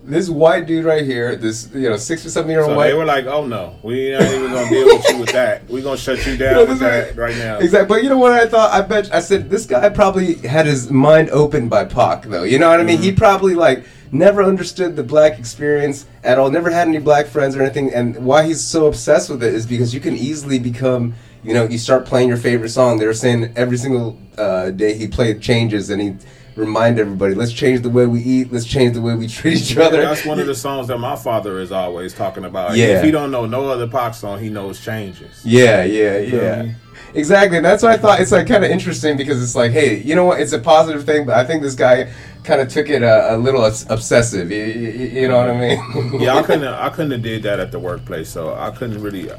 this 0.10 0.30
white 0.30 0.66
dude 0.66 0.86
right 0.86 1.06
here, 1.06 1.36
this 1.36 1.70
you 1.74 1.90
know 1.90 1.98
six 1.98 2.26
or 2.26 2.30
seven 2.30 2.50
year 2.50 2.62
old 2.62 2.72
So 2.72 2.76
white. 2.78 2.88
they 2.88 2.94
were 2.96 3.06
like, 3.06 3.26
"Oh 3.26 3.46
no, 3.46 3.76
we 3.84 4.14
ain't 4.14 4.24
even 4.24 4.52
gonna 4.52 4.70
deal 4.70 4.88
with 4.88 5.10
you 5.10 5.18
with 5.20 5.32
that. 5.32 5.70
We're 5.70 5.84
gonna 5.84 5.98
shut 5.98 6.26
you 6.26 6.36
down 6.36 6.54
No, 6.56 6.60
with 6.62 6.80
this 6.80 6.80
that 6.80 7.16
right 7.16 7.38
now." 7.38 7.60
Exactly, 7.60 7.88
but 7.88 8.04
you 8.04 8.10
know 8.10 8.18
what 8.18 8.34
I 8.34 8.48
thought? 8.48 8.72
I 8.72 8.82
bet 8.82 9.14
I 9.14 9.20
said 9.20 9.50
this 9.50 9.66
guy 9.66 9.88
probably 9.90 10.36
had 10.36 10.66
his 10.66 10.90
mind 10.92 11.30
opened 11.30 11.70
by 11.70 11.86
Pac, 11.86 12.24
though. 12.24 12.44
You 12.44 12.60
know 12.60 12.70
what 12.70 12.80
I 12.80 12.84
mean? 12.84 12.98
Mm-hmm. 12.98 13.04
He 13.04 13.12
probably 13.12 13.54
like 13.56 13.86
never 14.12 14.42
understood 14.44 14.96
the 14.96 15.04
black 15.04 15.38
experience 15.38 16.08
at 16.24 16.40
all. 16.40 16.50
Never 16.50 16.72
had 16.72 16.88
any 16.88 16.98
black 16.98 17.28
friends 17.28 17.56
or 17.56 17.62
anything. 17.62 17.94
And 17.94 18.26
why 18.26 18.44
he's 18.46 18.62
so 18.62 18.88
obsessed 18.88 19.30
with 19.30 19.44
it 19.44 19.54
is 19.54 19.66
because 19.68 19.94
you 19.94 20.00
can 20.00 20.16
easily 20.16 20.60
become. 20.60 21.14
You 21.42 21.54
know, 21.54 21.64
you 21.64 21.78
start 21.78 22.06
playing 22.06 22.28
your 22.28 22.36
favorite 22.38 22.68
song. 22.68 22.98
They 22.98 23.06
were 23.06 23.14
saying 23.14 23.54
every 23.56 23.78
single 23.78 24.20
uh, 24.38 24.72
day 24.72 24.98
he 24.98 25.08
played 25.08 25.40
changes, 25.42 25.90
and 25.90 26.02
he 26.02 26.16
remind 26.56 27.00
everybody, 27.00 27.36
let's 27.36 27.54
change 27.54 27.82
the 27.82 27.90
way 27.90 28.06
we 28.06 28.22
eat, 28.22 28.52
let's 28.52 28.66
change 28.66 28.94
the 28.94 29.02
way 29.02 29.16
we 29.16 29.28
treat 29.28 29.58
each 29.58 29.78
other. 29.78 30.02
That's 30.02 30.26
one 30.26 30.40
of 30.40 30.48
the 30.48 30.56
songs 30.68 30.88
that 30.88 30.98
my 30.98 31.16
father 31.16 31.60
is 31.60 31.72
always 31.72 32.14
talking 32.14 32.46
about. 32.46 32.76
Yeah. 32.76 32.98
If 32.98 33.04
he 33.04 33.12
don't 33.12 33.32
know 33.32 33.46
no 33.46 33.70
other 33.70 33.88
pop 33.88 34.16
song, 34.16 34.40
he 34.40 34.50
knows 34.50 34.84
changes. 34.84 35.42
Yeah, 35.46 35.84
yeah, 35.84 36.18
yeah. 36.18 36.74
Exactly. 37.14 37.58
And 37.58 37.66
that's 37.66 37.84
why 37.84 37.94
I 37.94 37.98
thought 37.98 38.20
it's 38.20 38.32
like 38.32 38.48
kind 38.48 38.64
of 38.64 38.72
interesting 38.72 39.18
because 39.18 39.42
it's 39.42 39.56
like, 39.56 39.72
hey, 39.72 40.02
you 40.02 40.16
know 40.16 40.26
what? 40.26 40.40
It's 40.40 40.54
a 40.54 40.60
positive 40.60 41.06
thing, 41.06 41.26
but 41.26 41.38
I 41.38 41.44
think 41.44 41.62
this 41.62 41.76
guy 41.76 42.12
kind 42.44 42.62
of 42.62 42.68
took 42.68 42.90
it 42.90 43.02
a, 43.02 43.36
a 43.36 43.38
little 43.38 43.64
obsessive. 43.66 44.52
You, 44.52 44.64
you, 44.64 44.90
you 45.22 45.28
know 45.28 45.38
what 45.38 45.50
I 45.50 45.58
mean? 45.58 46.22
Yeah, 46.22 46.36
I 46.36 46.42
couldn't. 46.44 46.68
I 46.68 46.90
couldn't 46.90 47.12
have 47.12 47.22
did 47.22 47.44
that 47.44 47.60
at 47.60 47.72
the 47.72 47.80
workplace, 47.80 48.30
so 48.30 48.54
I 48.54 48.72
couldn't 48.72 49.02
really. 49.02 49.30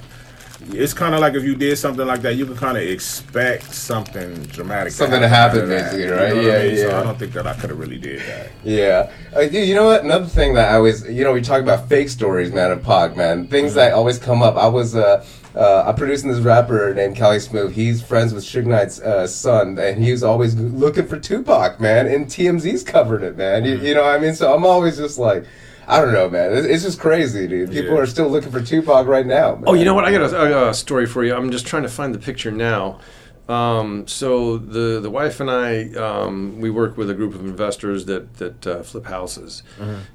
It's 0.72 0.92
kind 0.92 1.14
of 1.14 1.20
like 1.20 1.34
if 1.34 1.42
you 1.42 1.54
did 1.54 1.76
something 1.78 2.06
like 2.06 2.20
that, 2.22 2.34
you 2.34 2.44
can 2.46 2.56
kind 2.56 2.76
of 2.76 2.82
expect 2.84 3.72
something 3.74 4.34
dramatic, 4.44 4.92
Something 4.92 5.20
to 5.20 5.28
happen, 5.28 5.60
of 5.62 5.68
that. 5.68 5.84
basically, 5.92 6.04
You 6.04 6.14
right? 6.14 6.34
know 6.34 6.40
Yeah, 6.42 6.58
I 6.58 6.62
mean? 6.66 6.76
So 6.76 6.88
yeah. 6.88 7.00
I 7.00 7.02
don't 7.04 7.18
think 7.18 7.32
that 7.32 7.46
I 7.46 7.54
could 7.54 7.70
have 7.70 7.78
really 7.78 7.98
did 7.98 8.20
that. 8.20 8.50
Yeah. 8.62 9.10
Uh, 9.34 9.40
dude, 9.42 9.66
you 9.68 9.74
know 9.74 9.86
what? 9.86 10.04
Another 10.04 10.26
thing 10.26 10.54
that 10.54 10.70
I 10.70 10.74
always, 10.76 11.08
you 11.08 11.24
know, 11.24 11.32
we 11.32 11.40
talk 11.40 11.62
about 11.62 11.88
fake 11.88 12.08
stories, 12.10 12.52
man, 12.52 12.70
of 12.70 12.82
Pac, 12.82 13.16
man. 13.16 13.46
Things 13.46 13.74
that 13.74 13.92
always 13.94 14.18
come 14.18 14.42
up. 14.42 14.56
I 14.56 14.68
was, 14.68 14.94
uh, 14.94 15.24
uh, 15.56 15.84
I'm 15.86 15.96
producing 15.96 16.30
this 16.30 16.40
rapper 16.40 16.94
named 16.94 17.16
Cali 17.16 17.40
Smooth. 17.40 17.72
He's 17.74 18.02
friends 18.02 18.32
with 18.34 18.44
Suge 18.44 18.66
Knight's 18.66 19.00
uh, 19.00 19.26
son, 19.26 19.78
and 19.78 20.02
he 20.02 20.12
was 20.12 20.22
always 20.22 20.54
looking 20.56 21.06
for 21.08 21.18
Tupac, 21.18 21.80
man. 21.80 22.06
And 22.06 22.26
TMZ's 22.26 22.84
covered 22.84 23.22
it, 23.22 23.36
man. 23.36 23.64
You, 23.64 23.76
you 23.78 23.94
know 23.94 24.02
what 24.02 24.14
I 24.14 24.18
mean? 24.18 24.34
So 24.34 24.54
I'm 24.54 24.64
always 24.64 24.96
just 24.98 25.18
like, 25.18 25.44
I 25.90 26.00
don't 26.00 26.12
know, 26.14 26.30
man. 26.30 26.52
It's, 26.52 26.66
it's 26.66 26.82
just 26.84 27.00
crazy, 27.00 27.48
dude. 27.48 27.70
People 27.72 27.94
Yeah. 27.94 28.00
are 28.00 28.06
still 28.06 28.28
looking 28.28 28.52
for 28.52 28.60
Tupac 28.60 29.06
right 29.06 29.26
now. 29.26 29.56
Man. 29.56 29.64
Oh, 29.66 29.74
you 29.74 29.84
know 29.84 29.94
what? 29.94 30.04
I 30.04 30.12
got 30.12 30.22
a, 30.32 30.72
story 30.72 31.06
for 31.06 31.24
you. 31.24 31.34
I'm 31.34 31.50
just 31.50 31.66
trying 31.66 31.82
to 31.82 31.88
find 31.88 32.14
the 32.14 32.18
picture 32.18 32.52
now. 32.52 33.00
Um, 33.48 34.06
so 34.06 34.58
the 34.58 35.00
the 35.00 35.10
wife 35.10 35.40
and 35.40 35.50
I 35.50 35.90
um, 35.94 36.60
we 36.60 36.70
work 36.70 36.96
with 36.96 37.10
a 37.10 37.14
group 37.14 37.34
of 37.34 37.40
investors 37.40 38.04
that 38.04 38.34
that 38.36 38.64
uh, 38.64 38.82
flip 38.84 39.06
houses, 39.06 39.64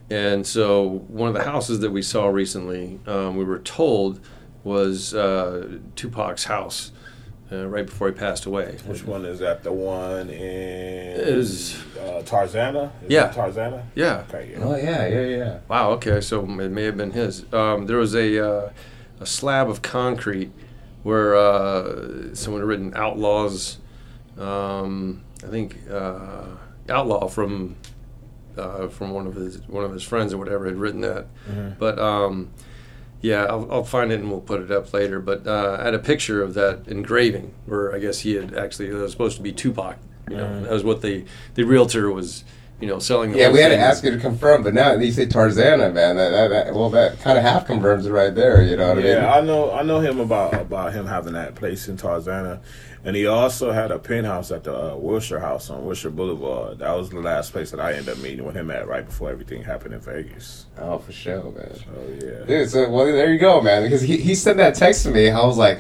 and 0.10 0.48
so 0.48 1.04
one 1.10 1.28
of 1.28 1.34
the 1.36 1.44
houses 1.44 1.82
that 1.82 1.92
we 1.92 2.02
saw 2.02 2.28
recently, 2.28 3.02
um, 3.06 3.36
we 3.36 3.44
were 3.44 3.60
told 3.60 4.22
was 4.64 5.14
uh, 5.14 5.80
Tupac's 5.98 6.46
house, 6.46 6.94
uh, 7.52 7.68
right 7.68 7.86
before 7.86 8.08
he 8.08 8.14
passed 8.14 8.46
away. 8.46 8.78
Which 8.86 9.04
one 9.06 9.26
is 9.26 9.40
that? 9.40 9.64
The 9.64 9.72
one 9.72 10.30
in 10.30 11.20
Is- 11.20 11.76
uh, 12.00 12.22
Tarzana? 12.24 12.92
Is 13.04 13.10
Yeah. 13.10 13.32
Tarzana. 13.34 13.84
Yeah. 13.96 14.24
Okay. 14.30 14.52
Yeah. 14.52 14.64
Oh 14.64 14.76
yeah, 14.76 15.08
yeah, 15.08 15.22
yeah. 15.38 15.60
Wow. 15.68 15.92
Okay. 15.92 16.22
So 16.22 16.42
it 16.44 16.48
may 16.72 16.84
have 16.84 16.98
been 16.98 17.12
his. 17.12 17.46
Um, 17.54 17.86
there 17.86 17.98
was 17.98 18.16
a 18.16 18.40
uh, 18.66 18.70
a 19.20 19.26
slab 19.26 19.70
of 19.70 19.82
concrete 19.82 20.52
where 21.04 21.36
uh, 21.36 22.34
someone 22.34 22.62
had 22.62 22.68
written 22.68 22.94
"outlaws." 22.96 23.78
Um, 24.38 25.24
I 25.44 25.48
think 25.48 25.78
uh, 25.90 26.46
outlaw 26.90 27.28
from 27.28 27.76
uh, 28.58 28.88
from 28.88 29.12
one 29.12 29.28
of 29.28 29.36
his 29.36 29.62
one 29.68 29.84
of 29.84 29.92
his 29.94 30.04
friends 30.04 30.34
or 30.34 30.38
whatever 30.38 30.66
had 30.66 30.76
written 30.78 31.02
that. 31.02 31.28
But 31.80 32.00
um, 32.00 32.52
yeah, 33.22 33.46
I'll, 33.46 33.68
I'll 33.72 33.84
find 33.84 34.12
it 34.12 34.20
and 34.20 34.30
we'll 34.30 34.42
put 34.42 34.62
it 34.62 34.72
up 34.72 34.94
later. 34.94 35.20
But 35.20 35.48
uh, 35.48 35.78
I 35.80 35.86
had 35.86 35.94
a 35.94 36.00
picture 36.00 36.42
of 36.44 36.54
that 36.56 36.88
engraving 36.88 37.54
where 37.66 37.94
I 37.94 38.00
guess 38.00 38.20
he 38.20 38.36
had 38.36 38.54
actually 38.56 38.90
it 38.90 38.94
was 38.94 39.12
supposed 39.12 39.38
to 39.38 39.44
be 39.44 39.52
Tupac. 39.52 39.98
You 40.30 40.38
know, 40.38 40.62
that 40.64 40.72
was 40.72 40.84
what 40.84 41.02
the 41.02 41.26
the 41.54 41.64
realtor 41.64 42.12
was. 42.12 42.44
You 42.82 42.88
know, 42.88 43.00
selling. 43.00 43.32
The 43.32 43.40
Yeah, 43.40 43.52
we 43.52 43.62
had 43.62 43.70
to 43.70 43.78
ask 43.78 44.04
you 44.04 44.12
to 44.12 44.18
confirm, 44.18 44.64
but 44.64 44.74
now 44.74 44.94
you 44.94 45.12
say 45.12 45.26
Tarzana, 45.26 45.94
man. 45.94 46.18
That, 46.18 46.30
that, 46.32 46.48
that 46.50 46.74
well, 46.74 46.90
that 46.90 47.20
kind 47.22 47.38
of 47.38 47.44
half 47.44 47.66
confirms 47.66 48.06
it 48.06 48.12
right 48.12 48.36
there. 48.36 48.64
You 48.64 48.76
know 48.76 48.90
what 48.90 48.98
I 48.98 49.02
mean? 49.02 49.12
Yeah, 49.12 49.34
I 49.34 49.42
know. 49.42 49.72
I 49.72 49.82
know 49.82 50.02
him 50.02 50.20
about 50.20 50.54
about 50.54 50.94
him 50.94 51.06
having 51.06 51.34
that 51.34 51.56
place 51.56 51.88
in 51.88 51.96
Tarzana, 51.96 52.60
and 53.06 53.16
he 53.16 53.28
also 53.28 53.72
had 53.72 53.92
a 53.92 54.00
penthouse 54.00 54.52
at 54.52 54.66
the 54.66 54.76
uh, 54.76 54.96
Wilshire 54.98 55.40
House 55.40 55.70
on 55.70 55.86
Wilshire 55.86 56.12
Boulevard. 56.12 56.80
That 56.80 56.92
was 56.98 57.10
the 57.10 57.22
last 57.22 57.54
place 57.54 57.72
that 57.72 57.80
I 57.80 57.94
ended 57.94 58.10
up 58.10 58.18
meeting 58.18 58.46
with 58.46 58.56
him 58.56 58.70
at 58.70 58.88
right 58.90 59.06
before 59.06 59.30
everything 59.30 59.64
happened 59.64 59.94
in 59.94 60.02
Vegas. 60.02 60.66
Oh, 60.78 60.98
for 60.98 61.14
sure, 61.14 61.44
man. 61.52 61.80
Oh 61.96 62.26
yeah. 62.26 62.46
Dude, 62.46 62.70
so 62.70 62.90
well, 62.90 63.06
there 63.06 63.32
you 63.32 63.40
go, 63.40 63.62
man. 63.62 63.84
Because 63.84 64.02
he, 64.02 64.18
he 64.18 64.36
sent 64.36 64.58
that 64.58 64.76
text 64.76 65.04
to 65.04 65.12
me, 65.12 65.30
I 65.30 65.46
was 65.46 65.58
like, 65.58 65.80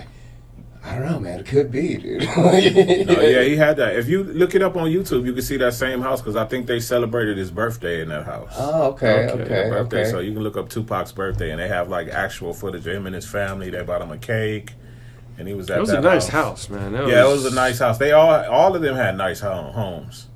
I 0.87 0.95
don't 0.99 1.05
know, 1.11 1.19
man. 1.19 1.39
It 1.39 1.47
could 1.47 1.71
be, 1.71 1.97
dude. 1.97 2.23
Oh 2.37 2.51
yeah, 2.55 3.41
he 3.41 3.55
had 3.55 3.77
that. 3.77 3.95
If 3.95 4.07
you 4.07 4.23
look 4.23 4.53
it 4.53 4.61
up 4.61 4.75
on 4.77 4.87
YouTube, 4.89 5.25
you 5.25 5.33
can 5.33 5.41
see 5.41 5.57
that 5.57 5.73
same 5.73 5.99
house 6.01 6.21
because 6.21 6.35
I 6.35 6.45
think 6.45 6.67
they 6.67 6.79
celebrated 6.79 7.37
his 7.37 7.49
birthday 7.49 8.01
in 8.01 8.09
that 8.09 8.25
house. 8.25 8.53
Oh, 8.55 8.91
okay, 8.91 9.25
Okay, 9.29 9.33
okay, 9.43 9.69
birthday. 9.69 10.01
okay. 10.01 10.11
So 10.11 10.19
you 10.19 10.31
can 10.33 10.43
look 10.43 10.57
up 10.57 10.69
Tupac's 10.69 11.11
birthday, 11.11 11.49
and 11.51 11.59
they 11.59 11.67
have 11.67 11.89
like 11.89 12.09
actual 12.09 12.53
footage 12.53 12.85
of 12.85 12.93
him 12.93 13.05
and 13.07 13.15
his 13.15 13.25
family. 13.27 13.69
They 13.71 13.81
bought 13.83 14.01
him 14.01 14.11
a 14.11 14.17
cake, 14.17 14.73
and 15.39 15.47
he 15.47 15.55
was 15.55 15.69
at 15.71 15.77
It 15.77 15.81
was 15.81 15.89
that 15.89 15.99
a 15.99 16.01
nice 16.01 16.27
house, 16.27 16.69
man. 16.69 16.91
That 16.91 17.07
Yeah, 17.07 17.25
it 17.27 17.31
was 17.31 17.45
a 17.45 17.55
nice 17.55 17.79
house. 17.79 17.97
They 17.97 18.11
all 18.11 18.31
all 18.45 18.75
of 18.75 18.81
them 18.83 18.95
had 18.95 19.17
nice 19.17 19.39
home, 19.39 19.73
homes. 19.73 20.27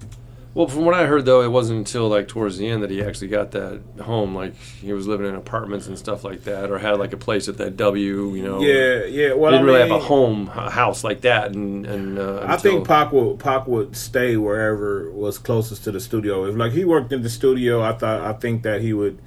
Well, 0.55 0.67
from 0.67 0.83
what 0.83 0.95
I 0.95 1.05
heard, 1.05 1.25
though, 1.25 1.41
it 1.43 1.51
wasn't 1.51 1.77
until 1.79 2.07
like 2.09 2.27
towards 2.27 2.57
the 2.57 2.67
end 2.67 2.81
that 2.81 2.89
he 2.89 3.03
actually 3.03 3.27
got 3.27 3.51
that 3.51 3.81
home. 4.01 4.33
Like 4.33 4.55
he 4.55 4.91
was 4.93 5.05
living 5.05 5.27
in 5.27 5.35
apartments 5.35 5.85
and 5.85 5.97
stuff 5.97 6.23
like 6.23 6.43
that, 6.45 6.71
or 6.71 6.79
had 6.79 6.97
like 6.97 7.13
a 7.13 7.17
place 7.17 7.47
at 7.47 7.57
that 7.57 7.77
W. 7.77 8.33
You 8.33 8.43
know, 8.43 8.61
Yeah, 8.61 9.05
yeah. 9.05 9.33
Well, 9.33 9.51
didn't 9.51 9.65
I 9.65 9.67
really 9.67 9.83
mean, 9.83 9.91
have 9.91 10.01
a 10.01 10.03
home, 10.03 10.47
a 10.55 10.69
house 10.71 11.03
like 11.03 11.21
that. 11.21 11.51
And 11.53 11.85
and 11.85 12.17
uh, 12.17 12.45
I 12.47 12.57
think 12.57 12.87
Pac 12.87 13.11
would 13.11 13.37
Pac 13.39 13.67
would 13.67 13.95
stay 13.95 14.37
wherever 14.37 15.11
was 15.11 15.37
closest 15.37 15.83
to 15.83 15.91
the 15.91 15.99
studio. 15.99 16.45
If 16.45 16.55
like 16.55 16.71
he 16.71 16.83
worked 16.83 17.13
in 17.13 17.21
the 17.21 17.29
studio, 17.29 17.81
I 17.83 17.93
thought 17.93 18.21
I 18.21 18.33
think 18.33 18.63
that 18.63 18.81
he 18.81 18.91
would, 18.91 19.21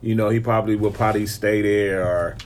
you 0.00 0.14
know, 0.14 0.28
he 0.28 0.38
probably 0.38 0.76
would 0.76 0.94
probably 0.94 1.26
stay 1.26 1.60
there, 1.60 2.06
or 2.06 2.36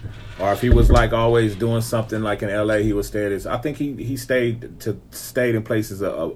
or 0.41 0.53
if 0.55 0.63
he 0.63 0.71
was 0.71 0.91
like 0.91 1.13
always 1.13 1.55
doing 1.55 1.83
something 1.83 2.23
like 2.23 2.43
in 2.43 2.49
L.A., 2.49 2.83
he 2.83 2.95
would 2.95 3.05
stay 3.05 3.27
at 3.27 3.33
his. 3.33 3.47
I 3.47 3.59
think 3.59 3.77
he 3.77 3.93
he 4.03 4.17
stayed 4.17 4.81
to 4.81 4.99
stayed 5.11 5.55
in 5.55 5.63
places 5.63 6.03
uh, 6.03 6.31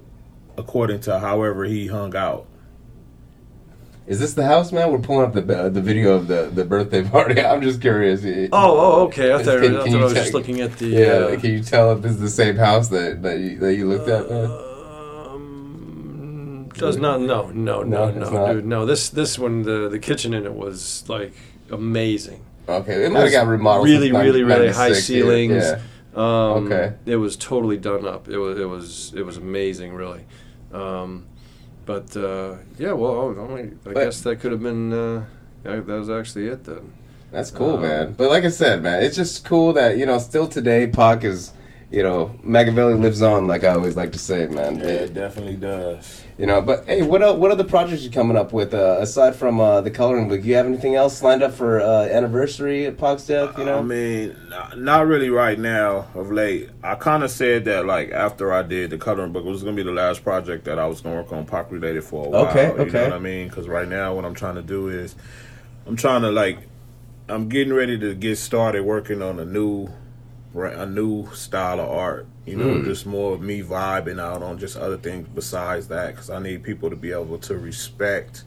according 0.61 1.01
to 1.01 1.19
however 1.19 1.65
he 1.65 1.89
hung 1.89 2.15
out. 2.15 2.47
Is 4.07 4.19
this 4.19 4.35
the 4.35 4.45
house, 4.45 4.73
man? 4.73 4.91
We're 4.91 4.99
pulling 4.99 5.27
up 5.27 5.35
the 5.35 5.59
uh, 5.59 5.69
the 5.69 5.81
video 5.81 6.15
of 6.15 6.27
the, 6.27 6.51
the 6.53 6.65
birthday 6.65 7.03
party. 7.09 7.41
I'm 7.41 7.63
just 7.63 7.81
curious. 7.81 8.23
Oh, 8.25 8.49
oh, 8.53 9.03
okay. 9.07 9.33
I 9.33 9.43
thought, 9.43 9.61
Can- 9.63 9.77
I, 9.77 9.85
thought 9.85 10.01
I 10.01 10.05
was 10.05 10.13
tell- 10.13 10.23
just 10.23 10.35
looking 10.35 10.61
at 10.61 10.77
the. 10.79 10.87
Yeah, 10.87 11.07
uh, 11.07 11.41
can 11.41 11.51
you 11.53 11.63
tell 11.63 11.93
if 11.93 12.03
this 12.03 12.13
is 12.13 12.21
the 12.21 12.29
same 12.31 12.57
house 12.57 12.89
that 12.89 13.23
that 13.23 13.39
you, 13.39 13.59
that 13.59 13.75
you 13.75 13.89
looked 13.89 14.09
at, 14.09 14.29
man? 14.31 14.51
Um, 15.45 16.71
does 16.75 16.97
not 16.97 17.21
no 17.21 17.49
no 17.51 17.83
No, 17.83 18.11
no 18.11 18.31
no 18.31 18.53
dude 18.55 18.65
no 18.65 18.87
this 18.87 19.11
this 19.11 19.39
one 19.39 19.63
the 19.63 19.89
the 19.89 19.99
kitchen 19.99 20.33
in 20.35 20.45
it 20.47 20.55
was 20.55 21.05
like 21.09 21.35
amazing 21.71 22.43
Okay, 22.69 23.05
it 23.05 23.13
might 23.13 23.21
have 23.21 23.33
got 23.33 23.47
remodeled. 23.47 23.87
really 23.89 24.13
really 24.13 24.43
really 24.43 24.71
high 24.71 24.93
ceilings 24.93 25.65
Yeah. 25.65 25.81
Um, 26.15 26.67
Okay. 26.67 26.95
It 27.07 27.17
was 27.17 27.37
totally 27.37 27.77
done 27.77 28.05
up. 28.07 28.29
It 28.29 28.39
was 28.39 28.59
it 28.59 28.65
was 28.69 29.13
it 29.15 29.23
was 29.23 29.37
amazing, 29.37 29.93
really. 29.95 30.25
Um, 30.73 31.27
but 31.87 32.17
uh, 32.17 32.57
yeah, 32.79 32.93
well, 32.93 33.35
I, 33.39 33.61
I 33.61 33.69
But- 33.83 33.95
guess 33.95 34.21
that 34.23 34.37
could 34.41 34.53
have 34.53 34.63
been. 34.63 34.93
Uh, 34.93 35.25
that 35.63 35.87
was 35.87 36.09
actually 36.11 36.47
it 36.49 36.65
then. 36.65 36.93
That's 37.33 37.51
cool, 37.51 37.75
Um, 37.77 37.83
man. 37.83 38.15
But 38.17 38.29
like 38.31 38.45
I 38.45 38.49
said, 38.49 38.83
man, 38.83 39.03
it's 39.03 39.15
just 39.17 39.45
cool 39.45 39.73
that 39.75 39.99
you 39.99 40.07
know 40.07 40.19
still 40.19 40.49
today 40.49 40.87
Pac 40.89 41.23
is, 41.25 41.53
you 41.91 42.03
know, 42.03 42.35
Makaveli 42.45 42.99
lives 43.01 43.23
on. 43.23 43.47
Like 43.47 43.63
I 43.65 43.75
always 43.75 43.97
like 43.97 44.13
to 44.13 44.19
say, 44.19 44.47
man. 44.47 44.79
Yeah, 44.79 44.87
it 45.07 45.15
definitely 45.15 45.57
does. 45.57 46.23
You 46.41 46.47
know, 46.47 46.63
but 46.63 46.87
hey, 46.87 47.03
what 47.03 47.21
el- 47.21 47.37
what 47.37 47.51
other 47.51 47.65
projects 47.65 48.03
you 48.03 48.11
coming 48.11 48.35
up 48.35 48.55
with 48.55 48.73
uh, 48.73 48.97
aside 49.01 49.37
from 49.37 49.61
uh, 49.61 49.83
the 49.83 49.91
coloring 49.91 50.27
book? 50.27 50.43
You 50.43 50.55
have 50.55 50.65
anything 50.65 50.95
else 50.95 51.23
lined 51.23 51.43
up 51.43 51.53
for 51.53 51.83
uh, 51.83 52.05
anniversary 52.05 52.87
at 52.87 52.97
Pac's 52.97 53.27
death? 53.27 53.59
You 53.59 53.67
know, 53.67 53.81
I 53.81 53.83
mean, 53.83 54.35
not 54.75 55.07
really 55.07 55.29
right 55.29 55.59
now. 55.59 56.07
Of 56.15 56.33
late, 56.33 56.71
I 56.83 56.95
kind 56.95 57.25
of 57.25 57.31
said 57.31 57.67
that 57.67 57.85
like 57.85 58.11
after 58.13 58.55
I 58.55 58.63
did 58.63 58.89
the 58.89 58.97
coloring 58.97 59.33
book, 59.33 59.45
it 59.45 59.51
was 59.51 59.63
gonna 59.63 59.77
be 59.77 59.83
the 59.83 59.93
last 59.93 60.25
project 60.25 60.65
that 60.65 60.79
I 60.79 60.87
was 60.87 61.03
gonna 61.03 61.17
work 61.17 61.31
on 61.31 61.45
Pac 61.45 61.71
related 61.71 62.05
for 62.05 62.25
a 62.25 62.29
while. 62.31 62.47
Okay, 62.47 62.71
You 62.71 62.77
know 62.79 62.83
okay. 62.85 63.05
what 63.05 63.13
I 63.13 63.19
mean? 63.19 63.49
Because 63.49 63.69
right 63.69 63.87
now, 63.87 64.15
what 64.15 64.25
I'm 64.25 64.33
trying 64.33 64.55
to 64.55 64.63
do 64.63 64.89
is, 64.89 65.17
I'm 65.87 65.97
trying 65.97 66.23
to 66.23 66.31
like, 66.31 66.57
I'm 67.29 67.51
getting 67.51 67.75
ready 67.75 67.99
to 67.99 68.15
get 68.15 68.39
started 68.39 68.87
working 68.87 69.21
on 69.21 69.39
a 69.41 69.45
new 69.45 69.91
a 70.55 70.87
new 70.87 71.29
style 71.33 71.81
of 71.81 71.89
art. 71.89 72.27
You 72.47 72.57
know, 72.57 72.75
hmm. 72.79 72.85
just 72.85 73.07
more 73.07 73.35
of 73.35 73.41
me 73.41 73.63
vibing 73.63 74.21
out 74.21 74.43
on 74.43 74.59
just 74.59 74.77
other 74.77 74.97
things 74.97 75.29
besides 75.35 75.89
that 75.89 76.09
because 76.15 76.31
I 76.31 76.39
need 76.41 76.63
people 76.65 76.91
to 76.91 76.97
be 76.97 77.13
able 77.13 77.39
to 77.39 77.57
respect, 77.57 78.45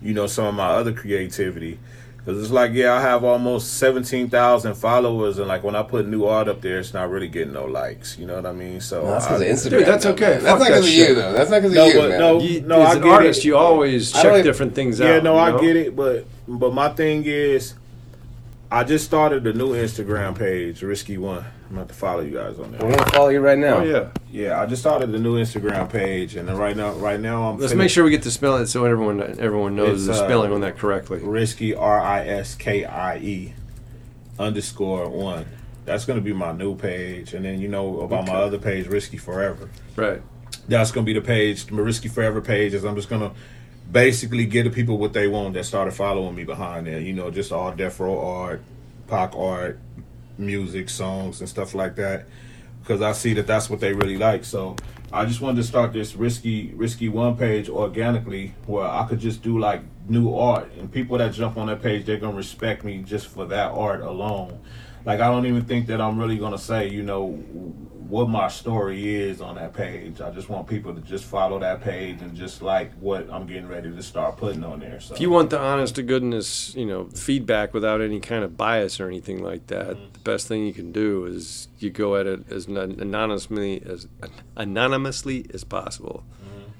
you 0.00 0.14
know, 0.14 0.26
some 0.26 0.46
of 0.46 0.54
my 0.54 0.68
other 0.68 0.92
creativity. 0.92 1.78
Because 2.16 2.42
it's 2.42 2.52
like, 2.52 2.72
yeah, 2.74 2.92
I 2.92 3.00
have 3.00 3.24
almost 3.24 3.78
17,000 3.78 4.74
followers, 4.74 5.38
and 5.38 5.48
like 5.48 5.64
when 5.64 5.74
I 5.74 5.82
put 5.82 6.06
new 6.06 6.26
art 6.26 6.48
up 6.48 6.60
there, 6.60 6.78
it's 6.78 6.92
not 6.92 7.08
really 7.10 7.28
getting 7.28 7.54
no 7.54 7.64
likes. 7.64 8.18
You 8.18 8.26
know 8.26 8.36
what 8.36 8.44
I 8.44 8.52
mean? 8.52 8.82
So 8.82 9.06
That's 9.06 9.26
because 9.26 9.40
Instagram. 9.42 9.70
Dude, 9.78 9.86
that's 9.86 10.06
okay. 10.06 10.30
man. 10.32 10.40
Fuck 10.40 10.42
That's 10.42 10.58
not 10.58 10.58
that 10.58 10.68
because 10.68 10.84
of 10.86 10.92
you, 10.92 11.04
shit. 11.06 11.16
though. 11.16 11.32
That's 11.32 11.50
not 11.50 11.62
because 11.62 11.74
No, 11.74 11.88
of 11.88 11.94
you, 11.94 12.00
but 12.00 12.08
man. 12.10 12.18
no, 12.20 12.40
You, 12.40 12.60
no, 12.60 12.82
as 12.82 12.88
I 12.88 12.92
an 12.96 13.02
get 13.02 13.12
artist, 13.12 13.40
it. 13.40 13.44
you 13.46 13.56
always 13.56 14.12
check 14.12 14.44
different 14.44 14.74
things 14.74 15.00
Yeah, 15.00 15.16
out. 15.16 15.22
no, 15.24 15.32
you 15.34 15.40
I 15.40 15.50
know? 15.52 15.60
get 15.60 15.76
it, 15.76 15.96
but 15.96 16.26
but 16.46 16.74
my 16.74 16.90
thing 16.90 17.24
is, 17.24 17.74
I 18.72 18.84
just 18.84 19.04
started 19.04 19.44
a 19.48 19.52
new 19.52 19.70
Instagram 19.70 20.38
page, 20.38 20.80
Riskie 20.82 21.18
One. 21.18 21.44
I'm 21.68 21.76
about 21.76 21.88
to 21.88 21.94
follow 21.94 22.20
you 22.20 22.34
guys 22.34 22.56
on 22.58 22.66
I'm 22.66 22.72
there. 22.72 22.90
gonna 22.92 23.10
follow 23.10 23.28
you 23.30 23.40
right 23.40 23.58
now. 23.58 23.78
Oh 23.78 23.82
yeah. 23.82 24.10
Yeah, 24.30 24.60
I 24.60 24.66
just 24.66 24.80
started 24.82 25.12
a 25.12 25.18
new 25.18 25.36
Instagram 25.40 25.90
page, 25.90 26.36
and 26.36 26.48
then 26.48 26.56
right 26.56 26.76
now, 26.76 26.92
right 26.92 27.18
now 27.18 27.50
I'm 27.50 27.58
Let's 27.58 27.72
finna- 27.72 27.78
make 27.78 27.90
sure 27.90 28.04
we 28.04 28.10
get 28.10 28.22
the 28.22 28.30
spelling 28.30 28.66
so 28.66 28.84
everyone 28.84 29.20
everyone 29.40 29.74
knows 29.74 30.06
It's, 30.06 30.16
the 30.18 30.22
uh, 30.24 30.26
spelling 30.28 30.52
on 30.52 30.60
that 30.60 30.78
correctly. 30.78 31.18
Riskie 31.18 31.76
R 31.76 31.98
I 32.00 32.24
S 32.26 32.54
K 32.54 32.84
I 32.84 33.16
E 33.18 33.54
underscore 34.38 35.08
one. 35.08 35.46
That's 35.84 36.04
gonna 36.04 36.20
be 36.20 36.32
my 36.32 36.52
new 36.52 36.76
page, 36.76 37.34
and 37.34 37.44
then 37.44 37.60
you 37.60 37.66
know 37.66 38.00
about 38.02 38.28
my 38.28 38.34
other 38.34 38.58
page, 38.58 38.86
Riskie 38.86 39.20
Forever. 39.20 39.68
Right. 39.96 40.22
That's 40.68 40.92
gonna 40.92 41.06
be 41.06 41.14
the 41.14 41.20
page, 41.20 41.68
my 41.72 41.80
Riskie 41.82 42.10
Forever 42.10 42.40
page. 42.40 42.74
Is 42.74 42.84
I'm 42.84 42.94
just 42.94 43.08
gonna 43.08 43.32
basically 43.90 44.46
get 44.46 44.64
the 44.64 44.70
people 44.70 44.98
what 44.98 45.12
they 45.12 45.28
want 45.28 45.54
that 45.54 45.64
started 45.64 45.92
following 45.92 46.34
me 46.34 46.44
behind 46.44 46.86
there. 46.86 47.00
You 47.00 47.12
know, 47.12 47.30
just 47.30 47.52
all 47.52 47.72
death 47.72 48.00
row 48.00 48.18
art, 48.18 48.62
pop 49.06 49.36
art, 49.36 49.78
music, 50.38 50.88
songs, 50.88 51.40
and 51.40 51.48
stuff 51.48 51.74
like 51.74 51.96
that. 51.96 52.26
Because 52.80 53.02
I 53.02 53.12
see 53.12 53.34
that 53.34 53.46
that's 53.46 53.68
what 53.68 53.80
they 53.80 53.92
really 53.92 54.16
like. 54.16 54.44
So 54.44 54.76
I 55.12 55.24
just 55.24 55.40
wanted 55.40 55.56
to 55.56 55.64
start 55.64 55.92
this 55.92 56.12
Riskie, 56.12 56.74
Riskie 56.76 57.10
one 57.10 57.36
page 57.36 57.68
organically, 57.68 58.54
where 58.66 58.86
I 58.86 59.06
could 59.08 59.18
just 59.18 59.42
do 59.42 59.58
like 59.58 59.82
new 60.08 60.34
art, 60.34 60.72
and 60.78 60.90
people 60.90 61.18
that 61.18 61.32
jump 61.32 61.56
on 61.56 61.66
that 61.68 61.82
page, 61.82 62.06
they're 62.06 62.16
gonna 62.16 62.36
respect 62.36 62.84
me 62.84 62.98
just 62.98 63.26
for 63.28 63.44
that 63.46 63.72
art 63.72 64.00
alone. 64.00 64.60
Like 65.04 65.20
I 65.20 65.28
don't 65.28 65.46
even 65.46 65.64
think 65.64 65.86
that 65.88 66.00
I'm 66.00 66.18
really 66.18 66.38
gonna 66.38 66.58
say, 66.58 66.88
you 66.88 67.02
know, 67.02 67.42
what 68.10 68.28
my 68.28 68.48
story 68.48 69.14
is 69.14 69.40
on 69.40 69.54
that 69.54 69.72
page. 69.72 70.20
I 70.20 70.30
just 70.30 70.48
want 70.48 70.66
people 70.66 70.94
to 70.94 71.00
just 71.00 71.24
follow 71.24 71.58
that 71.60 71.80
page 71.80 72.20
and 72.22 72.34
just 72.34 72.60
like 72.60 72.92
what 72.94 73.30
I'm 73.30 73.46
getting 73.46 73.68
ready 73.68 73.90
to 73.90 74.02
start 74.02 74.36
putting 74.36 74.64
on 74.64 74.80
there. 74.80 75.00
So 75.00 75.14
If 75.14 75.20
you 75.20 75.30
want 75.30 75.50
the 75.50 75.60
honest 75.60 75.94
to 75.94 76.02
goodness, 76.02 76.74
you 76.74 76.84
know, 76.86 77.06
feedback 77.14 77.72
without 77.72 78.00
any 78.00 78.18
kind 78.20 78.42
of 78.44 78.56
bias 78.56 78.98
or 79.00 79.06
anything 79.08 79.42
like 79.42 79.68
that, 79.68 79.96
Mm-hmm. 79.96 80.12
the 80.12 80.18
best 80.20 80.48
thing 80.48 80.66
you 80.66 80.72
can 80.72 80.92
do 80.92 81.24
is 81.24 81.68
you 81.78 81.90
go 81.90 82.16
at 82.16 82.26
it 82.26 82.50
as 82.50 82.66
anonymously 82.66 83.82
as 83.86 84.06
anonymously 84.56 85.46
as 85.54 85.64
possible. 85.64 86.24
Mm-hmm. 86.42 86.70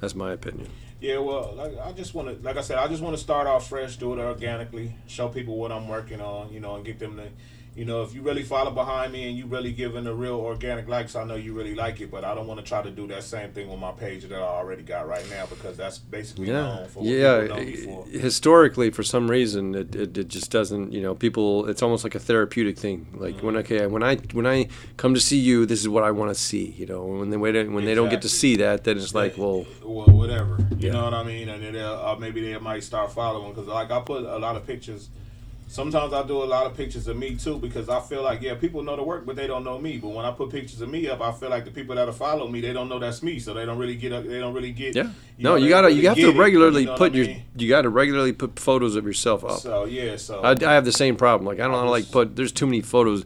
That's 0.00 0.14
my 0.14 0.32
opinion. 0.32 0.68
Yeah, 1.00 1.18
well, 1.18 1.52
like, 1.54 1.76
I 1.84 1.92
just 1.92 2.14
want 2.14 2.28
to, 2.28 2.42
like 2.46 2.56
I 2.56 2.62
said, 2.62 2.78
I 2.78 2.88
just 2.88 3.02
want 3.02 3.14
to 3.16 3.22
start 3.22 3.46
off 3.46 3.68
fresh, 3.68 3.96
do 3.96 4.14
it 4.14 4.18
organically, 4.18 4.94
show 5.06 5.28
people 5.28 5.56
what 5.56 5.70
I'm 5.70 5.86
working 5.88 6.20
on, 6.20 6.50
you 6.52 6.60
know, 6.60 6.76
and 6.76 6.84
get 6.84 6.98
them 6.98 7.16
to, 7.16 7.28
you 7.74 7.84
know, 7.84 8.02
if 8.02 8.14
you 8.14 8.22
really 8.22 8.44
follow 8.44 8.70
behind 8.70 9.12
me 9.12 9.28
and 9.28 9.36
you 9.36 9.46
really 9.46 9.72
giving 9.72 10.04
the 10.04 10.14
real 10.14 10.36
organic 10.36 10.86
likes, 10.88 11.16
I 11.16 11.24
know 11.24 11.34
you 11.34 11.52
really 11.54 11.74
like 11.74 12.00
it, 12.00 12.10
but 12.10 12.24
I 12.24 12.34
don't 12.34 12.46
want 12.46 12.60
to 12.60 12.66
try 12.66 12.82
to 12.82 12.90
do 12.90 13.06
that 13.08 13.24
same 13.24 13.50
thing 13.50 13.68
with 13.68 13.80
my 13.80 13.90
page 13.92 14.22
that 14.24 14.36
I 14.36 14.42
already 14.42 14.82
got 14.82 15.08
right 15.08 15.28
now 15.28 15.46
because 15.46 15.76
that's 15.76 15.98
basically 15.98 16.46
Yeah, 16.48 16.62
known 16.62 16.88
for 16.88 17.00
what 17.00 17.08
yeah. 17.08 17.46
know 17.48 17.56
me. 17.56 18.18
Historically, 18.18 18.90
for 18.90 19.02
some 19.02 19.28
reason, 19.30 19.74
it, 19.74 19.94
it, 19.96 20.16
it 20.16 20.28
just 20.28 20.50
doesn't. 20.50 20.92
You 20.92 21.02
know, 21.02 21.14
people. 21.14 21.68
It's 21.68 21.82
almost 21.82 22.04
like 22.04 22.14
a 22.14 22.20
therapeutic 22.20 22.78
thing. 22.78 23.06
Like 23.14 23.34
when 23.42 23.54
Mm-hmm. 23.54 23.72
okay, 23.72 23.86
when 23.86 24.02
I 24.02 24.16
when 24.32 24.46
I 24.46 24.68
come 24.96 25.14
to 25.14 25.20
see 25.20 25.38
you, 25.38 25.66
this 25.66 25.80
is 25.80 25.88
what 25.88 26.04
I 26.04 26.12
want 26.12 26.30
to 26.30 26.34
see. 26.40 26.74
You 26.78 26.86
know, 26.86 27.02
when 27.04 27.30
they 27.30 27.36
wait, 27.36 27.54
when 27.70 27.84
they 27.84 27.94
don't 27.94 28.08
get 28.08 28.22
to 28.22 28.28
see 28.28 28.56
that, 28.56 28.84
then 28.84 28.98
it's 28.98 29.14
like, 29.14 29.36
well, 29.36 29.66
well, 29.82 30.10
whatever. 30.10 30.58
You 30.78 30.88
Yeah. 30.88 30.92
know 30.92 31.04
what 31.04 31.14
I 31.14 31.24
mean? 31.24 31.48
And 31.48 31.62
then 31.62 31.76
uh, 31.76 32.16
maybe 32.18 32.40
they 32.40 32.58
might 32.58 32.84
start 32.84 33.12
following 33.12 33.52
because, 33.52 33.66
like, 33.68 33.90
I 33.90 34.00
put 34.00 34.22
a 34.24 34.38
lot 34.38 34.56
of 34.56 34.66
pictures. 34.66 35.08
Sometimes 35.66 36.12
I 36.12 36.22
do 36.24 36.42
a 36.42 36.44
lot 36.44 36.66
of 36.66 36.76
pictures 36.76 37.08
of 37.08 37.16
me 37.16 37.36
too 37.36 37.58
because 37.58 37.88
I 37.88 38.00
feel 38.00 38.22
like 38.22 38.42
yeah, 38.42 38.54
people 38.54 38.82
know 38.82 38.96
the 38.96 39.02
work, 39.02 39.26
but 39.26 39.34
they 39.34 39.46
don't 39.46 39.64
know 39.64 39.78
me. 39.78 39.98
But 39.98 40.08
when 40.08 40.24
I 40.24 40.30
put 40.30 40.50
pictures 40.50 40.80
of 40.80 40.88
me 40.88 41.08
up, 41.08 41.20
I 41.20 41.32
feel 41.32 41.50
like 41.50 41.64
the 41.64 41.70
people 41.70 41.94
that 41.96 42.08
are 42.08 42.12
follow 42.12 42.46
me, 42.48 42.60
they 42.60 42.72
don't 42.72 42.88
know 42.88 42.98
that's 42.98 43.22
me, 43.22 43.38
so 43.38 43.54
they 43.54 43.64
don't 43.64 43.78
really 43.78 43.96
get. 43.96 44.12
A, 44.12 44.20
they 44.20 44.38
don't 44.38 44.54
really 44.54 44.72
get. 44.72 44.94
yeah. 44.94 45.04
you 45.36 45.44
no, 45.44 45.50
know, 45.50 45.56
you 45.56 45.68
gotta. 45.68 45.88
really 45.88 46.00
You 46.00 46.08
have 46.08 46.16
to 46.18 46.30
it, 46.30 46.36
regularly 46.36 46.82
you 46.82 46.86
know 46.88 46.96
put 46.96 47.12
I 47.12 47.16
your. 47.16 47.26
mean? 47.26 47.42
You 47.56 47.68
gotta 47.68 47.88
regularly 47.88 48.32
put 48.32 48.58
photos 48.58 48.94
of 48.94 49.04
yourself 49.04 49.44
up. 49.44 49.58
So 49.58 49.84
yeah, 49.84 50.16
so 50.16 50.42
I, 50.42 50.50
I 50.52 50.74
have 50.74 50.84
the 50.84 50.92
same 50.92 51.16
problem. 51.16 51.46
Like 51.46 51.58
I 51.60 51.66
don't 51.66 51.74
I 51.74 51.88
like 51.88 52.10
put. 52.10 52.36
There's 52.36 52.52
too 52.52 52.66
many 52.66 52.80
photos. 52.80 53.24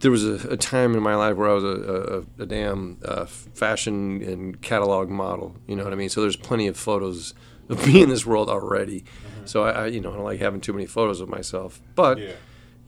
There 0.00 0.10
was 0.10 0.24
a, 0.24 0.50
a 0.50 0.56
time 0.56 0.94
in 0.94 1.02
my 1.02 1.14
life 1.14 1.36
where 1.36 1.48
I 1.48 1.54
was 1.54 1.64
a, 1.64 2.24
a, 2.38 2.42
a 2.42 2.46
damn 2.46 2.98
uh, 3.04 3.24
fashion 3.24 4.22
and 4.22 4.60
catalog 4.60 5.08
model. 5.08 5.56
You 5.66 5.76
know 5.76 5.84
what 5.84 5.92
I 5.92 5.96
mean? 5.96 6.10
So 6.10 6.20
there's 6.20 6.36
plenty 6.36 6.66
of 6.66 6.76
photos 6.76 7.32
of 7.68 7.86
me 7.86 8.02
in 8.02 8.10
this 8.10 8.26
world 8.26 8.50
already. 8.50 9.00
Mm-hmm. 9.00 9.33
So 9.48 9.64
I, 9.64 9.70
I, 9.70 9.86
you 9.86 10.00
know, 10.00 10.10
I 10.12 10.14
don't 10.16 10.24
like 10.24 10.40
having 10.40 10.60
too 10.60 10.72
many 10.72 10.86
photos 10.86 11.20
of 11.20 11.28
myself. 11.28 11.80
But 11.94 12.18
yeah. 12.18 12.32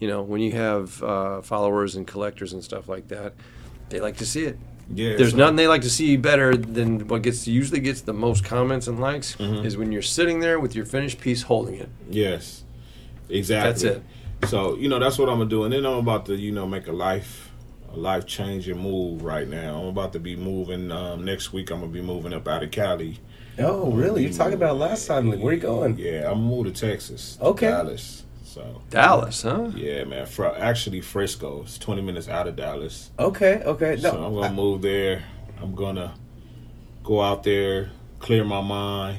you 0.01 0.09
know, 0.09 0.23
when 0.23 0.41
you 0.41 0.53
have 0.53 1.03
uh, 1.03 1.43
followers 1.43 1.97
and 1.97 2.07
collectors 2.07 2.53
and 2.53 2.63
stuff 2.65 2.89
like 2.89 3.09
that, 3.09 3.35
they 3.89 4.01
like 4.01 4.17
to 4.19 4.27
see 4.27 4.45
it. 4.45 4.59
Yeah, 4.89 5.17
There's 5.17 5.33
so- 5.33 5.37
nothing 5.39 5.57
they 5.57 5.67
like 5.67 5.83
to 5.83 5.91
see 5.91 6.17
better 6.17 6.57
than 6.57 7.09
what 7.09 7.23
gets 7.23 7.49
usually 7.49 7.81
gets 7.81 8.03
the 8.03 8.13
most 8.13 8.45
comments 8.45 8.87
and 8.87 9.01
likes 9.01 9.35
Mm-hmm. 9.37 9.67
is 9.67 9.77
when 9.77 9.91
you're 9.91 10.03
sitting 10.03 10.39
there 10.41 10.61
with 10.61 10.77
your 10.77 10.85
finished 10.87 11.21
piece 11.21 11.43
holding 11.43 11.75
it. 11.75 11.89
Yes, 12.09 12.63
exactly. 13.29 13.71
That's 13.71 13.83
it. 13.83 14.03
So 14.49 14.77
you 14.77 14.89
know 14.89 14.99
that's 14.99 15.19
what 15.19 15.29
I'm 15.29 15.39
gonna 15.39 15.51
do, 15.51 15.65
and 15.65 15.73
then 15.73 15.85
I'm 15.87 15.95
about 15.99 16.27
to 16.27 16.37
you 16.37 16.53
know 16.53 16.67
make 16.67 16.87
a 16.87 16.93
life 16.93 17.51
a 17.93 17.97
life 17.97 18.27
changing 18.27 18.79
move 18.79 19.25
right 19.25 19.49
now. 19.49 19.81
I'm 19.81 19.87
about 19.89 20.13
to 20.13 20.21
be 20.21 20.37
moving 20.37 20.93
um, 20.93 21.25
next 21.25 21.53
week. 21.53 21.71
I'm 21.71 21.81
gonna 21.81 21.91
be 21.91 22.03
moving 22.03 22.33
up 22.33 22.47
out 22.47 22.63
of 22.63 22.71
Cali. 22.71 23.19
Oh, 23.59 23.91
really? 23.93 24.23
You 24.25 24.33
talking 24.33 24.55
about 24.55 24.77
last 24.77 25.07
time? 25.07 25.31
Like, 25.31 25.41
where 25.41 25.55
you 25.55 25.61
going? 25.61 25.97
Yeah, 25.99 26.31
I'm 26.31 26.43
moving 26.43 26.73
to 26.73 26.81
Texas. 26.89 27.39
Okay. 27.41 27.69
Dallas. 27.69 28.23
So 28.45 28.81
Dallas, 28.89 29.43
huh? 29.43 29.71
yeah, 29.75 30.05
man. 30.05 30.25
Fr- 30.27 30.47
actually, 30.47 31.01
Frisco. 31.03 31.63
It's 31.63 31.77
20 31.79 32.01
minutes 32.03 32.29
out 32.29 32.49
of 32.49 32.57
Dallas. 32.57 33.11
Okay, 33.19 33.63
okay. 33.65 33.97
So 33.99 34.11
I'm 34.11 34.35
gonna 34.35 34.47
I- 34.47 34.53
move 34.53 34.81
there. 34.83 35.25
I'm 35.61 35.75
gonna 35.75 36.15
go 37.05 37.21
out 37.21 37.43
there, 37.43 37.91
clear 38.19 38.45
my 38.45 38.61
mind. 38.63 39.19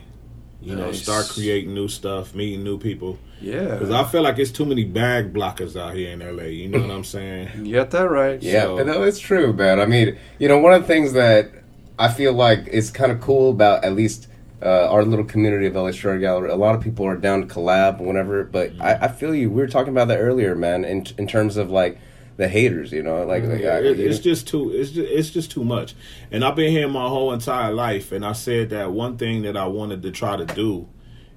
You 0.59 0.75
know, 0.75 0.91
start 0.91 1.27
creating 1.29 1.75
new 1.75 1.87
stuff, 1.87 2.33
meeting 2.33 2.63
new 2.63 2.79
people. 2.79 3.19
Yeah. 3.39 3.65
Because 3.65 3.89
Yeah. 3.89 4.01
I 4.01 4.05
feel 4.05 4.23
like 4.23 4.39
it's 4.39 4.49
too 4.51 4.65
many 4.65 4.83
bag 4.85 5.31
blockers 5.31 5.79
out 5.79 5.93
here 5.95 6.09
in 6.11 6.19
LA. 6.19 6.45
You 6.45 6.67
know 6.69 6.79
what 6.81 6.89
I'm 6.89 7.03
saying? 7.03 7.49
You 7.65 7.75
got 7.75 7.91
that 7.91 8.09
right. 8.09 8.41
Yeah, 8.41 8.63
So- 8.63 8.83
no, 8.83 9.03
it's 9.03 9.19
true, 9.19 9.53
man. 9.53 9.79
I 9.79 9.85
mean, 9.85 10.17
you 10.39 10.47
know, 10.47 10.57
one 10.57 10.73
of 10.73 10.81
the 10.81 10.87
things 10.87 11.13
that 11.13 11.51
I 11.99 12.11
feel 12.11 12.33
like 12.33 12.67
is 12.67 12.89
kind 12.89 13.11
of 13.11 13.21
cool 13.21 13.51
about 13.51 13.83
at 13.85 13.93
least 13.93 14.26
uh, 14.61 14.89
our 14.89 15.03
little 15.03 15.25
community 15.25 15.67
of 15.67 15.75
LA 15.75 15.91
Shred 15.91 16.19
Gallery. 16.21 16.49
A 16.49 16.55
lot 16.55 16.75
of 16.75 16.81
people 16.81 17.05
are 17.05 17.15
down 17.15 17.47
to 17.47 17.53
collab, 17.53 17.99
whatever. 17.99 18.43
But 18.43 18.71
I, 18.79 18.93
I 19.05 19.07
feel 19.07 19.33
you. 19.35 19.49
We 19.49 19.61
were 19.61 19.67
talking 19.67 19.89
about 19.93 20.07
that 20.09 20.17
earlier, 20.19 20.55
man. 20.55 20.83
In 20.85 21.05
in 21.17 21.27
terms 21.27 21.57
of 21.57 21.69
like 21.69 21.99
the 22.37 22.47
haters, 22.47 22.91
you 22.91 23.01
know, 23.01 23.23
like, 23.25 23.43
like, 23.43 23.61
I- 23.61 23.79
it, 23.79 23.99
it's 23.99 24.17
know- 24.19 24.23
just 24.23 24.47
too 24.47 24.71
it's 24.71 24.91
just, 24.91 25.09
it's 25.11 25.29
just 25.31 25.51
too 25.51 25.63
much. 25.63 25.95
And 26.31 26.43
I've 26.45 26.55
been 26.55 26.71
here 26.71 26.87
my 26.87 27.07
whole 27.07 27.33
entire 27.33 27.73
life, 27.73 28.11
and 28.11 28.25
I 28.25 28.33
said 28.33 28.69
that 28.71 28.91
one 28.91 29.17
thing 29.17 29.41
that 29.43 29.57
I 29.57 29.65
wanted 29.67 30.01
to 30.03 30.11
try 30.11 30.35
to 30.37 30.45
do 30.45 30.87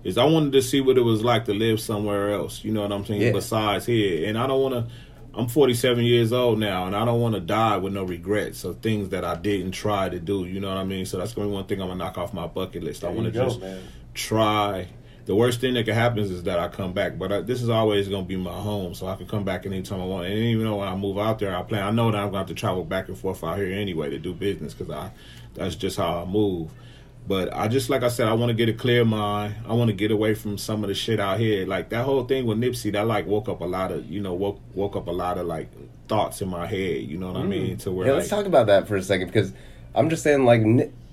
is 0.02 0.16
I 0.16 0.24
wanted 0.24 0.52
to 0.52 0.62
see 0.62 0.80
what 0.80 0.96
it 0.96 1.02
was 1.02 1.22
like 1.22 1.44
to 1.44 1.52
live 1.54 1.78
somewhere 1.80 2.30
else. 2.32 2.64
You 2.64 2.72
know 2.72 2.82
what 2.82 2.92
I'm 2.92 3.04
saying? 3.04 3.20
Yeah. 3.20 3.32
Besides 3.32 3.84
here, 3.86 4.26
and 4.28 4.38
I 4.38 4.46
don't 4.46 4.62
want 4.62 4.74
to. 4.74 4.94
I'm 5.34 5.48
47 5.48 6.04
years 6.04 6.32
old 6.32 6.58
now, 6.58 6.86
and 6.86 6.96
I 6.96 7.04
don't 7.04 7.20
want 7.20 7.34
to 7.34 7.40
die 7.40 7.76
with 7.76 7.92
no 7.92 8.04
regrets 8.04 8.64
of 8.64 8.80
things 8.80 9.10
that 9.10 9.24
I 9.24 9.36
didn't 9.36 9.72
try 9.72 10.08
to 10.08 10.18
do. 10.18 10.44
You 10.44 10.60
know 10.60 10.68
what 10.68 10.76
I 10.76 10.84
mean? 10.84 11.06
So 11.06 11.18
that's 11.18 11.34
gonna 11.34 11.48
be 11.48 11.54
one 11.54 11.66
thing 11.66 11.80
I'm 11.80 11.88
gonna 11.88 11.98
knock 11.98 12.18
off 12.18 12.34
my 12.34 12.46
bucket 12.46 12.82
list. 12.82 13.04
I 13.04 13.10
want 13.10 13.32
to 13.32 13.32
just 13.32 13.60
try. 14.14 14.88
The 15.26 15.36
worst 15.36 15.60
thing 15.60 15.74
that 15.74 15.84
could 15.84 15.94
happen 15.94 16.18
is 16.18 16.42
that 16.42 16.58
I 16.58 16.66
come 16.68 16.92
back, 16.92 17.16
but 17.16 17.30
I, 17.30 17.40
this 17.42 17.62
is 17.62 17.68
always 17.68 18.08
going 18.08 18.24
to 18.24 18.28
be 18.28 18.36
my 18.36 18.52
home, 18.58 18.94
so 18.94 19.06
I 19.06 19.14
can 19.14 19.28
come 19.28 19.44
back 19.44 19.64
anytime 19.64 20.00
I 20.00 20.04
want. 20.04 20.26
And 20.26 20.34
even 20.34 20.64
though 20.64 20.78
when 20.78 20.88
I 20.88 20.96
move 20.96 21.18
out 21.18 21.38
there, 21.38 21.54
I 21.54 21.62
plan. 21.62 21.84
I 21.84 21.90
know 21.92 22.10
that 22.10 22.16
I'm 22.16 22.32
going 22.32 22.32
to 22.32 22.38
have 22.38 22.46
to 22.48 22.54
travel 22.54 22.82
back 22.82 23.06
and 23.06 23.16
forth 23.16 23.44
out 23.44 23.58
here 23.58 23.70
anyway 23.72 24.10
to 24.10 24.18
do 24.18 24.32
business 24.32 24.74
because 24.74 24.92
I 24.92 25.12
that's 25.54 25.76
just 25.76 25.98
how 25.98 26.22
I 26.22 26.24
move. 26.24 26.72
But 27.26 27.54
I 27.54 27.68
just 27.68 27.90
like 27.90 28.02
I 28.02 28.08
said, 28.08 28.26
I 28.28 28.32
want 28.32 28.50
to 28.50 28.54
get 28.54 28.68
a 28.68 28.72
clear 28.72 29.04
mind. 29.04 29.54
I 29.68 29.72
want 29.74 29.88
to 29.88 29.94
get 29.96 30.10
away 30.10 30.34
from 30.34 30.58
some 30.58 30.82
of 30.82 30.88
the 30.88 30.94
shit 30.94 31.20
out 31.20 31.38
here. 31.38 31.64
Like 31.66 31.90
that 31.90 32.04
whole 32.04 32.24
thing 32.24 32.44
with 32.46 32.58
Nipsey, 32.58 32.92
that 32.92 33.06
like 33.06 33.26
woke 33.26 33.48
up 33.48 33.60
a 33.60 33.64
lot 33.64 33.92
of 33.92 34.10
you 34.10 34.20
know 34.20 34.34
woke 34.34 34.60
woke 34.74 34.96
up 34.96 35.06
a 35.06 35.12
lot 35.12 35.38
of 35.38 35.46
like 35.46 35.68
thoughts 36.08 36.42
in 36.42 36.48
my 36.48 36.66
head. 36.66 37.02
You 37.02 37.18
know 37.18 37.28
what 37.28 37.36
I 37.36 37.44
mean? 37.44 37.76
To 37.78 37.92
where 37.92 38.06
Yeah, 38.06 38.12
like, 38.14 38.18
let's 38.20 38.30
talk 38.30 38.46
about 38.46 38.66
that 38.66 38.88
for 38.88 38.96
a 38.96 39.02
second 39.02 39.28
because 39.28 39.52
I'm 39.94 40.10
just 40.10 40.22
saying, 40.22 40.44
like, 40.44 40.62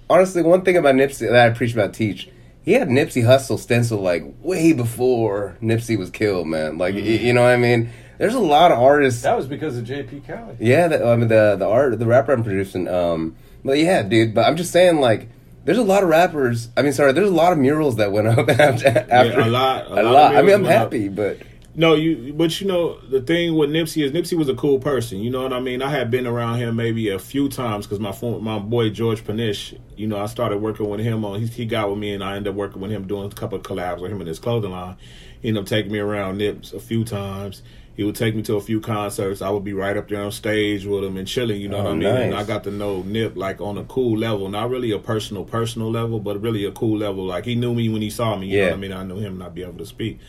honestly, 0.09 0.41
one 0.41 0.63
thing 0.63 0.75
about 0.77 0.95
Nipsey 0.95 1.29
that 1.29 1.51
I 1.51 1.53
preach 1.53 1.73
about 1.73 1.93
Teach, 1.93 2.29
he 2.63 2.73
had 2.73 2.87
Nipsey 2.89 3.23
Hussle 3.23 3.59
stencil 3.59 3.99
like 4.01 4.23
way 4.41 4.73
before 4.73 5.55
Nipsey 5.61 5.97
was 5.97 6.09
killed, 6.09 6.47
man. 6.47 6.77
Like, 6.79 6.95
y- 6.95 7.01
you 7.01 7.33
know 7.33 7.43
what 7.43 7.53
I 7.53 7.57
mean? 7.57 7.91
There's 8.17 8.33
a 8.33 8.39
lot 8.39 8.71
of 8.71 8.79
artists. 8.79 9.21
That 9.21 9.37
was 9.37 9.45
because 9.45 9.77
of 9.77 9.85
JP 9.85 10.25
Cali. 10.25 10.55
Yeah, 10.59 10.87
the, 10.87 11.05
I 11.07 11.15
mean 11.15 11.27
the 11.27 11.55
the 11.59 11.67
art, 11.67 11.99
the 11.99 12.07
rapper 12.07 12.33
I'm 12.33 12.43
producing. 12.43 12.87
Um, 12.87 13.35
but 13.63 13.77
yeah, 13.77 14.01
dude. 14.01 14.33
But 14.33 14.45
I'm 14.47 14.57
just 14.57 14.71
saying, 14.71 14.99
like, 14.99 15.29
there's 15.67 15.77
a 15.77 15.83
lot 15.83 16.01
of 16.01 16.09
rappers. 16.09 16.69
I 16.75 16.81
mean, 16.81 16.93
sorry, 16.93 17.11
there's 17.11 17.29
a 17.29 17.33
lot 17.35 17.51
of 17.51 17.59
murals 17.59 17.97
that 17.97 18.11
went 18.11 18.27
up 18.27 18.49
after. 18.49 18.87
after 18.87 19.41
a 19.41 19.45
lot- 19.45 19.85
a 19.87 19.93
A 19.93 20.01
lot 20.01 20.05
lot. 20.13 20.35
I 20.35 20.41
mean, 20.41 20.55
I'm 20.55 20.61
went 20.63 20.73
up. 20.73 20.81
happy, 20.93 21.09
but 21.09 21.37
No, 21.75 21.93
you. 21.93 22.33
But 22.33 22.59
you 22.59 22.67
know, 22.67 22.99
the 23.01 23.21
thing 23.21 23.55
with 23.55 23.69
Nipsey 23.69 24.03
is 24.03 24.11
Nipsey 24.11 24.35
was 24.37 24.49
a 24.49 24.55
cool 24.55 24.79
person. 24.79 25.19
You 25.19 25.29
know 25.29 25.43
what 25.43 25.53
I 25.53 25.59
mean? 25.59 25.81
I 25.83 25.89
had 25.91 26.09
been 26.09 26.25
around 26.25 26.57
him 26.57 26.75
maybe 26.77 27.09
a 27.09 27.19
few 27.19 27.49
times 27.49 27.85
because 27.85 27.99
my 27.99 28.11
phone, 28.13 28.43
my 28.43 28.57
boy 28.59 28.89
George 28.89 29.23
Panish. 29.25 29.75
You 29.95 30.07
know, 30.07 30.17
I 30.17 30.25
started 30.25 30.57
working 30.57 30.89
with 30.89 31.01
him 31.01 31.23
on. 31.25 31.39
He, 31.41 31.45
he 31.47 31.65
got 31.65 31.89
with 31.89 31.99
me, 31.99 32.13
and 32.13 32.23
I 32.23 32.35
ended 32.37 32.49
up 32.51 32.55
working 32.55 32.81
with 32.81 32.89
him 32.91 33.05
doing 33.05 33.27
a 33.31 33.35
couple 33.35 33.57
of 33.57 33.63
collabs 33.63 33.99
with 34.01 34.11
him 34.11 34.19
and 34.21 34.27
his 34.27 34.39
clothing 34.39 34.71
line. 34.71 34.95
He 35.41 35.49
ended 35.49 35.61
up 35.63 35.67
taking 35.69 35.91
me 35.91 35.99
around 35.99 36.39
Nips 36.39 36.73
a 36.73 36.79
few 36.79 37.03
times. 37.03 37.61
He 37.97 38.03
would 38.03 38.15
take 38.15 38.35
me 38.35 38.43
to 38.43 38.55
a 38.55 38.61
few 38.61 38.79
concerts. 38.79 39.41
I 39.41 39.49
would 39.49 39.63
be 39.63 39.73
right 39.73 39.97
up 39.97 40.07
there 40.07 40.21
on 40.21 40.31
stage 40.31 40.85
with 40.85 41.03
him 41.03 41.17
and 41.17 41.27
chilling. 41.27 41.59
You 41.59 41.67
know 41.67 41.79
Oh, 41.79 41.83
what 41.85 41.91
I 41.93 41.95
mean? 41.95 42.05
And 42.05 42.35
I 42.35 42.43
got 42.43 42.63
to 42.65 42.71
know 42.71 43.01
Nip 43.01 43.35
like 43.35 43.59
on 43.59 43.75
a 43.79 43.83
cool 43.85 44.15
level, 44.17 44.47
not 44.49 44.69
really 44.69 44.91
a 44.91 44.99
personal 44.99 45.43
personal 45.43 45.91
level, 45.91 46.19
but 46.19 46.39
really 46.39 46.63
a 46.63 46.71
cool 46.71 46.95
level. 46.99 47.25
Like 47.25 47.45
he 47.45 47.55
knew 47.55 47.73
me 47.73 47.89
when 47.89 48.03
he 48.03 48.11
saw 48.11 48.37
me. 48.37 48.47
You 48.47 48.57
know 48.57 48.63
Yeah. 48.63 48.69
what 48.69 48.77
I 48.77 48.79
mean? 48.81 48.93
I 48.93 49.03
knew 49.03 49.17
him, 49.17 49.39
not 49.39 49.55
be 49.55 49.63
able 49.63 49.79
to 49.79 49.85
speak. 49.85 50.19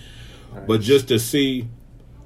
But 0.67 0.81
just 0.81 1.09
to 1.09 1.19
see 1.19 1.69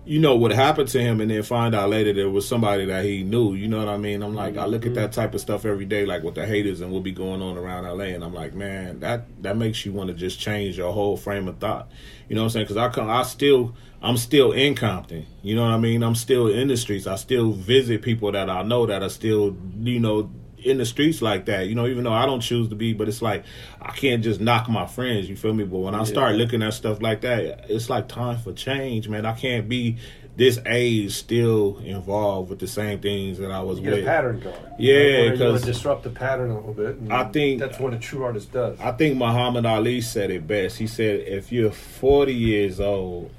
you 0.05 0.18
know 0.18 0.34
what 0.34 0.51
happened 0.51 0.88
to 0.88 1.01
him 1.01 1.20
and 1.20 1.30
then 1.30 1.43
find 1.45 1.74
out 1.74 1.88
later 1.88 2.12
there 2.12 2.28
was 2.28 2.47
somebody 2.47 2.84
that 2.86 3.05
he 3.05 3.22
knew 3.22 3.55
you 3.55 3.68
know 3.68 3.78
what 3.78 3.86
i 3.86 3.97
mean 3.97 4.20
i'm 4.20 4.34
like 4.34 4.57
i 4.57 4.64
look 4.66 4.82
at 4.82 4.86
mm-hmm. 4.86 4.95
that 4.97 5.12
type 5.12 5.32
of 5.32 5.40
stuff 5.40 5.64
every 5.64 5.84
day 5.84 6.05
like 6.05 6.24
with 6.24 6.34
the 6.34 6.45
haters 6.45 6.80
and 6.80 6.90
what 6.90 7.05
be 7.05 7.12
going 7.12 7.40
on 7.40 7.57
around 7.57 7.84
la 7.84 8.03
and 8.03 8.24
i'm 8.24 8.34
like 8.34 8.53
man 8.53 8.99
that 8.99 9.22
that 9.43 9.57
makes 9.57 9.86
you 9.86 9.93
want 9.93 10.09
to 10.09 10.14
just 10.14 10.40
change 10.40 10.76
your 10.76 10.93
whole 10.93 11.16
frame 11.16 11.47
of 11.47 11.57
thought 11.59 11.88
you 12.28 12.34
know 12.34 12.43
what 12.43 12.47
i'm 12.47 12.51
saying 12.51 12.64
because 12.64 12.76
i 12.76 12.88
come 12.88 13.09
i 13.09 13.22
still 13.22 13.76
i'm 14.03 14.17
still 14.17 14.53
in 14.53 14.75
compton 14.75 15.25
you 15.43 15.55
know 15.55 15.63
what 15.63 15.71
i 15.71 15.79
mean 15.79 16.03
i'm 16.03 16.15
still 16.15 16.47
in 16.49 16.69
the 16.69 16.77
streets 16.77 17.07
i 17.07 17.15
still 17.17 17.53
visit 17.53 18.03
people 18.03 18.31
that 18.33 18.51
i 18.51 18.63
know 18.63 18.87
that 18.87 19.03
are 19.03 19.09
still 19.11 19.57
you 19.81 20.01
know 20.01 20.31
in 20.65 20.79
the 20.79 20.87
streets 20.87 21.21
like 21.21 21.47
that, 21.47 21.67
you 21.67 21.75
know, 21.75 21.89
even 21.89 22.05
though 22.05 22.13
I 22.13 22.25
don't 22.25 22.41
choose 22.41 22.69
to 22.69 22.77
be, 22.77 22.93
but 22.93 23.09
it's 23.09 23.21
like 23.21 23.43
I 23.81 23.91
can't 23.91 24.23
just 24.23 24.41
knock 24.41 24.69
my 24.69 24.87
friends, 24.87 25.29
you 25.29 25.35
feel 25.35 25.53
me? 25.53 25.65
But 25.65 25.79
when 25.79 25.97
I 25.97 26.05
start 26.05 26.37
looking 26.37 26.63
at 26.63 26.73
stuff 26.73 27.03
like 27.03 27.23
that, 27.23 27.67
it's 27.69 27.91
like 27.91 28.07
time 28.07 28.39
for 28.39 28.53
change, 28.53 29.09
man. 29.09 29.27
I 29.27 29.33
can't 29.33 29.69
be 29.69 29.97
this 30.37 30.61
age 30.65 31.11
still 31.15 31.79
involved 31.79 32.49
with 32.49 32.61
the 32.61 32.69
same 32.69 33.01
things 33.01 33.39
that 33.39 33.51
I 33.51 33.59
was 33.61 33.79
You 33.81 33.87
get 33.87 33.93
a 33.93 33.97
with. 33.97 34.05
pattern 34.05 34.39
going. 34.39 34.55
Yeah, 34.79 34.95
Right? 34.95 35.03
Where 35.03 35.25
you 35.25 35.29
want 35.31 35.39
'cause- 35.41 35.61
to 35.63 35.67
disrupt 35.67 36.05
the 36.05 36.11
pattern 36.11 36.51
a 36.53 36.55
little 36.55 36.75
bit. 36.75 36.97
I 37.11 37.25
think- 37.25 37.59
that's 37.59 37.81
what 37.81 37.93
a 37.93 37.99
true 37.99 38.23
artist 38.23 38.53
does. 38.53 38.79
I 38.81 38.93
think 38.93 39.17
Muhammad 39.17 39.67
Ali 39.67 40.01
said 40.01 40.31
it 40.31 40.47
best. 40.47 40.79
He 40.79 40.87
said, 40.87 41.25
if 41.27 41.51
you're 41.51 41.73
40 41.73 42.35
years 42.35 42.79
old 42.79 43.31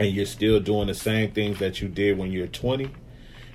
and 0.00 0.14
you're 0.14 0.26
still 0.26 0.58
doing 0.60 0.86
the 0.86 0.94
same 0.94 1.30
things 1.30 1.58
that 1.58 1.80
you 1.82 1.88
did 1.88 2.16
when 2.18 2.32
you're 2.32 2.46
20, 2.46 2.90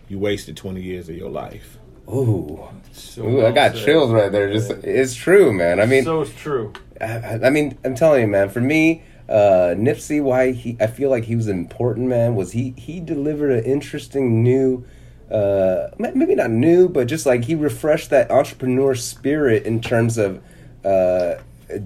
you 0.08 0.20
wasted 0.20 0.56
20 0.56 0.80
years 0.82 1.10
of 1.10 1.16
your 1.18 1.30
life. 1.30 1.80
Ooh, 2.08 2.64
So 2.92 3.26
Ooh, 3.26 3.46
I 3.46 3.52
got 3.52 3.76
said. 3.76 3.84
chills 3.84 4.12
right 4.12 4.32
there. 4.32 4.54
Just 4.54 4.70
it's 4.84 5.16
true, 5.16 5.52
man. 5.52 5.80
I 5.80 5.88
mean, 5.88 6.04
so 6.04 6.22
it's 6.22 6.34
true. 6.36 6.72
I, 7.02 7.40
I 7.44 7.50
mean, 7.50 7.78
I'm 7.84 7.96
telling 7.96 8.22
you, 8.22 8.28
man. 8.28 8.50
For 8.50 8.62
me, 8.62 9.02
uh, 9.28 9.74
Nipsey, 9.76 10.22
why 10.22 10.52
he, 10.52 10.78
I 10.80 10.86
feel 10.86 11.10
like 11.10 11.24
he 11.24 11.36
was 11.36 11.48
important, 11.48 12.08
man. 12.08 12.36
Was 12.36 12.52
he 12.52 12.76
he 12.78 13.00
delivered 13.00 13.50
an 13.52 13.64
interesting 13.66 14.44
new, 14.44 14.86
uh, 15.32 15.88
maybe 15.98 16.36
not 16.36 16.52
new, 16.52 16.88
but 16.88 17.08
just 17.08 17.26
like 17.26 17.44
he 17.46 17.56
refreshed 17.56 18.12
that 18.12 18.30
entrepreneur 18.30 18.94
spirit 18.94 19.64
in 19.64 19.82
terms 19.82 20.20
of 20.20 20.44
uh, 20.86 21.36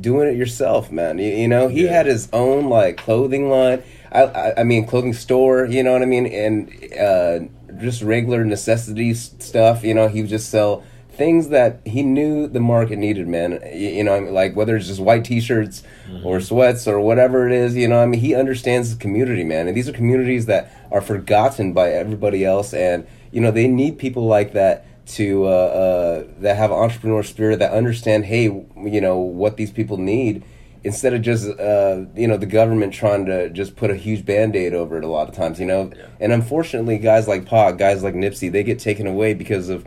doing 0.01 0.28
it 0.28 0.36
yourself, 0.36 0.91
man. 0.91 1.18
You, 1.18 1.30
you 1.32 1.47
know, 1.47 1.70
he 1.70 1.86
Yeah. 1.86 1.93
had 1.93 2.07
his 2.07 2.28
own 2.34 2.68
like 2.70 2.97
clothing 2.97 3.49
line. 3.49 3.84
I, 4.12 4.24
I, 4.24 4.60
I 4.62 4.64
mean, 4.64 4.86
clothing 4.86 5.14
store. 5.14 5.66
You 5.66 5.84
know 5.84 5.93
what 5.93 6.01
I 6.01 6.05
mean, 6.05 6.26
and 6.26 6.93
uh, 6.93 7.39
just 7.80 8.01
regular 8.01 8.43
necessities 8.43 9.34
stuff. 9.39 9.84
You 9.84 9.93
know, 9.93 10.07
he 10.07 10.22
would 10.22 10.30
just 10.30 10.49
sell 10.49 10.84
things 11.12 11.49
that 11.49 11.82
he 11.86 12.01
knew 12.01 12.47
the 12.47 12.62
market 12.62 12.97
needed, 12.97 13.28
man. 13.28 13.60
You, 13.74 13.89
you 13.89 14.03
know, 14.03 14.16
I 14.16 14.20
mean, 14.22 14.34
like 14.34 14.55
whether 14.55 14.76
it's 14.78 14.88
just 14.88 15.01
white 15.01 15.26
T-shirts 15.26 15.84
or 16.24 16.39
sweats 16.39 16.88
or 16.88 16.99
whatever 17.01 17.47
it 17.47 17.53
is. 17.53 17.76
You 17.76 17.88
know, 17.88 18.01
I 18.01 18.05
mean, 18.05 18.22
he 18.22 18.34
understands 18.34 18.89
his 18.89 18.97
community, 18.97 19.43
man, 19.43 19.68
and 19.68 19.76
these 19.76 19.89
are 19.89 19.93
communities 19.93 20.45
that 20.47 20.74
are 20.91 21.01
forgotten 21.01 21.74
by 21.74 21.91
everybody 21.91 22.45
else, 22.45 22.74
and 22.74 23.05
you 23.32 23.41
know, 23.41 23.51
they 23.51 23.68
need 23.68 23.99
people 23.99 24.26
like 24.26 24.53
that 24.53 24.86
to 25.10 25.45
uh, 25.45 25.49
uh, 25.49 26.24
that 26.39 26.55
have 26.55 26.72
entrepreneur 26.72 27.24
spirit 27.24 27.60
that 27.60 27.72
understand, 27.72 28.26
hey, 28.26 28.43
you 28.43 29.01
know, 29.01 29.18
what 29.18 29.57
these 29.57 29.72
people 29.72 29.97
need. 29.97 30.43
Instead 30.84 31.14
of 31.14 31.22
just 31.22 31.48
uh, 31.60 32.06
you 32.16 32.28
know 32.28 32.38
the 32.38 32.46
government 32.46 32.94
trying 32.94 33.26
to 33.26 33.50
just 33.50 33.76
put 33.76 33.92
a 33.92 33.96
huge 33.96 34.26
band-aid 34.26 34.74
over 34.74 34.98
it 34.98 35.04
a 35.04 35.08
lot 35.08 35.28
of 35.28 35.36
times, 35.36 35.60
you 35.60 35.66
know, 35.66 35.92
and 36.20 36.32
unfortunately, 36.32 36.98
guys 36.98 37.28
like 37.28 37.46
Pac, 37.46 37.78
guys 37.78 38.02
like 38.04 38.14
Nipsey, 38.14 38.52
they 38.52 38.64
get 38.64 38.80
taken 38.80 39.06
away 39.06 39.34
because 39.34 39.70
of 39.70 39.86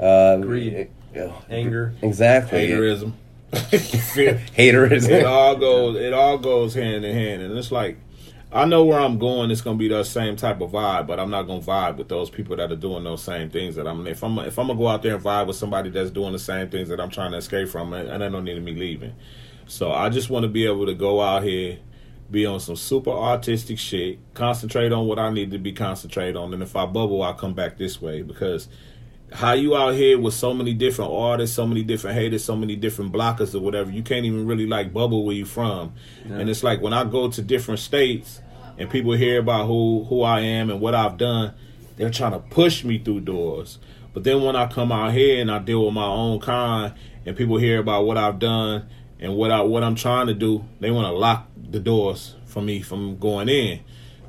uh, 0.00 0.38
Greed. 0.38 0.90
uh, 1.16 1.30
Anger. 1.48 1.94
Exactly. 2.02 2.68
Haterism. 2.68 3.12
haterism 3.52 5.10
it 5.10 5.26
all 5.26 5.54
goes 5.54 5.96
it 5.96 6.14
all 6.14 6.38
goes 6.38 6.72
hand 6.72 7.04
in 7.04 7.14
hand 7.14 7.42
and 7.42 7.58
it's 7.58 7.70
like 7.70 7.98
I 8.54 8.66
know 8.66 8.84
where 8.84 9.00
I'm 9.00 9.18
going. 9.18 9.50
It's 9.50 9.62
gonna 9.62 9.78
be 9.78 9.88
the 9.88 10.04
same 10.04 10.36
type 10.36 10.60
of 10.60 10.72
vibe, 10.72 11.06
but 11.06 11.18
I'm 11.18 11.30
not 11.30 11.44
gonna 11.44 11.62
vibe 11.62 11.96
with 11.96 12.08
those 12.08 12.28
people 12.28 12.54
that 12.56 12.70
are 12.70 12.76
doing 12.76 13.02
those 13.02 13.22
same 13.22 13.48
things 13.48 13.76
that 13.76 13.86
I'm. 13.86 14.06
If 14.06 14.22
I'm 14.22 14.38
if 14.40 14.58
I'm 14.58 14.66
gonna 14.66 14.78
go 14.78 14.88
out 14.88 15.02
there 15.02 15.14
and 15.14 15.24
vibe 15.24 15.46
with 15.46 15.56
somebody 15.56 15.88
that's 15.88 16.10
doing 16.10 16.32
the 16.32 16.38
same 16.38 16.68
things 16.68 16.90
that 16.90 17.00
I'm 17.00 17.08
trying 17.08 17.30
to 17.32 17.38
escape 17.38 17.70
from, 17.70 17.94
and 17.94 18.10
and 18.10 18.22
I 18.22 18.28
don't 18.28 18.44
need 18.44 18.62
me 18.62 18.74
leaving. 18.74 19.14
So 19.72 19.90
I 19.90 20.10
just 20.10 20.28
want 20.28 20.42
to 20.42 20.50
be 20.50 20.66
able 20.66 20.84
to 20.84 20.92
go 20.92 21.22
out 21.22 21.44
here, 21.44 21.78
be 22.30 22.44
on 22.44 22.60
some 22.60 22.76
super 22.76 23.08
artistic 23.10 23.78
shit, 23.78 24.18
concentrate 24.34 24.92
on 24.92 25.06
what 25.06 25.18
I 25.18 25.30
need 25.30 25.50
to 25.52 25.58
be 25.58 25.72
concentrate 25.72 26.36
on, 26.36 26.52
and 26.52 26.62
if 26.62 26.76
I 26.76 26.84
bubble, 26.84 27.22
I'll 27.22 27.32
come 27.32 27.54
back 27.54 27.78
this 27.78 27.98
way 27.98 28.20
because 28.20 28.68
how 29.32 29.54
you 29.54 29.74
out 29.74 29.94
here 29.94 30.18
with 30.18 30.34
so 30.34 30.52
many 30.52 30.74
different 30.74 31.10
artists, 31.10 31.56
so 31.56 31.66
many 31.66 31.82
different 31.82 32.18
haters, 32.18 32.44
so 32.44 32.54
many 32.54 32.76
different 32.76 33.14
blockers 33.14 33.54
or 33.54 33.60
whatever, 33.60 33.90
you 33.90 34.02
can't 34.02 34.26
even 34.26 34.46
really 34.46 34.66
like 34.66 34.92
bubble 34.92 35.24
where 35.24 35.34
you 35.34 35.46
from. 35.46 35.94
And 36.26 36.50
it's 36.50 36.62
like 36.62 36.82
when 36.82 36.92
I 36.92 37.04
go 37.04 37.30
to 37.30 37.40
different 37.40 37.80
states 37.80 38.42
and 38.76 38.90
people 38.90 39.12
hear 39.12 39.40
about 39.40 39.68
who 39.68 40.04
who 40.04 40.20
I 40.20 40.40
am 40.40 40.68
and 40.68 40.82
what 40.82 40.94
I've 40.94 41.16
done, 41.16 41.54
they're 41.96 42.10
trying 42.10 42.32
to 42.32 42.40
push 42.40 42.84
me 42.84 42.98
through 42.98 43.20
doors. 43.20 43.78
But 44.12 44.24
then 44.24 44.42
when 44.42 44.54
I 44.54 44.66
come 44.66 44.92
out 44.92 45.14
here 45.14 45.40
and 45.40 45.50
I 45.50 45.60
deal 45.60 45.86
with 45.86 45.94
my 45.94 46.04
own 46.04 46.40
kind 46.40 46.92
and 47.24 47.34
people 47.34 47.56
hear 47.56 47.78
about 47.78 48.04
what 48.04 48.18
I've 48.18 48.38
done 48.38 48.86
and 49.22 49.34
what 49.36 49.50
I 49.50 49.62
what 49.62 49.82
I'm 49.82 49.94
trying 49.94 50.26
to 50.26 50.34
do, 50.34 50.62
they 50.80 50.90
want 50.90 51.06
to 51.06 51.12
lock 51.12 51.48
the 51.70 51.80
doors 51.80 52.34
for 52.44 52.60
me 52.60 52.82
from 52.82 53.16
going 53.18 53.48
in. 53.48 53.80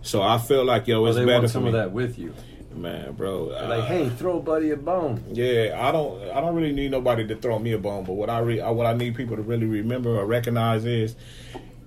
So 0.02 0.22
I 0.22 0.38
feel 0.38 0.64
like 0.64 0.88
yo, 0.88 1.02
Well, 1.02 1.10
it's 1.12 1.18
they 1.20 1.26
better 1.26 1.48
some 1.50 1.64
me. 1.64 1.70
of 1.70 1.74
that 1.74 1.92
with 1.92 2.18
you. 2.18 2.34
Man, 2.76 3.12
bro. 3.14 3.50
They're 3.50 3.68
like, 3.68 3.80
uh, 3.82 3.86
hey, 3.86 4.10
throw 4.10 4.38
a 4.40 4.42
buddy 4.42 4.72
a 4.72 4.78
bone. 4.78 5.24
yeah, 5.32 5.78
I 5.80 5.92
don't. 5.92 6.22
I 6.32 6.42
don't 6.42 6.56
really 6.56 6.72
need 6.74 6.90
nobody 6.92 7.28
to 7.28 7.36
throw 7.36 7.60
me 7.60 7.72
a 7.74 7.78
bone. 7.78 8.04
But 8.04 8.14
what 8.14 8.30
I 8.32 8.40
re, 8.40 8.62
what 8.62 8.88
I 8.88 8.94
need 8.94 9.16
people 9.16 9.36
to 9.36 9.44
really 9.44 9.68
remember 9.68 10.18
or 10.18 10.26
recognize 10.26 10.84
is, 10.86 11.16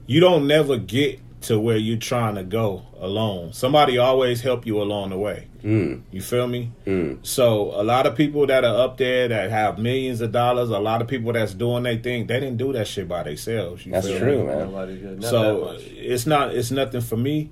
you 0.07 0.21
don't 0.21 0.47
never 0.47 0.77
get 0.79 1.21
to 1.43 1.59
where 1.59 1.77
you're 1.77 1.99
trying 1.99 2.37
to 2.37 2.45
go 2.45 2.85
alone. 3.01 3.53
Somebody 3.53 3.99
always 3.99 4.43
help 4.43 4.65
you 4.65 4.81
along 4.81 5.11
the 5.11 5.19
way. 5.19 5.49
Mm, 5.67 6.03
You 6.13 6.21
feel 6.21 6.47
me? 6.47 6.71
mm. 6.87 7.19
So 7.27 7.73
a 7.75 7.83
lot 7.83 8.07
of 8.07 8.15
people 8.15 8.47
that 8.47 8.65
are 8.65 8.85
up 8.85 8.99
there 8.99 9.27
that 9.27 9.51
have 9.51 9.79
millions 9.79 10.21
of 10.21 10.31
dollars, 10.31 10.71
a 10.71 10.79
lot 10.79 11.03
of 11.03 11.09
people 11.09 11.33
that's 11.33 11.55
doing 11.55 11.83
their 11.83 11.97
thing, 11.97 12.29
they 12.29 12.39
didn't 12.39 12.59
do 12.59 12.73
that 12.75 12.87
shit 12.87 13.09
by 13.09 13.25
themselves. 13.25 13.85
You 13.85 13.91
That's 13.93 14.07
feel 14.07 14.19
true, 14.19 14.39
me? 14.43 14.47
man. 14.47 14.59
Nobody 14.59 14.95
did. 14.95 15.05
Not 15.05 15.21
that 15.23 15.27
So 15.29 15.77
it's 15.81 16.25
not 16.27 16.55
it's 16.55 16.71
nothing 16.71 17.01
for 17.01 17.17
me. 17.17 17.51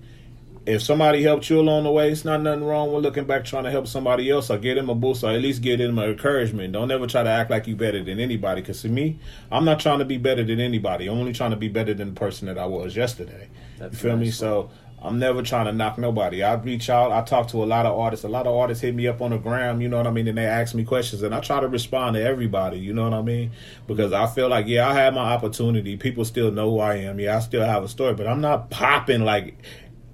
If 0.67 0.81
somebody 0.81 1.23
helped 1.23 1.51
you 1.51 1.61
along 1.61 1.85
the 1.85 1.91
way, 1.91 2.11
it's 2.11 2.25
not 2.25 2.41
nothing 2.41 2.65
wrong 2.65 2.91
with 2.93 3.03
looking 3.03 3.25
back 3.25 3.45
trying 3.45 3.65
to 3.65 3.71
help 3.71 3.87
somebody 3.87 4.31
else 4.31 4.49
or 4.51 4.57
get 4.57 4.77
them 4.77 4.89
a 4.89 4.95
boost 4.95 5.23
or 5.23 5.31
at 5.33 5.43
least 5.43 5.61
get 5.61 5.77
them 5.77 5.99
an 5.99 6.09
encouragement. 6.09 6.73
Don't 6.73 6.91
ever 6.91 7.07
try 7.07 7.23
to 7.23 7.29
act 7.29 7.51
like 7.51 7.67
you 7.67 7.77
better 7.77 8.03
than 8.03 8.19
anybody. 8.19 8.63
Because 8.63 8.81
to 8.81 8.89
me, 8.89 9.19
I'm 9.53 9.67
not 9.67 9.79
trying 9.81 9.99
to 9.99 10.07
be 10.07 10.17
better 10.17 10.43
than 10.43 10.61
anybody. 10.61 11.07
I'm 11.07 11.19
only 11.19 11.35
trying 11.35 11.51
to 11.51 11.57
be 11.59 11.69
better 11.69 11.93
than 11.93 12.15
the 12.15 12.19
person 12.19 12.47
that 12.47 12.57
I 12.57 12.65
was 12.65 12.97
yesterday. 12.97 13.49
That's 13.77 13.93
you 13.93 13.99
feel 13.99 14.17
me? 14.17 14.31
So 14.31 14.71
I'm 15.05 15.19
never 15.19 15.43
trying 15.43 15.67
to 15.67 15.73
knock 15.73 15.99
nobody. 15.99 16.43
I 16.43 16.55
reach 16.55 16.89
out. 16.89 17.13
I 17.13 17.21
talk 17.23 17.49
to 17.49 17.63
a 17.63 17.67
lot 17.67 17.85
of 17.85 17.99
artists. 17.99 18.25
A 18.25 18.29
lot 18.29 18.47
of 18.47 18.57
artists 18.57 18.81
hit 18.81 18.95
me 18.95 19.07
up 19.07 19.21
on 19.21 19.33
the 19.33 19.39
gram. 19.39 19.83
You 19.83 19.89
know 19.89 19.99
what 19.99 20.07
I 20.07 20.11
mean? 20.11 20.27
And 20.27 20.39
they 20.39 20.47
ask 20.47 20.75
me 20.75 20.83
questions, 20.83 21.23
and 21.23 21.35
I 21.35 21.41
try 21.41 21.61
to 21.61 21.69
respond 21.69 22.15
to 22.15 22.23
everybody. 22.23 22.79
You 22.79 22.95
know 22.95 23.05
what 23.05 23.13
I 23.13 23.21
mean? 23.21 23.53
Because 23.87 24.15
I 24.15 24.27
feel 24.27 24.49
like 24.49 24.67
yeah, 24.67 24.89
I 24.89 24.95
had 24.95 25.15
my 25.15 25.35
opportunity. 25.35 25.99
People 25.99 26.25
still 26.25 26.51
know 26.51 26.71
who 26.71 26.81
I 26.81 26.97
am. 26.97 27.21
Yeah, 27.21 27.37
I 27.37 27.41
still 27.41 27.65
have 27.65 27.85
a 27.85 27.89
story, 27.89 28.15
but 28.15 28.27
I'm 28.27 28.41
not 28.41 28.71
popping 28.71 29.25
like 29.25 29.57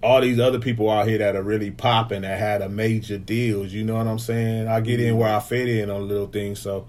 all 0.03 0.21
these 0.21 0.41
other 0.41 0.59
people 0.59 0.91
out 0.91 1.07
here 1.07 1.19
that 1.19 1.37
are 1.37 1.43
really 1.43 1.71
popping 1.71 2.23
that 2.23 2.39
had 2.39 2.63
a 2.63 2.69
major 2.69 3.19
deals. 3.19 3.73
You 3.73 3.85
know 3.85 3.95
what 3.95 4.07
I'm 4.07 4.19
saying? 4.19 4.67
I 4.67 4.81
get 4.81 5.01
in 5.01 5.11
mm-hmm. 5.11 5.19
where 5.19 5.37
I 5.37 5.41
fit 5.41 5.69
in 5.69 5.91
on 5.91 6.09
little 6.09 6.27
things. 6.27 6.59
So 6.61 6.89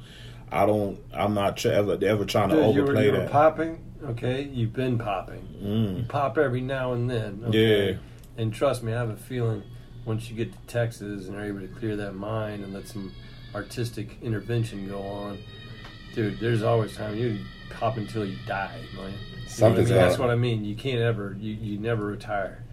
I 0.51 0.65
don't. 0.65 0.99
I'm 1.13 1.33
not 1.33 1.57
tr- 1.57 1.69
ever 1.69 1.97
ever 2.01 2.25
trying 2.25 2.49
to 2.49 2.55
Dude, 2.55 2.75
you 2.75 2.81
were, 2.81 2.87
overplay 2.89 3.05
you 3.05 3.11
were 3.11 3.17
that. 3.19 3.31
popping, 3.31 3.79
okay? 4.03 4.43
You've 4.43 4.73
been 4.73 4.97
popping. 4.97 5.47
You 5.59 5.67
Mm. 5.67 6.07
pop 6.07 6.37
every 6.37 6.61
now 6.61 6.93
and 6.93 7.09
then. 7.09 7.43
Okay? 7.47 7.91
Yeah. 7.91 7.97
And 8.37 8.53
trust 8.53 8.83
me, 8.83 8.93
I 8.93 8.97
have 8.97 9.09
a 9.09 9.15
feeling 9.15 9.63
once 10.05 10.29
you 10.29 10.35
get 10.35 10.51
to 10.51 10.57
Texas 10.67 11.27
and 11.27 11.35
are 11.37 11.43
able 11.43 11.59
to 11.59 11.67
clear 11.67 11.95
that 11.97 12.13
mind 12.15 12.63
and 12.63 12.73
let 12.73 12.87
some 12.87 13.11
artistic 13.53 14.17
intervention 14.21 14.87
go 14.87 14.99
on, 15.01 15.37
dude, 16.15 16.39
there's 16.39 16.63
always 16.63 16.95
time. 16.95 17.15
You 17.17 17.37
pop 17.69 17.97
until 17.97 18.25
you 18.25 18.37
die, 18.47 18.71
man. 18.75 18.81
You 18.95 18.97
know 18.97 19.03
what 19.03 19.11
I 19.11 19.47
Something's 19.47 19.89
mean? 19.89 19.97
That's 19.97 20.17
what 20.17 20.29
I 20.29 20.35
mean. 20.35 20.63
You 20.65 20.75
can't 20.75 20.99
ever, 21.01 21.35
you, 21.39 21.53
you 21.53 21.77
never 21.77 22.05
retire, 22.05 22.63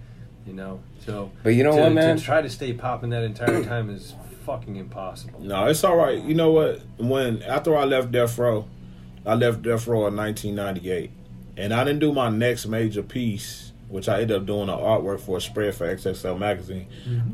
you 0.47 0.53
know? 0.53 0.81
So, 1.05 1.31
But 1.43 1.51
you 1.55 1.65
know 1.65 1.73
to, 1.73 1.81
what, 1.83 1.93
man? 1.93 2.17
To 2.17 2.23
try 2.23 2.41
to 2.41 2.49
stay 2.49 2.73
popping 2.73 3.11
that 3.11 3.25
entire 3.25 3.65
time 3.65 3.91
is 3.91 4.15
fucking 4.47 4.77
impossible. 4.77 5.41
No, 5.41 5.67
it's 5.67 5.83
all 5.85 5.97
right. 5.97 6.23
You 6.23 6.35
know 6.35 6.53
what? 6.53 6.81
When 6.99 7.43
after 7.43 7.77
I 7.77 7.85
left 7.85 8.13
Death 8.13 8.39
Row, 8.39 8.67
I 9.27 9.35
left 9.35 9.61
Death 9.63 9.87
Row 9.87 10.07
in 10.07 10.17
1998, 10.17 11.11
and 11.59 11.75
I 11.75 11.85
didn't 11.85 12.01
do 12.01 12.13
my 12.13 12.31
next 12.31 12.67
major 12.67 13.03
piece 13.03 13.69
which 13.89 14.09
I 14.09 14.21
ended 14.21 14.37
up 14.37 14.47
doing 14.47 14.67
the 14.67 14.77
artwork 14.77 15.21
for 15.21 15.39
a 15.39 15.41
spread 15.41 15.75
for 15.75 15.87
XXL 15.87 16.39
magazine. 16.39 16.89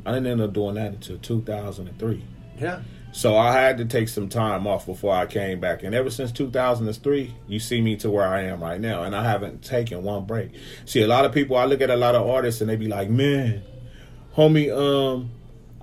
I 0.07 0.13
didn't 0.13 0.29
end 0.29 0.41
up 0.41 0.53
doing 0.53 0.77
that 0.77 0.93
until 0.93 1.19
2003. 1.19 2.25
Yeah. 2.61 2.83
So 3.13 3.37
I 3.37 3.53
had 3.53 3.79
to 3.79 3.85
take 3.85 4.09
some 4.09 4.29
time 4.29 4.67
off 4.67 4.87
before 4.87 5.15
I 5.15 5.27
came 5.27 5.61
back. 5.61 5.83
And 5.83 5.95
ever 5.95 6.11
since 6.11 6.33
2003, 6.33 7.35
you 7.47 7.61
see 7.61 7.81
me 7.81 7.97
to 7.97 8.11
where 8.11 8.27
I 8.27 8.43
am 8.43 8.61
right 8.61 8.81
now. 8.81 9.05
And 9.05 9.15
I 9.15 9.25
haven't 9.25 9.63
taken 9.63 10.03
one 10.03 10.25
break. 10.25 10.51
See, 10.85 11.03
a 11.03 11.07
lot 11.07 11.25
of 11.25 11.33
people, 11.33 11.57
I 11.57 11.65
look 11.65 11.81
at 11.81 11.91
a 11.91 11.97
lot 11.97 12.15
of 12.15 12.29
artists 12.29 12.61
and 12.61 12.71
they 12.71 12.77
be 12.77 12.89
like, 12.89 13.09
man, 13.09 13.63
homie, 14.37 14.77
um, 14.77 15.31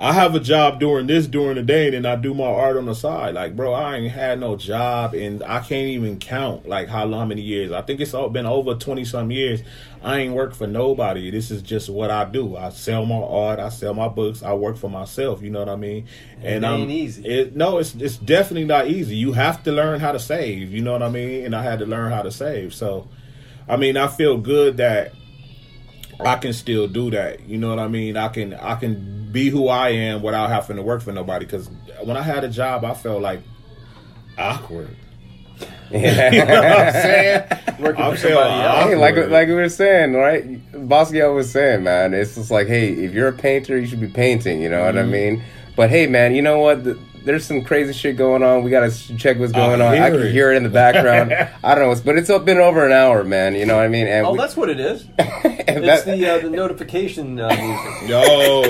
I 0.01 0.13
have 0.13 0.33
a 0.33 0.39
job 0.39 0.79
doing 0.79 1.05
this 1.05 1.27
during 1.27 1.57
the 1.57 1.61
day 1.61 1.85
and 1.85 1.93
then 1.93 2.05
I 2.07 2.15
do 2.19 2.33
my 2.33 2.45
art 2.45 2.75
on 2.75 2.87
the 2.87 2.95
side. 2.95 3.35
Like, 3.35 3.55
bro, 3.55 3.71
I 3.71 3.97
ain't 3.97 4.11
had 4.11 4.39
no 4.39 4.55
job 4.55 5.13
and 5.13 5.43
I 5.43 5.59
can't 5.59 5.89
even 5.89 6.17
count 6.17 6.67
like 6.67 6.87
how 6.87 7.05
long 7.05 7.27
many 7.27 7.43
years. 7.43 7.71
I 7.71 7.83
think 7.83 7.99
it's 7.99 8.15
all 8.15 8.27
been 8.27 8.47
over 8.47 8.73
20 8.73 9.05
some 9.05 9.29
years. 9.29 9.61
I 10.01 10.17
ain't 10.17 10.33
worked 10.33 10.55
for 10.55 10.65
nobody. 10.65 11.29
This 11.29 11.51
is 11.51 11.61
just 11.61 11.87
what 11.87 12.09
I 12.09 12.25
do. 12.25 12.57
I 12.57 12.71
sell 12.71 13.05
my 13.05 13.13
art, 13.13 13.59
I 13.59 13.69
sell 13.69 13.93
my 13.93 14.07
books, 14.07 14.41
I 14.41 14.53
work 14.53 14.75
for 14.75 14.89
myself, 14.89 15.43
you 15.43 15.51
know 15.51 15.59
what 15.59 15.69
I 15.69 15.75
mean? 15.75 16.07
And 16.41 16.65
it 16.65 16.67
I'm- 16.67 16.79
ain't 16.79 16.89
easy. 16.89 17.23
It, 17.23 17.55
no, 17.55 17.77
it's 17.77 17.93
it's 17.93 18.17
definitely 18.17 18.65
not 18.65 18.87
easy. 18.87 19.15
You 19.15 19.33
have 19.33 19.63
to 19.65 19.71
learn 19.71 19.99
how 19.99 20.13
to 20.13 20.19
save, 20.19 20.73
you 20.73 20.81
know 20.81 20.93
what 20.93 21.03
I 21.03 21.09
mean? 21.09 21.45
And 21.45 21.55
I 21.55 21.61
had 21.61 21.77
to 21.77 21.85
learn 21.85 22.11
how 22.11 22.23
to 22.23 22.31
save. 22.31 22.73
So 22.73 23.07
I 23.69 23.77
mean, 23.77 23.97
I 23.97 24.07
feel 24.07 24.39
good 24.39 24.77
that 24.77 25.13
I 26.19 26.37
can 26.37 26.53
still 26.53 26.87
do 26.87 27.11
that. 27.11 27.41
You 27.47 27.59
know 27.59 27.69
what 27.69 27.77
I 27.77 27.87
mean? 27.87 28.17
I 28.17 28.29
can 28.29 28.55
I 28.55 28.73
can 28.75 29.20
be 29.31 29.49
who 29.49 29.67
I 29.67 29.89
am 29.89 30.21
without 30.21 30.49
having 30.49 30.75
to 30.77 30.81
work 30.83 31.01
for 31.01 31.11
nobody. 31.11 31.45
Because 31.45 31.69
when 32.03 32.17
I 32.17 32.21
had 32.21 32.43
a 32.43 32.49
job, 32.49 32.83
I 32.85 32.93
felt 32.93 33.21
like 33.21 33.41
awkward. 34.37 34.95
you 35.91 35.99
know 35.99 36.45
what 36.45 36.65
I'm 36.65 36.93
saying? 36.93 37.47
Working 37.79 38.01
I 38.01 38.11
for 38.11 38.17
feel 38.17 38.37
somebody. 38.37 38.89
Hey, 38.89 38.95
like 38.95 39.15
like 39.29 39.47
we 39.49 39.53
were 39.55 39.69
saying, 39.69 40.13
right? 40.13 40.71
Basquiat 40.73 41.35
was 41.35 41.51
saying, 41.51 41.83
man, 41.83 42.13
it's 42.13 42.35
just 42.35 42.49
like, 42.49 42.67
hey, 42.67 42.93
if 42.93 43.13
you're 43.13 43.27
a 43.27 43.33
painter, 43.33 43.77
you 43.77 43.85
should 43.87 43.99
be 43.99 44.07
painting. 44.07 44.61
You 44.61 44.69
know 44.69 44.85
what 44.85 44.97
I 44.97 45.01
Mm-hmm. 45.01 45.11
mean? 45.11 45.43
But 45.75 45.89
hey, 45.89 46.07
man, 46.07 46.33
you 46.33 46.41
know 46.41 46.59
what? 46.59 46.83
The, 46.85 46.97
there's 47.23 47.45
some 47.45 47.63
crazy 47.63 47.93
shit 47.93 48.17
going 48.17 48.43
on. 48.43 48.63
We 48.63 48.71
gotta 48.71 48.91
check 49.17 49.37
what's 49.37 49.51
going 49.51 49.81
on. 49.81 49.93
I 49.93 50.09
can 50.09 50.21
it. 50.21 50.31
hear 50.31 50.51
it 50.51 50.57
in 50.57 50.63
the 50.63 50.69
background. 50.69 51.31
I 51.63 51.75
don't 51.75 51.83
know, 51.83 51.89
what's- 51.89 52.01
but 52.01 52.17
it's 52.17 52.29
been 52.29 52.57
over 52.57 52.85
an 52.85 52.91
hour, 52.91 53.23
man. 53.23 53.55
You 53.55 53.65
know 53.65 53.75
what 53.75 53.83
I 53.85 53.87
mean? 53.89 54.07
And 54.07 54.25
Oh, 54.25 54.31
we- 54.33 54.37
that's 54.37 54.57
what 54.57 54.69
it 54.69 54.79
is. 54.79 55.05
It's 55.73 56.05
that- 56.05 56.05
the 56.17 56.27
uh, 56.29 56.39
the 56.39 56.49
notification 56.49 57.39
uh, 57.39 57.47
music. 57.47 58.09
Yo, 58.09 58.21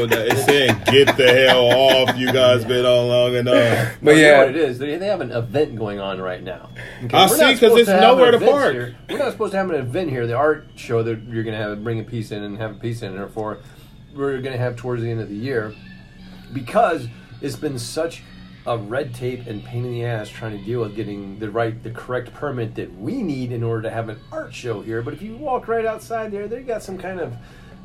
it's 0.07 0.45
saying 0.45 0.75
get 0.85 1.17
the 1.17 1.33
hell 1.47 1.65
off. 1.65 2.15
You 2.17 2.31
guys 2.31 2.63
been 2.63 2.85
on 2.85 3.07
long 3.07 3.33
enough. 3.33 3.95
but 4.03 4.11
You 4.15 4.21
know 4.21 4.27
yeah, 4.27 4.37
what 4.39 4.49
it 4.49 4.55
is? 4.57 4.77
They, 4.77 4.97
they 4.97 5.07
have 5.07 5.21
an 5.21 5.31
event 5.31 5.77
going 5.77 5.99
on 5.99 6.19
right 6.21 6.43
now. 6.43 6.69
Okay, 7.05 7.17
I 7.17 7.27
see, 7.27 7.35
because 7.37 7.59
supposed 7.59 7.79
it's 7.79 7.89
nowhere 7.89 8.31
to 8.31 8.37
events 8.37 8.51
park. 8.51 8.73
Here. 8.73 8.95
We're 9.09 9.17
not 9.17 9.31
supposed 9.31 9.51
to 9.53 9.57
have 9.57 9.69
an 9.71 9.77
event 9.77 10.09
here. 10.11 10.27
The 10.27 10.35
art 10.35 10.67
show 10.75 11.01
that 11.01 11.23
you're 11.23 11.43
going 11.43 11.57
to 11.57 11.63
have 11.63 11.83
bring 11.83 11.99
a 11.99 12.03
piece 12.03 12.31
in 12.31 12.43
and 12.43 12.57
have 12.57 12.71
a 12.71 12.79
piece 12.79 13.01
in, 13.01 13.09
and 13.09 13.17
therefore 13.17 13.57
we're 14.13 14.39
going 14.41 14.53
to 14.53 14.59
have 14.59 14.75
towards 14.75 15.01
the 15.01 15.09
end 15.09 15.21
of 15.21 15.29
the 15.29 15.35
year 15.35 15.73
because 16.53 17.07
it's 17.41 17.55
been 17.55 17.79
such 17.79 18.21
a 18.65 18.77
red 18.77 19.13
tape 19.15 19.47
and 19.47 19.63
pain 19.63 19.85
in 19.85 19.91
the 19.91 20.05
ass 20.05 20.29
trying 20.29 20.57
to 20.57 20.63
deal 20.63 20.81
with 20.81 20.95
getting 20.95 21.39
the 21.39 21.49
right, 21.49 21.81
the 21.83 21.89
correct 21.91 22.33
permit 22.33 22.75
that 22.75 22.95
we 22.97 23.23
need 23.23 23.51
in 23.51 23.63
order 23.63 23.81
to 23.83 23.89
have 23.89 24.09
an 24.09 24.19
art 24.31 24.53
show 24.53 24.81
here. 24.81 25.01
But 25.01 25.13
if 25.13 25.21
you 25.21 25.35
walk 25.35 25.67
right 25.67 25.85
outside 25.85 26.31
there, 26.31 26.47
they 26.47 26.61
got 26.61 26.83
some 26.83 26.97
kind 26.97 27.19
of 27.19 27.33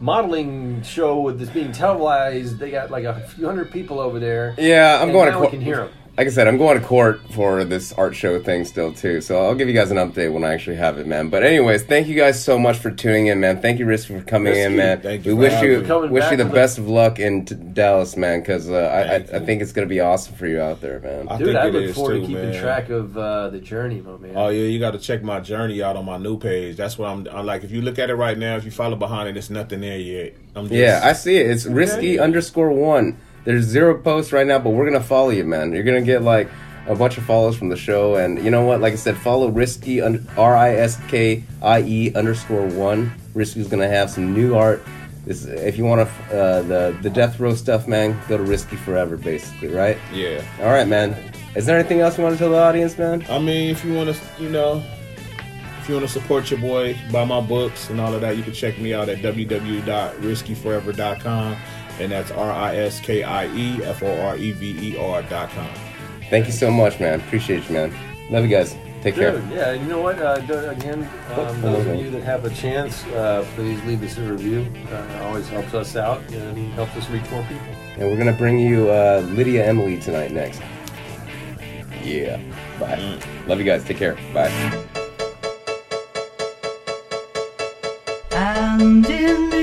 modeling 0.01 0.83
show 0.83 1.31
that's 1.33 1.51
being 1.51 1.73
televised. 1.73 2.59
They 2.59 2.71
got 2.71 2.91
like 2.91 3.05
a 3.05 3.21
few 3.21 3.47
hundred 3.47 3.71
people 3.71 3.99
over 4.01 4.19
there. 4.21 4.55
yeah, 4.59 5.01
I'm 5.01 5.13
going 5.13 5.27
to 5.27 5.33
now 5.33 5.41
we 5.41 5.49
can 5.49 5.61
hear 5.61 5.81
'em. 5.83 5.91
Like 6.19 6.29
I 6.29 6.31
said, 6.31 6.49
I'm 6.49 6.57
going 6.57 6.81
to 6.81 6.87
court 6.87 7.21
for 7.33 7.63
this 7.63 7.93
art 7.93 8.17
show 8.17 8.43
thing 8.43 8.65
still 8.65 8.91
too. 8.91 9.21
So 9.21 9.39
I'll 9.45 9.55
give 9.55 9.69
you 9.69 9.75
guys 9.75 9.91
an 9.91 9.99
update 9.99 10.33
when 10.33 10.45
I 10.45 10.55
actually 10.55 10.77
have 10.77 10.97
it, 10.99 11.07
man. 11.07 11.29
But 11.29 11.43
anyways, 11.43 11.83
thank 11.83 12.07
you 12.07 12.15
guys 12.15 12.43
so 12.43 12.59
much 12.59 12.79
for 12.79 12.91
tuning 12.91 13.27
in, 13.27 13.39
man. 13.39 13.61
Thank 13.61 13.79
you, 13.79 13.85
Riskie, 13.85 14.19
for 14.19 14.25
coming 14.25 14.55
in, 14.57 14.77
man. 14.77 15.03
thank 15.03 15.27
you 15.27 15.33
for 15.33 15.37
wish 15.37 15.63
you 15.63 15.81
wish 16.09 16.31
you 16.31 16.39
the 16.39 16.45
with 16.45 16.55
best 16.55 16.79
of 16.79 16.89
luck 16.89 17.19
in 17.19 17.45
t- 17.45 17.55
Dallas, 17.55 18.17
man. 18.17 18.41
Because 18.41 18.71
uh, 18.71 18.77
I, 18.77 19.01
I, 19.01 19.41
I 19.41 19.45
think 19.45 19.61
it's 19.61 19.73
gonna 19.73 19.87
be 19.89 20.01
awesome 20.01 20.35
for 20.37 20.47
you 20.47 20.59
out 20.59 20.81
there, 20.81 21.01
man. 21.01 21.29
I 21.29 21.37
Dude, 21.37 21.49
think 21.49 21.59
I 21.59 21.67
it 21.67 21.73
look 21.75 21.95
forward 21.95 22.15
too, 22.15 22.21
to 22.23 22.27
keeping 22.29 22.51
man. 22.51 22.63
track 22.63 22.89
of 22.89 23.19
uh, 23.19 23.51
the 23.51 23.61
journey, 23.61 24.01
my 24.01 24.17
man. 24.17 24.33
Oh 24.37 24.49
yeah, 24.49 24.63
you 24.69 24.79
got 24.79 24.93
to 24.93 24.99
check 24.99 25.23
my 25.23 25.41
journey 25.41 25.83
out 25.83 25.97
on 25.97 26.07
my 26.07 26.17
new 26.17 26.39
page. 26.39 26.77
That's 26.77 26.97
what 26.97 27.11
I'm, 27.11 27.27
I'm 27.31 27.45
like. 27.45 27.63
If 27.63 27.71
you 27.71 27.83
look 27.83 27.99
at 27.99 28.09
it 28.09 28.15
right 28.15 28.39
now, 28.39 28.57
if 28.57 28.65
you 28.65 28.71
follow 28.71 28.97
behind 28.97 29.29
it, 29.29 29.33
there's 29.35 29.51
nothing 29.51 29.83
there 29.83 29.99
yet. 29.99 30.35
I'm 30.55 30.65
just, 30.65 30.75
Yeah, 30.75 31.03
I 31.05 31.13
see 31.13 31.37
it. 31.37 31.51
It's 31.51 31.67
Riskie 31.67 32.19
underscore 32.23 32.71
one. 32.71 33.19
There's 33.47 33.65
zero 33.65 33.97
posts 33.97 34.33
right 34.33 34.47
now, 34.47 34.59
but 34.59 34.71
we're 34.71 34.85
gonna 34.85 35.01
follow 35.03 35.31
you, 35.31 35.45
man. 35.45 35.73
You're 35.73 35.85
gonna 35.85 36.03
get 36.03 36.23
like 36.23 36.51
a 36.87 36.95
bunch 36.95 37.17
of 37.17 37.25
follows 37.25 37.57
from 37.57 37.71
the 37.71 37.77
show, 37.77 38.17
and 38.17 38.43
you 38.45 38.51
know 38.51 38.65
what? 38.65 38.81
Like 38.81 38.93
I 38.93 38.97
said, 38.97 39.17
follow 39.17 39.51
Riskie 39.51 40.03
R 40.37 40.57
I 40.57 40.75
S 40.75 41.01
K 41.09 41.43
I 41.63 41.81
E 41.83 42.13
underscore 42.15 42.67
one. 42.67 43.13
Riskie's 43.35 43.69
gonna 43.69 43.89
have 43.89 44.11
some 44.11 44.35
new 44.35 44.55
art. 44.57 44.83
This, 45.25 45.45
if 45.47 45.79
you 45.79 45.85
want 45.85 46.07
to, 46.09 46.15
uh, 46.37 46.63
the 46.63 46.97
the 47.03 47.11
death 47.11 47.41
row 47.41 47.55
stuff, 47.55 47.89
man, 47.89 48.21
go 48.29 48.37
to 48.37 48.45
Riskie 48.45 48.77
Forever, 48.79 49.17
basically, 49.17 49.69
right? 49.69 49.97
yeah. 50.13 50.43
All 50.61 50.69
right, 50.69 50.87
man. 50.87 51.17
Is 51.57 51.65
there 51.67 51.79
anything 51.79 52.01
else 52.01 52.19
you 52.19 52.25
want 52.25 52.35
to 52.35 52.39
tell 52.39 52.51
the 52.51 52.59
audience, 52.59 52.99
man? 52.99 53.25
I 53.31 53.39
mean, 53.39 53.71
if 53.71 53.83
you 53.85 53.95
want 53.95 54.15
to, 54.15 54.21
you 54.43 54.49
know, 54.51 54.83
if 55.81 55.89
you 55.89 55.95
want 55.95 56.07
to 56.07 56.13
support 56.13 56.51
your 56.51 56.61
boy, 56.61 56.97
buy 57.13 57.25
my 57.25 57.41
books 57.41 57.89
and 57.91 58.01
all 58.01 58.13
of 58.13 58.21
that, 58.21 58.37
you 58.37 58.43
can 58.43 58.53
check 58.53 58.77
me 58.79 58.93
out 58.93 59.09
at 59.09 59.19
www.riskieforever.com, 59.19 61.57
and 62.01 62.11
that's 62.13 62.31
R 62.31 62.51
I 62.51 62.77
S 62.77 63.01
K 63.01 63.23
I 63.23 63.47
E 63.47 63.83
F 63.83 64.03
O 64.03 64.21
R 64.23 64.37
E 64.37 64.53
V 64.53 64.93
E 64.93 64.99
R 64.99 65.23
dot 65.23 65.51
com. 65.51 65.69
Thank 66.31 66.47
you 66.47 66.53
so 66.53 66.71
much, 66.71 66.99
man. 66.99 67.21
Appreciate 67.21 67.69
you, 67.69 67.75
man. 67.75 67.95
Love 68.31 68.45
you 68.45 68.51
guys. 68.51 68.77
Take 69.03 69.15
care. 69.15 69.39
Yeah, 69.53 69.73
you 69.73 69.87
know 69.87 70.01
what? 70.01 70.19
Uh, 70.19 70.41
again, 70.69 71.09
um, 71.37 71.61
those 71.61 71.87
of 71.87 72.01
you 72.01 72.11
that 72.11 72.23
have 72.23 72.45
a 72.45 72.51
chance, 72.51 73.05
uh, 73.09 73.47
please 73.55 73.81
leave 73.85 74.03
us 74.03 74.19
a 74.19 74.23
review. 74.23 74.67
Uh, 74.91 75.25
always 75.25 75.49
helps 75.49 75.75
us 75.75 75.95
out 75.95 76.21
and 76.33 76.73
helps 76.73 76.97
us 76.97 77.09
reach 77.11 77.31
more 77.31 77.43
people. 77.45 77.67
And 77.99 78.11
we're 78.11 78.17
gonna 78.17 78.33
bring 78.33 78.59
you 78.59 78.91
uh, 78.91 79.25
Lydia 79.31 79.65
Emily 79.65 80.01
tonight 80.01 80.33
next. 80.33 80.61
Yeah. 82.03 82.41
Bye. 82.81 83.19
Love 83.47 83.59
you 83.59 83.65
guys. 83.65 83.85
Take 83.85 83.99
care. 83.99 84.17
Bye. 84.35 84.51
And 88.33 89.07
in 89.07 89.56